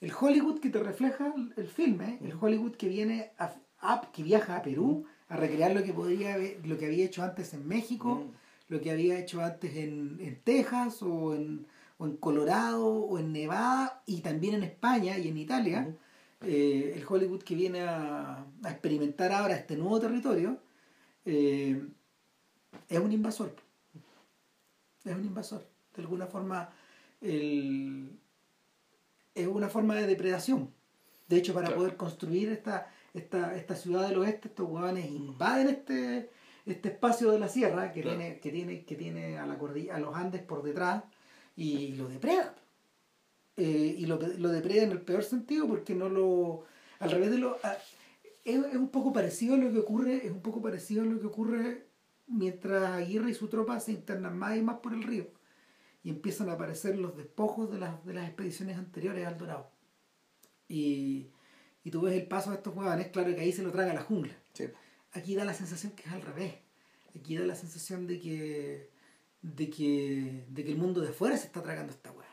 El 0.00 0.12
Hollywood 0.18 0.60
que 0.60 0.70
te 0.70 0.80
refleja 0.80 1.32
el, 1.56 1.68
filme, 1.68 2.18
el 2.22 2.32
Hollywood 2.40 2.74
que 2.76 2.88
viene 2.88 3.30
a, 3.38 3.54
a- 3.80 4.10
que 4.12 4.22
viaja 4.22 4.56
a 4.56 4.62
Perú 4.62 5.06
a 5.30 5.36
recrear 5.36 5.72
lo 5.72 5.82
que 5.82 5.94
podría 5.94 6.34
haber- 6.34 6.66
lo 6.66 6.76
que 6.76 6.86
había 6.86 7.04
hecho 7.06 7.22
antes 7.22 7.54
en 7.54 7.66
México, 7.66 8.24
lo 8.68 8.80
que 8.80 8.90
había 8.90 9.18
hecho 9.18 9.40
antes 9.40 9.74
en, 9.76 10.18
en 10.20 10.40
Texas 10.42 11.02
o 11.02 11.34
en, 11.34 11.66
o 11.98 12.06
en 12.06 12.16
Colorado 12.16 12.84
o 12.86 13.18
en 13.18 13.32
Nevada 13.32 14.02
y 14.06 14.20
también 14.20 14.54
en 14.56 14.64
España 14.64 15.16
y 15.18 15.28
en 15.28 15.38
Italia. 15.38 15.94
Eh, 16.42 16.94
el 16.96 17.04
Hollywood 17.08 17.42
que 17.42 17.54
viene 17.54 17.82
a, 17.82 18.44
a, 18.64 18.70
experimentar 18.70 19.30
ahora 19.32 19.54
este 19.56 19.76
nuevo 19.76 20.00
territorio 20.00 20.58
eh, 21.24 21.80
es 22.88 22.98
un 22.98 23.12
invasor. 23.12 23.54
Es 25.04 25.14
un 25.14 25.24
invasor. 25.24 25.64
De 25.94 26.02
alguna 26.02 26.26
forma, 26.26 26.70
el, 27.20 28.10
es 29.34 29.46
una 29.46 29.68
forma 29.68 29.94
de 29.94 30.06
depredación. 30.06 30.70
De 31.28 31.36
hecho, 31.36 31.54
para 31.54 31.74
poder 31.74 31.96
construir 31.96 32.48
esta, 32.48 32.90
esta, 33.14 33.56
esta 33.56 33.74
ciudad 33.74 34.08
del 34.08 34.18
oeste, 34.18 34.48
estos 34.48 34.68
huevones 34.68 35.06
invaden 35.10 35.68
este, 35.68 36.30
este 36.66 36.88
espacio 36.90 37.32
de 37.32 37.40
la 37.40 37.48
sierra 37.48 37.92
que 37.92 38.02
tiene, 38.02 38.38
que 38.40 38.50
tiene, 38.50 38.84
que 38.84 38.96
tiene 38.96 39.38
a, 39.38 39.46
la 39.46 39.58
cordilla, 39.58 39.96
a 39.96 40.00
los 40.00 40.14
Andes 40.14 40.42
por 40.42 40.62
detrás 40.62 41.04
y 41.56 41.94
lo 41.94 42.08
depredan. 42.08 42.54
Eh, 43.56 43.96
y 43.98 44.06
lo, 44.06 44.18
lo 44.38 44.48
depredan 44.48 44.86
en 44.86 44.92
el 44.92 45.02
peor 45.02 45.22
sentido 45.22 45.66
porque 45.66 45.94
no 45.94 46.08
lo. 46.08 46.64
Al 46.98 47.10
revés 47.10 47.30
de 47.30 47.38
lo. 47.38 47.56
es, 48.44 48.58
es, 48.64 48.76
un 48.76 48.88
poco 48.88 49.12
parecido 49.12 49.54
a 49.54 49.58
lo 49.58 49.72
que 49.72 49.78
ocurre, 49.78 50.26
es 50.26 50.30
un 50.30 50.40
poco 50.40 50.62
parecido 50.62 51.02
a 51.02 51.06
lo 51.06 51.20
que 51.20 51.26
ocurre 51.26 51.86
mientras 52.26 52.90
Aguirre 52.92 53.30
y 53.30 53.34
su 53.34 53.48
tropa 53.48 53.80
se 53.80 53.92
internan 53.92 54.38
más 54.38 54.56
y 54.56 54.62
más 54.62 54.78
por 54.78 54.94
el 54.94 55.02
río. 55.02 55.26
Y 56.02 56.10
empiezan 56.10 56.48
a 56.48 56.52
aparecer 56.52 56.96
los 56.96 57.16
despojos 57.16 57.70
de 57.70 57.78
las, 57.78 58.04
de 58.06 58.14
las 58.14 58.26
expediciones 58.26 58.78
anteriores 58.78 59.26
al 59.26 59.36
Dorado. 59.36 59.70
Y, 60.68 61.28
y 61.84 61.90
tú 61.90 62.02
ves 62.02 62.14
el 62.14 62.26
paso 62.26 62.50
de 62.50 62.56
estos 62.56 62.74
huevones, 62.74 63.08
claro 63.08 63.34
que 63.34 63.40
ahí 63.40 63.52
se 63.52 63.62
lo 63.62 63.72
traga 63.72 63.94
la 63.94 64.02
jungla. 64.02 64.36
Sí. 64.52 64.64
Aquí 65.12 65.34
da 65.34 65.44
la 65.44 65.54
sensación 65.54 65.92
que 65.92 66.02
es 66.02 66.12
al 66.12 66.22
revés. 66.22 66.54
Aquí 67.18 67.36
da 67.36 67.44
la 67.44 67.54
sensación 67.54 68.06
de 68.06 68.20
que, 68.20 68.88
de 69.42 69.70
que, 69.70 70.44
de 70.48 70.64
que 70.64 70.70
el 70.70 70.78
mundo 70.78 71.00
de 71.00 71.12
fuera 71.12 71.36
se 71.36 71.46
está 71.46 71.62
tragando 71.62 71.92
esta 71.92 72.12
hueá. 72.12 72.28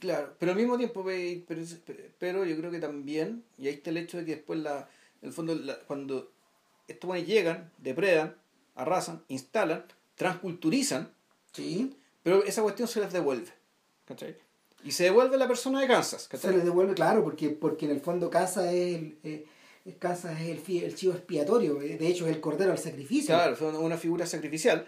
Claro, 0.00 0.34
pero 0.38 0.52
al 0.52 0.58
mismo 0.58 0.78
tiempo, 0.78 1.04
pero, 1.04 1.62
pero 2.18 2.44
yo 2.44 2.56
creo 2.56 2.70
que 2.70 2.80
también, 2.80 3.44
y 3.58 3.68
ahí 3.68 3.74
está 3.74 3.90
el 3.90 3.98
hecho 3.98 4.18
de 4.18 4.24
que 4.24 4.36
después, 4.36 4.58
la, 4.58 4.88
en 5.20 5.28
el 5.28 5.32
fondo, 5.32 5.54
la, 5.54 5.78
cuando 5.80 6.32
estos 6.88 7.06
buenos 7.06 7.28
llegan, 7.28 7.70
depredan, 7.78 8.34
arrasan, 8.74 9.22
instalan, 9.28 9.84
transculturizan, 10.16 11.12
¿Sí? 11.52 11.96
pero 12.22 12.42
esa 12.44 12.62
cuestión 12.62 12.88
se 12.88 13.00
les 13.00 13.12
devuelve. 13.12 13.52
¿cachai? 14.06 14.36
Y 14.84 14.90
se 14.90 15.04
devuelve 15.04 15.36
la 15.36 15.46
persona 15.46 15.80
de 15.80 15.86
Kansas. 15.86 16.28
¿cachai? 16.28 16.50
Se 16.50 16.56
les 16.56 16.64
devuelve, 16.64 16.94
claro, 16.94 17.22
porque, 17.22 17.50
porque 17.50 17.86
en 17.86 17.92
el 17.92 18.00
fondo 18.00 18.30
Kansas 18.30 18.72
es 18.72 18.96
el, 18.96 19.18
eh, 19.22 19.46
Kansas 19.98 20.40
es 20.40 20.48
el, 20.68 20.82
el 20.84 20.94
chivo 20.94 21.12
expiatorio, 21.12 21.74
de 21.74 22.06
hecho 22.06 22.26
es 22.26 22.34
el 22.34 22.40
cordero 22.40 22.72
al 22.72 22.78
sacrificio. 22.78 23.34
Claro, 23.34 23.56
son 23.56 23.76
una 23.76 23.96
figura 23.96 24.26
sacrificial. 24.26 24.86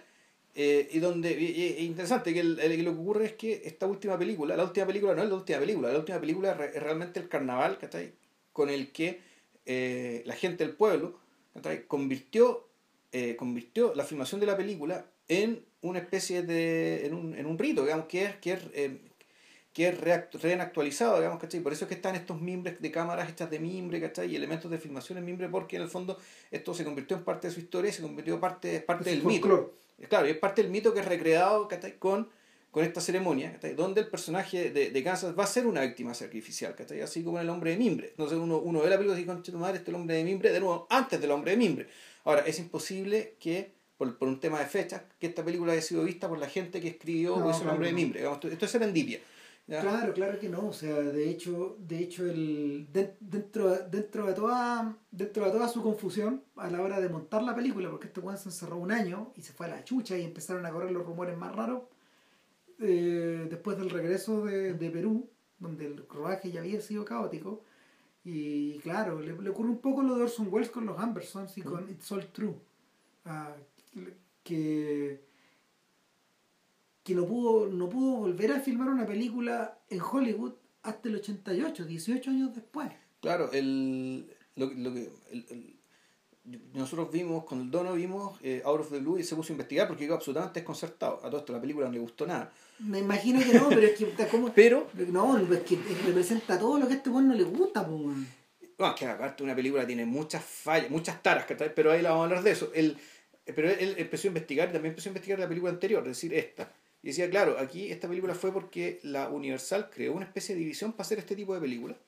Eh, 0.57 0.89
y 0.93 1.01
donde 1.01 1.33
es 1.33 1.81
interesante 1.81 2.33
que 2.33 2.39
el, 2.39 2.61
el, 2.61 2.85
lo 2.85 2.93
que 2.93 3.01
ocurre 3.01 3.25
es 3.25 3.33
que 3.33 3.63
esta 3.65 3.87
última 3.87 4.17
película, 4.17 4.57
la 4.57 4.63
última 4.63 4.87
película 4.87 5.13
no 5.13 5.25
es 5.25 5.29
la 5.29 5.35
última 5.35 5.59
película, 5.59 5.93
la 5.93 5.99
última 5.99 6.21
película 6.21 6.53
es, 6.53 6.81
realmente 6.81 7.19
el 7.19 7.29
carnaval 7.29 7.77
¿cachai? 7.79 8.13
con 8.53 8.71
el 8.71 8.93
que 8.93 9.21
eh, 9.67 10.23
la 10.27 10.35
gente 10.35 10.65
del 10.65 10.77
pueblo 10.77 11.19
¿cachai? 11.55 11.89
convirtió 11.89 12.69
eh, 13.11 13.35
convirtió 13.35 13.95
la 13.97 14.05
filmación 14.05 14.41
de 14.41 14.47
la 14.47 14.57
película 14.57 15.07
en 15.27 15.65
una 15.81 15.99
especie 15.99 16.43
de 16.43 17.05
en 17.05 17.15
un, 17.15 17.35
en 17.35 17.47
un 17.47 17.59
rito 17.59 17.83
digamos 17.83 18.07
que 18.07 18.25
es 18.25 18.37
que 18.37 18.53
es, 18.53 18.61
eh, 18.75 19.01
que 19.75 19.89
es 19.89 20.01
reactualizado 20.01 21.17
digamos 21.17 21.39
¿cachai? 21.39 21.61
por 21.61 21.73
eso 21.73 21.85
es 21.85 21.89
que 21.91 21.97
están 21.97 22.15
estos 22.15 22.41
mimbres 22.41 22.81
de 22.81 22.91
cámaras 22.91 23.29
hechas 23.29 23.51
de 23.51 23.59
mimbre 23.59 24.01
¿cachai? 24.01 24.31
y 24.31 24.37
elementos 24.37 24.71
de 24.71 24.79
filmación 24.79 25.19
en 25.19 25.27
mimbre 25.27 25.49
porque 25.51 25.77
en 25.77 25.83
el 25.83 25.89
fondo 25.89 26.19
esto 26.51 26.73
se 26.73 26.85
convirtió 26.85 27.17
en 27.19 27.25
parte 27.25 27.49
de 27.49 27.55
su 27.55 27.61
historia 27.61 27.91
y 27.91 27.93
se 27.93 28.01
convirtió 28.01 28.35
en 28.35 28.41
parte, 28.41 28.81
parte 28.81 29.11
del 29.11 29.23
mito 29.23 29.75
Claro, 30.09 30.27
y 30.27 30.31
es 30.31 30.39
parte 30.39 30.63
del 30.63 30.71
mito 30.71 30.93
que 30.93 31.01
es 31.01 31.07
recreado 31.07 31.69
con, 31.99 32.29
con 32.71 32.85
esta 32.85 33.01
ceremonia, 33.01 33.59
donde 33.77 34.01
el 34.03 34.09
personaje 34.09 34.71
de, 34.71 34.91
de, 34.91 35.05
Kansas 35.05 35.39
va 35.39 35.45
a 35.45 35.47
ser 35.47 35.67
una 35.67 35.83
víctima 35.83 36.15
sacrificial, 36.15 36.75
así 37.03 37.23
como 37.23 37.39
el 37.39 37.49
hombre 37.49 37.71
de 37.71 37.77
mimbre. 37.77 38.09
Entonces 38.09 38.39
uno, 38.39 38.59
uno 38.59 38.81
ve 38.81 38.91
la 38.91 38.97
película 38.97 39.17
y 39.17 39.23
dice, 39.23 39.33
concha 39.33 39.53
tu 39.53 39.59
madre, 39.59 39.77
este 39.79 39.91
es 39.91 39.95
el 39.95 40.01
hombre 40.01 40.17
de 40.17 40.25
mimbre, 40.25 40.53
de 40.53 40.61
nuevo, 40.61 40.87
antes 40.91 41.21
del 41.21 41.31
hombre 41.31 41.53
de 41.53 41.57
mimbre. 41.57 41.89
Ahora, 42.25 42.43
es 42.47 42.59
imposible 42.59 43.37
que, 43.39 43.73
por, 43.97 44.19
por 44.19 44.29
un 44.29 44.41
tema 44.41 44.59
de 44.59 44.67
fechas, 44.67 45.03
que 45.19 45.27
esta 45.29 45.45
película 45.45 45.73
haya 45.73 45.83
sido 45.83 46.03
vista 46.05 46.29
por 46.29 46.39
la 46.39 46.49
gente 46.49 46.81
que 46.81 46.89
escribió 46.89 47.37
no, 47.37 47.47
o 47.47 47.51
hizo 47.51 47.63
el 47.63 47.69
hombre 47.69 47.89
de 47.89 47.95
mimbre. 47.95 48.29
Esto, 48.29 48.49
esto 48.49 48.65
es 48.65 48.71
serendipia. 48.71 49.21
¿Ya? 49.67 49.81
Claro, 49.81 50.13
claro 50.13 50.39
que 50.39 50.51
no, 50.51 50.69
o 50.69 50.73
sea, 50.75 50.95
de 50.95 51.31
hecho, 51.31 51.77
de 51.79 51.99
hecho 51.99 52.27
el 52.27 52.87
dentro, 52.93 53.75
dentro 53.89 54.27
de 54.27 54.35
toda 54.35 54.95
dentro 55.11 55.47
de 55.47 55.51
toda 55.53 55.69
su 55.69 55.83
confusión 55.83 56.45
a 56.57 56.69
la 56.69 56.83
hora 56.83 57.01
de 57.01 57.09
montar 57.09 57.43
la 57.43 57.55
película, 57.55 57.91
porque 57.91 58.09
este 58.09 58.21
weón 58.21 58.37
se 58.37 58.51
encerró 58.51 58.77
un 58.77 58.93
año 58.93 59.33
y 59.37 59.41
se 59.41 59.55
fue 59.55 59.67
a 59.67 59.71
la 59.71 59.85
chucha 59.85 60.19
y 60.19 60.25
empezaron 60.25 60.67
a 60.67 60.71
correr 60.71 60.91
los 60.91 61.07
rumores 61.07 61.39
más 61.39 61.55
raros 61.57 61.85
eh, 62.81 63.47
después 63.49 63.79
del 63.79 63.89
regreso 63.89 64.45
de, 64.45 64.75
de, 64.75 64.91
Perú, 64.91 65.31
donde 65.59 65.87
el 65.87 66.07
rodaje 66.09 66.51
ya 66.51 66.61
había 66.61 66.81
sido 66.83 67.05
caótico. 67.05 67.65
Y 68.23 68.79
claro, 68.81 69.21
le, 69.21 69.33
le 69.41 69.51
ocurre 69.51 69.71
un 69.71 69.79
poco 69.79 70.03
lo 70.03 70.17
de 70.17 70.25
Orson 70.25 70.49
Welles 70.51 70.71
con 70.71 70.85
los 70.85 70.99
Ambersons 70.99 71.57
y 71.57 71.63
con 71.63 71.89
It's 71.89 72.11
All 72.13 72.27
True. 72.33 72.55
Uh, 73.27 74.01
que 74.43 75.25
que 77.05 77.15
no 77.15 77.27
pudo, 77.27 77.67
no 77.67 77.89
pudo 77.89 78.17
volver 78.17 78.51
a 78.53 78.61
filmar 78.61 78.89
una 78.89 79.07
película 79.07 79.79
en 79.91 80.01
Hollywood 80.01 80.55
hasta 80.83 81.09
el 81.09 81.17
88, 81.17 81.85
18 81.85 82.31
años 82.31 82.55
después. 82.55 82.91
Claro, 83.21 83.53
el, 83.53 84.27
lo, 84.57 84.67
lo 84.73 84.93
que, 84.93 85.11
el, 85.31 85.47
el, 85.51 85.77
nosotros 86.73 87.11
vimos, 87.13 87.45
con 87.45 87.61
el 87.61 87.71
Dono 87.71 87.93
vimos 87.93 88.39
eh, 88.43 88.63
Out 88.65 88.81
of 88.81 88.91
the 88.91 88.99
Blue 88.99 89.19
y 89.19 89.25
se 89.25 89.37
puso 89.37 89.53
a 89.53 89.55
investigar 89.55 89.87
porque 89.87 90.05
quedó 90.05 90.15
absolutamente 90.15 90.61
desconcertado. 90.61 91.21
A 91.23 91.31
todo 91.31 91.41
esto 91.41 91.53
la 91.53 91.61
película 91.61 91.87
no 91.87 91.93
le 91.93 91.99
gustó 91.99 92.27
nada. 92.27 92.51
Me 92.79 92.99
imagino 93.01 93.41
que 93.41 93.55
no, 93.55 93.69
pero 93.69 93.83
es 93.83 93.99
que 93.99 94.27
como 94.29 94.53
pero, 94.53 94.89
no, 95.09 95.39
es 95.39 95.61
que 95.61 95.79
representa 96.07 96.59
todo 96.59 96.79
lo 96.79 96.87
que 96.87 96.95
a 96.95 96.97
este 96.97 97.11
bueno 97.11 97.29
no 97.29 97.35
le 97.35 97.45
gusta, 97.45 97.87
pues. 97.87 98.17
No, 98.79 98.89
es 98.89 98.95
que 98.95 99.07
aparte 99.07 99.43
una 99.43 99.55
película 99.55 99.87
tiene 99.87 100.05
muchas 100.05 100.43
fallas, 100.43 100.91
muchas 100.91 101.23
taras, 101.23 101.47
pero 101.75 101.93
ahí 101.93 102.03
la 102.03 102.11
vamos 102.11 102.25
a 102.25 102.29
hablar 102.29 102.43
de 102.43 102.51
eso. 102.51 102.73
Él, 102.75 102.97
pero 103.45 103.71
él 103.71 103.95
empezó 103.99 104.27
a 104.27 104.29
investigar, 104.29 104.73
también 104.73 104.93
empezó 104.93 105.09
a 105.09 105.11
investigar 105.11 105.39
la 105.39 105.49
película 105.49 105.71
anterior, 105.71 106.03
es 106.03 106.09
decir, 106.09 106.35
esta 106.35 106.71
y 107.05 107.09
decía, 107.09 107.29
claro, 107.29 107.59
aquí 107.59 107.93
esta 107.93 108.09
película 108.09 108.35
fue 108.35 108.51
porque 108.51 108.99
la 109.03 109.29
Universal 109.29 109.91
creó 109.91 110.15
una 110.15 110.25
especie 110.25 110.55
de 110.55 110.63
división 110.63 110.93
para 110.93 111.03
hacer 111.03 111.19
este 111.19 111.37
tipo 111.37 111.53
de 111.53 111.61
películas. 111.61 111.99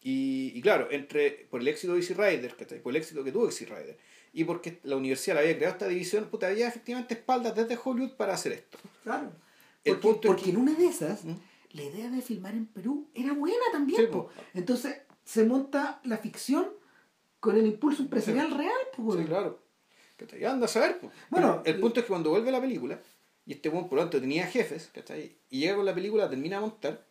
Y, 0.00 0.52
y 0.54 0.62
claro, 0.62 0.88
entre 0.90 1.46
por 1.50 1.60
el 1.60 1.68
éxito 1.68 1.92
de 1.92 1.98
Easy 2.00 2.14
Rider, 2.14 2.56
por 2.82 2.92
el 2.92 2.96
éxito 2.96 3.22
que 3.22 3.30
tuvo 3.30 3.44
Easy 3.44 3.66
Rider, 3.66 3.98
y 4.32 4.44
porque 4.44 4.80
la 4.84 4.96
Universal 4.96 5.36
había 5.36 5.54
creado 5.54 5.74
esta 5.74 5.86
división, 5.86 6.30
puta, 6.30 6.46
había 6.46 6.66
efectivamente 6.66 7.12
espaldas 7.12 7.54
desde 7.54 7.78
Hollywood 7.82 8.12
para 8.12 8.32
hacer 8.32 8.52
esto. 8.52 8.78
Claro. 9.02 9.32
El 9.84 9.96
porque, 9.96 10.00
punto 10.00 10.28
porque 10.28 10.44
que... 10.44 10.50
en 10.52 10.56
una 10.56 10.72
de 10.72 10.86
esas, 10.86 11.22
¿Mm? 11.26 11.34
la 11.72 11.82
idea 11.82 12.08
de 12.08 12.22
filmar 12.22 12.54
en 12.54 12.64
Perú 12.64 13.10
era 13.12 13.34
buena 13.34 13.64
también. 13.70 14.00
Sí, 14.00 14.06
po. 14.06 14.30
Entonces 14.54 14.96
se 15.24 15.44
monta 15.44 16.00
la 16.04 16.16
ficción 16.16 16.70
con 17.38 17.58
el 17.58 17.66
impulso 17.66 18.00
empresarial 18.00 18.48
sí. 18.48 18.54
real. 18.54 18.80
Pues. 18.96 19.18
Sí, 19.18 19.26
claro. 19.26 19.62
Que 20.16 20.46
anda 20.46 20.64
a 20.64 20.68
saber. 20.68 21.00
Bueno, 21.28 21.60
el 21.66 21.78
punto 21.80 22.00
es 22.00 22.06
que 22.06 22.08
cuando 22.08 22.30
vuelve 22.30 22.50
la 22.50 22.62
película, 22.62 22.98
y 23.46 23.52
este 23.52 23.68
buen 23.68 23.88
por 23.88 23.96
lo 23.96 24.02
tanto 24.02 24.20
tenía 24.20 24.46
jefes, 24.46 24.90
¿cachai? 24.92 25.36
Y 25.50 25.60
llega 25.60 25.76
con 25.76 25.84
la 25.84 25.94
película, 25.94 26.28
termina 26.28 26.56
de 26.56 26.62
montar. 26.62 27.04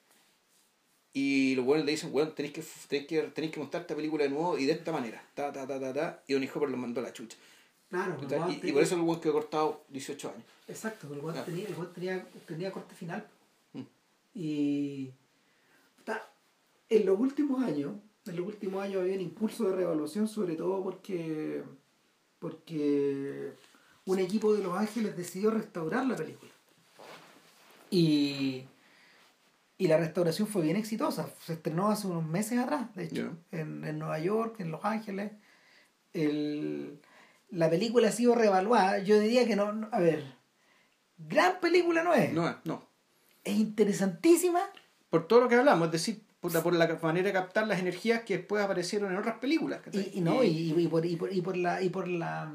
Y 1.13 1.53
los 1.55 1.63
buenos 1.63 1.85
le 1.85 1.91
dicen, 1.91 2.11
bueno, 2.11 2.31
tenéis 2.31 2.53
que, 2.55 2.63
tenéis, 2.87 3.07
que, 3.07 3.21
tenéis 3.29 3.53
que 3.53 3.59
montar 3.59 3.81
esta 3.81 3.95
película 3.95 4.23
de 4.23 4.31
nuevo 4.31 4.57
y 4.57 4.65
de 4.65 4.71
esta 4.71 4.91
manera. 4.91 5.23
Ta, 5.35 5.53
ta, 5.53 5.67
ta, 5.67 5.79
ta, 5.79 5.93
ta. 5.93 6.23
Y 6.27 6.33
Donny 6.33 6.49
Hopper 6.53 6.69
lo 6.69 6.77
mandó 6.77 7.01
a 7.01 7.03
la 7.03 7.13
chucha. 7.13 7.37
Claro, 7.89 8.17
y, 8.49 8.67
y, 8.67 8.71
por 8.71 8.81
eso 8.81 8.95
el 8.95 9.01
buen 9.01 9.19
quedó 9.19 9.33
cortado 9.33 9.83
18 9.89 10.29
años. 10.29 10.43
Exacto, 10.67 11.13
el 11.13 11.19
buen, 11.19 11.35
claro. 11.35 11.45
tenía, 11.45 11.67
tenía, 11.93 12.27
tenía 12.47 12.71
corte 12.71 12.95
final. 12.95 13.27
Mm. 13.73 13.81
Y 14.33 15.11
ta, 16.03 16.33
en 16.89 17.05
los 17.05 17.19
últimos 17.19 17.61
años, 17.63 17.93
en 18.25 18.35
los 18.35 18.47
últimos 18.47 18.83
años 18.83 19.01
había 19.01 19.13
un 19.13 19.21
impulso 19.21 19.69
de 19.69 19.75
revaluación, 19.75 20.27
sobre 20.27 20.55
todo 20.55 20.81
porque 20.83 21.63
porque 22.39 23.53
un 24.05 24.19
equipo 24.19 24.53
de 24.53 24.63
Los 24.63 24.77
Ángeles 24.77 25.15
decidió 25.15 25.51
restaurar 25.51 26.05
la 26.05 26.15
película. 26.15 26.51
Y, 27.89 28.65
y 29.77 29.87
la 29.87 29.97
restauración 29.97 30.47
fue 30.47 30.63
bien 30.63 30.75
exitosa. 30.75 31.29
Se 31.45 31.53
estrenó 31.53 31.89
hace 31.89 32.07
unos 32.07 32.25
meses 32.25 32.59
atrás, 32.59 32.93
de 32.95 33.05
hecho, 33.05 33.15
yeah. 33.51 33.61
en, 33.61 33.85
en, 33.85 33.99
Nueva 33.99 34.19
York, 34.19 34.55
en 34.59 34.71
Los 34.71 34.83
Ángeles. 34.83 35.31
El, 36.13 36.99
la 37.49 37.69
película 37.69 38.09
ha 38.09 38.11
sido 38.11 38.35
reevaluada. 38.35 38.99
Yo 38.99 39.19
diría 39.19 39.45
que 39.47 39.55
no, 39.55 39.71
no, 39.71 39.89
a 39.91 39.99
ver, 39.99 40.23
gran 41.17 41.59
película 41.59 42.03
no 42.03 42.13
es. 42.13 42.33
No 42.33 42.49
es, 42.49 42.55
no. 42.65 42.83
Es 43.43 43.55
interesantísima. 43.55 44.61
Por 45.09 45.27
todo 45.27 45.41
lo 45.41 45.47
que 45.47 45.55
hablamos, 45.55 45.87
es 45.87 45.91
decir, 45.91 46.23
por 46.39 46.51
la, 46.51 46.63
por 46.63 46.73
la 46.73 46.99
manera 47.01 47.27
de 47.27 47.33
captar 47.33 47.67
las 47.67 47.79
energías 47.79 48.23
que 48.23 48.37
después 48.37 48.63
aparecieron 48.63 49.11
en 49.11 49.17
otras 49.17 49.37
películas. 49.37 49.81
Y, 49.91 50.17
y, 50.17 50.21
no, 50.21 50.43
y, 50.43 50.73
y, 50.75 50.87
por, 50.87 51.05
y, 51.05 51.15
por, 51.15 51.31
y 51.31 51.41
por 51.41 51.55
la... 51.55 51.81
Y 51.81 51.89
por 51.89 52.07
la 52.07 52.51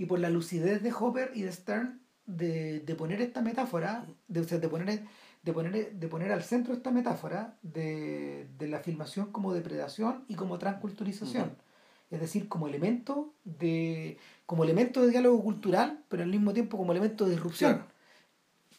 y 0.00 0.06
por 0.06 0.18
la 0.18 0.30
lucidez 0.30 0.82
de 0.82 0.94
Hopper 0.98 1.30
y 1.34 1.42
de 1.42 1.52
Stern 1.52 2.00
de, 2.24 2.80
de 2.80 2.94
poner 2.94 3.20
esta 3.20 3.42
metáfora, 3.42 4.06
de, 4.28 4.40
o 4.40 4.44
sea, 4.44 4.58
de, 4.58 4.66
poner, 4.66 5.02
de, 5.42 5.52
poner, 5.52 5.92
de 5.92 6.08
poner 6.08 6.32
al 6.32 6.42
centro 6.42 6.72
esta 6.72 6.90
metáfora 6.90 7.58
de, 7.60 8.48
de 8.56 8.66
la 8.66 8.78
filmación 8.78 9.30
como 9.30 9.52
depredación 9.52 10.24
y 10.26 10.36
como 10.36 10.58
transculturización. 10.58 11.48
Uh 11.48 11.52
-huh. 11.52 12.14
es 12.14 12.20
decir, 12.20 12.48
como 12.48 12.66
elemento 12.66 13.34
de 13.44 14.16
como 14.46 14.64
elemento 14.64 15.02
de 15.02 15.10
diálogo 15.10 15.42
cultural, 15.42 16.02
pero 16.08 16.22
al 16.22 16.30
mismo 16.30 16.54
tiempo 16.54 16.78
como 16.78 16.92
elemento 16.92 17.26
de 17.26 17.32
disrupción. 17.32 17.74
Claro. 17.74 17.88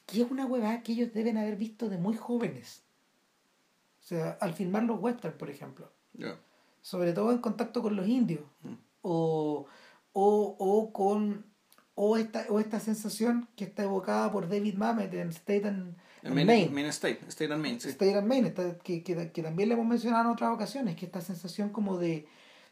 Que 0.08 0.24
es 0.24 0.32
una 0.32 0.48
huevada 0.48 0.82
que 0.82 0.94
ellos 0.94 1.14
deben 1.14 1.38
haber 1.38 1.56
visto 1.56 1.88
de 1.88 1.98
muy 2.00 2.16
jóvenes. 2.18 2.82
O 4.00 4.04
sea, 4.04 4.40
al 4.42 4.56
filmar 4.56 4.84
los 4.86 5.00
western, 5.00 5.38
por 5.38 5.52
ejemplo. 5.52 5.92
Sobre 6.82 7.14
todo 7.14 7.32
en 7.32 7.38
contacto 7.38 7.84
con 7.84 7.96
los 7.96 8.08
indios. 8.08 8.42
Mm. 8.64 8.74
O, 9.04 9.68
o, 10.14 10.56
o 10.60 10.92
con 10.94 11.46
o 11.96 12.18
esta, 12.18 12.46
o 12.50 12.60
esta 12.60 12.80
sensación 12.80 13.48
que 13.56 13.66
está 13.66 13.84
evocada 13.84 14.32
por 14.32 14.48
David 14.50 14.76
Mamet 14.76 15.14
en 15.14 15.30
State 15.30 15.68
and, 15.68 15.96
and 16.24 16.34
Main. 16.34 16.74
Main 16.74 16.86
State, 16.88 17.20
State 17.28 17.54
and 17.54 17.62
Main, 17.62 17.80
sí. 17.80 17.90
State 17.90 18.16
and 18.18 18.28
Maine, 18.28 18.48
esta- 18.48 18.78
que, 18.80 19.04
que, 19.04 19.32
que 19.32 19.44
también 19.44 19.70
le 19.70 19.76
hemos 19.76 19.86
mencionado 19.86 20.24
en 20.26 20.32
otras 20.32 20.52
ocasiones, 20.54 20.96
que 20.96 21.06
esta 21.06 21.22
sensación 21.22 21.70
como 21.70 21.98
de, 21.98 22.26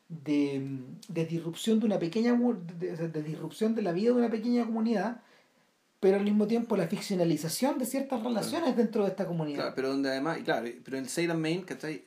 de, 0.08 0.80
de 1.10 1.26
disrupción 1.26 1.80
de 1.80 1.86
una 1.86 2.00
pequeña 2.00 2.34
de, 2.80 2.96
de- 3.10 3.24
disrupción 3.24 3.76
de 3.76 3.82
la 3.84 3.92
vida 3.92 4.12
de 4.12 4.18
una 4.18 4.30
pequeña 4.30 4.66
comunidad, 4.66 5.22
pero 6.00 6.18
al 6.18 6.24
mismo 6.24 6.48
tiempo 6.48 6.78
la 6.78 6.88
ficcionalización 6.88 7.78
de 7.78 7.86
ciertas 7.86 8.24
relaciones 8.24 8.76
dentro 8.78 9.04
de 9.04 9.10
esta 9.10 9.28
comunidad. 9.28 9.58
Claro, 9.60 9.74
pero 9.76 9.90
donde 9.90 10.10
además, 10.10 10.40
y 10.40 10.44
claro, 10.44 10.68
pero 10.84 10.98
en 10.98 11.06
State 11.06 11.30
and 11.30 11.42
Main, 11.42 11.62
¿cachai? 11.64 12.06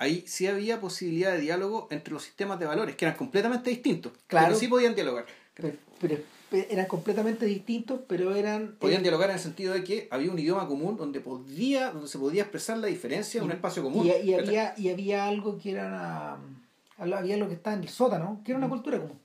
Ahí 0.00 0.24
sí 0.26 0.46
había 0.46 0.80
posibilidad 0.80 1.32
de 1.32 1.40
diálogo 1.40 1.86
entre 1.90 2.12
los 2.14 2.22
sistemas 2.22 2.58
de 2.58 2.64
valores, 2.64 2.96
que 2.96 3.04
eran 3.04 3.18
completamente 3.18 3.68
distintos. 3.68 4.12
Claro. 4.26 4.46
Pero 4.46 4.58
sí 4.58 4.66
podían 4.66 4.94
dialogar. 4.94 5.26
Pero, 5.54 5.74
pero- 6.00 6.16
pero 6.50 6.66
eran 6.70 6.86
completamente 6.86 7.44
distintos, 7.46 8.00
pero 8.08 8.34
eran... 8.34 8.74
Podían 8.80 8.94
eran- 8.94 9.02
dialogar 9.04 9.28
en 9.30 9.36
el 9.36 9.42
sentido 9.42 9.74
de 9.74 9.84
que 9.84 10.08
había 10.10 10.30
un 10.32 10.38
idioma 10.38 10.66
común 10.66 10.96
donde 10.96 11.20
podía, 11.20 11.90
donde 11.92 12.08
se 12.08 12.18
podía 12.18 12.42
expresar 12.42 12.78
la 12.78 12.86
diferencia 12.86 13.38
en 13.38 13.44
un 13.44 13.52
espacio 13.52 13.82
común. 13.82 14.06
Y, 14.06 14.32
había, 14.34 14.74
y 14.76 14.88
había 14.88 15.26
algo 15.28 15.58
que 15.58 15.72
era 15.72 16.38
una- 16.98 17.16
había 17.18 17.36
lo 17.36 17.46
que 17.46 17.54
está 17.54 17.74
en 17.74 17.82
el 17.82 17.88
sótano, 17.90 18.40
que 18.44 18.52
era 18.52 18.58
una 18.58 18.66
Mm. 18.68 18.70
cultura 18.70 18.98
común. 19.00 19.20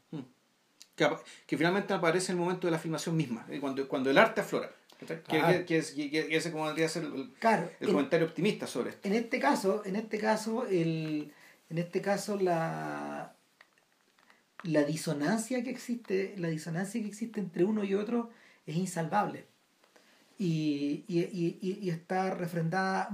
que, 0.96 1.04
apa- 1.04 1.20
que 1.48 1.58
finalmente 1.58 1.94
aparece 1.94 2.32
en 2.32 2.38
el 2.38 2.44
momento 2.46 2.68
de 2.68 2.72
la 2.72 2.80
filmación 2.80 3.18
misma, 3.18 3.46
eh, 3.50 3.60
cuando, 3.60 3.86
cuando 3.88 4.10
el 4.10 4.18
arte 4.18 4.40
aflora. 4.42 4.72
Que- 5.00 5.22
Claro. 5.22 5.58
Que, 5.60 5.66
que 5.66 5.78
es- 5.78 5.92
que- 5.92 6.10
que 6.10 6.36
ese 6.36 6.52
como 6.52 6.74
ser 6.76 7.04
el, 7.04 7.34
Claro, 7.40 7.70
el 7.80 7.88
en- 7.88 7.94
comentario 7.94 8.26
optimista 8.28 8.66
sobre 8.68 8.92
esto. 8.92 9.08
En 9.08 9.14
este 9.16 9.40
caso, 9.40 9.84
en 9.86 9.96
este 9.98 10.18
caso, 10.18 10.66
el, 10.68 11.32
en 11.70 11.78
este 11.78 12.02
caso 12.02 12.38
la, 12.40 13.34
la 14.64 14.84
disonancia 14.84 15.64
que 15.64 15.70
existe, 15.70 16.36
la 16.38 16.48
disonancia 16.48 17.02
que 17.02 17.08
existe 17.08 17.40
entre 17.40 17.64
uno 17.66 17.84
y 17.84 17.94
otro 17.94 18.30
es 18.66 18.76
insalvable. 18.78 19.46
Y, 20.38 21.04
y, 21.08 21.20
y, 21.20 21.60
y- 21.82 21.90
está 21.90 22.34
refrendada 22.34 23.10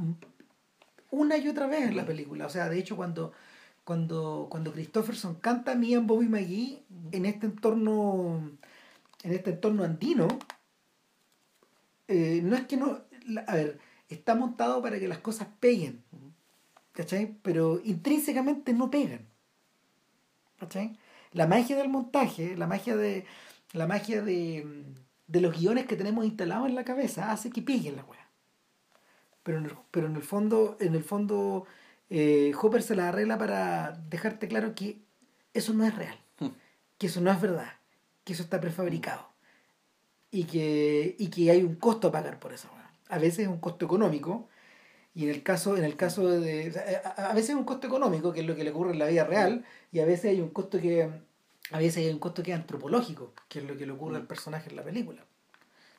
una 1.11 1.37
y 1.37 1.47
otra 1.47 1.67
vez 1.67 1.83
en 1.87 1.95
la 1.95 2.05
película. 2.05 2.45
O 2.45 2.49
sea, 2.49 2.67
de 2.69 2.79
hecho, 2.79 2.95
cuando, 2.95 3.31
cuando, 3.83 4.47
cuando 4.49 4.71
Christopherson 4.71 5.35
canta 5.35 5.75
Me 5.75 5.93
and 5.95 6.07
Bobby 6.07 6.27
McGee 6.27 6.83
en 7.11 7.25
este 7.25 7.45
entorno, 7.47 8.51
en 9.23 9.33
este 9.33 9.51
entorno 9.51 9.83
andino, 9.83 10.27
eh, 12.11 12.41
no 12.43 12.55
es 12.55 12.65
que 12.67 12.77
no. 12.77 12.99
a 13.47 13.55
ver, 13.55 13.79
está 14.09 14.35
montado 14.35 14.81
para 14.81 14.99
que 14.99 15.07
las 15.07 15.19
cosas 15.19 15.47
peguen. 15.59 16.03
¿Cachai? 16.91 17.37
Pero 17.41 17.81
intrínsecamente 17.83 18.73
no 18.73 18.91
pegan. 18.91 19.25
¿Cachai? 20.59 20.97
La 21.31 21.47
magia 21.47 21.77
del 21.77 21.89
montaje, 21.89 22.55
la 22.57 22.67
magia 22.67 22.95
de. 22.95 23.25
La 23.73 23.87
magia 23.87 24.21
de, 24.21 24.83
de 25.27 25.41
los 25.41 25.57
guiones 25.57 25.85
que 25.85 25.95
tenemos 25.95 26.25
instalados 26.25 26.67
en 26.67 26.75
la 26.75 26.83
cabeza 26.83 27.31
hace 27.31 27.49
que 27.49 27.61
peguen 27.61 27.95
la 27.95 28.03
weá. 28.03 28.27
Pero 29.43 29.59
en 29.59 29.65
el, 29.65 29.71
pero 29.91 30.07
en 30.07 30.15
el 30.17 30.21
fondo, 30.21 30.75
en 30.81 30.93
el 30.93 31.03
fondo, 31.03 31.65
eh, 32.09 32.51
Hopper 32.61 32.83
se 32.83 32.97
la 32.97 33.07
arregla 33.07 33.37
para 33.37 33.93
dejarte 34.09 34.49
claro 34.49 34.75
que 34.75 34.99
eso 35.53 35.73
no 35.73 35.85
es 35.85 35.95
real, 35.95 36.17
Hmm. 36.39 36.49
que 36.97 37.07
eso 37.07 37.21
no 37.21 37.31
es 37.31 37.39
verdad, 37.39 37.71
que 38.25 38.33
eso 38.33 38.43
está 38.43 38.59
prefabricado 38.59 39.30
y 40.31 40.45
que, 40.45 41.15
y 41.19 41.27
que 41.27 41.51
hay 41.51 41.63
un 41.63 41.75
costo 41.75 42.07
a 42.07 42.11
pagar 42.11 42.39
por 42.39 42.53
eso. 42.53 42.69
weá. 42.73 42.91
A 43.09 43.19
veces 43.19 43.39
es 43.39 43.47
un 43.47 43.59
costo 43.59 43.85
económico 43.85 44.47
y 45.13 45.25
en 45.25 45.29
el 45.29 45.43
caso, 45.43 45.75
en 45.75 45.83
el 45.83 45.97
caso 45.97 46.27
de, 46.27 46.73
a, 47.17 47.33
veces 47.33 47.49
es 47.49 47.55
un 47.55 47.65
costo 47.65 47.87
económico, 47.87 48.31
que 48.31 48.39
es 48.39 48.45
lo 48.45 48.55
que 48.55 48.63
le 48.63 48.69
ocurre 48.69 48.91
en 48.91 48.99
la 48.99 49.07
vida 49.07 49.25
real, 49.25 49.65
y 49.91 49.99
a 49.99 50.05
veces 50.05 50.31
hay 50.31 50.39
un 50.39 50.49
costo 50.49 50.79
que, 50.79 51.09
a 51.71 51.77
veces 51.77 51.97
hay 51.97 52.09
un 52.09 52.19
costo 52.19 52.41
que 52.41 52.51
es 52.51 52.57
antropológico, 52.57 53.33
que 53.49 53.59
es 53.59 53.65
lo 53.65 53.77
que 53.77 53.85
le 53.85 53.91
ocurre 53.91 54.15
al 54.15 54.25
personaje 54.25 54.69
en 54.69 54.77
la 54.77 54.83
película, 54.83 55.25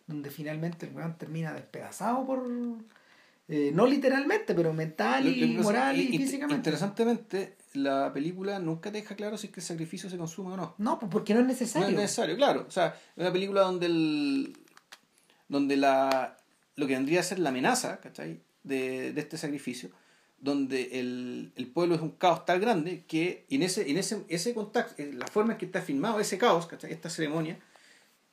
donde 0.07 0.31
finalmente 0.31 0.87
el 0.87 0.95
weón 0.95 1.19
termina 1.19 1.53
despedazado 1.53 2.25
por, 2.25 2.43
eh, 3.49 3.71
no 3.75 3.87
literalmente, 3.87 4.55
pero 4.55 4.73
mental 4.73 5.29
y 5.29 5.59
moral 5.59 6.01
y, 6.01 6.15
in- 6.15 6.21
físicamente. 6.23 6.57
Interesantemente, 6.57 7.57
la 7.75 8.13
película 8.13 8.59
nunca 8.59 8.91
te 8.93 8.99
deja 8.99 9.15
claro 9.17 9.37
si 9.37 9.47
es 9.49 9.53
que 9.53 9.61
el 9.61 9.67
sacrificio 9.67 10.09
se 10.11 10.19
consume 10.19 10.53
o 10.53 10.57
no. 10.57 10.75
No, 10.79 10.99
pues 10.99 11.11
porque 11.11 11.35
no 11.35 11.41
es 11.41 11.47
No 11.47 11.53
necesario. 11.53 11.89
es 11.89 11.95
necesario, 11.95 12.37
claro. 12.37 12.65
O 12.69 12.71
sea, 12.71 12.89
es 12.89 13.21
una 13.23 13.33
película 13.33 13.63
donde 13.63 13.87
el 13.87 14.57
donde 15.49 15.77
la 15.77 16.37
lo 16.77 16.87
que 16.87 16.95
vendría 16.95 17.21
a 17.21 17.23
ser 17.23 17.39
la 17.39 17.51
amenaza, 17.51 18.01
¿cachai? 18.01 18.41
De, 18.63 19.13
de 19.13 19.21
este 19.21 19.37
sacrificio, 19.37 19.91
donde 20.39 20.99
el, 21.01 21.53
el 21.57 21.67
pueblo 21.67 21.95
es 21.95 22.01
un 22.01 22.13
caos 22.13 22.47
tan 22.47 22.61
grande 22.61 23.05
que 23.07 23.45
en 23.51 23.63
ese, 23.63 23.91
en 23.91 23.99
ese, 23.99 24.25
ese 24.29 24.55
contacto, 24.55 25.03
en 25.03 25.19
la 25.19 25.27
forma 25.27 25.53
en 25.53 25.59
que 25.59 25.67
está 25.67 25.83
filmado 25.83 26.19
ese 26.21 26.39
caos, 26.39 26.67
¿cachai? 26.67 26.93
Esta 26.93 27.11
ceremonia, 27.11 27.59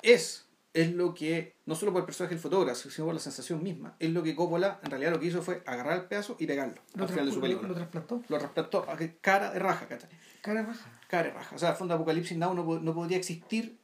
es, 0.02 0.46
es 0.74 0.92
lo 0.94 1.14
que, 1.16 1.56
no 1.66 1.74
solo 1.76 1.92
por 1.92 2.02
el 2.02 2.06
personaje 2.06 2.36
del 2.36 2.42
fotógrafo, 2.42 2.90
sino 2.90 3.06
por 3.06 3.14
la 3.16 3.20
sensación 3.20 3.64
misma, 3.64 3.96
es 4.00 4.12
lo 4.12 4.22
que 4.22 4.36
Coppola 4.36 4.80
en 4.84 4.92
realidad 4.92 5.12
lo 5.12 5.20
que 5.20 5.26
hizo 5.28 5.42
fue 5.42 5.64
agarrar 5.66 5.98
el 5.98 6.06
pedazo 6.06 6.36
y 6.40 6.46
pegarlo 6.46 6.82
Lo, 6.94 7.04
al 7.04 7.10
final 7.10 7.26
de 7.26 7.32
su 7.32 7.42
película. 7.42 7.68
lo 7.68 7.74
trasplantó. 7.74 8.22
Lo 8.30 8.38
trasplantó 8.38 8.86
a 8.90 8.96
que 8.96 9.18
cara 9.18 9.52
de 9.52 9.60
raja, 9.60 9.88
¿cachai? 9.88 10.10
Cara 10.42 10.62
raja. 10.64 10.92
Cara 11.08 11.28
de 11.30 11.34
raja. 11.34 11.56
O 11.56 11.60
sea, 11.60 11.70
el 11.72 11.76
fondo 11.76 11.94
de 11.94 11.96
Apocalipsis 11.96 12.38
Now 12.38 12.54
no, 12.54 12.80
no 12.80 12.94
podría 12.94 13.18
existir. 13.18 13.78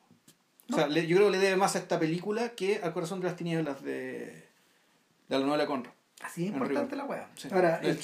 No. 0.68 0.76
O 0.78 0.80
sea, 0.80 0.88
le- 0.88 1.08
yo 1.08 1.16
creo 1.18 1.30
que 1.32 1.38
le 1.38 1.44
debe 1.44 1.56
más 1.58 1.76
a 1.76 1.80
esta 1.80 2.00
película 2.00 2.50
que 2.50 2.78
al 2.84 2.94
corazón 2.94 3.20
de 3.20 3.28
las 3.28 3.36
tinieblas 3.36 3.84
de, 3.84 4.48
de 5.28 5.40
la 5.40 5.46
novela 5.46 5.66
Conrad. 5.66 5.92
Así 6.22 6.44
es 6.46 6.54
importante 6.54 6.96
la 6.96 7.06
weá. 7.06 7.30
Sí, 7.36 7.50
Ahora, 7.52 7.80
de 7.80 7.90
el- 7.90 8.00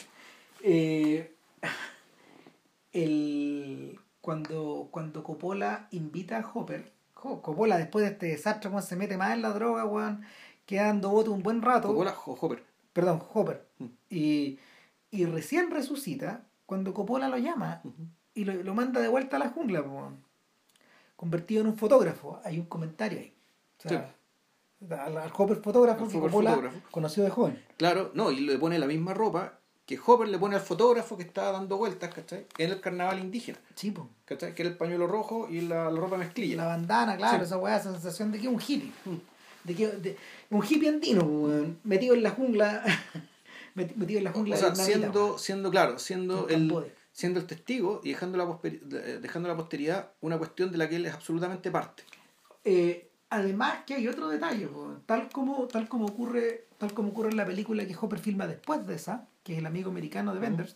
eh, 0.64 1.36
el, 2.94 4.00
cuando, 4.22 4.90
cuando 4.92 5.24
Coppola 5.24 5.88
invita 5.92 6.38
a 6.40 6.52
Hopper, 6.54 6.92
Jo- 7.22 7.42
Coppola 7.42 7.78
después 7.78 8.04
de 8.06 8.12
este 8.12 8.26
desastre, 8.28 8.70
weón, 8.70 8.84
se 8.84 8.96
mete 8.96 9.18
más 9.18 9.32
en 9.34 9.42
la 9.42 9.50
droga, 9.54 9.86
weón, 9.86 10.24
queda 10.66 10.88
dando 10.88 11.10
voto 11.10 11.32
un 11.32 11.44
buen 11.44 11.62
rato. 11.62 11.90
Coppola 11.90 12.16
o 12.26 12.34
Hopper. 12.40 12.64
Perdón, 12.94 13.22
Hopper. 13.34 13.66
Mm. 13.80 13.86
Y, 14.10 14.60
y 15.12 15.26
recién 15.26 15.70
resucita 15.72 16.44
cuando 16.66 16.94
Coppola 16.94 17.28
lo 17.30 17.38
llama 17.38 17.82
y 18.34 18.46
lo, 18.46 18.54
lo 18.64 18.74
manda 18.74 19.00
de 19.02 19.08
vuelta 19.08 19.36
a 19.36 19.40
la 19.40 19.50
jungla, 19.50 19.82
weón. 19.82 20.24
convertido 21.16 21.62
en 21.62 21.68
un 21.68 21.78
fotógrafo. 21.78 22.40
Hay 22.44 22.60
un 22.60 22.66
comentario 22.66 23.20
ahí. 23.20 23.34
O 23.86 23.90
sea, 23.90 24.16
al, 24.90 25.18
al 25.18 25.32
Hopper 25.38 25.58
fotógrafo 25.58 26.06
Al 26.06 26.12
que 26.12 26.20
Coppola 26.20 26.52
fotógrafo. 26.52 26.80
conoció 26.92 27.24
de 27.24 27.30
joven. 27.30 27.64
Claro, 27.78 28.12
no, 28.16 28.32
y 28.32 28.40
le 28.42 28.58
pone 28.58 28.80
la 28.80 28.88
misma 28.88 29.14
ropa 29.14 29.60
que 29.98 30.00
Hopper 30.06 30.28
le 30.28 30.38
pone 30.38 30.56
al 30.56 30.62
fotógrafo 30.62 31.16
que 31.18 31.24
estaba 31.24 31.52
dando 31.52 31.78
vueltas, 31.78 32.14
¿cachai? 32.14 32.46
En 32.58 32.72
el 32.72 32.82
carnaval 32.82 33.20
indígena, 33.20 33.60
Sí, 33.76 33.92
po. 33.92 34.10
¿cachai? 34.26 34.54
Que 34.56 34.64
era 34.64 34.72
el 34.72 34.78
pañuelo 34.78 35.08
rojo 35.08 35.48
y 35.50 35.62
la, 35.62 35.90
la 35.92 36.00
ropa 36.00 36.18
mezclilla. 36.18 36.58
La 36.58 36.66
bandana, 36.68 37.16
claro, 37.18 37.38
Sí. 37.40 37.44
esa 37.46 37.58
weá, 37.58 37.78
esa 37.78 37.92
sensación 37.92 38.32
de 38.32 38.40
que 38.40 38.48
es 38.48 38.54
un 38.54 38.60
hippie. 38.62 38.92
De 39.64 39.76
que, 39.76 39.88
de- 39.88 40.18
un 40.50 40.64
hippie 40.68 40.90
andino, 40.90 41.24
weón, 41.24 41.80
metido 41.84 42.16
en 42.16 42.24
la 42.24 42.32
jungla. 42.32 42.84
meti- 43.76 43.96
metido 43.96 44.18
en 44.20 44.24
la 44.26 44.32
jungla 44.32 44.56
o 44.56 44.60
sea, 44.60 44.76
siendo, 44.76 45.38
siendo 45.38 45.70
claro, 45.72 46.00
siendo 46.00 46.50
En 46.50 46.70
el, 46.72 46.92
siendo 47.12 47.40
el 47.40 47.46
testigo 47.46 48.02
y 48.04 48.10
dejando 48.10 48.38
la, 48.38 48.46
de- 48.84 49.20
dejando 49.20 49.48
la 49.50 49.56
posteridad 49.56 50.12
una 50.22 50.38
cuestión 50.38 50.72
de 50.72 50.78
la 50.78 50.90
que 50.90 50.96
él 50.98 51.06
es 51.06 51.14
absolutamente 51.14 51.70
parte. 51.72 52.04
Eh, 52.64 53.10
además 53.30 53.80
que 53.86 53.94
hay 53.96 54.08
otro 54.08 54.28
detalle, 54.30 54.68
po, 54.68 54.98
tal 55.06 55.30
como, 55.30 55.68
tal 55.68 55.88
como 55.88 56.06
ocurre, 56.06 56.68
tal 56.78 56.94
como 56.94 57.10
ocurre 57.10 57.30
en 57.30 57.38
la 57.38 57.46
película 57.46 57.86
que 57.86 57.96
Hopper 58.00 58.20
filma 58.20 58.46
después 58.48 58.86
de 58.86 58.96
esa, 58.96 59.28
que 59.44 59.54
es 59.54 59.60
el 59.60 59.66
amigo 59.66 59.90
americano 59.90 60.34
de 60.34 60.40
Benders, 60.40 60.76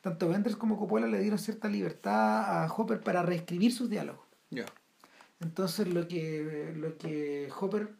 tanto 0.00 0.28
Benders 0.28 0.56
como 0.56 0.78
Coppola 0.78 1.06
le 1.06 1.20
dieron 1.20 1.38
cierta 1.38 1.68
libertad 1.68 2.62
a 2.62 2.72
Hopper 2.72 3.00
para 3.00 3.22
reescribir 3.22 3.72
sus 3.72 3.88
diálogos. 3.88 4.26
Ya. 4.50 4.66
Entonces 5.40 5.88
lo 5.88 6.06
que, 6.08 6.72
lo 6.76 6.96
que 6.98 7.48
Hopper, 7.60 7.90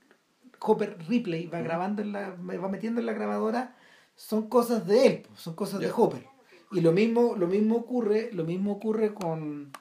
Hopper 0.60 0.96
Ripley 1.08 1.46
va 1.46 1.60
grabando 1.60 2.02
en 2.02 2.12
la, 2.12 2.30
va 2.30 2.68
metiendo 2.68 3.00
en 3.00 3.06
la 3.06 3.12
grabadora 3.12 3.76
son 4.14 4.48
cosas 4.48 4.86
de 4.86 5.06
él, 5.06 5.26
son 5.36 5.54
cosas 5.54 5.80
de. 5.80 5.90
Hopper. 5.90 6.26
Y 6.70 6.80
lo 6.80 6.92
mismo, 6.92 7.34
lo 7.36 7.46
mismo 7.46 7.76
ocurre, 7.76 8.30
lo 8.32 8.44
mismo 8.44 8.72
ocurre 8.72 9.12
con 9.12 9.72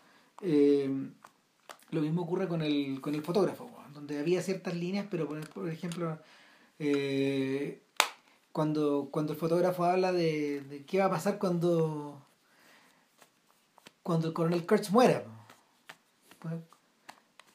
eh, 0.41 0.89
lo 1.91 2.01
mismo 2.01 2.23
ocurre 2.23 2.47
con 2.47 2.61
el, 2.61 3.01
con 3.01 3.15
el 3.15 3.21
fotógrafo, 3.21 3.69
donde 3.93 4.17
había 4.19 4.41
ciertas 4.41 4.75
líneas, 4.75 5.05
pero 5.09 5.27
por, 5.27 5.47
por 5.49 5.69
ejemplo, 5.69 6.17
eh, 6.79 7.81
cuando, 8.51 9.09
cuando 9.11 9.33
el 9.33 9.39
fotógrafo 9.39 9.83
habla 9.85 10.11
de, 10.11 10.61
de 10.61 10.83
qué 10.85 10.99
va 10.99 11.05
a 11.05 11.09
pasar 11.11 11.37
cuando 11.39 12.21
cuando 14.03 14.27
el 14.27 14.33
coronel 14.33 14.65
Kurtz 14.65 14.91
muera. 14.91 15.23
Pues, 16.39 16.55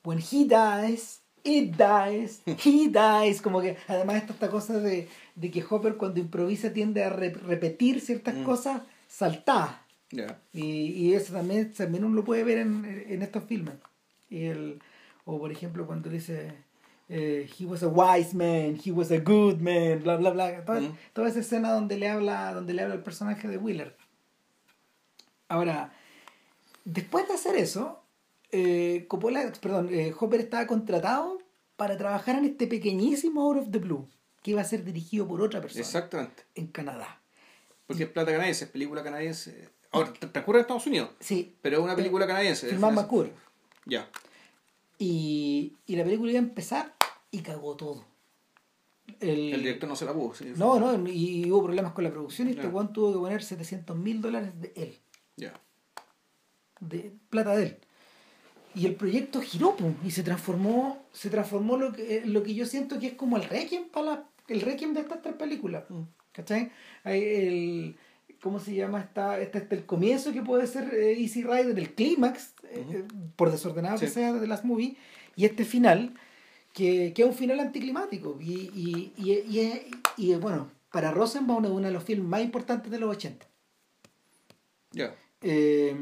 When 0.04 0.18
he 0.20 0.44
dies, 0.46 1.20
it 1.42 1.74
dies, 1.76 2.40
he 2.46 2.88
dies. 2.88 3.42
Como 3.42 3.60
que 3.60 3.76
además 3.88 4.16
está 4.16 4.32
esta 4.34 4.50
cosa 4.50 4.78
de, 4.78 5.08
de 5.34 5.50
que 5.50 5.64
Hopper 5.68 5.96
cuando 5.96 6.20
improvisa 6.20 6.72
tiende 6.72 7.02
a 7.02 7.10
re- 7.10 7.30
repetir 7.34 8.00
ciertas 8.00 8.34
Mm. 8.36 8.44
cosas 8.44 8.82
saltadas. 9.08 9.74
Y, 10.52 10.62
y 10.62 11.14
eso 11.14 11.32
también, 11.32 11.72
también 11.74 12.04
uno 12.04 12.14
lo 12.14 12.24
puede 12.24 12.44
ver 12.44 12.58
en, 12.58 12.84
en 13.08 13.22
estos 13.22 13.42
filmes. 13.44 13.74
Y 14.30 14.44
el, 14.44 14.80
o 15.24 15.38
por 15.40 15.50
ejemplo 15.50 15.86
cuando 15.86 16.08
dice, 16.08 16.52
eh, 17.08 17.48
he 17.58 17.64
was 17.66 17.82
a 17.82 17.88
wise 17.88 18.34
man, 18.34 18.78
he 18.84 18.90
was 18.90 19.10
a 19.10 19.18
good 19.18 19.58
man, 19.60 20.02
bla 20.02 20.16
bla 20.16 20.30
bla. 20.30 20.64
Toda, 20.64 20.80
toda 21.12 21.28
esa 21.28 21.40
escena 21.40 21.72
donde 21.72 21.96
le 21.98 22.08
habla, 22.08 22.52
donde 22.54 22.72
le 22.74 22.82
habla 22.82 22.94
el 22.94 23.02
personaje 23.02 23.46
de 23.48 23.58
Wheeler. 23.58 23.96
Ahora, 25.48 25.92
después 26.84 27.28
de 27.28 27.34
hacer 27.34 27.56
eso, 27.56 28.02
eh, 28.50 29.04
Coppola, 29.08 29.52
perdón, 29.60 29.88
eh, 29.92 30.12
Hopper 30.18 30.40
estaba 30.40 30.66
contratado 30.66 31.38
para 31.76 31.96
trabajar 31.96 32.36
en 32.36 32.46
este 32.46 32.66
pequeñísimo 32.66 33.42
Out 33.42 33.58
of 33.58 33.70
the 33.70 33.78
Blue, 33.78 34.08
que 34.42 34.52
iba 34.52 34.60
a 34.60 34.64
ser 34.64 34.82
dirigido 34.84 35.26
por 35.28 35.40
otra 35.42 35.60
persona 35.60 35.80
Exactamente. 35.82 36.42
en 36.54 36.66
Canadá. 36.68 37.20
Porque 37.86 38.04
es 38.04 38.08
plata 38.08 38.32
canadiense, 38.32 38.64
es 38.64 38.70
película 38.70 39.04
canadiense. 39.04 39.68
Ahora, 39.92 40.12
tra- 40.12 40.32
transcurre 40.32 40.58
en 40.58 40.62
Estados 40.62 40.86
Unidos, 40.86 41.10
Sí, 41.20 41.54
pero 41.62 41.78
es 41.78 41.84
una 41.84 41.94
película 41.94 42.26
canadiense. 42.26 42.68
Filmar 42.68 42.92
McCool. 42.92 43.30
Ya. 43.84 44.08
Y, 44.98 45.74
y 45.86 45.94
la 45.96 46.02
película 46.02 46.32
iba 46.32 46.40
a 46.40 46.42
empezar 46.42 46.94
y 47.30 47.40
cagó 47.40 47.76
todo. 47.76 48.04
El, 49.20 49.54
El 49.54 49.62
director 49.62 49.88
no 49.88 49.96
se 49.96 50.04
la 50.04 50.12
pudo. 50.12 50.34
sí. 50.34 50.52
No, 50.56 50.78
no, 50.80 51.08
y 51.08 51.50
hubo 51.50 51.64
problemas 51.64 51.92
con 51.92 52.04
la 52.04 52.10
producción 52.10 52.48
y 52.48 52.52
este. 52.52 52.66
Juan 52.68 52.92
tuvo 52.92 53.12
que 53.12 53.18
poner 53.18 53.42
700 53.42 53.96
mil 53.96 54.20
dólares 54.20 54.50
de 54.60 54.72
él, 54.76 54.98
Ya. 55.36 55.52
de 56.80 57.12
plata 57.30 57.56
de 57.56 57.62
él. 57.66 57.76
Y 58.74 58.84
el 58.86 58.94
proyecto 58.94 59.40
giró 59.40 59.74
pum, 59.76 59.94
y 60.04 60.10
se 60.10 60.22
transformó, 60.22 61.06
se 61.12 61.30
transformó 61.30 61.76
lo 61.78 61.92
que, 61.92 62.22
lo 62.26 62.42
que 62.42 62.54
yo 62.54 62.66
siento 62.66 62.98
que 62.98 63.06
es 63.08 63.14
como 63.14 63.36
el 63.38 63.44
requiem 63.44 63.88
para 63.88 64.06
la- 64.06 64.28
el 64.48 64.60
requiem 64.60 64.92
de 64.92 65.00
estas 65.00 65.22
tres 65.22 65.34
películas. 65.36 65.84
¿Cachai? 66.32 66.70
Hay 67.04 67.22
el, 67.22 67.96
¿Cómo 68.42 68.58
se 68.60 68.74
llama? 68.74 69.00
Está, 69.00 69.40
está, 69.40 69.58
está 69.58 69.74
el 69.74 69.86
comienzo 69.86 70.30
que 70.32 70.42
puede 70.42 70.66
ser 70.66 70.92
eh, 70.92 71.18
Easy 71.18 71.42
Rider, 71.42 71.78
el 71.78 71.94
clímax, 71.94 72.52
eh, 72.64 72.84
eh, 72.90 73.04
por 73.34 73.50
desordenado 73.50 73.98
que 73.98 74.08
sea 74.08 74.34
de 74.34 74.46
las 74.46 74.62
movies, 74.64 74.96
y 75.36 75.46
este 75.46 75.64
final, 75.64 76.12
que, 76.76 77.14
que 77.14 77.22
es 77.22 77.28
un 77.28 77.34
final 77.34 77.58
anticlimático. 77.60 78.36
Y, 78.38 78.70
y, 78.74 79.12
y, 79.16 79.90
y, 80.18 80.34
bueno, 80.34 80.70
para 80.92 81.10
Rosenbaum 81.10 81.64
es 81.64 81.70
uno 81.70 81.86
de 81.86 81.92
los 81.92 82.04
filmes 82.04 82.28
más 82.28 82.42
importantes 82.42 82.90
de 82.92 82.98
los 82.98 83.10
80. 83.16 83.46
Ya. 84.92 85.14
Eh, 85.40 85.96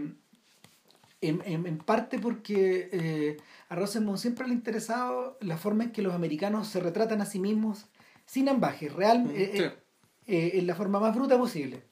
en, 1.21 1.43
en, 1.47 1.67
en 1.67 1.79
parte 1.79 2.19
porque 2.19 2.89
eh, 2.93 3.37
a 3.69 3.77
Rosenbaum 3.77 4.19
siempre 4.19 4.47
le 4.47 4.53
ha 4.53 4.57
interesado 4.57 5.39
la 5.41 5.57
forma 5.57 5.85
en 5.85 5.93
que 5.93 6.03
los 6.03 6.13
americanos 6.13 6.67
se 6.69 6.81
retratan 6.81 7.21
a 7.21 7.27
sí 7.27 7.39
mismos 7.39 7.87
sin 8.27 8.49
ambaje, 8.49 8.89
real, 8.89 9.25
Mm, 9.27 9.31
eh, 9.35 9.51
sí. 9.55 9.63
eh, 10.27 10.51
en 10.55 10.67
la 10.67 10.75
forma 10.75 10.99
más 10.99 11.15
bruta 11.15 11.39
posible. 11.39 11.83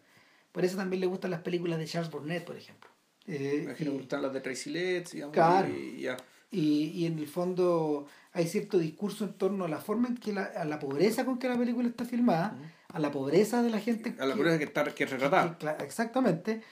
Por 0.51 0.65
eso 0.65 0.77
también 0.77 1.01
le 1.01 1.07
gustan 1.07 1.31
las 1.31 1.41
películas 1.43 1.79
de 1.79 1.87
Charles 1.87 2.11
Burnett, 2.11 2.45
por 2.45 2.57
ejemplo. 2.57 2.91
Eh, 3.29 3.61
imagino 3.65 3.93
que 3.93 3.99
gustan 3.99 4.23
las 4.23 4.33
de 4.33 4.41
Tracy 4.41 4.71
Letts, 4.71 5.13
digamos. 5.13 5.35
Claro. 5.35 5.69
Y, 5.69 6.01
ya. 6.01 6.17
y, 6.51 6.89
y 6.95 7.07
en 7.07 7.19
el 7.21 7.29
fondo 7.29 8.07
hay 8.33 8.47
cierto 8.49 8.79
discurso 8.79 9.25
en 9.25 9.35
torno 9.35 9.65
a 9.65 9.69
la 9.69 9.79
forma 9.79 10.09
en 10.09 10.17
que 10.17 10.33
la, 10.33 10.45
a 10.45 10.65
la 10.65 10.79
pobreza 10.79 11.25
con 11.25 11.39
que 11.39 11.49
la 11.49 11.57
película 11.59 11.89
está 11.89 12.05
filmada, 12.05 12.57
a 12.89 12.99
la 12.99 13.11
pobreza 13.11 13.63
de 13.63 13.71
la 13.71 13.81
gente. 13.81 14.15
A 14.19 14.27
la 14.27 14.33
que- 14.35 14.39
pobreza 14.39 14.59
que 14.59 14.65
está 14.65 14.85
que 14.95 15.07
retratada. 15.07 15.59
que- 15.59 15.85
exactamente. 15.85 16.63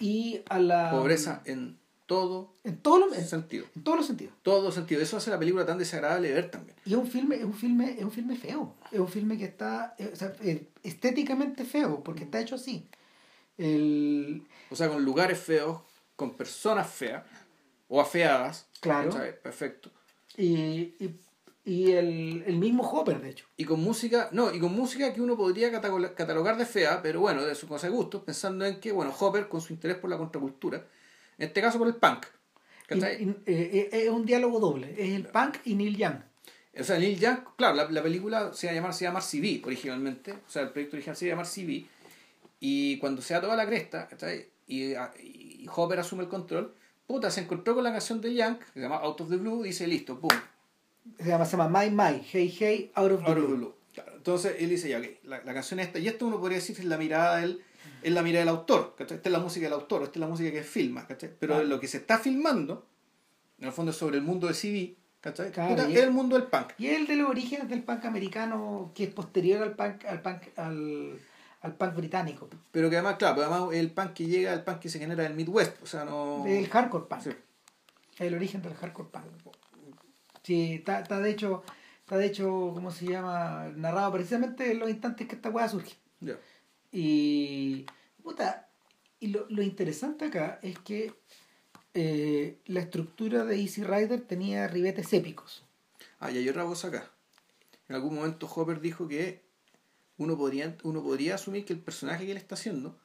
Y 0.00 0.40
a 0.48 0.58
la. 0.58 0.90
Pobreza 0.90 1.42
en 1.44 1.78
todo 2.06 2.54
En 2.64 2.78
todos 2.78 2.98
los, 3.08 3.16
en, 3.18 3.24
sentido. 3.26 3.66
en 3.76 3.84
todos 3.84 3.98
los 3.98 4.06
sentidos. 4.06 4.34
Todo 4.42 4.72
sentido. 4.72 5.00
Eso 5.00 5.16
hace 5.16 5.30
la 5.30 5.38
película 5.38 5.64
tan 5.66 5.78
desagradable 5.78 6.28
de 6.28 6.34
ver 6.34 6.50
también. 6.50 6.76
Y 6.84 6.90
es 6.92 6.96
un 6.98 7.06
filme, 7.06 7.36
es 7.36 7.44
un 7.44 7.54
filme, 7.54 7.92
es 7.98 8.02
un 8.04 8.10
filme 8.10 8.34
feo. 8.36 8.74
Es 8.90 8.98
un 8.98 9.06
filme 9.08 9.38
que 9.38 9.44
está 9.44 9.94
eh, 9.98 10.10
o 10.12 10.16
sea, 10.16 10.32
eh, 10.42 10.66
estéticamente 10.82 11.64
feo, 11.64 12.02
porque 12.02 12.24
está 12.24 12.40
hecho 12.40 12.56
así. 12.56 12.88
El, 13.58 14.42
O 14.70 14.76
sea, 14.76 14.88
con 14.88 15.04
lugares 15.04 15.38
feos, 15.38 15.80
con 16.16 16.36
personas 16.36 16.88
feas 16.88 17.24
o 17.88 18.00
afeadas. 18.00 18.66
Claro. 18.80 19.10
Perfecto. 19.42 19.90
Y 20.36 20.54
y, 20.98 21.14
y 21.64 21.92
el, 21.92 22.42
el 22.46 22.56
mismo 22.56 22.82
Hopper, 22.88 23.20
de 23.20 23.30
hecho. 23.30 23.46
Y 23.56 23.64
con 23.64 23.80
música, 23.82 24.28
no, 24.32 24.52
y 24.54 24.58
con 24.58 24.72
música 24.74 25.12
que 25.12 25.20
uno 25.20 25.36
podría 25.36 25.70
catalogar, 25.70 26.14
catalogar 26.14 26.56
de 26.56 26.66
fea, 26.66 27.00
pero 27.02 27.20
bueno, 27.20 27.44
de 27.44 27.54
su 27.54 27.68
cosa 27.68 27.86
de 27.88 27.92
gusto, 27.92 28.24
pensando 28.24 28.64
en 28.64 28.80
que, 28.80 28.92
bueno, 28.92 29.14
Hopper, 29.18 29.48
con 29.48 29.60
su 29.60 29.72
interés 29.72 29.96
por 29.98 30.10
la 30.10 30.16
contracultura, 30.18 30.78
en 31.38 31.46
este 31.48 31.60
caso 31.60 31.78
por 31.78 31.86
el 31.88 31.94
punk, 31.96 32.26
eh, 33.06 33.34
eh, 33.46 33.88
es 33.92 34.08
un 34.10 34.24
diálogo 34.26 34.58
doble. 34.58 34.94
Es 34.98 35.10
el 35.14 35.26
punk 35.26 35.58
y 35.64 35.74
Neil 35.74 35.96
Young. 35.96 36.16
O 36.78 36.84
sea, 36.84 36.98
Neil 36.98 37.18
Young, 37.20 37.38
claro, 37.56 37.74
la, 37.76 37.90
la 37.90 38.02
película 38.02 38.52
se 38.54 38.66
iba 38.66 38.72
a 38.72 38.74
llamar, 38.74 38.94
se 38.94 39.04
iba 39.04 39.10
a 39.10 39.12
llamar 39.12 39.22
CV 39.22 39.62
originalmente, 39.64 40.32
o 40.32 40.50
sea, 40.50 40.62
el 40.62 40.70
proyecto 40.70 40.96
original 40.96 41.16
se 41.16 41.26
iba 41.26 41.32
a 41.32 41.36
llamar 41.36 41.46
CV, 41.46 41.86
y 42.58 42.98
cuando 42.98 43.22
se 43.22 43.34
da 43.34 43.40
toda 43.40 43.56
la 43.56 43.66
cresta, 43.66 44.08
¿cachai? 44.08 44.48
Y, 44.66 44.94
a- 44.94 45.12
y 45.22 45.66
Hopper 45.74 46.00
asume 46.00 46.22
el 46.24 46.28
control, 46.28 46.74
puta, 47.10 47.28
se 47.30 47.40
encontró 47.40 47.74
con 47.74 47.82
la 47.82 47.90
canción 47.92 48.20
de 48.20 48.32
Young, 48.34 48.58
que 48.58 48.64
se 48.74 48.80
llama 48.80 48.96
Out 48.98 49.20
of 49.22 49.28
the 49.30 49.36
Blue, 49.36 49.64
y 49.64 49.68
dice, 49.68 49.86
listo, 49.86 50.20
pum, 50.20 50.30
Se 51.18 51.26
llama, 51.28 51.44
se 51.44 51.56
llama 51.56 51.80
My 51.82 51.90
My, 51.90 52.22
Hey 52.32 52.54
Hey, 52.58 52.92
Out 52.94 53.12
of 53.12 53.24
the 53.24 53.30
Out 53.30 53.36
of 53.38 53.42
the 53.42 53.46
Blue. 53.48 53.56
Blue. 53.56 53.74
Claro, 53.94 54.12
entonces 54.16 54.54
él 54.60 54.68
dice, 54.70 54.88
ya, 54.88 54.98
ok, 54.98 55.06
la, 55.24 55.42
la 55.42 55.52
canción 55.54 55.80
esta, 55.80 55.98
y 55.98 56.06
esto 56.06 56.26
uno 56.26 56.38
podría 56.38 56.58
decir 56.58 56.76
es 56.78 56.84
la 56.84 56.96
mirada 56.96 57.38
del, 57.38 57.60
es 58.02 58.12
la 58.12 58.22
mirada 58.22 58.44
del 58.44 58.48
autor, 58.54 58.94
¿cachai? 58.96 59.16
Esta 59.16 59.28
es 59.28 59.32
la 59.32 59.40
música 59.40 59.66
del 59.66 59.72
autor, 59.72 60.02
esta 60.04 60.14
es 60.14 60.20
la 60.20 60.28
música 60.28 60.52
que 60.52 60.62
filma, 60.62 61.06
¿cachai? 61.06 61.30
Pero 61.38 61.56
Ah. 61.56 61.62
lo 61.64 61.80
que 61.80 61.88
se 61.88 61.96
está 61.96 62.18
filmando, 62.18 62.86
en 63.58 63.66
el 63.66 63.72
fondo 63.72 63.90
es 63.90 63.96
sobre 63.98 64.16
el 64.18 64.22
mundo 64.22 64.46
de 64.46 64.54
CV, 64.54 64.94
¿cachai? 65.20 65.50
Claro, 65.50 65.74
Puta, 65.74 65.90
y- 65.90 65.96
es 65.96 66.02
el 66.04 66.12
mundo 66.12 66.36
del 66.38 66.46
punk. 66.46 66.68
Y 66.78 66.86
es 66.86 66.96
el 67.00 67.06
de 67.08 67.16
los 67.16 67.28
orígenes 67.28 67.68
del 67.68 67.82
punk 67.82 68.04
americano 68.04 68.92
que 68.94 69.04
es 69.04 69.10
posterior 69.10 69.62
al 69.64 69.74
punk, 69.74 70.04
al 70.06 70.22
punk, 70.22 70.42
al, 70.56 71.18
al 71.60 71.76
punk 71.76 71.94
británico. 71.94 72.48
Pero 72.70 72.88
que 72.88 72.96
además, 72.96 73.16
claro, 73.16 73.36
pero 73.36 73.52
además 73.52 73.74
el 73.74 73.90
punk 73.92 74.12
que 74.14 74.26
llega, 74.26 74.52
el 74.52 74.64
punk 74.64 74.78
que 74.78 74.88
se 74.88 74.98
genera 74.98 75.22
del 75.22 75.34
Midwest, 75.34 75.82
o 75.82 75.86
sea, 75.86 76.04
no... 76.04 76.44
El 76.46 76.68
hardcore 76.68 77.06
punk. 77.06 77.22
Sí. 77.22 77.30
El 78.18 78.34
origen 78.34 78.62
del 78.62 78.74
hardcore 78.74 79.08
punk. 79.10 79.24
Sí, 80.42 80.74
está, 80.74 81.00
está 81.00 81.20
de 81.20 81.30
hecho, 81.30 81.62
está 82.00 82.16
de 82.16 82.26
hecho, 82.26 82.72
¿cómo 82.74 82.90
se 82.90 83.06
llama? 83.06 83.70
Narrado 83.76 84.12
precisamente 84.12 84.72
en 84.72 84.78
los 84.78 84.90
instantes 84.90 85.28
que 85.28 85.36
esta 85.36 85.50
weá 85.50 85.68
surge. 85.68 85.96
Y, 86.92 87.86
puta, 88.22 88.68
y 89.20 89.28
lo, 89.28 89.46
lo 89.48 89.62
interesante 89.62 90.24
acá 90.26 90.58
es 90.62 90.78
que 90.78 91.14
eh, 91.92 92.58
la 92.66 92.80
estructura 92.80 93.44
de 93.44 93.60
Easy 93.60 93.82
Rider 93.82 94.20
tenía 94.22 94.68
ribetes 94.68 95.12
épicos. 95.12 95.64
Ah, 96.20 96.30
y 96.30 96.38
hay 96.38 96.48
otra 96.48 96.64
cosa 96.64 96.88
acá. 96.88 97.10
En 97.88 97.96
algún 97.96 98.14
momento 98.14 98.48
Hopper 98.54 98.80
dijo 98.80 99.08
que 99.08 99.42
uno 100.22 100.36
podría, 100.36 100.76
uno 100.84 101.02
podría 101.02 101.34
asumir 101.36 101.64
que 101.64 101.72
el 101.72 101.80
personaje 101.80 102.24
que 102.24 102.32
él 102.32 102.36
está 102.36 102.54
haciendo 102.54 102.96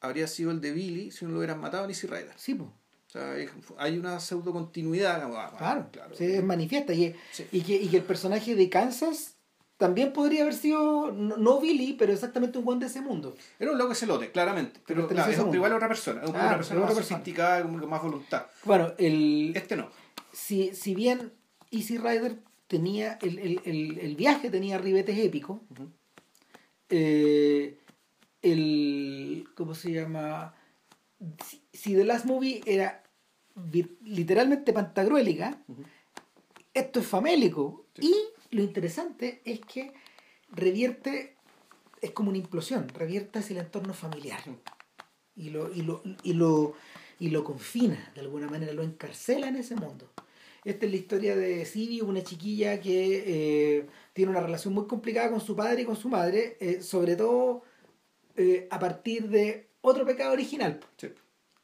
habría 0.00 0.26
sido 0.26 0.50
el 0.50 0.60
de 0.60 0.72
Billy 0.72 1.10
si 1.10 1.24
no 1.24 1.30
lo 1.32 1.38
hubieran 1.38 1.60
matado 1.60 1.84
en 1.84 1.90
Easy 1.90 2.06
Rider. 2.06 2.32
Sí, 2.36 2.54
pues. 2.54 2.70
O 3.08 3.10
sea, 3.12 3.34
hay- 3.78 3.98
una 3.98 4.18
pseudo 4.20 4.52
continuidad. 4.52 5.20
Claro, 5.58 5.88
claro. 5.92 6.14
se 6.14 6.40
manifiesta. 6.42 6.94
Y, 6.94 7.14
Sí. 7.30 7.46
y, 7.52 7.60
que, 7.60 7.74
y 7.74 7.88
que 7.88 7.98
el 7.98 8.02
personaje 8.04 8.54
de 8.54 8.70
Kansas 8.70 9.34
también 9.76 10.12
podría 10.12 10.42
haber 10.42 10.54
sido, 10.54 11.12
no, 11.12 11.36
no 11.36 11.60
Billy, 11.60 11.92
pero 11.94 12.12
exactamente 12.12 12.56
un 12.58 12.64
buen 12.64 12.78
de 12.78 12.86
ese 12.86 13.00
mundo. 13.02 13.36
Era 13.58 13.72
un 13.72 13.78
loco 13.78 13.94
celote, 13.94 14.30
claramente. 14.30 14.80
Pero, 14.86 15.08
claro, 15.08 15.30
es 15.30 15.38
igual 15.54 15.72
a 15.72 15.76
otra 15.76 15.88
persona. 15.88 16.22
Es 16.22 16.30
Claro, 16.30 16.46
una 16.46 16.56
persona 16.56 16.80
más 16.80 16.94
persona. 16.94 17.18
sofisticada, 17.18 17.62
con 17.62 17.88
más 17.90 18.02
voluntad. 18.02 18.46
Bueno, 18.64 18.92
el, 18.98 19.52
Este 19.56 19.76
no. 19.76 19.90
si, 20.32 20.74
si 20.74 20.94
bien 20.94 21.32
Easy 21.70 21.98
Rider 21.98 22.38
tenía, 22.68 23.18
el, 23.20 23.38
el, 23.40 23.60
el, 23.64 23.98
el 23.98 24.16
viaje 24.16 24.48
tenía 24.50 24.78
ribetes 24.78 25.18
épicos. 25.18 25.60
Eh, 26.94 27.78
el, 28.42 29.48
¿cómo 29.54 29.74
se 29.74 29.92
llama? 29.92 30.54
Si, 31.42 31.62
si 31.72 31.94
The 31.94 32.04
Last 32.04 32.26
Movie 32.26 32.60
era 32.66 33.02
literalmente 34.04 34.74
pantagruélica, 34.74 35.58
esto 36.74 37.00
es 37.00 37.06
famélico. 37.06 37.86
Sí. 37.98 38.14
Y 38.50 38.56
lo 38.56 38.62
interesante 38.62 39.40
es 39.46 39.60
que 39.60 39.94
revierte, 40.50 41.36
es 42.02 42.10
como 42.10 42.28
una 42.28 42.38
implosión, 42.38 42.88
revierte 42.90 43.38
hacia 43.38 43.54
el 43.54 43.66
entorno 43.66 43.94
familiar. 43.94 44.42
Y 45.34 45.48
lo, 45.48 45.72
y 45.72 45.80
lo, 45.80 46.02
y 46.22 46.34
lo, 46.34 46.74
y 47.18 47.30
lo 47.30 47.42
confina, 47.42 48.12
de 48.14 48.20
alguna 48.20 48.48
manera, 48.48 48.74
lo 48.74 48.82
encarcela 48.82 49.48
en 49.48 49.56
ese 49.56 49.76
mundo. 49.76 50.12
Esta 50.64 50.86
es 50.86 50.92
la 50.92 50.96
historia 50.98 51.34
de 51.36 51.64
Sibi, 51.64 52.00
una 52.02 52.22
chiquilla 52.22 52.80
que 52.80 53.24
eh, 53.78 53.86
tiene 54.12 54.30
una 54.30 54.40
relación 54.40 54.72
muy 54.74 54.86
complicada 54.86 55.30
con 55.30 55.40
su 55.40 55.56
padre 55.56 55.82
y 55.82 55.84
con 55.84 55.96
su 55.96 56.08
madre, 56.08 56.56
eh, 56.60 56.80
sobre 56.82 57.16
todo 57.16 57.62
eh, 58.36 58.68
a 58.70 58.78
partir 58.78 59.28
de 59.28 59.66
otro 59.80 60.06
pecado 60.06 60.32
original 60.32 60.78
Sí. 60.96 61.08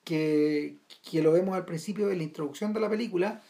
que, 0.04 0.78
que 1.08 1.22
lo 1.22 1.32
vemos 1.32 1.54
al 1.54 1.64
principio 1.64 2.08
de 2.08 2.16
la 2.16 2.24
introducción 2.24 2.72
de 2.72 2.80
la 2.80 2.90
película 2.90 3.40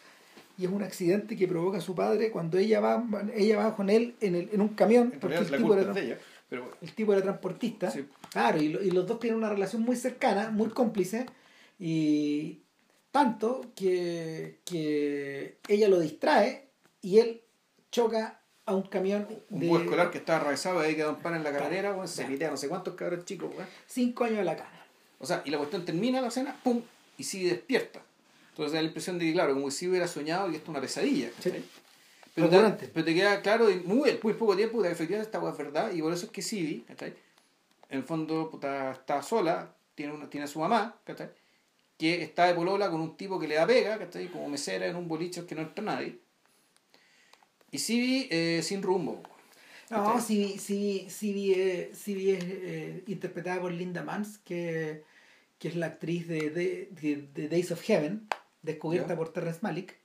y 0.59 0.65
es 0.67 0.71
un 0.71 0.83
accidente 0.83 1.37
que 1.37 1.49
provoca 1.49 1.79
a 1.79 1.81
su 1.81 1.95
padre 1.95 2.31
cuando 2.31 2.59
ella 2.59 2.81
va 2.81 3.03
ella 3.35 3.57
va 3.59 3.75
con 3.77 3.89
él 3.89 4.17
en, 4.21 4.35
el, 4.35 4.51
en 4.53 4.61
un 4.61 4.69
camión 4.71 5.13
En 5.15 5.21
porque 5.21 5.37
el 5.39 5.47
tipo, 5.51 5.75
era, 5.75 5.99
ella. 5.99 6.19
Pero 6.51 6.71
el 6.83 6.93
tipo 6.93 7.13
era 7.15 7.23
transportista 7.23 7.91
Sí. 7.91 8.05
claro 8.31 8.61
y, 8.61 8.69
lo- 8.69 8.83
y 8.83 8.91
los 8.91 9.07
dos 9.07 9.19
tienen 9.19 9.39
una 9.39 9.49
relación 9.49 9.81
muy 9.83 9.97
cercana 9.97 10.51
muy 10.51 10.69
cómplice 10.69 11.25
y 11.79 12.59
tanto 13.11 13.73
que, 13.75 14.61
que 14.65 15.59
ella 15.69 15.89
lo 15.89 16.01
distrae 16.01 16.69
y 17.01 17.19
él 17.19 17.43
choca 17.91 18.41
a 18.67 18.75
un 18.75 18.83
camión 18.83 19.27
Un 19.51 19.61
de 19.61 19.69
bus 19.69 19.83
escolar 19.83 20.11
que 20.11 20.19
estaba 20.19 20.41
atravesado, 20.41 20.81
ahí 20.81 20.95
quedó 20.95 21.11
un 21.11 21.23
pan 21.23 21.35
en 21.35 21.43
la 21.43 21.53
carretera, 21.53 21.95
weón, 21.95 22.07
se 22.07 22.25
pitea 22.25 22.51
no 22.51 22.57
sé 22.57 22.69
cuántos 22.69 22.95
cabros 22.95 23.25
chicos, 23.25 23.51
weón. 23.55 23.69
cinco 23.87 24.25
años 24.25 24.39
de 24.39 24.45
la 24.45 24.57
cana 24.57 24.87
O 25.19 25.27
sea, 25.27 25.43
y 25.45 25.51
la 25.51 25.59
cuestión 25.59 25.85
termina 25.85 26.21
la 26.21 26.29
escena, 26.29 26.55
¡pum! 26.63 26.83
Y 27.17 27.25
sigue 27.25 27.51
despierta. 27.51 28.03
Entonces 28.51 28.73
da 28.73 28.83
la 28.83 28.89
impresión 28.89 29.19
de 29.19 29.25
que, 29.25 29.33
claro, 29.33 29.55
como 29.55 29.71
si 29.71 29.89
hubiera 29.89 30.07
soñado 30.07 30.51
y 30.51 30.57
esto 30.57 30.65
es 30.65 30.69
una 30.69 30.81
pesadilla. 30.81 31.31
¿cachai? 31.31 31.65
Pero, 32.35 32.49
te, 32.77 32.89
pero 32.89 33.05
te 33.05 33.15
queda 33.15 33.41
claro, 33.41 33.71
y 33.71 33.81
muy, 33.81 34.19
muy 34.23 34.35
poco 34.35 34.55
tiempo, 34.55 34.83
que 34.83 34.91
efectivamente 34.91 35.37
esta 35.37 35.49
es 35.49 35.59
verdad, 35.59 35.93
y 35.93 36.03
por 36.03 36.13
eso 36.13 36.27
es 36.27 36.33
que 36.33 36.43
Sibi, 36.43 36.81
¿cachai? 36.83 37.15
En 37.89 37.99
el 37.99 38.05
fondo, 38.05 38.51
puta, 38.51 38.93
está 38.93 39.23
sola, 39.23 39.75
tiene, 39.95 40.13
una, 40.13 40.29
tiene 40.29 40.45
a 40.45 40.49
su 40.49 40.61
mamá, 40.61 41.01
¿cachai? 41.05 41.31
Que 41.99 42.23
está 42.23 42.47
de 42.47 42.55
polola 42.55 42.91
con 42.91 43.01
un 43.01 43.17
tipo 43.17 43.39
que 43.39 43.49
le 43.49 43.57
da 43.57 43.67
pega, 43.67 43.99
¿cachai? 43.99 44.29
Como 44.29 44.49
mesera 44.49 44.87
en 44.87 44.97
un 44.97 45.09
boliche 45.09 45.45
que 45.45 45.55
no 45.55 45.63
entra 45.63 45.85
nadie. 45.85 46.19
Y 47.71 47.79
Sibi 47.79 48.29
eh, 48.31 48.63
sin 48.63 48.83
rumbo. 48.83 49.23
No, 49.91 50.21
Sibi, 50.21 50.59
Sibi, 50.59 51.11
Sibi, 51.11 51.53
eh, 51.53 51.91
Sibi 51.95 52.31
es 52.31 52.45
eh, 52.45 53.05
interpretada 53.07 53.61
por 53.61 53.73
Linda 53.73 54.03
Mans, 54.03 54.39
que, 54.39 55.03
que 55.59 55.69
es 55.69 55.77
la 55.77 55.87
actriz 55.87 56.29
de, 56.29 56.51
de, 56.51 57.29
de, 57.35 57.49
Days 57.49 57.73
of 57.73 57.83
Heaven, 57.83 58.29
descubierta 58.63 59.17
por 59.17 59.33
Terrence 59.33 59.61
Malick 59.63 59.99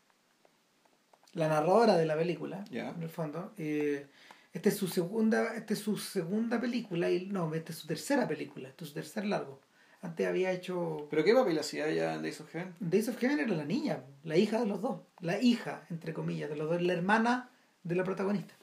la 1.33 1.47
narradora 1.47 1.97
de 1.97 2.05
la 2.05 2.15
película, 2.15 2.63
en 2.71 3.01
el 3.01 3.09
fondo. 3.09 3.53
Eh, 3.57 4.07
esta 4.53 4.69
es 4.69 4.77
su 4.77 4.87
segunda, 4.87 5.55
esta 5.55 5.73
es 5.73 5.79
su 5.79 5.97
segunda 5.97 6.61
película, 6.61 7.09
y 7.09 7.25
no, 7.25 7.53
esta 7.53 7.71
es 7.71 7.79
su 7.79 7.87
tercera 7.87 8.27
película, 8.27 8.69
este 8.69 8.83
es 8.83 8.89
su 8.89 8.93
tercer 8.93 9.25
largo. 9.25 9.59
Antes 10.03 10.27
había 10.27 10.51
hecho. 10.51 11.07
¿Pero 11.09 11.23
qué 11.23 11.33
papel 11.33 11.57
hacía 11.57 11.87
ella 11.87 12.13
en 12.13 12.21
Days 12.21 12.41
of 12.41 12.51
Heaven? 12.51 12.75
Days 12.81 13.07
of 13.07 13.17
Heaven 13.17 13.39
era 13.39 13.55
la 13.55 13.63
niña, 13.63 14.03
la 14.25 14.35
hija 14.35 14.59
de 14.59 14.65
los 14.65 14.81
dos. 14.81 14.99
La 15.21 15.41
hija, 15.41 15.87
entre 15.89 16.13
comillas, 16.13 16.49
de 16.49 16.57
los 16.57 16.69
dos, 16.69 16.81
la 16.81 16.91
hermana 16.91 17.49
de 17.83 17.95
la 17.95 18.03
protagonista. 18.03 18.53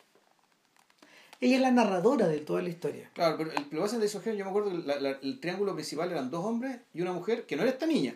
Ella 1.41 1.57
es 1.57 1.63
la 1.63 1.71
narradora 1.71 2.29
de 2.29 2.41
toda 2.41 2.61
la 2.61 2.69
historia. 2.69 3.11
Claro, 3.15 3.39
pero 3.39 3.53
el, 3.53 3.67
lo 3.71 3.83
que 3.83 3.91
en 3.91 4.01
Days 4.01 4.15
of 4.15 4.23
Heaven, 4.23 4.39
yo 4.39 4.45
me 4.45 4.51
acuerdo 4.51 4.71
que 4.71 5.27
el 5.27 5.41
triángulo 5.41 5.75
principal 5.75 6.13
eran 6.13 6.31
dos 6.31 6.45
hombres 6.45 6.79
y 6.93 7.01
una 7.01 7.13
mujer 7.13 7.47
que 7.47 7.57
no 7.57 7.63
era 7.63 7.71
esta 7.71 7.87
niña. 7.87 8.15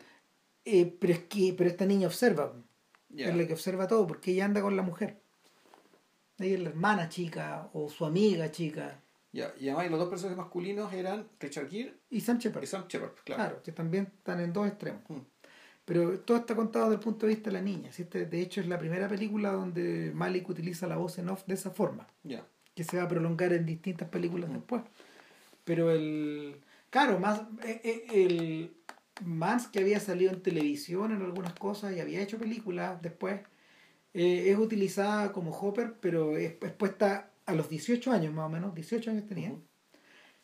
Eh, 0.66 0.94
pero 1.00 1.14
es 1.14 1.20
que 1.20 1.54
pero 1.56 1.70
esta 1.70 1.86
niña 1.86 2.06
observa. 2.06 2.52
Es 3.16 3.34
la 3.34 3.46
que 3.46 3.54
observa 3.54 3.88
todo, 3.88 4.06
porque 4.06 4.32
ella 4.32 4.44
anda 4.44 4.60
con 4.60 4.76
la 4.76 4.82
mujer. 4.82 5.16
Ella 6.38 6.56
es 6.56 6.60
la 6.60 6.68
hermana 6.68 7.08
chica 7.08 7.70
o 7.72 7.88
su 7.88 8.04
amiga 8.04 8.50
chica. 8.50 9.00
Ya, 9.34 9.52
y 9.58 9.68
además 9.68 9.90
los 9.90 9.98
dos 9.98 10.08
personajes 10.08 10.38
masculinos 10.38 10.92
eran 10.92 11.26
Richard 11.40 11.68
Gere 11.68 11.94
y 12.08 12.20
Sam 12.20 12.38
Shepard. 12.38 12.62
Y 12.62 12.66
Sam 12.68 12.84
Shepard, 12.88 13.14
claro. 13.24 13.42
Claro, 13.42 13.62
que 13.64 13.72
también 13.72 14.04
están 14.16 14.38
en 14.38 14.52
dos 14.52 14.68
extremos. 14.68 15.02
Mm. 15.08 15.18
Pero 15.84 16.20
todo 16.20 16.36
está 16.36 16.54
contado 16.54 16.84
desde 16.84 16.98
el 16.98 17.04
punto 17.04 17.26
de 17.26 17.34
vista 17.34 17.50
de 17.50 17.54
la 17.54 17.60
niña. 17.60 17.90
Este, 17.90 18.26
de 18.26 18.40
hecho, 18.40 18.60
es 18.60 18.68
la 18.68 18.78
primera 18.78 19.08
película 19.08 19.50
donde 19.50 20.12
Malik 20.14 20.48
utiliza 20.48 20.86
la 20.86 20.96
voz 20.96 21.18
en 21.18 21.28
off 21.28 21.44
de 21.46 21.54
esa 21.54 21.72
forma. 21.72 22.06
Ya. 22.22 22.46
Que 22.76 22.84
se 22.84 22.96
va 22.96 23.02
a 23.02 23.08
prolongar 23.08 23.52
en 23.52 23.66
distintas 23.66 24.08
películas 24.08 24.50
mm. 24.50 24.54
después. 24.54 24.82
Pero 25.64 25.90
el. 25.90 26.60
Claro, 26.90 27.18
más. 27.18 27.40
Eh, 27.64 27.80
eh, 27.82 28.04
el, 28.12 28.76
Mans, 29.24 29.66
que 29.66 29.80
había 29.80 29.98
salido 29.98 30.32
en 30.32 30.42
televisión 30.42 31.12
en 31.12 31.22
algunas 31.22 31.54
cosas 31.54 31.96
y 31.96 32.00
había 32.00 32.20
hecho 32.20 32.38
películas 32.38 33.00
después, 33.02 33.40
eh, 34.12 34.50
es 34.50 34.58
utilizada 34.58 35.32
como 35.32 35.50
Hopper, 35.50 35.94
pero 36.00 36.36
es, 36.36 36.52
puesta 36.52 37.30
a 37.46 37.54
los 37.54 37.68
18 37.68 38.12
años 38.12 38.32
más 38.32 38.46
o 38.46 38.48
menos, 38.48 38.74
18 38.74 39.10
años 39.10 39.26
tenía. 39.26 39.54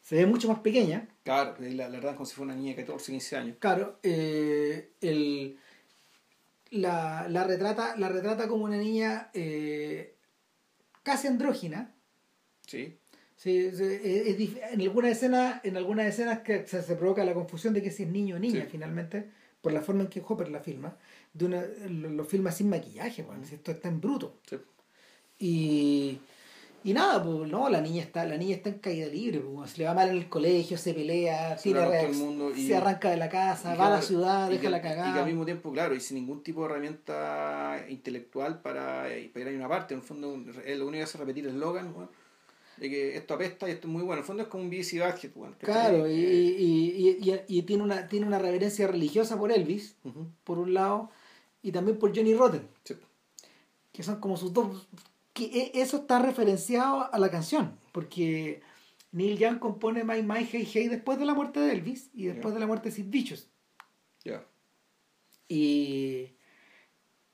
Se 0.02 0.16
ve 0.16 0.26
mucho 0.26 0.48
más 0.48 0.60
pequeña. 0.60 1.08
Claro, 1.24 1.56
la, 1.58 1.88
verdad 1.88 2.14
como 2.14 2.26
si 2.26 2.34
fuera 2.34 2.52
una 2.52 2.60
niña 2.60 2.74
de 2.74 2.82
14, 2.84 3.12
15 3.12 3.36
años. 3.36 3.56
Claro, 3.58 3.98
eh, 4.02 4.92
el, 5.00 5.58
la, 6.70 7.26
la, 7.28 7.44
retrata, 7.44 7.96
la 7.96 8.08
retrata 8.08 8.48
como 8.48 8.64
una 8.64 8.76
niña 8.76 9.30
eh, 9.34 10.14
casi 11.02 11.26
andrógina. 11.26 11.94
Sí. 12.66 12.96
Sí, 13.36 13.56
es, 13.56 13.80
en 13.80 14.80
algunas 14.82 15.12
escenas, 15.12 15.64
en 15.64 15.78
algunas 15.78 16.06
escenas 16.06 16.40
que 16.40 16.66
se, 16.66 16.82
provoca 16.94 17.24
la 17.24 17.32
confusión 17.32 17.72
de 17.72 17.82
que 17.82 17.90
si 17.90 18.02
es 18.02 18.08
niño 18.10 18.36
o 18.36 18.38
niña 18.38 18.66
finalmente, 18.70 19.30
por 19.62 19.72
la 19.72 19.80
forma 19.80 20.02
en 20.02 20.08
que 20.08 20.22
Hopper 20.26 20.50
la 20.50 20.60
filma, 20.60 20.94
de 21.32 21.46
una, 21.46 21.64
lo, 21.88 22.22
filma 22.24 22.52
sin 22.52 22.68
maquillaje, 22.68 23.22
bueno, 23.22 23.42
esto 23.50 23.70
está 23.70 23.88
en 23.88 23.98
bruto. 23.98 24.40
Y, 25.38 26.20
y 26.82 26.94
nada, 26.94 27.22
pues 27.22 27.50
no, 27.50 27.68
la 27.68 27.80
niña 27.80 28.02
está, 28.02 28.24
la 28.24 28.36
niña 28.36 28.56
está 28.56 28.70
en 28.70 28.78
caída 28.78 29.06
libre, 29.06 29.40
pues, 29.40 29.72
se 29.72 29.78
le 29.78 29.84
va 29.84 29.94
mal 29.94 30.08
en 30.08 30.16
el 30.16 30.28
colegio, 30.28 30.78
se 30.78 30.94
pelea, 30.94 31.58
se, 31.58 31.72
se 31.72 32.76
arranca 32.76 33.10
de 33.10 33.16
la 33.18 33.28
casa, 33.28 33.74
va 33.74 33.88
a 33.88 33.90
la 33.90 34.02
ciudad, 34.02 34.48
deja 34.48 34.70
la 34.70 34.80
cagada. 34.80 35.10
Y 35.10 35.12
que 35.12 35.18
al 35.18 35.26
mismo 35.26 35.44
tiempo, 35.44 35.72
claro, 35.72 35.94
y 35.94 36.00
sin 36.00 36.16
ningún 36.16 36.42
tipo 36.42 36.60
de 36.62 36.70
herramienta 36.70 37.84
intelectual 37.88 38.62
para, 38.62 39.08
para 39.32 39.50
ir 39.50 39.56
a 39.56 39.58
una 39.58 39.68
parte, 39.68 39.92
en 39.92 40.00
el 40.00 40.06
fondo, 40.06 40.28
lo 40.28 40.34
único 40.34 40.90
que 40.90 41.02
hace 41.02 41.18
es 41.18 41.20
repetir 41.20 41.46
el 41.46 41.54
eslogan, 41.54 41.94
de 42.78 42.88
que 42.88 43.16
esto 43.16 43.34
apesta 43.34 43.68
y 43.68 43.72
esto 43.72 43.86
es 43.86 43.92
muy 43.92 44.02
bueno. 44.02 44.14
En 44.14 44.20
el 44.20 44.24
fondo 44.24 44.42
es 44.42 44.48
como 44.48 44.64
un 44.64 44.70
BC 44.70 45.00
Badget, 45.00 45.34
Claro, 45.58 46.08
y, 46.08 46.14
y, 46.14 47.44
y, 47.46 47.62
tiene, 47.62 47.82
una, 47.82 48.08
tiene 48.08 48.26
una 48.26 48.38
reverencia 48.38 48.86
religiosa 48.86 49.38
por 49.38 49.52
Elvis, 49.52 49.96
por 50.44 50.58
un 50.58 50.72
lado, 50.72 51.10
y 51.62 51.72
también 51.72 51.98
por 51.98 52.16
Johnny 52.16 52.34
Rotten. 52.34 52.66
Que 53.92 54.02
son 54.02 54.18
como 54.18 54.38
sus 54.38 54.54
dos. 54.54 54.88
Que 55.32 55.44
e, 55.44 55.80
Eso 55.80 55.98
está 55.98 56.18
referenciado 56.18 57.12
a 57.12 57.18
la 57.18 57.30
canción, 57.30 57.78
porque 57.92 58.62
Neil 59.12 59.38
Young 59.38 59.58
compone 59.58 60.04
My 60.04 60.22
My 60.22 60.48
Hey 60.50 60.68
Hey 60.72 60.88
después 60.88 61.18
de 61.18 61.26
la 61.26 61.34
muerte 61.34 61.60
de 61.60 61.72
Elvis 61.72 62.10
y 62.12 62.26
después 62.26 62.54
de 62.54 62.60
la 62.60 62.66
muerte 62.66 62.88
de 62.90 62.94
Sid 62.94 63.06
Vicious. 63.08 63.48
Y 65.48 66.36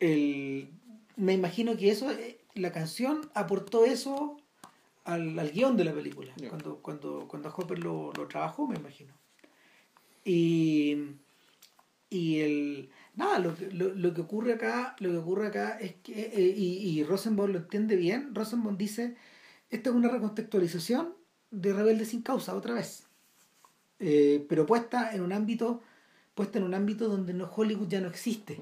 el, 0.00 0.70
me 1.16 1.34
imagino 1.34 1.76
que 1.76 1.90
eso, 1.90 2.10
eh, 2.10 2.38
la 2.54 2.72
canción 2.72 3.30
aportó 3.34 3.84
eso 3.84 4.38
al, 5.04 5.38
al 5.38 5.50
guion 5.50 5.76
de 5.76 5.84
la 5.84 5.92
película, 5.92 6.32
cuando, 6.48 6.78
cuando, 6.78 7.28
cuando 7.28 7.54
Hopper 7.54 7.78
lo, 7.78 8.12
lo 8.14 8.26
trabajó, 8.26 8.66
me 8.66 8.76
imagino. 8.76 9.12
Y, 10.24 10.96
y 12.10 12.40
el 12.40 12.90
nada, 13.14 13.38
lo 13.38 13.56
que, 13.56 13.70
lo, 13.70 13.94
lo, 13.94 14.14
que 14.14 14.20
ocurre 14.20 14.54
acá, 14.54 14.94
lo 15.00 15.10
que 15.10 15.16
ocurre 15.16 15.48
acá 15.48 15.78
es 15.78 15.94
que, 15.96 16.12
eh, 16.12 16.54
y, 16.56 16.88
y 16.88 17.04
Rosenbaum 17.04 17.50
lo 17.52 17.58
entiende 17.58 17.96
bien, 17.96 18.34
Rosenbaum 18.34 18.76
dice, 18.76 19.16
esta 19.70 19.90
es 19.90 19.96
una 19.96 20.08
recontextualización 20.08 21.14
de 21.50 21.72
Rebelde 21.72 22.04
sin 22.04 22.22
causa, 22.22 22.54
otra 22.54 22.74
vez. 22.74 23.06
Eh, 23.98 24.44
pero 24.48 24.66
puesta 24.66 25.12
en 25.12 25.22
un 25.22 25.32
ámbito, 25.32 25.82
puesta 26.34 26.58
en 26.58 26.64
un 26.64 26.74
ámbito 26.74 27.08
donde 27.08 27.34
no, 27.34 27.50
Hollywood 27.54 27.88
ya 27.88 28.00
no 28.00 28.08
existe. 28.08 28.60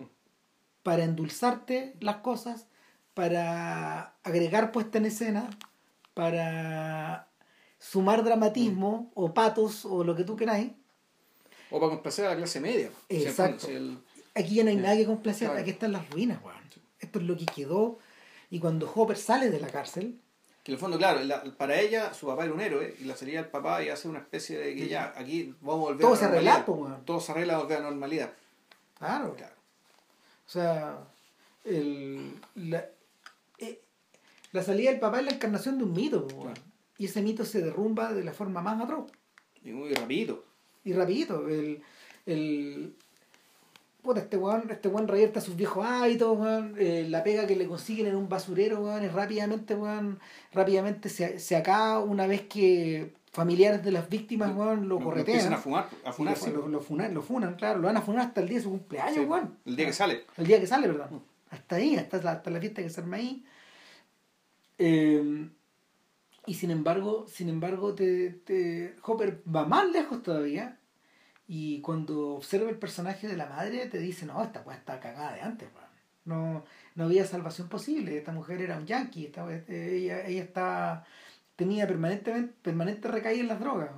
Para 0.83 1.05
endulzarte 1.05 1.97
las 2.01 2.17
cosas, 2.17 2.67
para 3.15 4.17
agregar 4.23 4.73
puesta 4.73 4.99
en 4.99 5.07
escena, 5.07 5.51
para 6.15 7.29
sumar 7.79 8.25
dramatismo 8.25 9.11
o 9.15 9.35
patos 9.35 9.85
o 9.85 10.05
lo 10.05 10.15
que 10.15 10.25
tú 10.25 10.37
queráis. 10.37 10.73
O 11.75 11.81
para 11.81 11.91
complacer 11.91 12.25
a 12.27 12.31
la 12.31 12.37
clase 12.37 12.61
media. 12.61 12.89
Exacto. 13.09 13.67
Aquí 14.37 14.55
ya 14.55 14.63
no 14.63 14.71
hay 14.71 14.77
nadie 14.77 15.01
que 15.01 15.07
complacer, 15.07 15.51
aquí 15.51 15.71
están 15.71 15.91
las 15.91 16.09
ruinas, 16.09 16.41
weón. 16.45 16.57
Esto 17.01 17.19
es 17.19 17.25
lo 17.25 17.37
que 17.37 17.47
quedó. 17.47 17.99
Y 18.49 18.61
cuando 18.61 18.89
Hopper 18.95 19.17
sale 19.17 19.51
de 19.51 19.59
la 19.59 19.67
cárcel. 19.67 20.21
Que 20.63 20.71
en 20.71 20.75
el 20.75 20.79
fondo, 20.79 20.99
claro, 20.99 21.21
para 21.59 21.81
ella 21.81 22.15
su 22.15 22.29
papá 22.29 22.45
era 22.45 22.55
un 22.55 22.61
héroe 22.61 22.95
y 23.01 23.05
la 23.05 23.17
sería 23.17 23.41
el 23.41 23.49
papá 23.49 23.83
y 23.83 23.89
hace 23.89 24.07
una 24.07 24.21
especie 24.21 24.57
de 24.57 24.77
que 24.77 24.87
ya, 24.87 25.15
aquí 25.17 25.53
vamos 25.61 25.81
a 25.81 25.91
volver 25.91 26.03
Todo 26.03 26.13
a 26.13 26.17
se 26.17 26.25
arregla. 26.27 26.65
Todo 27.05 27.21
se 27.21 27.33
arregla 27.33 27.57
a 27.57 27.59
volver 27.59 27.79
a 27.79 27.81
la 27.81 27.91
normalidad. 27.91 28.33
Claro. 28.97 29.35
claro. 29.35 29.55
O 30.47 30.51
sea, 30.51 30.99
el, 31.65 32.35
la, 32.55 32.89
la 34.53 34.63
salida 34.63 34.93
del 34.93 35.01
papá 35.01 35.19
es 35.19 35.27
la 35.27 35.33
encarnación 35.33 35.79
de 35.79 35.85
un 35.85 35.93
mito, 35.93 36.29
y 36.99 37.07
ese 37.07 37.21
mito 37.21 37.45
se 37.45 37.63
derrumba 37.63 38.13
de 38.13 38.23
la 38.23 38.33
forma 38.33 38.63
más 38.63 38.81
atroz. 38.81 39.11
Y 39.65 39.73
muy 39.73 39.93
rapidito. 39.93 40.54
Y 40.85 40.93
rapidito. 40.93 41.49
El, 41.49 41.83
el, 42.27 42.95
puta, 44.03 44.21
este 44.21 44.37
weón, 44.37 44.71
este 44.71 44.89
weón 44.89 45.09
revierta 45.09 45.41
sus 45.41 45.57
viejos 45.57 45.85
hábitos, 45.85 46.39
weón, 46.39 46.75
eh, 46.79 47.07
la 47.09 47.25
pega 47.25 47.47
que 47.47 47.57
le 47.57 47.67
consiguen 47.67 48.07
en 48.07 48.17
un 48.17 48.29
basurero, 48.29 48.81
weón, 48.81 49.03
es 49.03 49.13
rápidamente, 49.13 49.75
weón, 49.75 50.21
rápidamente 50.53 51.09
se, 51.09 51.39
se 51.39 51.57
acaba 51.57 52.01
una 52.01 52.27
vez 52.27 52.43
que 52.43 53.15
familiares 53.33 53.83
de 53.83 53.93
las 53.93 54.09
víctimas, 54.09 54.55
weón, 54.55 54.89
lo, 54.89 55.01
corretean. 55.01 55.39
Empiezan 55.39 55.55
a 55.55 55.59
fumar, 55.59 55.89
a 56.05 56.13
funar, 56.13 56.37
lo, 56.53 56.69
lo, 56.69 56.81
funan, 56.81 57.15
lo 57.15 57.23
funan, 57.23 57.55
claro, 57.55 57.81
lo 57.81 57.87
van 57.87 57.97
a 57.97 58.03
funar 58.03 58.27
hasta 58.27 58.43
el 58.43 58.49
día 58.49 58.59
de 58.59 58.65
su 58.65 58.71
cumpleaños, 58.71 59.27
weón. 59.27 59.57
El 59.65 59.75
día 59.75 59.87
que 59.87 59.93
sale. 59.95 60.25
El 60.37 60.47
día 60.47 60.61
que 60.61 60.67
sale, 60.67 60.87
¿verdad? 60.87 61.11
Mm. 61.11 61.19
Hasta 61.51 61.77
ahí, 61.77 61.97
hasta 61.97 62.23
la, 62.23 62.33
hasta 62.33 62.51
la 62.51 62.61
fiesta 62.61 62.83
que 62.83 62.91
se 62.91 63.01
arma 63.01 63.17
ahí. 63.17 63.45
Em, 64.77 65.51
y 66.47 66.55
sin 66.55 66.71
embargo, 66.71 67.27
sin 67.29 67.49
embargo, 67.49 67.95
te, 67.95 68.31
te, 68.31 68.97
Hopper 69.03 69.43
va 69.53 69.65
más 69.67 69.91
lejos 69.91 70.23
todavía. 70.23 70.79
Y 71.47 71.81
cuando 71.81 72.35
observa 72.35 72.71
el 72.71 72.79
personaje 72.79 73.27
de 73.27 73.37
la 73.37 73.47
madre, 73.47 73.87
te 73.87 73.99
dice, 73.99 74.27
no, 74.27 74.43
esta 74.43 74.65
pues 74.65 74.79
está 74.79 75.01
cagada 75.01 75.35
de 75.35 75.43
antes, 75.43 75.69
No, 76.25 76.65
no 76.95 77.05
había 77.05 77.27
salvación 77.27 77.69
posible. 77.69 78.17
Esta 78.17 78.33
mujer 78.33 78.63
era 78.63 78.79
un 78.79 78.87
yankee. 78.87 79.31
Este, 79.51 79.97
ella, 79.97 80.27
ella 80.27 80.43
estaba, 80.43 81.05
tenía 81.57 81.87
permanentemente, 81.87 82.55
permanente 82.63 83.09
recaída 83.09 83.43
en 83.43 83.49
las 83.49 83.61
drogas. 83.61 83.91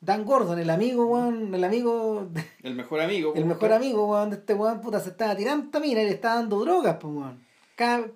Dan 0.00 0.24
Gordon, 0.24 0.58
el 0.58 0.70
amigo, 0.70 1.28
el 1.28 1.64
amigo. 1.64 2.30
El 2.62 2.74
mejor 2.74 3.00
amigo, 3.00 3.32
El 3.34 3.46
mejor 3.46 3.72
amigo, 3.72 4.26
de 4.26 4.36
este 4.36 4.54
weón, 4.54 4.80
puta, 4.80 5.00
se 5.00 5.10
estaba 5.10 5.34
tirando 5.34 5.80
mira 5.80 6.02
y 6.02 6.06
le 6.06 6.12
estaba 6.12 6.36
dando 6.36 6.60
drogas, 6.60 6.98
pues, 7.00 7.34
Cada, 7.74 8.06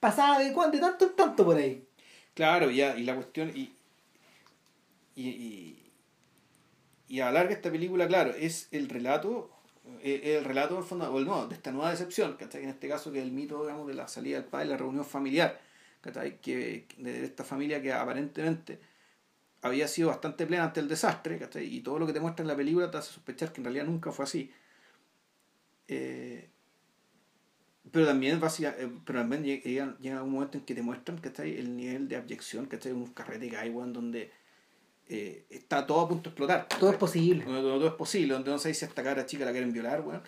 pasaba 0.00 0.38
de, 0.38 0.50
de 0.50 0.78
tanto 0.78 1.06
en 1.06 1.16
tanto 1.16 1.44
por 1.44 1.56
ahí. 1.56 1.83
Claro, 2.34 2.70
ya, 2.70 2.96
y 2.96 3.04
la 3.04 3.14
cuestión, 3.14 3.50
y, 3.54 3.72
y, 5.16 5.76
y 7.08 7.18
larga 7.18 7.52
esta 7.52 7.70
película, 7.70 8.06
claro, 8.08 8.30
es 8.34 8.68
el 8.72 8.88
relato, 8.88 9.50
eh, 10.02 10.36
el 10.38 10.44
relato 10.44 10.74
del 10.76 10.84
fondo, 10.84 11.12
o 11.12 11.20
no, 11.20 11.46
de 11.46 11.54
esta 11.54 11.70
nueva 11.72 11.90
decepción, 11.90 12.34
¿cachai? 12.36 12.62
En 12.64 12.70
este 12.70 12.88
caso 12.88 13.12
que 13.12 13.18
es 13.18 13.24
el 13.24 13.32
mito, 13.32 13.62
digamos, 13.62 13.86
de 13.86 13.94
la 13.94 14.08
salida 14.08 14.38
del 14.40 14.46
padre, 14.48 14.66
la 14.66 14.76
reunión 14.76 15.04
familiar, 15.04 15.60
¿cachai? 16.00 16.40
Que, 16.40 16.86
de 16.98 17.24
esta 17.24 17.44
familia 17.44 17.80
que 17.82 17.92
aparentemente 17.92 18.80
había 19.62 19.88
sido 19.88 20.08
bastante 20.08 20.46
plena 20.46 20.64
ante 20.64 20.80
el 20.80 20.88
desastre, 20.88 21.38
¿cachai? 21.38 21.66
Y 21.74 21.80
todo 21.82 21.98
lo 21.98 22.06
que 22.06 22.12
te 22.14 22.20
muestra 22.20 22.42
en 22.44 22.48
la 22.48 22.56
película 22.56 22.90
te 22.90 22.98
hace 22.98 23.12
sospechar 23.12 23.52
que 23.52 23.60
en 23.60 23.66
realidad 23.66 23.86
nunca 23.86 24.12
fue 24.12 24.24
así. 24.24 24.52
Eh, 25.88 26.48
pero 27.92 28.06
también, 28.06 28.40
eh, 28.42 28.90
pero 29.04 29.18
también 29.20 29.44
llega, 29.44 29.96
llega, 29.98 30.22
un 30.22 30.30
momento 30.30 30.58
en 30.58 30.64
que 30.64 30.74
te 30.74 30.82
muestran 30.82 31.18
que 31.18 31.30
el 31.58 31.76
nivel 31.76 32.08
de 32.08 32.16
abyección, 32.16 32.66
que 32.66 32.92
un 32.92 33.08
carrete 33.08 33.48
que 33.48 33.56
hay, 33.56 33.70
donde 33.70 34.32
eh, 35.08 35.44
está 35.50 35.86
todo 35.86 36.00
a 36.00 36.08
punto 36.08 36.24
de 36.24 36.28
explotar. 36.30 36.68
Todo 36.68 36.90
es 36.90 36.96
posible. 36.96 37.44
Donde, 37.44 37.60
todo 37.60 37.86
es 37.86 37.94
posible, 37.94 38.34
donde 38.34 38.50
no 38.50 38.58
sé 38.58 38.72
si 38.72 38.84
esta 38.84 39.02
cara 39.02 39.26
chica 39.26 39.44
la 39.44 39.52
quieren 39.52 39.72
violar, 39.72 40.00
weón. 40.00 40.22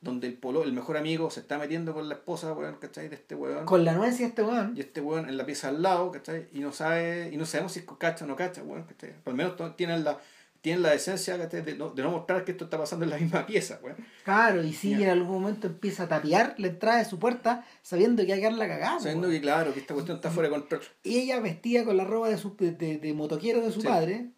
Donde 0.00 0.26
el 0.26 0.34
polo, 0.34 0.62
el 0.62 0.72
mejor 0.72 0.96
amigo 0.96 1.30
se 1.30 1.40
está 1.40 1.58
metiendo 1.58 1.92
con 1.92 2.08
la 2.08 2.14
esposa, 2.14 2.52
weón, 2.52 2.76
¿cachai? 2.76 3.08
De 3.08 3.16
este 3.16 3.34
weón. 3.34 3.66
Con 3.66 3.84
la 3.84 3.92
anuencia 3.92 4.24
de 4.24 4.28
este 4.30 4.42
weón. 4.42 4.74
Y 4.76 4.80
este 4.80 5.00
weón 5.00 5.28
en 5.28 5.36
la 5.36 5.44
pieza 5.44 5.68
al 5.68 5.82
lado, 5.82 6.10
¿cachai? 6.12 6.48
Y 6.52 6.60
no 6.60 6.72
sabe, 6.72 7.30
y 7.32 7.36
no 7.36 7.44
sabemos 7.44 7.72
si 7.72 7.84
cacha 7.98 8.24
o 8.24 8.28
no 8.28 8.36
cacha, 8.36 8.62
weón, 8.62 8.84
¿cachai? 8.84 9.12
Por 9.22 9.34
lo 9.34 9.36
menos 9.36 9.76
tienen 9.76 10.04
la, 10.04 10.18
tienen 10.60 10.82
la 10.82 10.90
decencia 10.90 11.38
de 11.38 11.74
no, 11.74 11.90
de 11.90 12.02
no 12.02 12.10
mostrar 12.10 12.44
que 12.44 12.52
esto 12.52 12.64
está 12.64 12.78
pasando 12.78 13.04
en 13.04 13.10
la 13.10 13.18
misma 13.18 13.46
pieza. 13.46 13.80
Claro, 14.24 14.62
y 14.62 14.72
si 14.72 14.92
en 14.92 15.08
algún 15.08 15.40
momento 15.40 15.68
empieza 15.68 16.04
a 16.04 16.08
tapiar 16.08 16.54
la 16.58 16.68
entrada 16.68 16.98
de 16.98 17.04
su 17.06 17.18
puerta 17.18 17.64
sabiendo 17.82 18.24
que 18.26 18.32
hay 18.34 18.40
que 18.40 18.50
la 18.50 18.68
cagada. 18.68 19.00
Sabiendo 19.00 19.30
que, 19.30 19.40
claro, 19.40 19.72
que 19.72 19.80
esta 19.80 19.94
cuestión 19.94 20.16
está 20.16 20.30
fuera 20.30 20.48
de 20.48 20.54
control. 20.54 20.82
Y 21.02 21.18
ella 21.18 21.40
vestía 21.40 21.84
con 21.84 21.96
la 21.96 22.04
ropa 22.04 22.28
de, 22.28 22.36
su, 22.36 22.56
de, 22.56 22.72
de, 22.72 23.12
motoquero 23.14 23.62
de 23.62 23.72
su 23.72 23.82
padre 23.82 24.32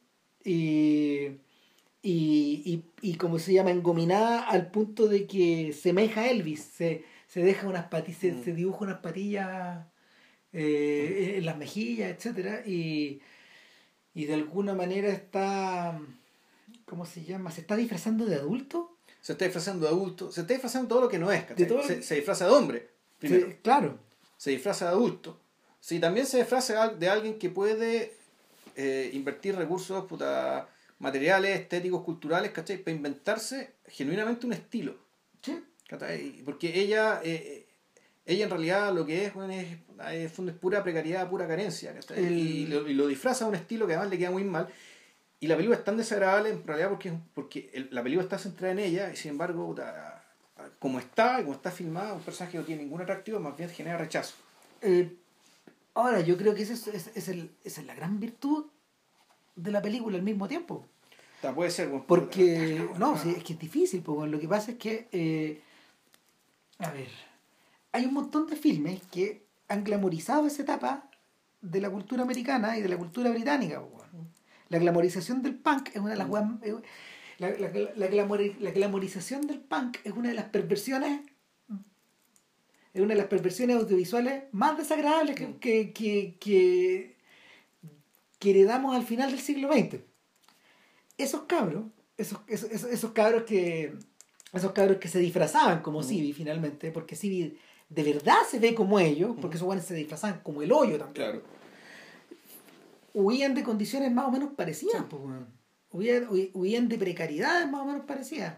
y, 0.44 1.40
y, 2.02 2.84
y, 3.00 3.14
como 3.14 3.38
se 3.38 3.52
llama, 3.52 3.70
engominada 3.70 4.42
al 4.48 4.70
punto 4.70 5.08
de 5.08 5.26
que 5.26 5.72
semeja 5.72 6.22
a 6.22 6.30
Elvis, 6.30 6.62
se, 6.62 7.04
se 7.26 7.42
deja 7.42 7.66
unas 7.66 7.86
patillas, 7.86 8.36
mm. 8.36 8.44
se, 8.44 8.52
dibuja 8.54 8.84
unas 8.84 8.98
patillas 8.98 9.86
eh, 10.52 11.34
en 11.38 11.46
las 11.46 11.56
mejillas, 11.56 12.10
etcétera 12.10 12.62
y 12.66 13.20
y 14.14 14.26
de 14.26 14.34
alguna 14.34 14.74
manera 14.74 15.08
está, 15.08 15.98
¿cómo 16.84 17.06
se 17.06 17.24
llama? 17.24 17.50
¿Se 17.50 17.62
está 17.62 17.76
disfrazando 17.76 18.26
de 18.26 18.36
adulto? 18.36 18.96
Se 19.20 19.32
está 19.32 19.44
disfrazando 19.44 19.86
de 19.86 19.92
adulto, 19.92 20.32
se 20.32 20.42
está 20.42 20.54
disfrazando 20.54 20.88
todo 20.88 21.02
lo 21.02 21.08
que 21.08 21.18
no 21.18 21.30
es, 21.30 21.44
se, 21.56 22.02
se, 22.02 22.14
disfraza 22.16 22.46
de 22.46 22.52
hombre, 22.52 22.88
primero. 23.18 23.54
claro. 23.62 23.98
Se 24.36 24.50
disfraza 24.50 24.86
de 24.86 24.90
adulto. 24.90 25.38
Sí, 25.78 26.00
también 26.00 26.26
se 26.26 26.38
disfraza 26.38 26.88
de 26.88 27.08
alguien 27.08 27.38
que 27.38 27.50
puede 27.50 28.14
eh, 28.76 29.10
invertir 29.12 29.54
recursos 29.54 30.04
puta, 30.06 30.68
materiales, 30.98 31.60
estéticos, 31.60 32.02
culturales, 32.02 32.52
¿cachai? 32.52 32.78
Para 32.78 32.96
inventarse 32.96 33.74
genuinamente 33.86 34.46
un 34.46 34.52
estilo. 34.52 34.96
Sí. 35.42 35.62
Porque 36.44 36.80
ella, 36.80 37.20
eh, 37.22 37.66
ella 38.24 38.44
en 38.44 38.50
realidad 38.50 38.94
lo 38.94 39.04
que 39.04 39.26
es, 39.26 39.34
bueno, 39.34 39.52
es, 39.52 39.66
es, 40.12 40.38
es 40.38 40.54
pura 40.54 40.82
precariedad, 40.82 41.28
pura 41.28 41.46
carencia. 41.46 41.94
Y, 42.16 42.66
lo, 42.66 42.88
y, 42.88 42.94
lo, 42.94 43.06
disfraza 43.06 43.44
a 43.44 43.48
un 43.48 43.54
estilo 43.54 43.86
que 43.86 43.94
además 43.94 44.10
le 44.10 44.18
queda 44.18 44.30
muy 44.30 44.44
mal. 44.44 44.68
Y 45.40 45.48
la 45.48 45.56
película 45.56 45.76
es 45.76 45.84
tan 45.84 45.96
desagradable 45.96 46.50
en 46.50 46.64
realidad 46.64 46.88
porque, 46.88 47.12
porque 47.34 47.88
la 47.90 48.02
película 48.02 48.22
está 48.22 48.38
centrada 48.38 48.72
en 48.72 48.78
ella 48.78 49.12
y 49.12 49.16
sin 49.16 49.32
embargo, 49.32 49.74
como 50.78 51.00
está, 51.00 51.38
como 51.38 51.52
está 51.52 51.72
filmada, 51.72 52.14
un 52.14 52.22
personaje 52.22 52.58
no 52.58 52.64
tiene 52.64 52.82
ningún 52.82 53.00
atractivo, 53.00 53.40
más 53.40 53.56
bien 53.56 53.68
genera 53.68 53.98
rechazo. 53.98 54.34
Eh, 54.82 55.16
ahora, 55.94 56.20
yo 56.20 56.36
creo 56.36 56.54
que 56.54 56.62
es, 56.62 56.70
es, 56.70 57.10
es, 57.12 57.28
el, 57.28 57.50
esa 57.64 57.80
es 57.80 57.86
la 57.88 57.94
gran 57.96 58.20
virtud 58.20 58.66
de 59.56 59.70
la 59.72 59.82
película 59.82 60.16
al 60.16 60.22
mismo 60.22 60.46
tiempo. 60.46 60.86
puede 61.56 61.72
ser. 61.72 61.90
porque, 62.06 62.88
no, 62.98 63.18
sí, 63.18 63.34
es 63.36 63.42
que 63.42 63.54
es 63.54 63.58
difícil, 63.58 64.00
porque 64.02 64.30
lo 64.30 64.38
que 64.38 64.46
pasa 64.46 64.70
es 64.70 64.78
que, 64.78 65.08
eh, 65.10 65.60
a 66.78 66.90
ver, 66.92 67.08
hay 67.92 68.06
un 68.06 68.14
montón 68.14 68.46
de 68.46 68.56
filmes 68.56 69.02
que 69.10 69.46
han 69.68 69.84
glamorizado 69.84 70.46
esa 70.46 70.62
etapa 70.62 71.10
de 71.60 71.80
la 71.80 71.90
cultura 71.90 72.22
americana 72.22 72.76
y 72.76 72.82
de 72.82 72.88
la 72.88 72.96
cultura 72.96 73.30
británica. 73.30 73.82
La 74.68 74.78
glamorización 74.78 75.42
del 75.42 75.54
punk 75.54 75.90
es 75.90 76.00
una 76.00 76.10
de 76.10 76.16
las 76.16 76.28
mm. 76.28 76.58
la, 77.38 77.50
la, 77.50 77.70
la, 77.96 78.70
glamorización 78.70 79.46
del 79.46 79.60
punk 79.60 79.98
es 80.04 80.12
una 80.12 80.30
de 80.30 80.34
las 80.34 80.46
perversiones 80.46 81.20
es 82.94 83.00
una 83.00 83.14
de 83.14 83.20
las 83.20 83.28
perversiones 83.28 83.76
audiovisuales 83.76 84.44
más 84.52 84.76
desagradables 84.76 85.36
que, 85.36 85.46
mm. 85.46 85.58
que, 85.58 85.92
que, 85.92 86.36
que, 86.38 87.16
que 88.38 88.50
heredamos 88.50 88.94
al 88.94 89.04
final 89.04 89.30
del 89.30 89.40
siglo 89.40 89.72
XX. 89.72 90.00
Esos 91.16 91.42
cabros, 91.42 91.84
esos, 92.16 92.40
esos, 92.48 92.70
esos 92.70 93.12
cabros 93.12 93.44
que 93.44 93.94
esos 94.52 94.72
cabros 94.72 94.98
que 94.98 95.08
se 95.08 95.18
disfrazaban 95.18 95.80
como 95.80 96.00
mm. 96.00 96.04
Civi 96.04 96.32
finalmente, 96.32 96.90
porque 96.90 97.16
Civi 97.16 97.58
de 97.94 98.02
verdad 98.02 98.38
se 98.48 98.58
ve 98.58 98.74
como 98.74 98.98
ellos, 98.98 99.36
porque 99.40 99.56
esos 99.56 99.66
guanes 99.66 99.84
se 99.84 99.94
disfrazan 99.94 100.40
como 100.42 100.62
el 100.62 100.72
hoyo 100.72 100.98
también. 100.98 101.30
Claro. 101.30 101.42
Huían 103.14 103.54
de 103.54 103.62
condiciones 103.62 104.10
más 104.10 104.26
o 104.26 104.30
menos 104.30 104.54
parecidas, 104.56 105.04
huían, 105.92 106.88
de 106.88 106.98
precariedades 106.98 107.70
más 107.70 107.82
o 107.82 107.84
menos 107.84 108.04
parecidas. 108.06 108.56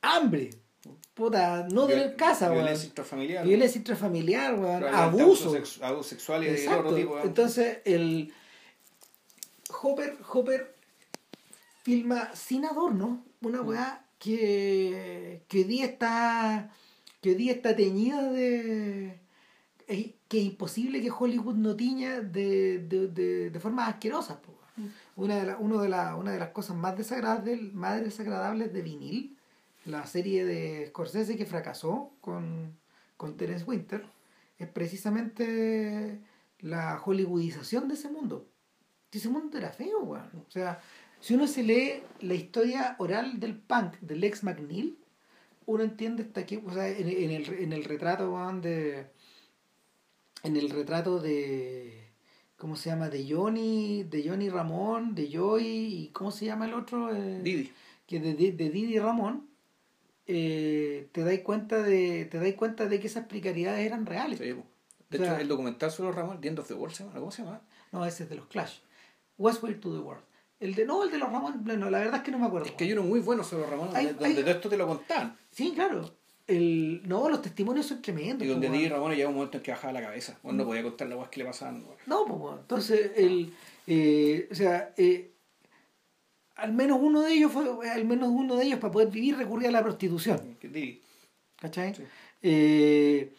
Hambre. 0.00 0.50
Puta, 1.12 1.66
no 1.70 1.86
de 1.86 2.14
casa, 2.14 2.48
Violencia 2.48 2.86
intrafamiliar. 2.86 3.44
Violencia 3.44 3.78
intrafamiliar, 3.78 4.54
Abuso. 4.94 5.54
Abuso, 5.82 6.02
sexual 6.02 6.44
y 6.44 6.46
de 6.50 6.68
otro 6.68 6.94
tipo. 6.94 7.18
Entonces, 7.18 7.78
el. 7.84 8.32
Hopper, 9.82 10.16
Hopper 10.32 10.74
filma 11.82 12.34
sin 12.34 12.64
adorno 12.64 13.24
una 13.42 13.60
weá 13.60 14.06
que, 14.18 15.42
que 15.48 15.58
hoy 15.58 15.64
día 15.64 15.84
está 15.86 16.70
que 17.20 17.30
hoy 17.30 17.34
día 17.34 17.52
está 17.52 17.74
teñida 17.74 18.30
de 18.30 19.20
que 20.28 20.38
es 20.38 20.44
imposible 20.44 21.00
que 21.00 21.10
Hollywood 21.10 21.54
no 21.54 21.74
tiña 21.74 22.20
de, 22.20 22.78
de, 22.78 23.08
de, 23.08 23.50
de 23.50 23.60
formas 23.60 23.88
asquerosas. 23.88 24.38
Mm. 24.76 24.86
Una, 25.16 25.44
de 25.44 25.54
uno 25.58 25.80
de 25.80 25.88
la, 25.88 26.14
una 26.16 26.32
de 26.32 26.38
las 26.38 26.50
cosas 26.50 26.76
más 26.76 26.96
desagradables, 26.96 27.72
más 27.72 28.02
desagradables 28.02 28.72
de 28.72 28.82
vinil, 28.82 29.38
la 29.86 30.06
serie 30.06 30.44
de 30.44 30.86
Scorsese 30.88 31.36
que 31.36 31.46
fracasó 31.46 32.12
con, 32.20 32.76
con 33.16 33.36
Terence 33.36 33.64
Winter, 33.64 34.04
es 34.58 34.68
precisamente 34.68 36.20
la 36.60 37.00
hollywoodización 37.02 37.88
de 37.88 37.94
ese 37.94 38.10
mundo. 38.10 38.46
Ese 39.10 39.30
mundo 39.30 39.56
era 39.56 39.70
feo, 39.70 40.00
weón. 40.00 40.44
O 40.46 40.50
sea, 40.50 40.80
si 41.20 41.34
uno 41.34 41.46
se 41.46 41.62
lee 41.62 42.02
la 42.20 42.34
historia 42.34 42.94
oral 42.98 43.40
del 43.40 43.56
punk 43.56 43.98
del 44.00 44.22
ex 44.24 44.44
McNeil, 44.44 44.98
uno 45.68 45.84
entiende 45.84 46.22
hasta 46.22 46.40
aquí, 46.40 46.56
o 46.64 46.72
sea, 46.72 46.88
en, 46.88 47.08
en, 47.08 47.30
el, 47.30 47.46
en 47.52 47.72
el 47.74 47.84
retrato 47.84 48.34
de. 48.62 49.06
En 50.42 50.56
el 50.56 50.70
retrato 50.70 51.20
de. 51.20 52.08
¿Cómo 52.56 52.74
se 52.74 52.88
llama? 52.88 53.10
De 53.10 53.30
Johnny, 53.30 54.02
de 54.02 54.26
Johnny 54.26 54.48
Ramón, 54.48 55.14
de 55.14 55.30
Joy, 55.30 55.66
y 55.66 56.08
¿cómo 56.08 56.30
se 56.30 56.46
llama 56.46 56.64
el 56.64 56.72
otro? 56.72 57.14
Eh, 57.14 57.40
Didi. 57.42 57.70
Que 58.06 58.18
de, 58.18 58.32
de, 58.34 58.70
Didi 58.70 58.98
Ramón, 58.98 59.46
eh, 60.26 61.08
te 61.12 61.22
dais 61.22 61.40
cuenta 61.40 61.82
de 61.82 62.24
te 62.24 62.38
dais 62.38 62.54
cuenta 62.54 62.86
de 62.86 62.98
que 62.98 63.06
esas 63.06 63.26
precariedades 63.26 63.84
eran 63.84 64.06
reales. 64.06 64.38
de 64.38 64.56
hecho, 65.10 65.36
el 65.36 65.48
documental 65.48 65.90
sobre 65.90 66.12
Ramón, 66.12 66.40
of 66.58 66.66
the 66.66 66.74
World, 66.74 66.96
¿cómo 67.12 67.30
se 67.30 67.44
llama? 67.44 67.60
No, 67.92 68.06
ese 68.06 68.22
es 68.22 68.30
de 68.30 68.36
los 68.36 68.46
Clash. 68.46 68.78
What's 69.36 69.62
Way 69.62 69.74
to 69.74 69.92
the 69.92 70.00
World. 70.00 70.24
El 70.60 70.74
de, 70.74 70.84
no, 70.84 71.04
el 71.04 71.10
de 71.10 71.18
los 71.18 71.30
Ramones, 71.30 71.78
no, 71.78 71.88
la 71.88 72.00
verdad 72.00 72.16
es 72.16 72.22
que 72.22 72.30
no 72.32 72.38
me 72.38 72.46
acuerdo. 72.46 72.66
Es 72.66 72.72
que 72.72 72.84
hay 72.84 72.92
uno 72.92 73.04
muy 73.04 73.20
bueno 73.20 73.44
sobre 73.44 73.62
los 73.62 73.70
Ramones, 73.70 74.18
donde, 74.18 74.42
todo 74.42 74.50
esto 74.50 74.68
te 74.68 74.76
lo 74.76 74.88
contan. 74.88 75.36
Sí, 75.52 75.72
claro. 75.72 76.10
El, 76.48 77.02
no, 77.06 77.28
los 77.28 77.42
testimonios 77.42 77.86
son 77.86 78.02
tremendos. 78.02 78.44
Y 78.44 78.50
donde 78.50 78.68
Di 78.70 78.88
Ramones 78.88 79.16
llega 79.16 79.28
un 79.28 79.36
momento 79.36 79.58
en 79.58 79.62
que 79.62 79.70
bajaba 79.70 79.92
la 79.92 80.00
cabeza. 80.00 80.36
Bueno, 80.42 80.58
no 80.58 80.64
podía 80.64 80.82
contar 80.82 81.06
las 81.06 81.16
cosas 81.16 81.30
que 81.30 81.40
le 81.40 81.46
pasaban. 81.46 81.84
No, 82.06 82.24
pues 82.24 82.38
bueno. 82.40 82.58
Entonces, 82.60 83.12
el, 83.16 83.52
eh, 83.86 84.48
o 84.50 84.54
sea, 84.54 84.92
eh, 84.96 85.30
al 86.56 86.72
menos 86.72 86.98
uno 87.00 87.20
de 87.20 87.34
ellos 87.34 87.52
fue, 87.52 87.88
al 87.88 88.04
menos 88.04 88.30
uno 88.30 88.56
de 88.56 88.64
ellos 88.64 88.80
para 88.80 88.92
poder 88.92 89.10
vivir 89.10 89.36
recurría 89.36 89.68
a 89.68 89.72
la 89.72 89.82
prostitución. 89.82 90.56
¿Cachai? 91.60 91.94
Eh, 92.42 93.32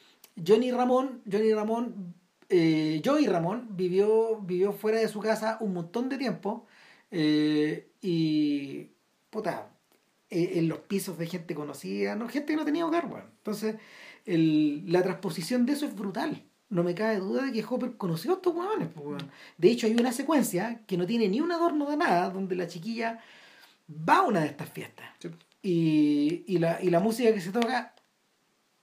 Johnny 0.46 0.72
Ramón, 0.72 1.22
Johnny 1.30 1.54
Ramón, 1.54 2.14
Joey 2.50 3.28
Ramón 3.28 3.68
vivió, 3.72 4.38
vivió 4.42 4.72
fuera 4.72 5.00
de 5.00 5.08
su 5.08 5.20
casa 5.20 5.58
un 5.60 5.74
montón 5.74 6.08
de 6.10 6.18
tiempo 6.18 6.66
eh, 7.12 7.92
y, 8.02 8.92
puta, 9.30 9.70
eh, 10.30 10.54
en 10.56 10.68
los 10.68 10.80
pisos 10.80 11.18
de 11.18 11.28
gente 11.28 11.56
conocida, 11.56 12.16
no, 12.16 12.30
gente 12.30 12.54
que 12.54 12.58
no 12.58 12.66
tenía 12.66 12.86
hogar, 12.86 13.08
bueno. 13.08 13.28
Entonces, 13.38 13.76
el, 14.26 14.92
la 14.92 15.02
transposición 15.04 15.66
de 15.66 15.74
eso 15.74 15.86
es 15.86 15.96
brutal. 15.96 16.44
No 16.70 16.84
me 16.84 16.94
cabe 16.94 17.18
duda 17.18 17.46
de 17.46 17.52
que 17.52 17.66
Hopper 17.68 17.98
conoció 17.98 18.32
a 18.32 18.36
estos 18.36 18.54
huevones. 18.54 18.90
Pues, 18.94 19.24
de 19.58 19.72
hecho, 19.72 19.88
hay 19.88 19.96
una 19.96 20.12
secuencia 20.12 20.82
que 20.86 20.98
no 20.98 21.08
tiene 21.08 21.28
ni 21.28 21.42
un 21.42 21.52
adorno 21.52 21.90
de 21.90 21.98
nada, 21.98 22.30
donde 22.30 22.56
la 22.56 22.68
chiquilla 22.68 23.20
va 23.90 24.18
a 24.18 24.22
una 24.22 24.42
de 24.42 24.48
estas 24.48 24.70
fiestas. 24.70 25.08
Y, 25.64 26.44
y, 26.48 26.60
la, 26.60 26.82
y 26.82 26.90
la 26.90 27.00
música 27.00 27.34
que 27.34 27.42
se 27.42 27.52
toca 27.52 27.96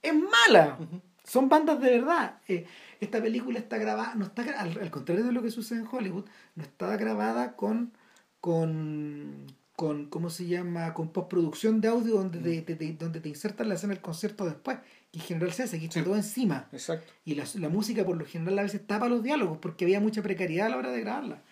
es 0.02 0.14
mala. 0.14 0.78
Son 1.24 1.48
bandas 1.48 1.80
de 1.80 1.90
verdad. 1.90 2.40
Eh, 2.48 2.66
esta 3.00 3.22
película 3.22 3.58
está 3.58 3.78
grabada, 3.78 4.14
no 4.14 4.24
está 4.24 4.42
al, 4.58 4.78
al, 4.80 4.90
contrario 4.90 5.24
de 5.24 5.32
lo 5.32 5.42
que 5.42 5.50
sucede 5.50 5.80
en 5.80 5.88
Hollywood, 5.90 6.24
no 6.54 6.62
está 6.62 6.96
grabada 6.96 7.54
con 7.56 7.92
con, 8.46 9.44
con 9.74 10.06
¿cómo 10.08 10.30
se 10.30 10.46
llama? 10.46 10.94
con 10.94 11.08
postproducción 11.08 11.80
de 11.80 11.88
audio 11.88 12.14
donde 12.14 12.62
te, 12.62 12.76
te- 12.76 12.92
donde 12.92 13.18
te 13.20 13.28
insertan 13.28 13.68
la 13.68 13.74
escena 13.74 13.92
del 13.94 14.00
concierto 14.00 14.44
después. 14.44 14.78
Y 15.10 15.18
en 15.18 15.24
general 15.24 15.52
se 15.52 15.64
hace, 15.64 15.76
aquí 15.78 15.86
está 15.86 15.98
Sí. 15.98 16.04
todo 16.04 16.14
encima. 16.14 16.68
Exacto. 16.70 17.12
Y 17.24 17.34
la, 17.34 17.44
la 17.56 17.68
música 17.68 18.04
por 18.04 18.16
lo 18.16 18.24
general 18.24 18.60
a 18.60 18.62
veces 18.62 18.86
tapa 18.86 19.08
los 19.08 19.24
diálogos 19.24 19.58
porque 19.58 19.84
había 19.84 19.98
mucha 19.98 20.22
precariedad 20.22 20.68
a 20.68 20.70
la 20.70 20.76
hora 20.76 20.92
de 20.92 21.00
grabarla. 21.00 21.42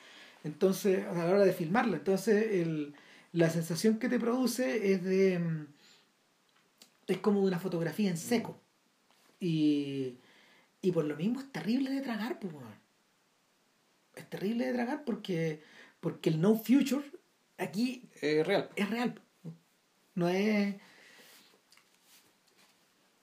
Entonces, 0.44 1.04
a 1.04 1.12
la 1.14 1.24
hora 1.26 1.44
de 1.44 1.52
filmarla. 1.52 1.96
Entonces, 1.96 2.46
el, 2.62 2.94
la 3.32 3.50
sensación 3.50 3.98
que 3.98 4.08
te 4.08 4.20
produce 4.20 4.92
es 4.92 5.02
de. 5.02 5.40
mm, 5.40 5.66
es 7.08 7.18
como 7.18 7.40
de 7.40 7.48
una 7.48 7.58
fotografía 7.58 8.08
en 8.08 8.16
seco. 8.18 8.56
Y, 9.40 10.14
y 10.80 10.92
por 10.92 11.06
lo 11.06 11.16
mismo 11.16 11.40
es 11.40 11.50
terrible 11.50 11.90
de 11.90 12.02
tragar, 12.02 12.38
pues. 12.38 12.54
Es 14.14 14.30
terrible 14.30 14.66
de 14.66 14.72
tragar 14.74 15.02
porque, 15.04 15.60
porque 16.04 16.28
el 16.28 16.38
no 16.40 16.54
future 16.54 17.02
aquí 17.56 18.08
Eh, 18.20 18.42
real. 18.44 18.68
es 18.76 18.90
real. 18.90 19.14
No 20.14 20.28
es. 20.28 20.74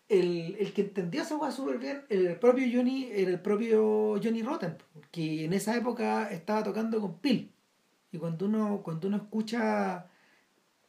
El, 0.09 0.57
el 0.59 0.73
que 0.73 0.81
entendió 0.81 1.21
esa 1.21 1.37
hueá 1.37 1.51
súper 1.51 1.77
bien 1.77 2.01
era 2.09 2.31
el 2.31 2.37
propio 2.39 2.65
Johnny, 2.73 3.07
era 3.13 3.31
el 3.31 3.39
propio 3.39 4.19
Johnny 4.21 4.41
Rotten, 4.43 4.75
que 5.11 5.45
en 5.45 5.53
esa 5.53 5.77
época 5.77 6.29
estaba 6.31 6.63
tocando 6.63 6.99
con 6.99 7.19
Pil. 7.19 7.49
Y 8.11 8.17
cuando 8.17 8.45
uno, 8.47 8.81
cuando 8.83 9.07
uno 9.07 9.17
escucha 9.17 10.07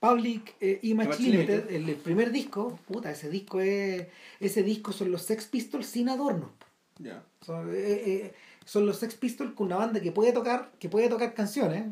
Public 0.01 0.55
eh, 0.61 0.81
Image 0.83 1.23
Limited, 1.23 1.71
el, 1.71 1.89
el 1.89 1.97
primer 1.97 2.33
disco, 2.33 2.81
puta, 2.89 3.13
ese 3.13 3.31
disco 3.31 3.61
es. 3.61 4.07
Ese 4.41 4.65
disco 4.65 4.91
son 4.93 5.13
los 5.13 5.23
Sex 5.23 5.47
Pistols 5.47 5.87
sin 5.87 6.09
adornos. 6.09 6.51
Ya. 6.99 7.23
Eh, 7.49 8.03
eh, 8.07 8.35
son 8.65 8.87
los 8.87 8.99
Sex 8.99 9.15
Pistols 9.15 9.55
con 9.55 9.67
una 9.67 9.77
banda 9.77 10.01
que 10.01 10.13
puede 10.13 10.33
tocar, 10.33 10.71
que 10.79 10.89
puede 10.89 11.09
tocar 11.09 11.35
canciones, 11.35 11.85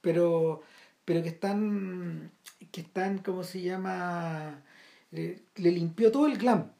pero, 0.00 0.62
pero 1.04 1.22
que 1.22 1.28
están, 1.28 2.30
que 2.70 2.80
están, 2.82 3.18
¿cómo 3.18 3.44
se 3.44 3.60
llama? 3.62 4.62
Le, 5.10 5.42
le 5.56 5.70
limpió 5.70 6.10
todo 6.10 6.26
el 6.26 6.38
glam. 6.38 6.72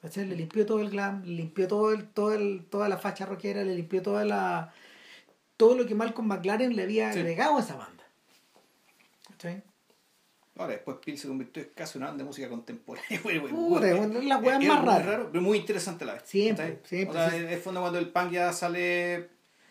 ¿cachai? 0.00 0.26
Le 0.26 0.36
limpió 0.36 0.66
todo 0.66 0.80
el 0.80 0.90
glam, 0.90 1.22
le 1.24 1.32
limpió 1.34 1.66
todo 1.66 1.92
el, 1.92 2.06
todo 2.08 2.32
el, 2.34 2.66
toda 2.70 2.88
la 2.88 2.98
facha 2.98 3.24
rockera, 3.26 3.62
le 3.64 3.74
limpió 3.74 4.02
toda 4.02 4.24
la 4.24 4.72
todo 5.56 5.76
lo 5.76 5.86
que 5.86 5.94
Malcolm 5.94 6.26
McLaren 6.28 6.74
le 6.74 6.82
había 6.82 7.12
Sí. 7.12 7.20
agregado 7.20 7.56
a 7.56 7.60
esa 7.60 7.76
banda. 7.76 8.04
¿cachai? 9.30 9.62
Ahora, 10.56 10.74
después 10.74 10.98
Peel 11.04 11.18
se 11.18 11.26
convirtió 11.26 11.62
en 11.62 11.70
casi 11.74 11.98
una 11.98 12.06
banda 12.08 12.22
de 12.22 12.28
música 12.28 12.48
contemporánea. 12.48 13.20
Puta, 13.50 13.86
la 13.88 14.38
weá 14.38 14.58
es 14.58 14.68
más 14.68 14.78
muy 14.80 14.86
rara. 14.88 15.02
raro, 15.04 15.28
pero 15.32 15.42
muy 15.42 15.58
interesante 15.58 16.04
a 16.04 16.06
la 16.06 16.12
vez. 16.14 16.22
Siempre, 16.26 16.78
siempre, 16.84 17.18
O 17.18 17.28
sea, 17.28 17.30
sí. 17.30 17.44
es 17.48 17.60
fondo 17.62 17.80
cuando 17.80 17.98
el 17.98 18.08
punk 18.10 18.30
ya 18.32 18.52
sale, 18.52 19.28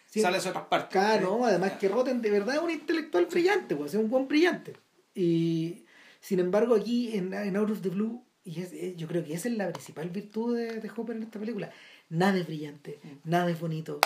Sí. 0.07 0.22
sale 0.22 0.38
hacia 0.38 0.51
otras 0.51 0.65
partes. 0.65 0.91
Claro, 0.91 1.43
además 1.45 1.72
que 1.80 1.88
Rotten 1.89 2.22
de 2.22 2.30
verdad 2.30 2.55
es 2.55 2.61
un 2.61 2.69
intelectual 2.69 3.26
brillante, 3.27 3.76
pues, 3.76 3.93
es 3.93 3.99
un 3.99 4.10
buen 4.10 4.27
brillante. 4.27 4.73
Y 5.15 5.85
sin 6.19 6.39
embargo, 6.39 6.76
aquí 6.76 7.15
en, 7.18 7.34
en 7.34 7.55
Out 7.55 7.72
of 7.72 7.81
the 7.81 7.89
Blue, 7.89 8.22
y 8.43 8.61
es- 8.61 8.73
es- 8.73 8.95
yo 8.97 9.07
creo 9.07 9.23
que 9.23 9.34
esa 9.34 9.47
es 9.47 9.55
la 9.55 9.72
principal 9.72 10.10
virtud 10.10 10.55
de, 10.57 10.80
de 10.81 10.91
Hopper 10.95 11.15
en 11.15 11.23
esta 11.23 11.39
película. 11.39 11.72
Nada 12.10 12.38
es 12.38 12.45
brillante, 12.45 12.99
Mm. 13.03 13.30
nada 13.30 13.49
es 13.49 13.60
bonito, 13.60 13.99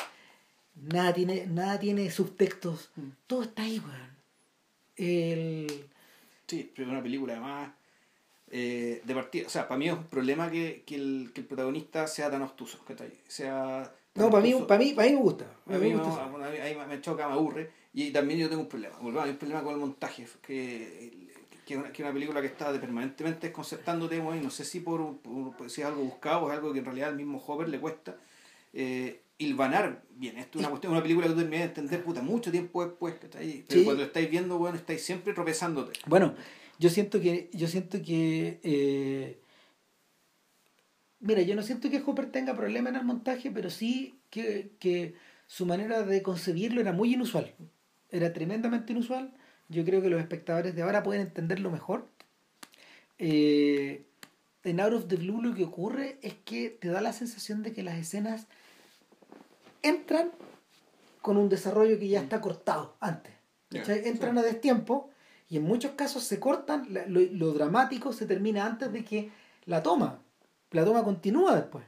nada 0.76 1.12
tiene, 1.14 1.48
nada 1.48 1.80
tiene 1.80 2.10
subtextos, 2.12 2.92
Mm. 2.96 3.02
todo 3.26 3.42
está 3.44 3.64
ahí, 3.64 3.80
weón. 3.80 4.16
El... 4.96 5.86
Sí, 6.48 6.72
pero 6.76 6.90
una 6.90 7.04
película 7.04 7.34
además 7.34 7.72
eh, 8.50 9.02
de 9.04 9.14
partida. 9.14 9.48
O 9.48 9.50
sea, 9.50 9.68
para 9.68 9.78
mí 9.78 9.88
es 9.88 9.94
un 9.94 10.06
problema 10.06 10.50
que, 10.50 10.84
que, 10.86 10.96
el, 10.96 11.32
que 11.34 11.42
el 11.42 11.48
protagonista 11.48 12.08
sea 12.08 12.32
tan 12.32 12.42
obtuso. 12.42 12.80
¿cachai? 12.86 13.12
Sea 13.28 13.94
tan 14.14 14.24
No, 14.26 14.32
para 14.32 14.44
mí, 14.44 14.54
para 14.68 14.80
mí, 14.80 14.94
para 14.94 15.08
mí 15.10 15.16
me 15.16 15.22
gusta. 15.22 15.46
A 15.66 15.72
me 15.72 15.78
mí, 15.80 15.94
gusta 15.94 16.08
no, 16.32 16.44
a 16.44 16.50
mí- 16.50 16.58
me 16.88 17.02
choca, 17.02 17.28
me 17.28 17.34
aburre. 17.34 17.70
Y 17.94 18.12
también 18.12 18.40
yo 18.40 18.48
tengo 18.50 18.62
un 18.62 18.70
problema. 18.70 18.96
Bueno, 19.02 19.20
hay 19.22 19.32
un 19.32 19.38
problema 19.38 19.64
con 19.64 19.74
el 19.74 19.80
montaje. 19.80 20.26
Que, 20.42 21.28
que, 21.66 21.76
una, 21.78 21.92
que 21.92 22.04
una 22.04 22.14
película 22.14 22.40
que 22.42 22.48
está 22.48 22.72
de- 22.72 22.80
permanentemente 22.80 23.48
desconcertándote, 23.48 24.20
bueno, 24.20 24.40
y 24.40 24.44
no 24.44 24.50
sé 24.52 24.64
si 24.64 24.80
por, 24.80 25.18
por- 25.18 25.70
si 25.70 25.82
es 25.82 25.88
algo 25.88 26.04
buscado 26.04 26.44
o 26.46 26.52
es 26.52 26.56
algo 26.58 26.72
que 26.72 26.80
en 26.80 26.86
realidad 26.86 27.10
al 27.10 27.16
mismo 27.18 27.44
Hopper 27.46 27.68
le 27.68 27.80
cuesta. 27.80 28.16
Eh, 28.74 29.20
hilvanar 29.38 30.04
bien. 30.16 30.38
Esto 30.38 30.58
es 30.58 30.64
una 30.64 30.70
cuestión, 30.70 30.94
una 30.94 31.02
película 31.02 31.28
que 31.28 31.34
tú 31.34 31.40
terminas 31.40 31.62
de 31.62 31.68
entender 31.68 32.04
puta 32.04 32.22
mucho 32.22 32.52
tiempo 32.52 32.86
después. 32.86 33.16
¿cachai? 33.16 33.64
Pero 33.68 33.80
Sí. 33.80 33.86
cuando 33.86 34.02
lo 34.02 34.08
estáis 34.08 34.30
viendo, 34.30 34.58
bueno, 34.58 34.78
estáis 34.78 35.04
siempre 35.04 35.34
tropezándote. 35.34 36.00
Bueno, 36.08 36.36
yo 36.80 36.90
siento 36.90 37.20
que, 37.22 37.50
yo 37.54 37.68
siento 37.68 38.02
que 38.02 38.60
eh, 38.64 39.40
mira, 41.20 41.42
yo 41.42 41.56
no 41.56 41.62
siento 41.64 41.90
que 41.90 42.02
Hopper 42.06 42.32
tenga 42.32 42.56
problema 42.56 42.90
en 42.90 42.96
el 42.96 43.04
montaje, 43.06 43.52
pero 43.52 43.70
sí 43.70 44.16
que, 44.30 44.72
que 44.80 45.16
su 45.48 45.66
manera 45.66 46.04
de 46.04 46.22
concebirlo 46.22 46.82
era 46.82 46.92
muy 46.94 47.14
inusual. 47.14 47.54
Era 48.10 48.34
tremendamente 48.34 48.94
inusual. 48.94 49.34
Yo 49.70 49.84
creo 49.84 50.02
que 50.02 50.10
los 50.10 50.20
espectadores 50.22 50.76
de 50.76 50.82
ahora 50.82 51.04
pueden 51.04 51.22
entenderlo 51.24 51.72
mejor. 51.72 52.08
Eh, 53.20 54.04
en 54.64 54.80
Out 54.80 54.94
of 54.94 55.08
the 55.08 55.16
Blue 55.16 55.42
lo 55.42 55.54
que 55.56 55.64
ocurre 55.64 56.18
es 56.22 56.34
que 56.46 56.70
te 56.70 56.90
da 56.90 57.02
la 57.02 57.14
sensación 57.14 57.64
de 57.64 57.74
que 57.74 57.84
las 57.84 57.98
escenas 57.98 58.48
entran 59.82 60.32
con 61.22 61.38
un 61.38 61.50
desarrollo 61.50 62.00
que 62.00 62.08
ya 62.08 62.22
está 62.22 62.42
cortado 62.42 62.96
antes. 63.00 63.34
¿cachai? 63.70 64.08
Entran 64.08 64.38
a 64.38 64.44
destiempo 64.44 65.10
y 65.50 65.58
en 65.58 65.64
muchos 65.64 65.92
casos 65.92 66.24
se 66.24 66.40
cortan, 66.40 66.88
lo, 67.08 67.20
lo 67.20 67.54
dramático 67.54 68.14
se 68.14 68.26
termina 68.26 68.66
antes 68.66 68.92
de 68.92 69.04
que 69.04 69.32
la 69.66 69.84
toma. 69.84 70.22
La 70.72 70.86
toma 70.86 71.04
continúa 71.04 71.56
después. 71.56 71.86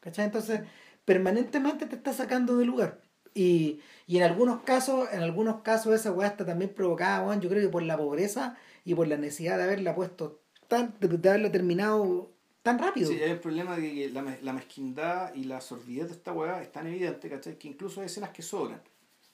¿cachai? 0.00 0.26
Entonces, 0.26 0.60
permanentemente 1.04 1.86
te 1.86 1.96
está 1.96 2.12
sacando 2.12 2.56
de 2.56 2.64
lugar. 2.64 3.00
Y, 3.34 3.80
y 4.06 4.18
en 4.18 4.22
algunos 4.22 4.62
casos, 4.62 5.08
en 5.12 5.22
algunos 5.22 5.62
casos 5.62 5.94
esa 5.94 6.12
weá 6.12 6.28
está 6.28 6.46
también 6.46 6.72
provocada, 6.72 7.34
yo 7.40 7.48
creo 7.48 7.62
que 7.62 7.68
por 7.68 7.82
la 7.82 7.96
pobreza 7.96 8.56
y 8.84 8.94
por 8.94 9.08
la 9.08 9.16
necesidad 9.16 9.56
de 9.56 9.64
haberla 9.64 9.94
puesto 9.94 10.40
tan, 10.68 10.94
de, 11.00 11.08
de 11.08 11.28
haberla 11.28 11.50
terminado 11.50 12.33
tan 12.64 12.78
rápido. 12.80 13.08
Sí, 13.08 13.22
hay 13.22 13.30
el 13.30 13.38
problema 13.38 13.76
de 13.76 13.94
que 13.94 14.08
la, 14.08 14.22
la 14.42 14.52
mezquindad 14.52 15.32
y 15.34 15.44
la 15.44 15.60
sordidez 15.60 16.08
de 16.08 16.14
esta 16.14 16.32
weá 16.32 16.60
es 16.62 16.72
tan 16.72 16.86
evidente, 16.88 17.28
¿cachai? 17.28 17.56
Que 17.56 17.68
incluso 17.68 18.00
hay 18.00 18.06
escenas 18.06 18.30
que 18.30 18.42
sobran. 18.42 18.82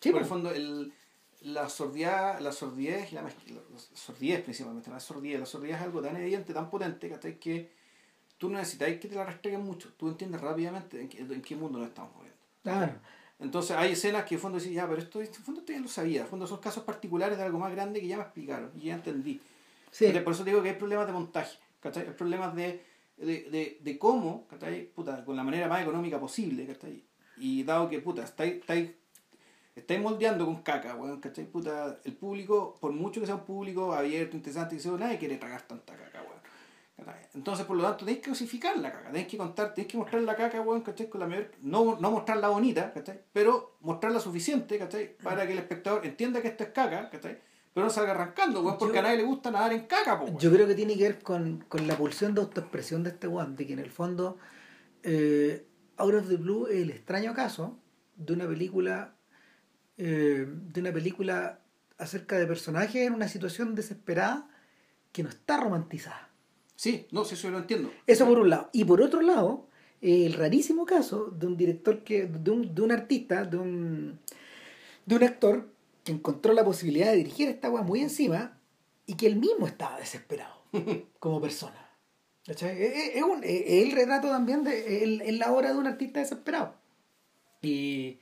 Sí, 0.01 0.11
Por 0.11 0.23
el 0.23 0.27
fondo, 0.27 0.51
el, 0.51 0.93
la 1.43 1.69
sordidez, 1.69 2.41
la 2.41 2.53
sordidez 2.53 3.13
y 3.13 3.15
la 3.15 3.23
mezqui- 3.23 3.55
la, 3.55 3.61
sordidez 3.95 4.43
principalmente, 4.43 4.91
la 4.91 5.01
sordidez, 5.01 5.41
la 5.41 5.47
sordidez 5.47 5.77
es 5.77 5.83
algo 5.83 6.03
tan 6.03 6.17
evidente, 6.17 6.53
tan 6.53 6.69
potente, 6.69 7.09
¿cachai? 7.09 7.39
Que 7.39 7.71
tú 8.37 8.51
no 8.51 8.59
necesitas 8.59 8.89
que 8.99 9.09
te 9.09 9.15
la 9.15 9.25
restreguen 9.25 9.63
mucho, 9.63 9.93
tú 9.97 10.09
entiendes 10.09 10.41
rápidamente 10.41 11.01
en 11.01 11.09
qué, 11.09 11.19
en 11.21 11.41
qué 11.43 11.55
mundo 11.57 11.79
nos 11.79 11.89
estamos 11.89 12.13
moviendo. 12.17 12.39
Claro. 12.63 12.95
Entonces 13.39 13.77
hay 13.77 13.93
escenas 13.93 14.25
que 14.25 14.35
en 14.35 14.41
fondo 14.41 14.59
decís, 14.59 14.75
ya, 14.75 14.87
pero 14.89 15.01
esto, 15.01 15.21
en 15.23 15.33
fondo 15.33 15.61
esto 15.61 15.73
ya 15.73 15.81
lo 15.81 15.89
sabía, 15.89 16.23
en 16.23 16.27
fondo 16.27 16.47
son 16.47 16.59
casos 16.59 16.83
particulares 16.85 17.39
de 17.39 17.45
algo 17.45 17.59
más 17.59 17.73
grande 17.73 18.01
que 18.01 18.07
ya 18.09 18.17
me 18.17 18.23
explicaron 18.25 18.71
y 18.77 18.87
ya 18.87 18.95
entendí. 18.95 19.41
Sí. 19.91 20.05
Entonces, 20.07 20.25
por 20.25 20.33
eso 20.35 20.45
te 20.45 20.51
digo 20.51 20.63
que 20.63 20.71
hay 20.71 20.77
problemas 20.77 21.07
de 21.07 21.13
montaje, 21.13 21.57
¿cachai? 21.81 22.07
Hay 22.07 22.13
problemas 22.15 22.55
de, 22.55 22.85
de, 23.21 23.51
de, 23.51 23.79
de 23.81 23.99
cómo, 23.99 24.47
¿cachai? 24.49 24.87
Puta, 24.87 25.25
con 25.25 25.37
la 25.37 25.45
manera 25.45 25.69
más 25.69 25.83
económica 25.83 26.19
posible, 26.19 26.67
¿cachai? 26.67 27.05
Y 27.37 27.63
dado 27.63 27.89
que, 27.89 28.01
puta, 28.01 28.25
estáis, 28.25 28.55
estáis, 28.55 28.91
estáis 29.75 30.01
moldeando 30.01 30.45
con 30.47 30.63
caca, 30.63 30.95
weón, 30.95 31.21
¿cachai? 31.21 31.47
Puta, 31.47 32.01
el 32.05 32.15
público, 32.15 32.77
por 32.81 32.93
mucho 32.93 33.21
que 33.21 33.27
sea 33.27 33.37
un 33.37 33.45
público 33.45 33.93
abierto, 33.93 34.37
interesante, 34.37 34.77
que 34.77 34.83
sea, 34.83 34.93
nadie 34.93 35.19
quiere 35.19 35.37
tragar 35.37 35.63
tanta 35.63 35.97
caca, 35.97 36.23
weón. 36.23 36.41
Entonces, 37.35 37.65
por 37.65 37.77
lo 37.77 37.83
tanto, 37.85 38.05
tenéis 38.05 38.21
que 38.21 38.31
osificar 38.31 38.77
la 38.79 38.93
caca, 38.93 39.07
tenéis 39.07 39.29
que 39.29 39.39
contar, 39.39 39.73
tenéis 39.73 39.91
que 39.91 39.99
mostrar 39.99 40.23
la 40.23 40.37
caca, 40.37 40.61
weón, 40.61 40.83
¿cachai? 40.83 41.09
Con 41.09 41.21
la 41.21 41.27
mayor, 41.27 41.51
no, 41.63 41.99
no 42.01 42.11
mostrarla 42.11 42.49
bonita, 42.49 42.93
¿cachai? 42.93 43.21
Pero 43.33 43.77
mostrarla 43.81 44.21
suficiente, 44.21 44.79
¿cachai? 44.79 45.17
Para 45.23 45.47
que 45.47 45.53
el 45.53 45.59
espectador 45.59 46.05
entienda 46.05 46.43
que 46.43 46.49
esto 46.49 46.65
es 46.65 46.71
caca, 46.71 47.09
¿cachai? 47.09 47.39
Pero 47.73 47.85
no 47.87 47.91
salga 47.91 48.11
arrancando, 48.13 48.63
weón, 48.63 48.79
porque 48.79 48.95
Yo- 48.95 49.01
a 49.01 49.03
nadie 49.05 49.19
le 49.19 49.23
gusta 49.25 49.51
nadar 49.51 49.73
en 49.73 49.87
caca, 49.87 50.19
po, 50.19 50.25
weón. 50.25 50.39
Yo 50.39 50.51
creo 50.53 50.67
que 50.67 50.75
tiene 50.75 50.97
que 50.97 51.05
ver 51.05 51.19
con, 51.23 51.65
con 51.69 51.87
la 51.87 51.97
pulsión 51.97 52.35
de 52.35 52.41
autoexpresión 52.41 53.03
de 53.05 53.11
este 53.11 53.27
one, 53.27 53.55
de 53.57 53.67
que 53.67 53.73
en 53.75 53.79
el 53.79 53.91
fondo 53.91 54.39
eh, 55.03 55.67
Out 55.97 56.15
of 56.15 56.29
the 56.29 56.37
Blue 56.37 56.67
es 56.67 56.83
el 56.83 56.91
extraño 56.91 57.33
caso 57.35 57.79
de 58.17 58.33
una 58.33 58.47
película 58.49 59.15
eh, 59.99 60.47
de 60.49 60.81
una 60.81 60.93
película 60.93 61.61
acerca 61.99 62.39
de 62.39 62.47
personajes 62.47 63.07
en 63.07 63.13
una 63.13 63.29
situación 63.29 63.75
desesperada 63.75 64.49
que 65.13 65.23
no 65.23 65.29
está 65.29 65.59
romantizada. 65.59 66.29
Sí, 66.77 67.07
no, 67.11 67.25
sí, 67.25 67.35
eso 67.35 67.51
lo 67.51 67.59
entiendo. 67.59 67.93
Eso 68.07 68.27
por 68.27 68.39
un 68.39 68.49
lado. 68.49 68.71
Y 68.73 68.85
por 68.85 69.03
otro 69.03 69.21
lado, 69.21 69.69
eh, 70.01 70.25
el 70.25 70.33
rarísimo 70.33 70.87
caso 70.87 71.27
de 71.27 71.47
un 71.47 71.57
director 71.59 72.03
que, 72.03 72.25
de 72.27 72.51
un, 72.51 72.75
de 72.75 72.81
un 72.83 72.91
artista, 72.93 73.45
de 73.45 73.59
un, 73.59 74.19
de 75.05 75.15
un 75.17 75.23
actor 75.23 75.69
que 76.05 76.13
encontró 76.13 76.53
la 76.53 76.65
posibilidad 76.65 77.11
de 77.11 77.17
dirigir 77.17 77.49
esta 77.49 77.71
weá 77.71 77.83
muy 77.83 78.01
encima 78.01 78.59
y 79.07 79.15
que 79.17 79.27
él 79.27 79.37
mismo 79.37 79.67
estaba 79.67 79.99
desesperado 79.99 80.63
como 81.19 81.41
persona. 81.41 81.87
¿Cachai? 82.47 82.83
Es, 82.83 83.17
es- 83.17 83.23
un- 83.23 83.45
es 83.45 83.63
el 83.85 83.93
retrato 83.93 84.29
también 84.29 84.65
de 84.65 85.05
es- 85.05 85.21
es 85.23 85.39
la 85.39 85.53
obra 85.53 85.73
de 85.73 85.79
un 85.79 85.87
artista 85.87 86.21
desesperado. 86.21 86.75
Y 87.63 88.19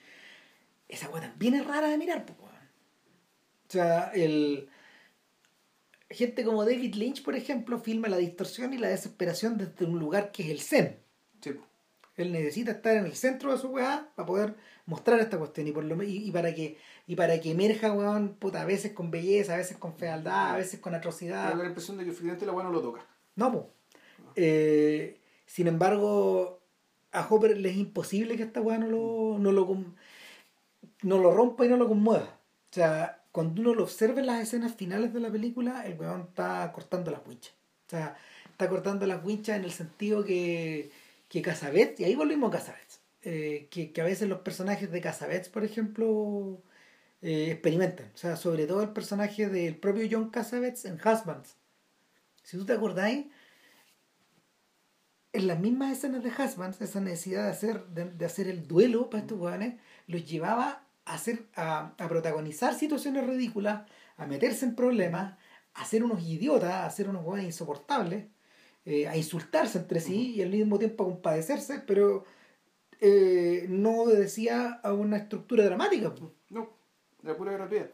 esa 0.89 1.09
weá 1.11 1.23
también 1.23 1.55
es 1.55 1.67
rara 1.67 1.89
de 1.89 1.99
mirar. 1.99 2.25
O 2.31 3.71
sea, 3.71 4.11
el 4.15 4.69
gente 6.11 6.43
como 6.43 6.65
David 6.65 6.95
Lynch, 6.95 7.23
por 7.23 7.37
ejemplo, 7.37 7.79
filma 7.79 8.09
la 8.09 8.17
distorsión 8.17 8.73
y 8.73 8.79
la 8.79 8.89
desesperación 8.89 9.59
desde 9.59 9.85
un 9.85 9.99
lugar 9.99 10.33
que 10.33 10.43
es 10.45 10.49
el 10.51 10.61
zen. 10.61 10.99
Sí. 11.43 11.51
Él 12.17 12.33
necesita 12.33 12.73
estar 12.73 12.97
en 12.97 13.05
el 13.05 13.15
centro 13.15 13.53
de 13.53 13.59
su 13.59 13.69
weá 13.69 14.11
para 14.17 14.27
poder 14.27 14.57
mostrar 14.87 15.21
esta 15.21 15.39
cuestión 15.39 15.69
y 15.69 15.73
por 15.73 15.85
lo 15.85 16.03
y, 16.03 16.31
para 16.33 16.55
que 16.55 16.79
y 17.09 17.17
para 17.17 17.41
que 17.41 17.51
emerja 17.51 17.91
weón 17.91 18.35
puta 18.35 18.61
a 18.61 18.65
veces 18.67 18.93
con 18.93 19.11
belleza 19.11 19.55
a 19.55 19.57
veces 19.57 19.79
con 19.79 19.95
fealdad 19.95 20.53
a 20.53 20.57
veces 20.59 20.79
con 20.79 20.95
atrocidad. 20.95 21.49
Tengo 21.49 21.63
la 21.63 21.71
impresión 21.71 21.97
de 21.97 22.05
que 22.05 22.13
finalmente 22.13 22.47
la 22.47 22.53
weá 22.53 22.65
no 22.65 22.71
lo 22.71 22.83
toca. 22.83 23.05
No 23.35 23.51
pues 23.51 25.17
sin 25.47 25.67
embargo 25.67 26.61
a 27.11 27.27
Hopper 27.27 27.57
le 27.57 27.71
es 27.71 27.77
imposible 27.77 28.37
que 28.37 28.43
esta 28.43 28.61
weá 28.61 28.77
no 28.77 28.89
lo, 28.89 29.39
no 29.39 29.51
lo 29.53 29.67
no 31.03 31.19
lo 31.19 31.33
rompa 31.33 31.65
y 31.65 31.71
no 31.71 31.79
lo 31.79 31.89
conmueva. 31.89 32.39
O 32.71 32.75
sea 32.75 33.25
cuando 33.33 33.63
uno 33.63 33.75
lo 33.75 33.85
observa 33.85 34.21
en 34.21 34.27
las 34.27 34.43
escenas 34.43 34.75
finales 34.75 35.15
de 35.15 35.21
la 35.21 35.31
película 35.31 35.87
el 35.87 35.99
weón 35.99 36.27
está 36.29 36.71
cortando 36.73 37.11
las 37.11 37.27
winchas. 37.27 37.55
O 37.87 37.91
sea 37.91 38.17
está 38.51 38.69
cortando 38.69 39.07
las 39.07 39.25
winchas 39.25 39.57
en 39.57 39.65
el 39.65 39.73
sentido 39.73 40.27
que 40.27 40.91
que 41.31 41.41
Casabets 41.41 42.01
y 42.01 42.05
ahí 42.05 42.15
volvimos 42.15 42.51
a 42.51 42.59
Casabets 42.59 43.01
eh, 43.23 43.69
que, 43.71 43.93
que, 43.93 44.01
a 44.01 44.05
veces 44.05 44.29
los 44.29 44.41
personajes 44.41 44.91
de 44.93 45.01
Casabets, 45.01 45.49
por 45.49 45.65
ejemplo, 45.65 46.63
eh, 47.23 47.51
experimentan. 47.53 48.11
O 48.15 48.17
sea, 48.17 48.37
sobre 48.37 48.67
todo 48.67 48.83
el 48.83 48.91
personaje 48.91 49.49
del 49.49 49.77
propio 49.77 50.09
John 50.11 50.31
Casabets 50.31 50.85
en 50.85 50.95
Husbands. 50.95 51.57
Si 52.43 52.57
tú 52.57 52.65
te 52.65 52.73
acordáis, 52.73 53.27
en 55.33 55.47
las 55.47 55.61
mismas 55.61 55.93
escenas 55.93 56.23
de 56.23 56.31
Husbands, 56.31 56.81
esa 56.81 57.01
necesidad 57.01 57.45
de 57.45 57.51
hacer, 57.51 57.87
de, 57.89 58.25
hacer 58.25 58.49
el 58.49 58.67
duelo 58.67 59.11
para 59.11 59.23
estos 59.23 59.39
jóvenes, 59.39 59.81
los 60.07 60.25
llevaba 60.25 60.87
a, 61.05 61.15
hacer, 61.15 61.47
a, 61.55 61.95
a, 61.99 62.09
protagonizar 62.09 62.75
situaciones 62.75 63.27
ridículas, 63.27 63.83
a 64.17 64.27
meterse 64.27 64.65
en 64.65 64.75
problemas, 64.75 65.37
a 65.75 65.85
ser 65.85 66.03
unos 66.05 66.23
idiotas, 66.23 66.87
a 66.87 66.91
ser 66.91 67.09
unos 67.09 67.25
jóvenes 67.25 67.47
insoportables, 67.47 68.27
eh, 68.85 69.07
a 69.07 69.17
insultarse 69.17 69.79
entre 69.79 70.01
sí 70.01 70.35
y 70.37 70.43
al 70.43 70.49
mismo 70.49 70.79
tiempo 70.79 71.05
a 71.05 71.09
compadecerse, 71.09 71.81
pero 71.81 72.25
eh, 73.01 73.67
no 73.69 74.03
obedecía 74.03 74.81
a 74.83 74.95
una 74.95 75.19
estructura 75.19 75.65
dramática. 75.65 76.15
No, 77.23 77.31
era 77.31 77.39
pura 77.39 77.53
gratuidad. 77.53 77.91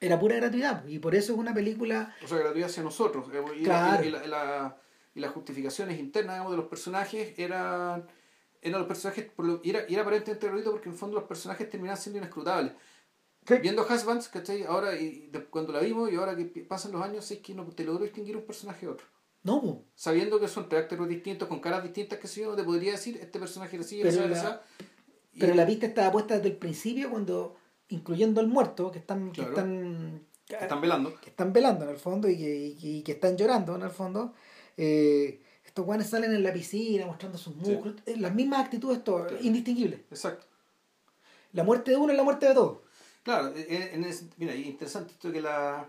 Era 0.00 0.18
pura 0.18 0.36
gratuidad, 0.36 0.86
y 0.86 0.98
por 0.98 1.14
eso 1.14 1.32
es 1.32 1.38
una 1.38 1.54
película... 1.54 2.14
O 2.22 2.28
sea, 2.28 2.38
gratuidad 2.38 2.68
hacia 2.68 2.82
nosotros. 2.82 3.26
Y, 3.56 3.64
la, 3.64 4.00
y, 4.04 4.10
la, 4.10 4.76
y, 5.14 5.20
las 5.20 5.32
justificaciones 5.32 5.98
internas 5.98 6.36
digamos, 6.36 6.52
de 6.52 6.56
los 6.58 6.66
personajes 6.66 7.38
eran... 7.38 8.06
Eran 8.60 8.80
los 8.80 8.88
personajes, 8.88 9.30
y 9.62 9.70
era, 9.70 9.80
era 9.80 10.02
aparentemente 10.02 10.46
gratuito 10.46 10.70
porque 10.70 10.88
en 10.88 10.94
el 10.94 10.98
fondo 10.98 11.16
los 11.16 11.28
personajes 11.28 11.68
terminaban 11.68 12.00
siendo 12.00 12.18
inescrutables. 12.18 12.72
Viendo 13.60 13.82
Husbands, 13.82 14.28
¿cachai? 14.28 14.62
Ahora, 14.64 14.98
y 14.98 15.30
cuando 15.50 15.72
la 15.72 15.80
vimos 15.80 16.10
y 16.10 16.16
ahora 16.16 16.34
que 16.34 16.44
pasan 16.66 16.92
los 16.92 17.02
años, 17.02 17.30
es 17.30 17.40
que 17.40 17.54
no 17.54 17.64
te 17.66 17.84
logro 17.84 18.04
distinguir 18.04 18.36
un 18.36 18.44
personaje 18.44 18.86
de 18.86 18.92
otro. 18.92 19.06
No, 19.42 19.84
Sabiendo 19.94 20.40
que 20.40 20.48
son 20.48 20.64
caracteres 20.64 21.06
distintos, 21.06 21.48
con 21.48 21.60
caras 21.60 21.82
distintas, 21.82 22.18
que 22.18 22.26
si 22.26 22.40
yo, 22.40 22.56
te 22.56 22.64
podría 22.64 22.92
decir, 22.92 23.18
este 23.20 23.38
personaje 23.38 23.76
era 23.76 23.84
así, 23.84 24.00
pero, 24.02 24.26
la, 24.26 24.62
pero 25.38 25.54
la 25.54 25.66
vista 25.66 25.84
estaba 25.84 26.10
puesta 26.10 26.36
desde 26.36 26.48
el 26.48 26.56
principio 26.56 27.10
cuando, 27.10 27.54
incluyendo 27.88 28.40
al 28.40 28.48
muerto, 28.48 28.90
que 28.90 28.98
están, 28.98 29.32
que 29.32 29.42
están, 29.42 30.26
están 30.48 30.80
velando. 30.80 31.20
Que 31.20 31.30
están 31.30 31.52
velando 31.52 31.84
en 31.84 31.90
el 31.90 31.98
fondo 31.98 32.28
y 32.28 32.36
que, 32.36 33.02
que 33.04 33.12
están 33.12 33.36
llorando 33.36 33.76
en 33.76 33.82
el 33.82 33.90
fondo. 33.90 34.34
Eh, 34.76 35.40
estos 35.64 35.84
guanes 35.84 36.08
salen 36.08 36.32
en 36.32 36.42
la 36.42 36.52
piscina 36.52 37.06
mostrando 37.06 37.38
sus 37.38 37.54
músculos. 37.56 37.96
Eh, 38.06 38.16
las 38.16 38.34
mismas 38.34 38.64
actitudes, 38.64 39.02
todo, 39.02 39.26
indistinguibles. 39.40 40.00
Exacto. 40.10 40.46
La 41.52 41.64
muerte 41.64 41.92
de 41.92 41.96
uno 41.96 42.12
es 42.12 42.16
la 42.16 42.24
muerte 42.24 42.46
de 42.48 42.54
todos. 42.54 42.78
Claro, 43.22 43.52
en, 43.56 44.06
mira, 44.36 44.54
interesante 44.54 45.12
esto 45.12 45.32
que 45.32 45.40
la 45.40 45.88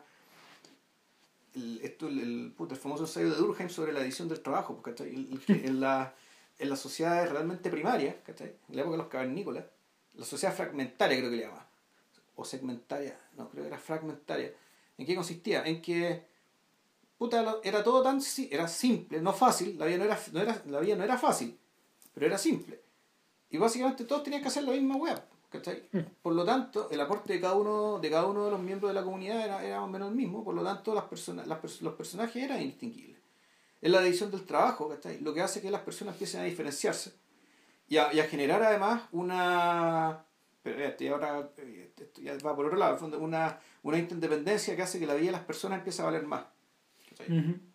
el, 1.55 1.79
esto, 1.83 2.07
el, 2.07 2.19
el, 2.19 2.53
el, 2.69 2.75
famoso 2.77 3.03
ensayo 3.03 3.29
de 3.29 3.35
Durkheim 3.35 3.69
sobre 3.69 3.93
la 3.93 4.01
edición 4.01 4.27
del 4.27 4.41
trabajo, 4.41 4.81
pues, 4.81 4.99
en, 5.01 5.79
la, 5.79 6.13
en 6.59 6.69
las 6.69 6.79
sociedades 6.79 7.31
realmente 7.31 7.69
primarias, 7.69 8.15
en 8.27 8.75
la 8.75 8.81
época 8.81 8.91
de 8.91 8.97
los 8.97 9.07
cavernícolas, 9.07 9.65
la 10.13 10.25
sociedad 10.25 10.55
fragmentaria 10.55 11.17
creo 11.17 11.29
que 11.29 11.37
le 11.37 11.43
llama, 11.43 11.64
o 12.35 12.45
segmentaria, 12.45 13.19
no, 13.37 13.49
creo 13.49 13.63
que 13.63 13.69
era 13.69 13.77
fragmentaria. 13.77 14.53
¿En 14.97 15.05
qué 15.05 15.15
consistía? 15.15 15.63
En 15.65 15.81
que 15.81 16.25
puta, 17.17 17.59
era 17.63 17.83
todo 17.83 18.01
tan 18.03 18.19
era 18.49 18.67
simple, 18.67 19.21
no 19.21 19.33
fácil, 19.33 19.77
la 19.77 19.85
vida 19.85 19.97
no 19.97 20.03
era, 20.05 20.19
no 20.31 20.41
era, 20.41 20.61
la 20.67 20.79
vida 20.79 20.95
no 20.95 21.03
era 21.03 21.17
fácil, 21.17 21.57
pero 22.13 22.25
era 22.25 22.37
simple. 22.37 22.81
Y 23.49 23.57
básicamente 23.57 24.05
todos 24.05 24.23
tenían 24.23 24.41
que 24.41 24.49
hacer 24.49 24.63
la 24.63 24.71
misma 24.71 24.95
web. 24.95 25.21
Mm. 25.91 25.99
Por 26.21 26.33
lo 26.33 26.43
tanto, 26.43 26.89
el 26.91 26.99
aporte 26.99 27.33
de 27.33 27.39
cada 27.39 27.55
uno 27.55 27.99
de 27.99 28.09
cada 28.09 28.25
uno 28.25 28.45
de 28.45 28.51
los 28.51 28.59
miembros 28.59 28.89
de 28.89 28.95
la 28.95 29.03
comunidad 29.03 29.41
era, 29.41 29.63
era 29.63 29.79
más 29.79 29.87
o 29.87 29.91
menos 29.91 30.09
el 30.09 30.15
mismo, 30.15 30.43
por 30.43 30.53
lo 30.53 30.63
tanto 30.63 30.93
las 30.93 31.05
personas, 31.05 31.47
las, 31.47 31.81
los 31.81 31.93
personajes 31.93 32.43
eran 32.43 32.61
indistinguibles. 32.61 33.17
Es 33.81 33.91
la 33.91 34.01
división 34.01 34.31
del 34.31 34.45
trabajo, 34.45 34.93
Lo 35.21 35.33
que 35.33 35.41
hace 35.41 35.61
que 35.61 35.69
las 35.69 35.81
personas 35.81 36.15
empiecen 36.15 36.41
a 36.41 36.43
diferenciarse 36.45 37.13
y 37.87 37.97
a, 37.97 38.11
y 38.13 38.19
a 38.19 38.25
generar 38.25 38.63
además 38.63 39.03
una 39.11 40.25
pero 40.65 40.83
este, 40.83 41.07
ahora 41.09 41.47
esto 41.99 42.21
ya 42.23 42.35
va 42.43 42.55
por 42.55 42.65
otro 42.65 42.75
lado, 42.75 42.97
una, 43.19 43.59
una 43.83 43.99
interdependencia 43.99 44.75
que 44.75 44.81
hace 44.81 44.99
que 44.99 45.05
la 45.05 45.13
vida 45.13 45.27
de 45.27 45.33
las 45.33 45.43
personas 45.43 45.77
empiece 45.77 46.01
a 46.01 46.05
valer 46.05 46.25
más 46.25 46.45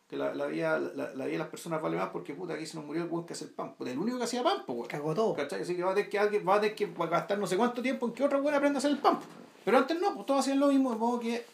que 0.09 0.17
la, 0.17 0.35
la, 0.35 0.47
vida, 0.47 0.77
la, 0.77 1.15
la, 1.15 1.25
vida 1.27 1.35
de 1.35 1.39
las 1.39 1.47
personas 1.47 1.81
vale 1.81 1.97
más 1.97 2.09
porque 2.09 2.35
puta 2.35 2.55
aquí 2.55 2.67
se 2.67 2.77
nos 2.77 2.85
murió 2.85 3.03
el 3.03 3.09
buen 3.09 3.25
que 3.27 3.35
hace 3.35 3.45
el 3.45 3.51
pan. 3.51 3.77
El 3.79 3.97
único 3.97 4.19
que 4.19 4.25
hacía 4.25 4.43
pan, 4.43 4.65
pues 4.67 4.89
Cagó 4.89 5.15
todo. 5.15 5.35
¿cachai? 5.35 5.63
Así 5.63 5.77
que 5.77 5.85
va 5.85 5.93
a 5.93 5.95
tener 5.95 6.11
que 6.11 6.19
alguien 6.19 6.45
va 6.47 6.57
a 6.57 6.61
tener 6.61 6.75
que 6.75 6.87
gastar 6.87 7.39
no 7.39 7.47
sé 7.47 7.57
cuánto 7.57 7.81
tiempo 7.81 8.09
en 8.09 8.13
que 8.13 8.25
otro 8.25 8.41
weón 8.41 8.57
aprenda 8.57 8.79
a 8.79 8.81
hacer 8.81 8.91
el 8.91 8.99
pan. 8.99 9.21
Pero 9.65 9.79
antes 9.79 10.01
no, 10.01 10.13
pues 10.13 10.27
todos 10.27 10.41
hacían 10.41 10.59
lo 10.59 10.67
mismo, 10.67 10.91
de 10.91 10.99
modo 10.99 11.21
que 11.21 11.47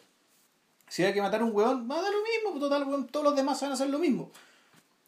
si 0.89 1.05
hay 1.05 1.13
que 1.13 1.21
matar 1.21 1.43
a 1.43 1.45
un 1.45 1.55
weón, 1.55 1.87
va 1.91 1.99
a 1.99 2.03
dar 2.03 2.11
lo 2.11 2.23
mismo, 2.23 2.51
pues 2.53 2.61
total, 2.61 3.07
todos 3.11 3.25
los 3.25 3.37
demás 3.37 3.61
van 3.61 3.73
a 3.73 3.75
hacer 3.75 3.91
lo 3.91 3.99
mismo. 3.99 4.31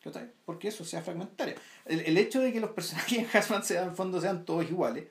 ¿Cachai? 0.05 0.31
Porque 0.45 0.69
eso 0.69 0.85
sea 0.85 1.01
fragmentario. 1.01 1.55
El, 1.87 2.01
el 2.01 2.19
hecho 2.19 2.41
de 2.41 2.53
que 2.53 2.61
los 2.61 2.71
personajes 2.73 3.19
en 3.19 3.29
Hasman 3.33 3.65
sean, 3.65 3.89
en 3.89 3.97
fondo 3.97 4.21
sean 4.21 4.45
todos 4.45 4.69
iguales. 4.69 5.07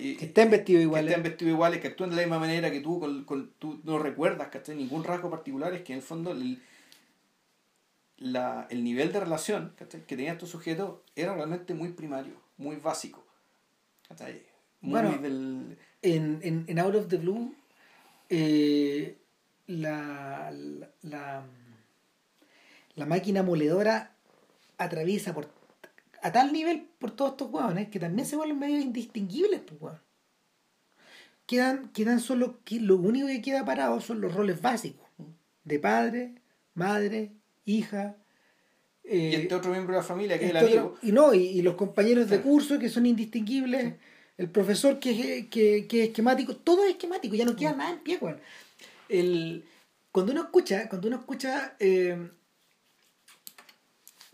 Y, 0.00 0.16
que 0.16 0.26
estén 0.26 0.50
vestidos 0.50 0.82
iguales. 0.82 1.06
Que 1.06 1.10
estén 1.12 1.30
vestidos 1.30 1.52
iguales, 1.52 1.80
que 1.80 1.88
actúen 1.88 2.10
de 2.10 2.16
la 2.16 2.22
misma 2.22 2.38
manera, 2.38 2.70
que 2.70 2.80
tú, 2.80 3.00
con, 3.00 3.24
con, 3.24 3.50
tú 3.58 3.80
no 3.84 3.98
recuerdas, 3.98 4.48
¿cachai? 4.48 4.76
Ningún 4.76 5.04
rasgo 5.04 5.30
particular, 5.30 5.72
es 5.74 5.82
que 5.82 5.92
en 5.92 5.98
el 5.98 6.04
fondo 6.04 6.32
el, 6.32 6.62
la, 8.18 8.66
el 8.70 8.84
nivel 8.84 9.12
de 9.12 9.20
relación 9.20 9.74
que 9.76 9.86
tenía 10.16 10.32
estos 10.32 10.50
sujetos 10.50 11.00
era 11.16 11.34
realmente 11.34 11.74
muy 11.74 11.90
primario, 11.90 12.34
muy 12.56 12.76
básico. 12.76 13.24
Muy 14.80 14.90
bueno, 14.90 15.14
en, 15.22 15.78
en, 16.02 16.64
en, 16.66 16.78
Out 16.78 16.94
of 16.94 17.08
the 17.08 17.16
Blue, 17.16 17.54
eh, 18.28 19.16
la, 19.66 20.52
la, 21.02 21.44
la, 22.96 23.06
máquina 23.06 23.42
moledora 23.42 24.14
atraviesa 24.78 25.34
por, 25.34 25.48
a 26.22 26.32
tal 26.32 26.52
nivel 26.52 26.88
por 26.98 27.10
todos 27.10 27.32
estos 27.32 27.50
hueones 27.50 27.88
que 27.88 27.98
también 27.98 28.26
se 28.26 28.36
vuelven 28.36 28.58
medio 28.58 28.80
indistinguibles. 28.80 29.60
Pues, 29.78 29.94
quedan, 31.46 31.90
quedan 31.92 32.20
solo, 32.20 32.60
lo 32.70 32.96
único 32.96 33.26
que 33.26 33.42
queda 33.42 33.64
parado 33.64 34.00
son 34.00 34.20
los 34.20 34.34
roles 34.34 34.62
básicos 34.62 35.06
de 35.64 35.78
padre, 35.78 36.34
madre, 36.74 37.32
hija. 37.64 38.16
y 39.04 39.34
este 39.34 39.54
otro 39.54 39.72
miembro 39.72 39.94
de 39.94 40.00
la 40.00 40.06
familia 40.06 40.38
que 40.38 40.46
es 40.46 40.50
el 40.50 40.56
este 40.56 40.78
amigo. 40.78 40.98
y 41.02 41.12
no, 41.12 41.34
y, 41.34 41.60
los 41.62 41.74
compañeros 41.74 42.30
de 42.30 42.40
curso 42.40 42.78
que 42.78 42.88
son 42.88 43.06
indistinguibles, 43.06 43.94
el 44.38 44.48
profesor 44.48 44.98
que, 44.98 45.48
que, 45.50 45.86
que, 45.86 46.02
es 46.02 46.08
esquemático, 46.08 46.56
todo 46.56 46.84
es 46.84 46.92
esquemático, 46.92 47.34
ya 47.34 47.44
no 47.44 47.56
queda 47.56 47.74
mm. 47.74 47.78
nada 47.78 47.90
en 47.90 47.98
pie, 48.00 48.18
El, 49.08 49.64
cuando 50.10 50.32
uno 50.32 50.42
escucha, 50.42 50.88
cuando 50.88 51.08
uno 51.08 51.18
escucha, 51.18 51.76
eh, 51.78 52.30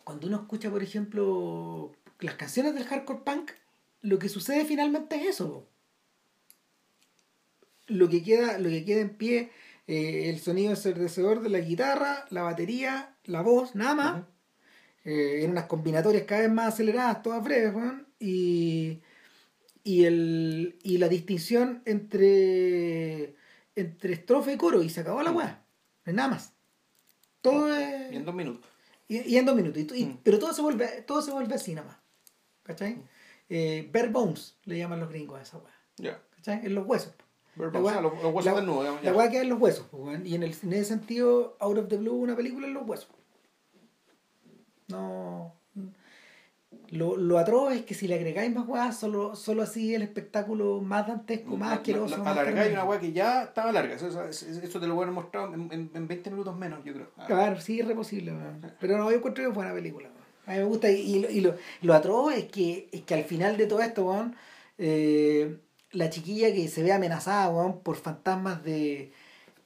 cuando 0.08 0.26
uno 0.26 0.38
escucha, 0.38 0.70
por 0.70 0.82
ejemplo, 0.82 1.92
las 2.20 2.36
canciones 2.36 2.72
del 2.72 2.86
hardcore 2.86 3.20
punk, 3.26 3.50
lo 4.00 4.18
que 4.18 4.30
sucede 4.30 4.64
finalmente 4.64 5.16
es 5.16 5.26
eso. 5.26 5.68
Lo 7.88 8.08
que 8.08 8.22
queda, 8.22 8.56
lo 8.56 8.70
que 8.70 8.86
queda 8.86 9.02
en 9.02 9.10
pie 9.18 9.50
eh, 9.86 10.30
el 10.30 10.40
sonido 10.40 10.70
ensordecedor 10.70 11.42
de 11.42 11.50
la 11.50 11.58
guitarra, 11.58 12.24
la 12.30 12.40
batería, 12.40 13.16
la 13.24 13.42
voz, 13.42 13.74
nada 13.74 13.94
más. 13.94 14.22
Eh, 15.04 15.44
en 15.44 15.50
unas 15.50 15.66
combinatorias 15.66 16.22
cada 16.22 16.40
vez 16.40 16.52
más 16.52 16.72
aceleradas, 16.72 17.22
todas 17.22 17.44
breves, 17.44 17.74
y, 18.18 19.02
y, 19.84 20.04
el, 20.06 20.78
y 20.84 20.96
la 20.96 21.10
distinción 21.10 21.82
entre, 21.84 23.34
entre 23.76 24.14
estrofe 24.14 24.54
y 24.54 24.56
coro, 24.56 24.82
y 24.82 24.88
se 24.88 25.00
acabó 25.00 25.22
la 25.22 25.32
weá. 25.32 25.62
No 26.06 26.10
es 26.12 26.16
nada 26.16 26.30
más. 26.30 26.54
Todo 27.42 27.76
es. 27.76 28.10
Y 28.10 28.16
en 28.16 28.24
dos 28.24 28.34
minutos. 28.34 28.67
Y, 29.08 29.36
en 29.36 29.46
dos 29.46 29.56
minutos. 29.56 29.82
Mm. 29.82 30.18
Pero 30.22 30.38
todo 30.38 30.52
se 30.52 30.62
vuelve, 30.62 31.02
todo 31.02 31.22
se 31.22 31.32
vuelve 31.32 31.54
así 31.54 31.74
nada 31.74 31.88
más. 31.88 31.96
¿Cachai? 32.62 32.96
Mm. 32.96 33.08
Eh, 33.50 33.90
bare 33.92 34.08
bones 34.08 34.58
le 34.64 34.76
llaman 34.76 35.00
los 35.00 35.08
gringos 35.08 35.38
a 35.38 35.42
esa 35.42 35.58
weá. 35.58 36.22
¿Cachai? 36.36 36.66
En 36.66 36.74
los 36.74 36.86
huesos 36.86 37.14
la 37.58 37.80
hueá, 37.80 38.00
los, 38.00 38.12
huesos 38.12 38.44
la, 38.44 38.54
desnudos. 38.54 39.02
La 39.02 39.30
queda 39.30 39.42
en 39.42 39.48
los 39.48 39.60
huesos. 39.60 39.86
Pues, 39.90 40.24
y 40.24 40.34
en, 40.34 40.42
el, 40.42 40.54
en 40.62 40.72
ese 40.72 40.84
sentido, 40.84 41.56
Out 41.60 41.78
of 41.78 41.88
the 41.88 41.96
Blue, 41.96 42.14
una 42.14 42.36
película 42.36 42.66
en 42.66 42.74
los 42.74 42.86
huesos. 42.86 43.08
No. 44.88 45.54
Lo, 46.90 47.18
lo 47.18 47.38
atroz 47.38 47.74
es 47.74 47.82
que 47.82 47.94
si 47.94 48.08
le 48.08 48.14
agregáis 48.14 48.54
más 48.54 48.66
weas, 48.66 48.98
solo, 48.98 49.36
solo 49.36 49.62
así 49.62 49.94
el 49.94 50.00
espectáculo 50.00 50.80
más 50.80 51.06
dantesco, 51.06 51.56
más 51.56 51.74
asqueroso. 51.74 52.22
La, 52.24 52.30
alargáis 52.30 52.72
una 52.72 52.84
wea 52.84 52.98
que 52.98 53.12
ya 53.12 53.42
estaba 53.42 53.72
larga. 53.72 53.94
Eso, 53.94 54.08
eso, 54.24 54.80
te 54.80 54.86
lo 54.86 54.94
voy 54.94 55.06
a 55.06 55.10
mostrar 55.10 55.52
en, 55.52 55.90
en, 55.92 56.08
20 56.08 56.30
minutos 56.30 56.56
menos, 56.56 56.82
yo 56.84 56.94
creo. 56.94 57.10
Claro, 57.26 57.60
sí, 57.60 57.80
es 57.80 57.86
reposible. 57.86 58.32
Pero 58.80 58.96
no, 58.96 59.10
yo 59.10 59.18
encuentro 59.18 59.46
que 59.46 59.52
fue 59.52 59.64
una 59.64 59.74
película. 59.74 60.08
A 60.46 60.52
mí 60.52 60.58
me 60.58 60.64
gusta. 60.64 60.90
Y, 60.90 61.26
y, 61.26 61.40
lo, 61.40 61.56
lo, 61.82 61.94
atroz 61.94 62.32
es 62.34 62.44
que, 62.44 62.88
es 62.90 63.02
que 63.02 63.14
al 63.14 63.24
final 63.24 63.58
de 63.58 63.66
todo 63.66 63.82
esto, 63.82 64.06
weón 64.06 64.34
Eh, 64.78 65.58
la 65.92 66.08
chiquilla 66.08 66.52
que 66.52 66.68
se 66.68 66.82
ve 66.82 66.92
amenazada, 66.92 67.50
weón, 67.50 67.80
por 67.82 67.96
fantasmas 67.96 68.64
de. 68.64 69.12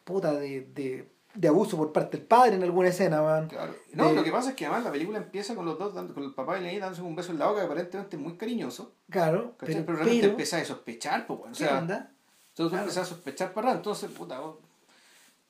puta, 0.05 0.33
de, 0.35 0.63
de, 0.75 1.07
de 1.35 1.49
abuso 1.49 1.77
por 1.77 1.93
parte 1.93 2.19
del 2.19 2.27
padre 2.27 2.57
en 2.57 2.63
alguna 2.63 2.89
escena, 2.89 3.23
weón. 3.23 3.49
Claro. 3.49 3.75
No, 3.95 4.09
De- 4.09 4.15
lo 4.15 4.25
que 4.25 4.31
pasa 4.33 4.51
es 4.51 4.57
que 4.57 4.67
además 4.67 4.85
la 4.85 4.93
película 4.93 5.19
empieza 5.19 5.55
con 5.55 5.65
los 5.65 5.79
dos, 5.79 5.95
dando, 5.95 6.13
con 6.15 6.25
el 6.25 6.35
papá 6.35 6.59
y 6.59 6.63
la 6.63 6.69
niña 6.69 6.81
dándose 6.81 7.03
un 7.03 7.17
beso 7.17 7.33
en 7.33 7.39
la 7.39 7.47
boca, 7.47 7.61
que 7.61 7.67
aparentemente 7.67 8.17
es 8.17 8.23
muy 8.23 8.37
cariñoso. 8.37 8.95
Claro, 9.11 9.55
pero. 9.59 9.73
Pero, 9.73 9.87
realmente 9.95 10.21
pero- 10.21 10.31
empezás 10.33 10.63
a 10.63 10.65
sospechar, 10.67 11.27
pues, 11.27 11.39
bueno. 11.39 11.55
O 11.55 11.59
¿Qué 11.59 11.65
sea, 11.65 11.79
onda? 11.79 12.11
entonces 12.51 12.71
Claro. 12.71 12.83
empezás 12.85 13.03
a 13.05 13.07
sospechar 13.15 13.53
para 13.55 13.73
entonces, 13.73 14.11
puta. 14.11 14.41
vos- 14.41 14.59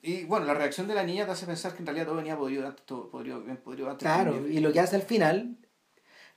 Y 0.03 0.25
bueno, 0.25 0.47
la 0.47 0.55
reacción 0.55 0.89
de 0.89 0.95
la 0.95 1.05
niña 1.05 1.25
te 1.27 1.33
hace 1.33 1.47
pensar 1.47 1.73
que 1.73 1.79
en 1.79 1.87
realidad 1.87 2.07
todo 2.07 2.17
venía 2.17 2.37
podrido 2.37 2.67
antes, 2.67 2.85
todo 2.85 3.09
podrido, 3.11 3.41
bien 3.41 3.57
podrido 3.59 3.89
antes. 3.91 4.03
Claro, 4.07 4.35
también. 4.35 4.57
y 4.59 4.61
lo 4.61 4.73
que 4.73 4.81
hace 4.81 4.97
al 4.97 5.03
final, 5.03 5.57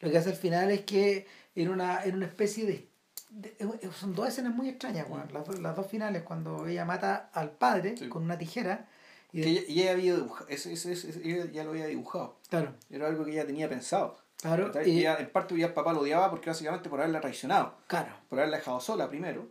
lo 0.02 0.12
que 0.12 0.18
hace 0.20 0.30
al 0.30 0.36
final 0.36 0.70
es 0.72 0.82
que 0.86 1.26
en 1.56 1.70
una, 1.70 2.04
en 2.04 2.16
una 2.16 2.26
especie 2.28 2.66
de, 2.66 2.90
de- 3.32 3.58
son 4.00 4.14
dos 4.14 4.28
escenas 4.28 4.54
muy 4.54 4.70
extrañas, 4.70 5.08
weón. 5.10 5.32
Las, 5.34 5.46
dos- 5.48 5.60
las 5.60 5.76
dos 5.76 5.88
finales, 5.88 6.22
cuando 6.24 6.68
ella 6.68 6.86
mata 6.86 7.30
al 7.34 7.52
padre 7.52 7.98
Sí. 7.98 8.08
con 8.08 8.24
una 8.24 8.38
tijera, 8.38 8.88
y 9.38 9.42
Que 9.42 9.50
ella, 9.68 9.92
había 9.92 10.16
dibujado, 10.16 10.48
ese, 10.50 10.72
ese, 10.74 10.94
ese- 10.94 11.22
ella 11.24 11.52
ya 11.52 11.64
lo 11.64 11.72
había 11.72 11.88
dibujado. 11.88 12.38
claro, 12.50 12.72
Era 12.90 13.08
algo 13.08 13.26
que 13.26 13.32
ella 13.32 13.46
tenía 13.46 13.68
pensado. 13.70 14.18
claro, 14.42 14.72
y- 14.86 15.00
ella, 15.00 15.18
en 15.20 15.30
parte 15.30 15.58
ya 15.58 15.68
el 15.68 15.74
papá 15.74 15.92
lo 15.94 16.02
odiaba 16.02 16.30
porque 16.30 16.50
básicamente 16.50 16.90
por 16.90 17.00
haberla 17.00 17.20
traicionado, 17.22 17.76
claro. 17.88 18.12
por 18.30 18.40
haberla 18.40 18.58
dejado 18.58 18.80
sola 18.80 19.10
primero, 19.10 19.48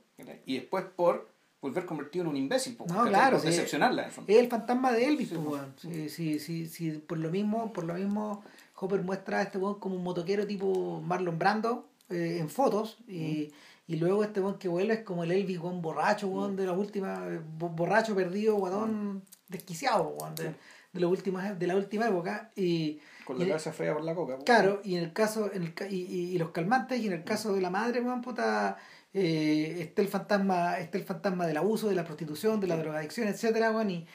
y 0.47 0.55
después 0.59 0.85
por 0.97 1.29
volver 1.61 1.85
convertido 1.87 2.25
en 2.25 2.31
un 2.31 2.37
imbécil, 2.37 2.77
po, 2.77 2.87
No, 2.87 3.05
claro, 3.05 3.37
por 3.39 3.47
decepcionarla. 3.47 4.09
Es 4.27 4.37
el 4.39 4.49
fantasma 4.49 4.93
de 4.93 5.07
Elvis, 5.07 5.31
Sí, 5.31 5.37
weón. 5.37 5.75
Sí, 5.81 6.09
sí, 6.09 6.39
sí, 6.39 6.67
sí, 6.69 6.91
por 7.07 7.19
lo 7.19 7.31
mismo, 7.31 7.73
por 7.73 7.85
lo 7.85 7.95
mismo, 7.95 8.43
Hopper 8.77 9.03
muestra 9.03 9.39
a 9.39 9.43
este 9.43 9.59
weón 9.59 9.79
como 9.81 9.97
un 9.97 10.03
motoquero 10.03 10.47
tipo 10.47 11.01
Marlon 11.01 11.39
Brando 11.39 11.89
eh, 12.11 12.37
en 12.41 12.49
fotos 12.51 12.99
y, 13.09 13.51
y 13.87 13.97
luego 13.97 14.23
este 14.25 14.41
weón 14.41 14.59
que 14.59 14.69
vuelve 14.69 14.93
es 14.95 15.01
como 15.01 15.25
el 15.25 15.33
Elvis 15.33 15.59
weón 15.59 15.81
borracho, 15.81 16.29
weón, 16.29 16.55
de 16.55 16.67
la 16.67 16.73
última, 16.75 17.27
eh, 17.29 17.41
bo- 17.59 17.71
borracho, 17.71 18.15
perdido, 18.15 18.57
guadón, 18.57 19.23
desquiciado, 19.49 20.17
de, 20.37 20.55
de 20.93 21.01
la 21.01 21.07
última, 21.09 21.53
de 21.55 21.67
la 21.67 21.77
última 21.77 22.07
época 22.09 22.51
y 22.57 23.01
Con 23.25 23.39
la 23.39 23.45
y- 23.45 23.49
cabeza 23.49 23.73
fría 23.73 23.93
por 23.95 24.05
la 24.05 24.15
coca. 24.15 24.39
Claro, 24.45 24.81
y 24.85 24.97
en 24.97 25.05
el 25.05 25.13
caso, 25.13 25.51
en 25.53 25.63
el, 25.65 25.75
y, 25.93 25.97
y, 25.97 26.21
y 26.35 26.39
los 26.39 26.51
calmantes, 26.51 27.01
y 27.01 27.07
en 27.07 27.13
el 27.15 27.25
caso 27.25 27.55
de 27.55 27.61
la 27.61 27.71
madre, 27.71 28.01
weón, 28.01 28.21
puta, 28.23 28.77
eh, 29.13 29.77
está 29.81 30.03
el 30.03 30.09
fantasma, 30.09 30.79
está 30.79 30.99
el 30.99 31.05
fantasma 31.05 31.47
del 31.47 31.57
abuso, 31.57 31.89
de 31.89 31.95
la 31.95 32.05
prostitución, 32.05 32.61
de 32.61 32.67
la 32.69 32.77
drogadicción, 32.77 33.29
etcétera, 33.29 33.71
weón, 33.71 33.91
y, 33.91 34.07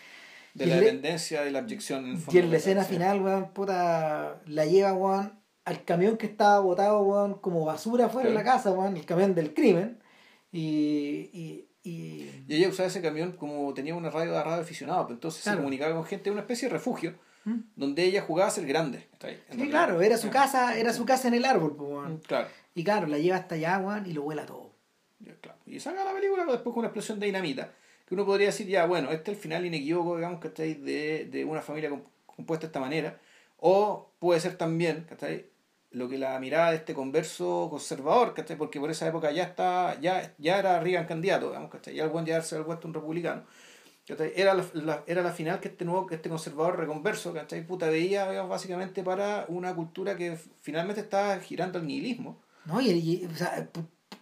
De 0.53 0.65
la 0.65 0.75
le- 0.75 0.81
dependencia 0.81 1.45
y 1.47 1.51
la 1.51 1.59
abyección 1.59 2.05
en 2.05 2.11
el 2.11 2.17
fondo. 2.17 2.37
y 2.39 2.43
en 2.43 2.51
la 2.51 2.57
escena 2.57 2.83
Sí. 2.83 2.93
final, 2.93 3.21
weón, 3.21 3.51
puta, 3.53 4.41
la 4.45 4.65
lleva, 4.65 4.93
weón, 4.93 5.39
al 5.65 5.83
camión 5.85 6.17
que 6.17 6.25
estaba 6.25 6.59
botado, 6.59 7.01
weón, 7.01 7.35
como 7.35 7.63
basura 7.65 8.09
fuera 8.09 8.29
de 8.29 8.35
la 8.35 8.43
casa, 8.43 8.71
weón, 8.71 8.97
el 8.97 9.05
camión 9.05 9.35
del 9.35 9.53
crimen, 9.53 9.99
y, 10.51 11.29
y, 11.33 11.68
y 11.83 12.29
Y 12.47 12.55
ella 12.55 12.69
usaba 12.69 12.87
ese 12.87 13.01
camión 13.01 13.31
como 13.33 13.73
tenía 13.73 13.95
una 13.95 14.09
radio 14.09 14.31
de 14.33 14.43
radio 14.43 14.61
aficionado, 14.61 15.05
pues 15.07 15.15
entonces 15.17 15.43
Claro. 15.43 15.57
se 15.57 15.61
comunicaba 15.61 15.93
con 15.95 16.05
gente, 16.05 16.31
una 16.31 16.41
especie 16.41 16.67
de 16.67 16.73
refugio, 16.73 17.15
¿Mm? 17.45 17.59
donde 17.75 18.03
ella 18.03 18.21
jugaba 18.21 18.47
a 18.49 18.51
ser 18.51 18.65
grande. 18.65 19.07
claro, 19.69 20.01
era 20.01 20.17
su 20.17 20.29
casa, 20.29 20.77
era 20.77 20.91
su 20.93 21.05
casa 21.05 21.27
en 21.29 21.33
el 21.35 21.45
árbol, 21.45 21.75
pues, 21.75 22.09
Mm. 22.09 22.15
Claro. 22.27 22.47
Y 22.75 22.83
claro, 22.83 23.07
la 23.07 23.17
lleva 23.17 23.37
hasta 23.37 23.55
allá, 23.55 24.03
y 24.05 24.13
lo 24.13 24.21
vuela 24.23 24.45
todo. 24.45 24.73
Claro. 25.41 25.57
Y 25.65 25.79
saca 25.79 26.03
la 26.05 26.13
película 26.13 26.45
después 26.45 26.73
con 26.73 26.79
una 26.79 26.87
explosión 26.87 27.19
de 27.19 27.25
dinamita. 27.25 27.73
Que 28.07 28.15
uno 28.15 28.25
podría 28.25 28.47
decir, 28.47 28.67
ya, 28.67 28.85
bueno, 28.85 29.11
este 29.11 29.31
es 29.31 29.37
el 29.37 29.41
final 29.43 29.65
inequívoco, 29.65 30.15
digamos, 30.15 30.39
que 30.39 30.47
estáis 30.47 30.83
de, 30.83 31.25
de 31.31 31.45
una 31.45 31.61
familia 31.61 31.89
comp- 31.91 32.05
compuesta 32.25 32.65
de 32.65 32.67
esta 32.67 32.79
manera. 32.79 33.19
O 33.57 34.11
puede 34.19 34.39
ser 34.39 34.55
también, 34.57 35.05
¿cachai? 35.07 35.45
Lo 35.91 36.07
que 36.07 36.17
la 36.19 36.39
mirada 36.39 36.69
de 36.71 36.77
este 36.77 36.93
converso 36.93 37.67
conservador, 37.69 38.33
¿cachai? 38.35 38.57
Porque 38.57 38.79
por 38.79 38.91
esa 38.91 39.07
época 39.07 39.31
ya 39.31 39.43
está, 39.43 39.99
ya, 39.99 40.35
ya 40.37 40.59
era 40.59 40.79
Reagan 40.79 41.07
candidato, 41.07 41.47
digamos, 41.47 41.71
¿cachai? 41.71 41.95
Ya 41.95 42.03
el 42.03 42.09
buen 42.11 42.25
ya 42.25 42.37
había 42.37 42.61
vuelto 42.61 42.87
un 42.87 42.93
republicano. 42.93 43.43
Era 44.35 44.55
la, 44.55 45.03
era 45.05 45.21
la 45.21 45.31
final 45.31 45.59
que 45.59 45.67
este 45.67 45.85
nuevo, 45.85 46.07
este 46.09 46.29
conservador 46.29 46.79
reconverso, 46.79 47.31
¿cachai? 47.31 47.65
Puta 47.65 47.89
veía 47.89 48.27
digamos, 48.29 48.49
básicamente 48.49 49.03
para 49.03 49.45
una 49.49 49.75
cultura 49.75 50.15
que 50.15 50.35
finalmente 50.61 51.01
estaba 51.01 51.37
girando 51.39 51.77
al 51.77 51.85
nihilismo. 51.85 52.41
No, 52.65 52.81
y, 52.81 52.89
y- 52.89 53.25
o 53.25 53.35
sea, 53.35 53.69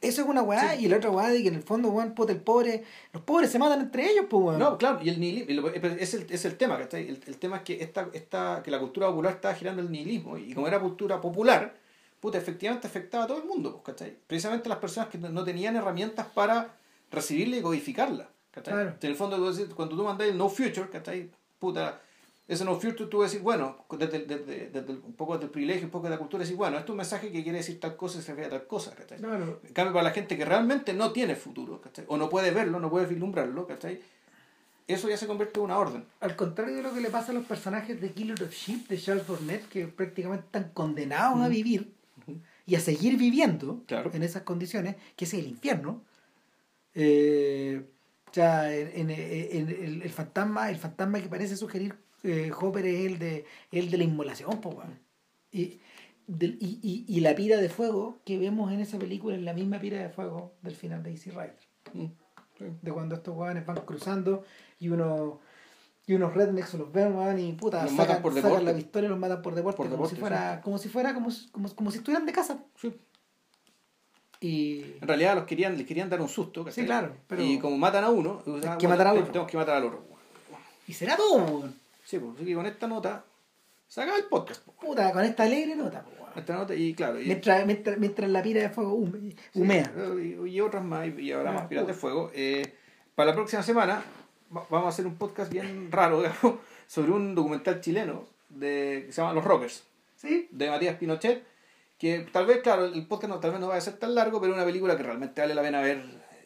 eso 0.01 0.21
es 0.21 0.27
una 0.27 0.41
weá, 0.41 0.75
y 0.75 0.87
la 0.87 0.97
otra 0.97 1.09
weá 1.09 1.29
de 1.29 1.41
que 1.41 1.47
en 1.47 1.55
el 1.55 1.63
fondo, 1.63 1.89
weón, 1.89 2.13
puta, 2.13 2.31
el 2.31 2.41
pobre, 2.41 2.83
los 3.13 3.23
pobres 3.23 3.49
se 3.51 3.57
matan 3.57 3.81
entre 3.81 4.11
ellos, 4.11 4.25
pues 4.29 4.43
weón. 4.43 4.59
No, 4.59 4.77
claro, 4.77 4.99
y 5.01 5.09
el 5.09 5.19
nihilismo, 5.19 5.69
pero 5.81 5.95
es 5.95 6.13
el, 6.13 6.27
es 6.29 6.45
el 6.45 6.55
tema, 6.57 6.77
¿cachai? 6.77 7.07
El, 7.07 7.21
el 7.25 7.37
tema 7.37 7.57
es 7.57 7.63
que 7.63 7.81
esta, 7.81 8.09
esta, 8.13 8.61
que 8.63 8.69
la 8.69 8.79
cultura 8.79 9.07
popular 9.07 9.33
estaba 9.33 9.53
girando 9.55 9.81
el 9.81 9.91
nihilismo, 9.91 10.37
y 10.37 10.53
como 10.53 10.67
era 10.67 10.79
cultura 10.79 11.19
popular, 11.19 11.75
puta, 12.19 12.37
efectivamente 12.37 12.87
afectaba 12.87 13.23
a 13.23 13.27
todo 13.27 13.39
el 13.39 13.45
mundo, 13.45 13.71
pues, 13.71 13.95
¿cachai? 13.95 14.15
Precisamente 14.27 14.69
las 14.69 14.77
personas 14.77 15.09
que 15.09 15.17
no 15.17 15.43
tenían 15.43 15.75
herramientas 15.75 16.27
para 16.27 16.75
recibirla 17.11 17.57
y 17.57 17.61
codificarla, 17.61 18.29
¿cachai? 18.51 18.73
Claro. 18.73 18.95
En 19.01 19.09
el 19.09 19.15
fondo, 19.15 19.37
cuando 19.75 19.95
tú 19.95 20.03
mandas 20.03 20.27
el 20.27 20.37
no 20.37 20.49
future, 20.49 20.89
¿cachai? 20.91 21.31
Puta, 21.59 22.01
ese 22.47 22.63
no 22.63 22.79
future 22.79 23.07
tú 23.09 23.21
decir, 23.21 23.41
bueno, 23.41 23.85
desde, 23.97 24.19
desde- 24.25 24.69
desde 24.69 24.93
un 24.93 25.13
poco 25.13 25.37
del 25.37 25.49
privilegio, 25.49 25.85
un 25.85 25.91
poco 25.91 26.05
de 26.05 26.11
la 26.11 26.17
cultura, 26.17 26.41
decir, 26.43 26.55
bueno, 26.55 26.77
esto 26.77 26.85
es 26.87 26.91
un 26.91 26.97
mensaje 26.97 27.31
que 27.31 27.43
quiere 27.43 27.57
decir 27.57 27.79
tal 27.79 27.95
cosa 27.97 28.19
y 28.19 28.21
se 28.21 28.31
refiere 28.31 28.47
a 28.55 28.59
tal 28.59 28.67
cosa, 28.67 28.95
¿cachai? 28.95 29.17
Claro. 29.17 29.59
En 29.65 29.73
cambio, 29.73 29.93
para 29.93 30.03
la 30.05 30.11
gente 30.11 30.37
que 30.37 30.45
realmente 30.45 30.93
no 30.93 31.11
tiene 31.11 31.35
futuro, 31.35 31.81
¿cachai? 31.81 32.05
O 32.07 32.15
no 32.17 32.29
puede 32.29 32.51
verlo, 32.51 32.79
no 32.79 32.89
puede 32.89 33.05
vislumbrarlo, 33.05 33.67
¿cachai? 33.67 33.99
Eso 34.87 35.09
ya 35.09 35.17
se 35.17 35.27
convierte 35.27 35.59
en 35.59 35.65
una 35.65 35.77
orden. 35.77 36.05
Al 36.21 36.37
contrario 36.37 36.77
de 36.77 36.83
lo 36.83 36.93
que 36.93 37.01
le 37.01 37.09
pasa 37.09 37.31
a 37.31 37.35
los 37.35 37.45
personajes 37.45 37.99
de 37.99 38.11
Killer 38.13 38.41
of 38.41 38.51
Sheep 38.53 38.87
de 38.87 38.97
Charles 38.97 39.27
Burnett, 39.27 39.67
que 39.67 39.85
prácticamente 39.87 40.45
están 40.45 40.69
condenados 40.73 41.41
a 41.41 41.49
vivir 41.49 41.91
y 42.65 42.75
a 42.75 42.79
seguir 42.79 43.17
viviendo 43.17 43.81
Claro. 43.87 44.11
en 44.13 44.23
esas 44.23 44.43
condiciones, 44.43 44.95
que 45.17 45.25
es 45.25 45.33
el 45.33 45.45
infierno. 45.47 46.01
Eh, 46.95 47.81
o 48.29 48.33
sea, 48.33 48.73
en, 48.73 49.09
en- 49.09 49.09
en- 49.11 49.69
el, 49.69 50.01
el 50.03 50.09
fantasma, 50.09 50.69
el 50.69 50.77
fantasma 50.77 51.19
que 51.21 51.27
parece 51.27 51.57
sugerir 51.57 51.95
eh, 52.27 52.51
Hopper 52.59 52.85
es 52.85 53.05
el 53.05 53.19
de, 53.19 53.45
el 53.71 53.89
de 53.89 53.97
la 53.97 54.03
inmolación, 54.03 54.59
po, 54.61 54.81
y, 55.51 55.79
del- 56.27 56.57
y, 56.59 56.79
y, 56.83 57.05
y 57.17 57.19
la 57.21 57.35
pira 57.35 57.57
de 57.57 57.69
fuego 57.69 58.17
que 58.25 58.37
vemos 58.37 58.71
en 58.71 58.79
esa 58.81 58.99
película 58.99 59.35
es 59.35 59.41
la 59.41 59.53
misma 59.53 59.79
pira 59.79 59.97
de 60.01 60.09
fuego 60.09 60.53
del 60.61 60.75
final 60.75 61.01
de 61.03 61.11
Easy 61.11 61.29
Rider. 61.31 61.55
De 62.81 62.91
cuando 62.91 63.15
estos 63.15 63.35
weones 63.35 63.65
van 63.65 63.77
cruzando 63.85 64.43
y 64.79 64.89
uno 64.89 65.39
y 66.05 66.13
unos 66.13 66.33
rednecks 66.33 66.73
los 66.75 66.91
ven, 66.91 67.37
y 67.39 67.51
puta, 67.53 67.83
Los 67.83 67.91
sacan, 67.93 68.21
por 68.21 68.33
sacan 68.33 68.63
la 68.63 68.73
pistola 68.73 69.07
y 69.07 69.09
los 69.09 69.19
matan 69.19 69.41
por 69.41 69.53
deporte, 69.55 69.77
Por 69.77 69.85
como 69.87 69.95
deporte, 69.97 70.15
si 70.15 70.19
fuera, 70.21 70.61
como 70.61 70.77
si 70.77 70.89
fuera, 70.89 71.13
como, 71.13 71.31
si- 71.31 71.49
como, 71.49 71.75
como 71.75 71.91
si 71.91 71.97
estuvieran 71.97 72.25
de 72.25 72.31
casa. 72.31 72.63
Sí. 72.81 72.93
Y 74.39 74.81
En 75.01 75.07
realidad 75.07 75.35
los 75.35 75.45
querían, 75.45 75.77
les 75.77 75.85
querían 75.87 76.09
dar 76.09 76.21
un 76.21 76.29
susto. 76.29 76.65
Sí, 76.71 76.85
claro, 76.85 77.15
pero- 77.27 77.41
Y 77.43 77.59
como 77.59 77.77
matan 77.77 78.03
a 78.03 78.09
uno, 78.09 78.41
que 78.43 78.51
bueno, 78.51 78.89
matar 78.89 79.07
otro. 79.13 79.25
Tenemos 79.27 79.51
que 79.51 79.57
matar 79.57 79.75
al 79.77 79.83
otro. 79.85 80.05
Y 80.87 80.93
será 80.93 81.17
todo. 81.17 81.69
Sí, 82.07 82.19
pues, 82.19 82.35
así 82.37 82.45
que 82.45 82.55
con 82.55 82.65
esta 82.65 82.87
nota 82.87 83.25
se 83.85 84.01
acaba 84.01 84.17
el 84.17 84.23
podcast. 84.25 84.61
pues. 84.63 84.77
Puta, 84.77 85.11
con 85.11 85.25
esta 85.25 85.43
alegre 85.43 85.75
nota, 85.75 86.05
weón. 86.17 86.31
Esta 86.37 86.55
nota 86.55 86.73
y 86.73 86.93
claro, 86.93 87.19
y, 87.19 87.25
Mientras, 87.25 87.65
mientras, 87.65 87.97
mientras 87.97 88.29
la 88.29 88.41
pira 88.41 88.61
de 88.61 88.69
fuego 88.69 88.95
hume- 88.97 89.35
sí, 89.51 89.59
humea. 89.61 89.91
y, 90.23 90.49
y 90.49 90.61
otras 90.61 90.85
más, 90.85 91.05
y, 91.07 91.21
y 91.21 91.31
habrá 91.33 91.49
Ah, 91.49 91.53
más 91.53 91.67
piras 91.67 91.85
de 91.85 91.93
fuego. 91.93 92.31
Eh, 92.33 92.73
para 93.13 93.31
la 93.31 93.35
próxima 93.35 93.61
semana 93.61 94.01
va- 94.55 94.65
vamos 94.69 94.85
a 94.85 94.89
hacer 94.89 95.05
un 95.05 95.15
podcast 95.15 95.51
bien 95.51 95.91
raro, 95.91 96.19
digamos, 96.21 96.59
sobre 96.87 97.11
un 97.11 97.35
documental 97.35 97.81
chileno 97.81 98.23
de, 98.47 99.03
que 99.07 99.11
se 99.11 99.21
llama 99.21 99.33
Los 99.33 99.43
Rockers. 99.43 99.83
¿Sí? 100.15 100.47
de 100.49 100.69
Matías 100.69 100.95
Pinochet, 100.95 101.43
que 101.99 102.25
tal 102.31 102.45
vez, 102.47 102.61
claro, 102.61 102.85
el 102.85 103.05
podcast 103.05 103.33
no, 103.33 103.39
tal 103.41 103.51
vez 103.51 103.59
no 103.59 103.67
va 103.67 103.75
a 103.75 103.81
ser 103.81 103.97
tan 103.97 104.15
largo, 104.15 104.39
pero 104.41 104.53
una 104.53 104.63
película 104.65 104.95
que 104.95 105.03
realmente 105.03 105.41
vale 105.41 105.53
la 105.53 105.61
pena 105.61 105.81
ver. 105.81 106.03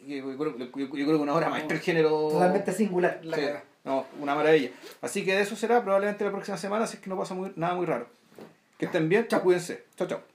Yo, 0.08 0.16
yo 0.18 0.38
creo, 0.38 0.58
yo- 0.58 0.66
yo 0.76 0.90
creo 0.90 1.06
que 1.06 1.14
una 1.16 1.34
hora 1.36 1.50
maestra 1.50 1.78
el 1.78 1.84
género. 1.84 2.10
Totalmente 2.32 2.72
singular. 2.74 3.20
La 3.24 3.38
Sí, 3.38 3.44
caga. 3.44 3.64
No, 3.84 4.06
una 4.20 4.36
maravilla. 4.36 4.70
Así 5.02 5.26
que 5.26 5.36
de 5.36 5.42
eso 5.42 5.56
será 5.56 5.82
probablemente 5.82 6.24
la 6.24 6.32
próxima 6.32 6.58
semana, 6.58 6.88
si 6.88 6.98
es 6.98 7.04
que 7.04 7.10
no 7.10 7.18
pasa 7.18 7.36
nada 7.56 7.76
muy 7.76 7.86
raro. 7.86 8.08
Que 8.78 8.86
estén 8.86 9.10
bien, 9.10 9.28
cuídense. 9.42 9.86
Chao, 9.96 10.08
chao. 10.08 10.31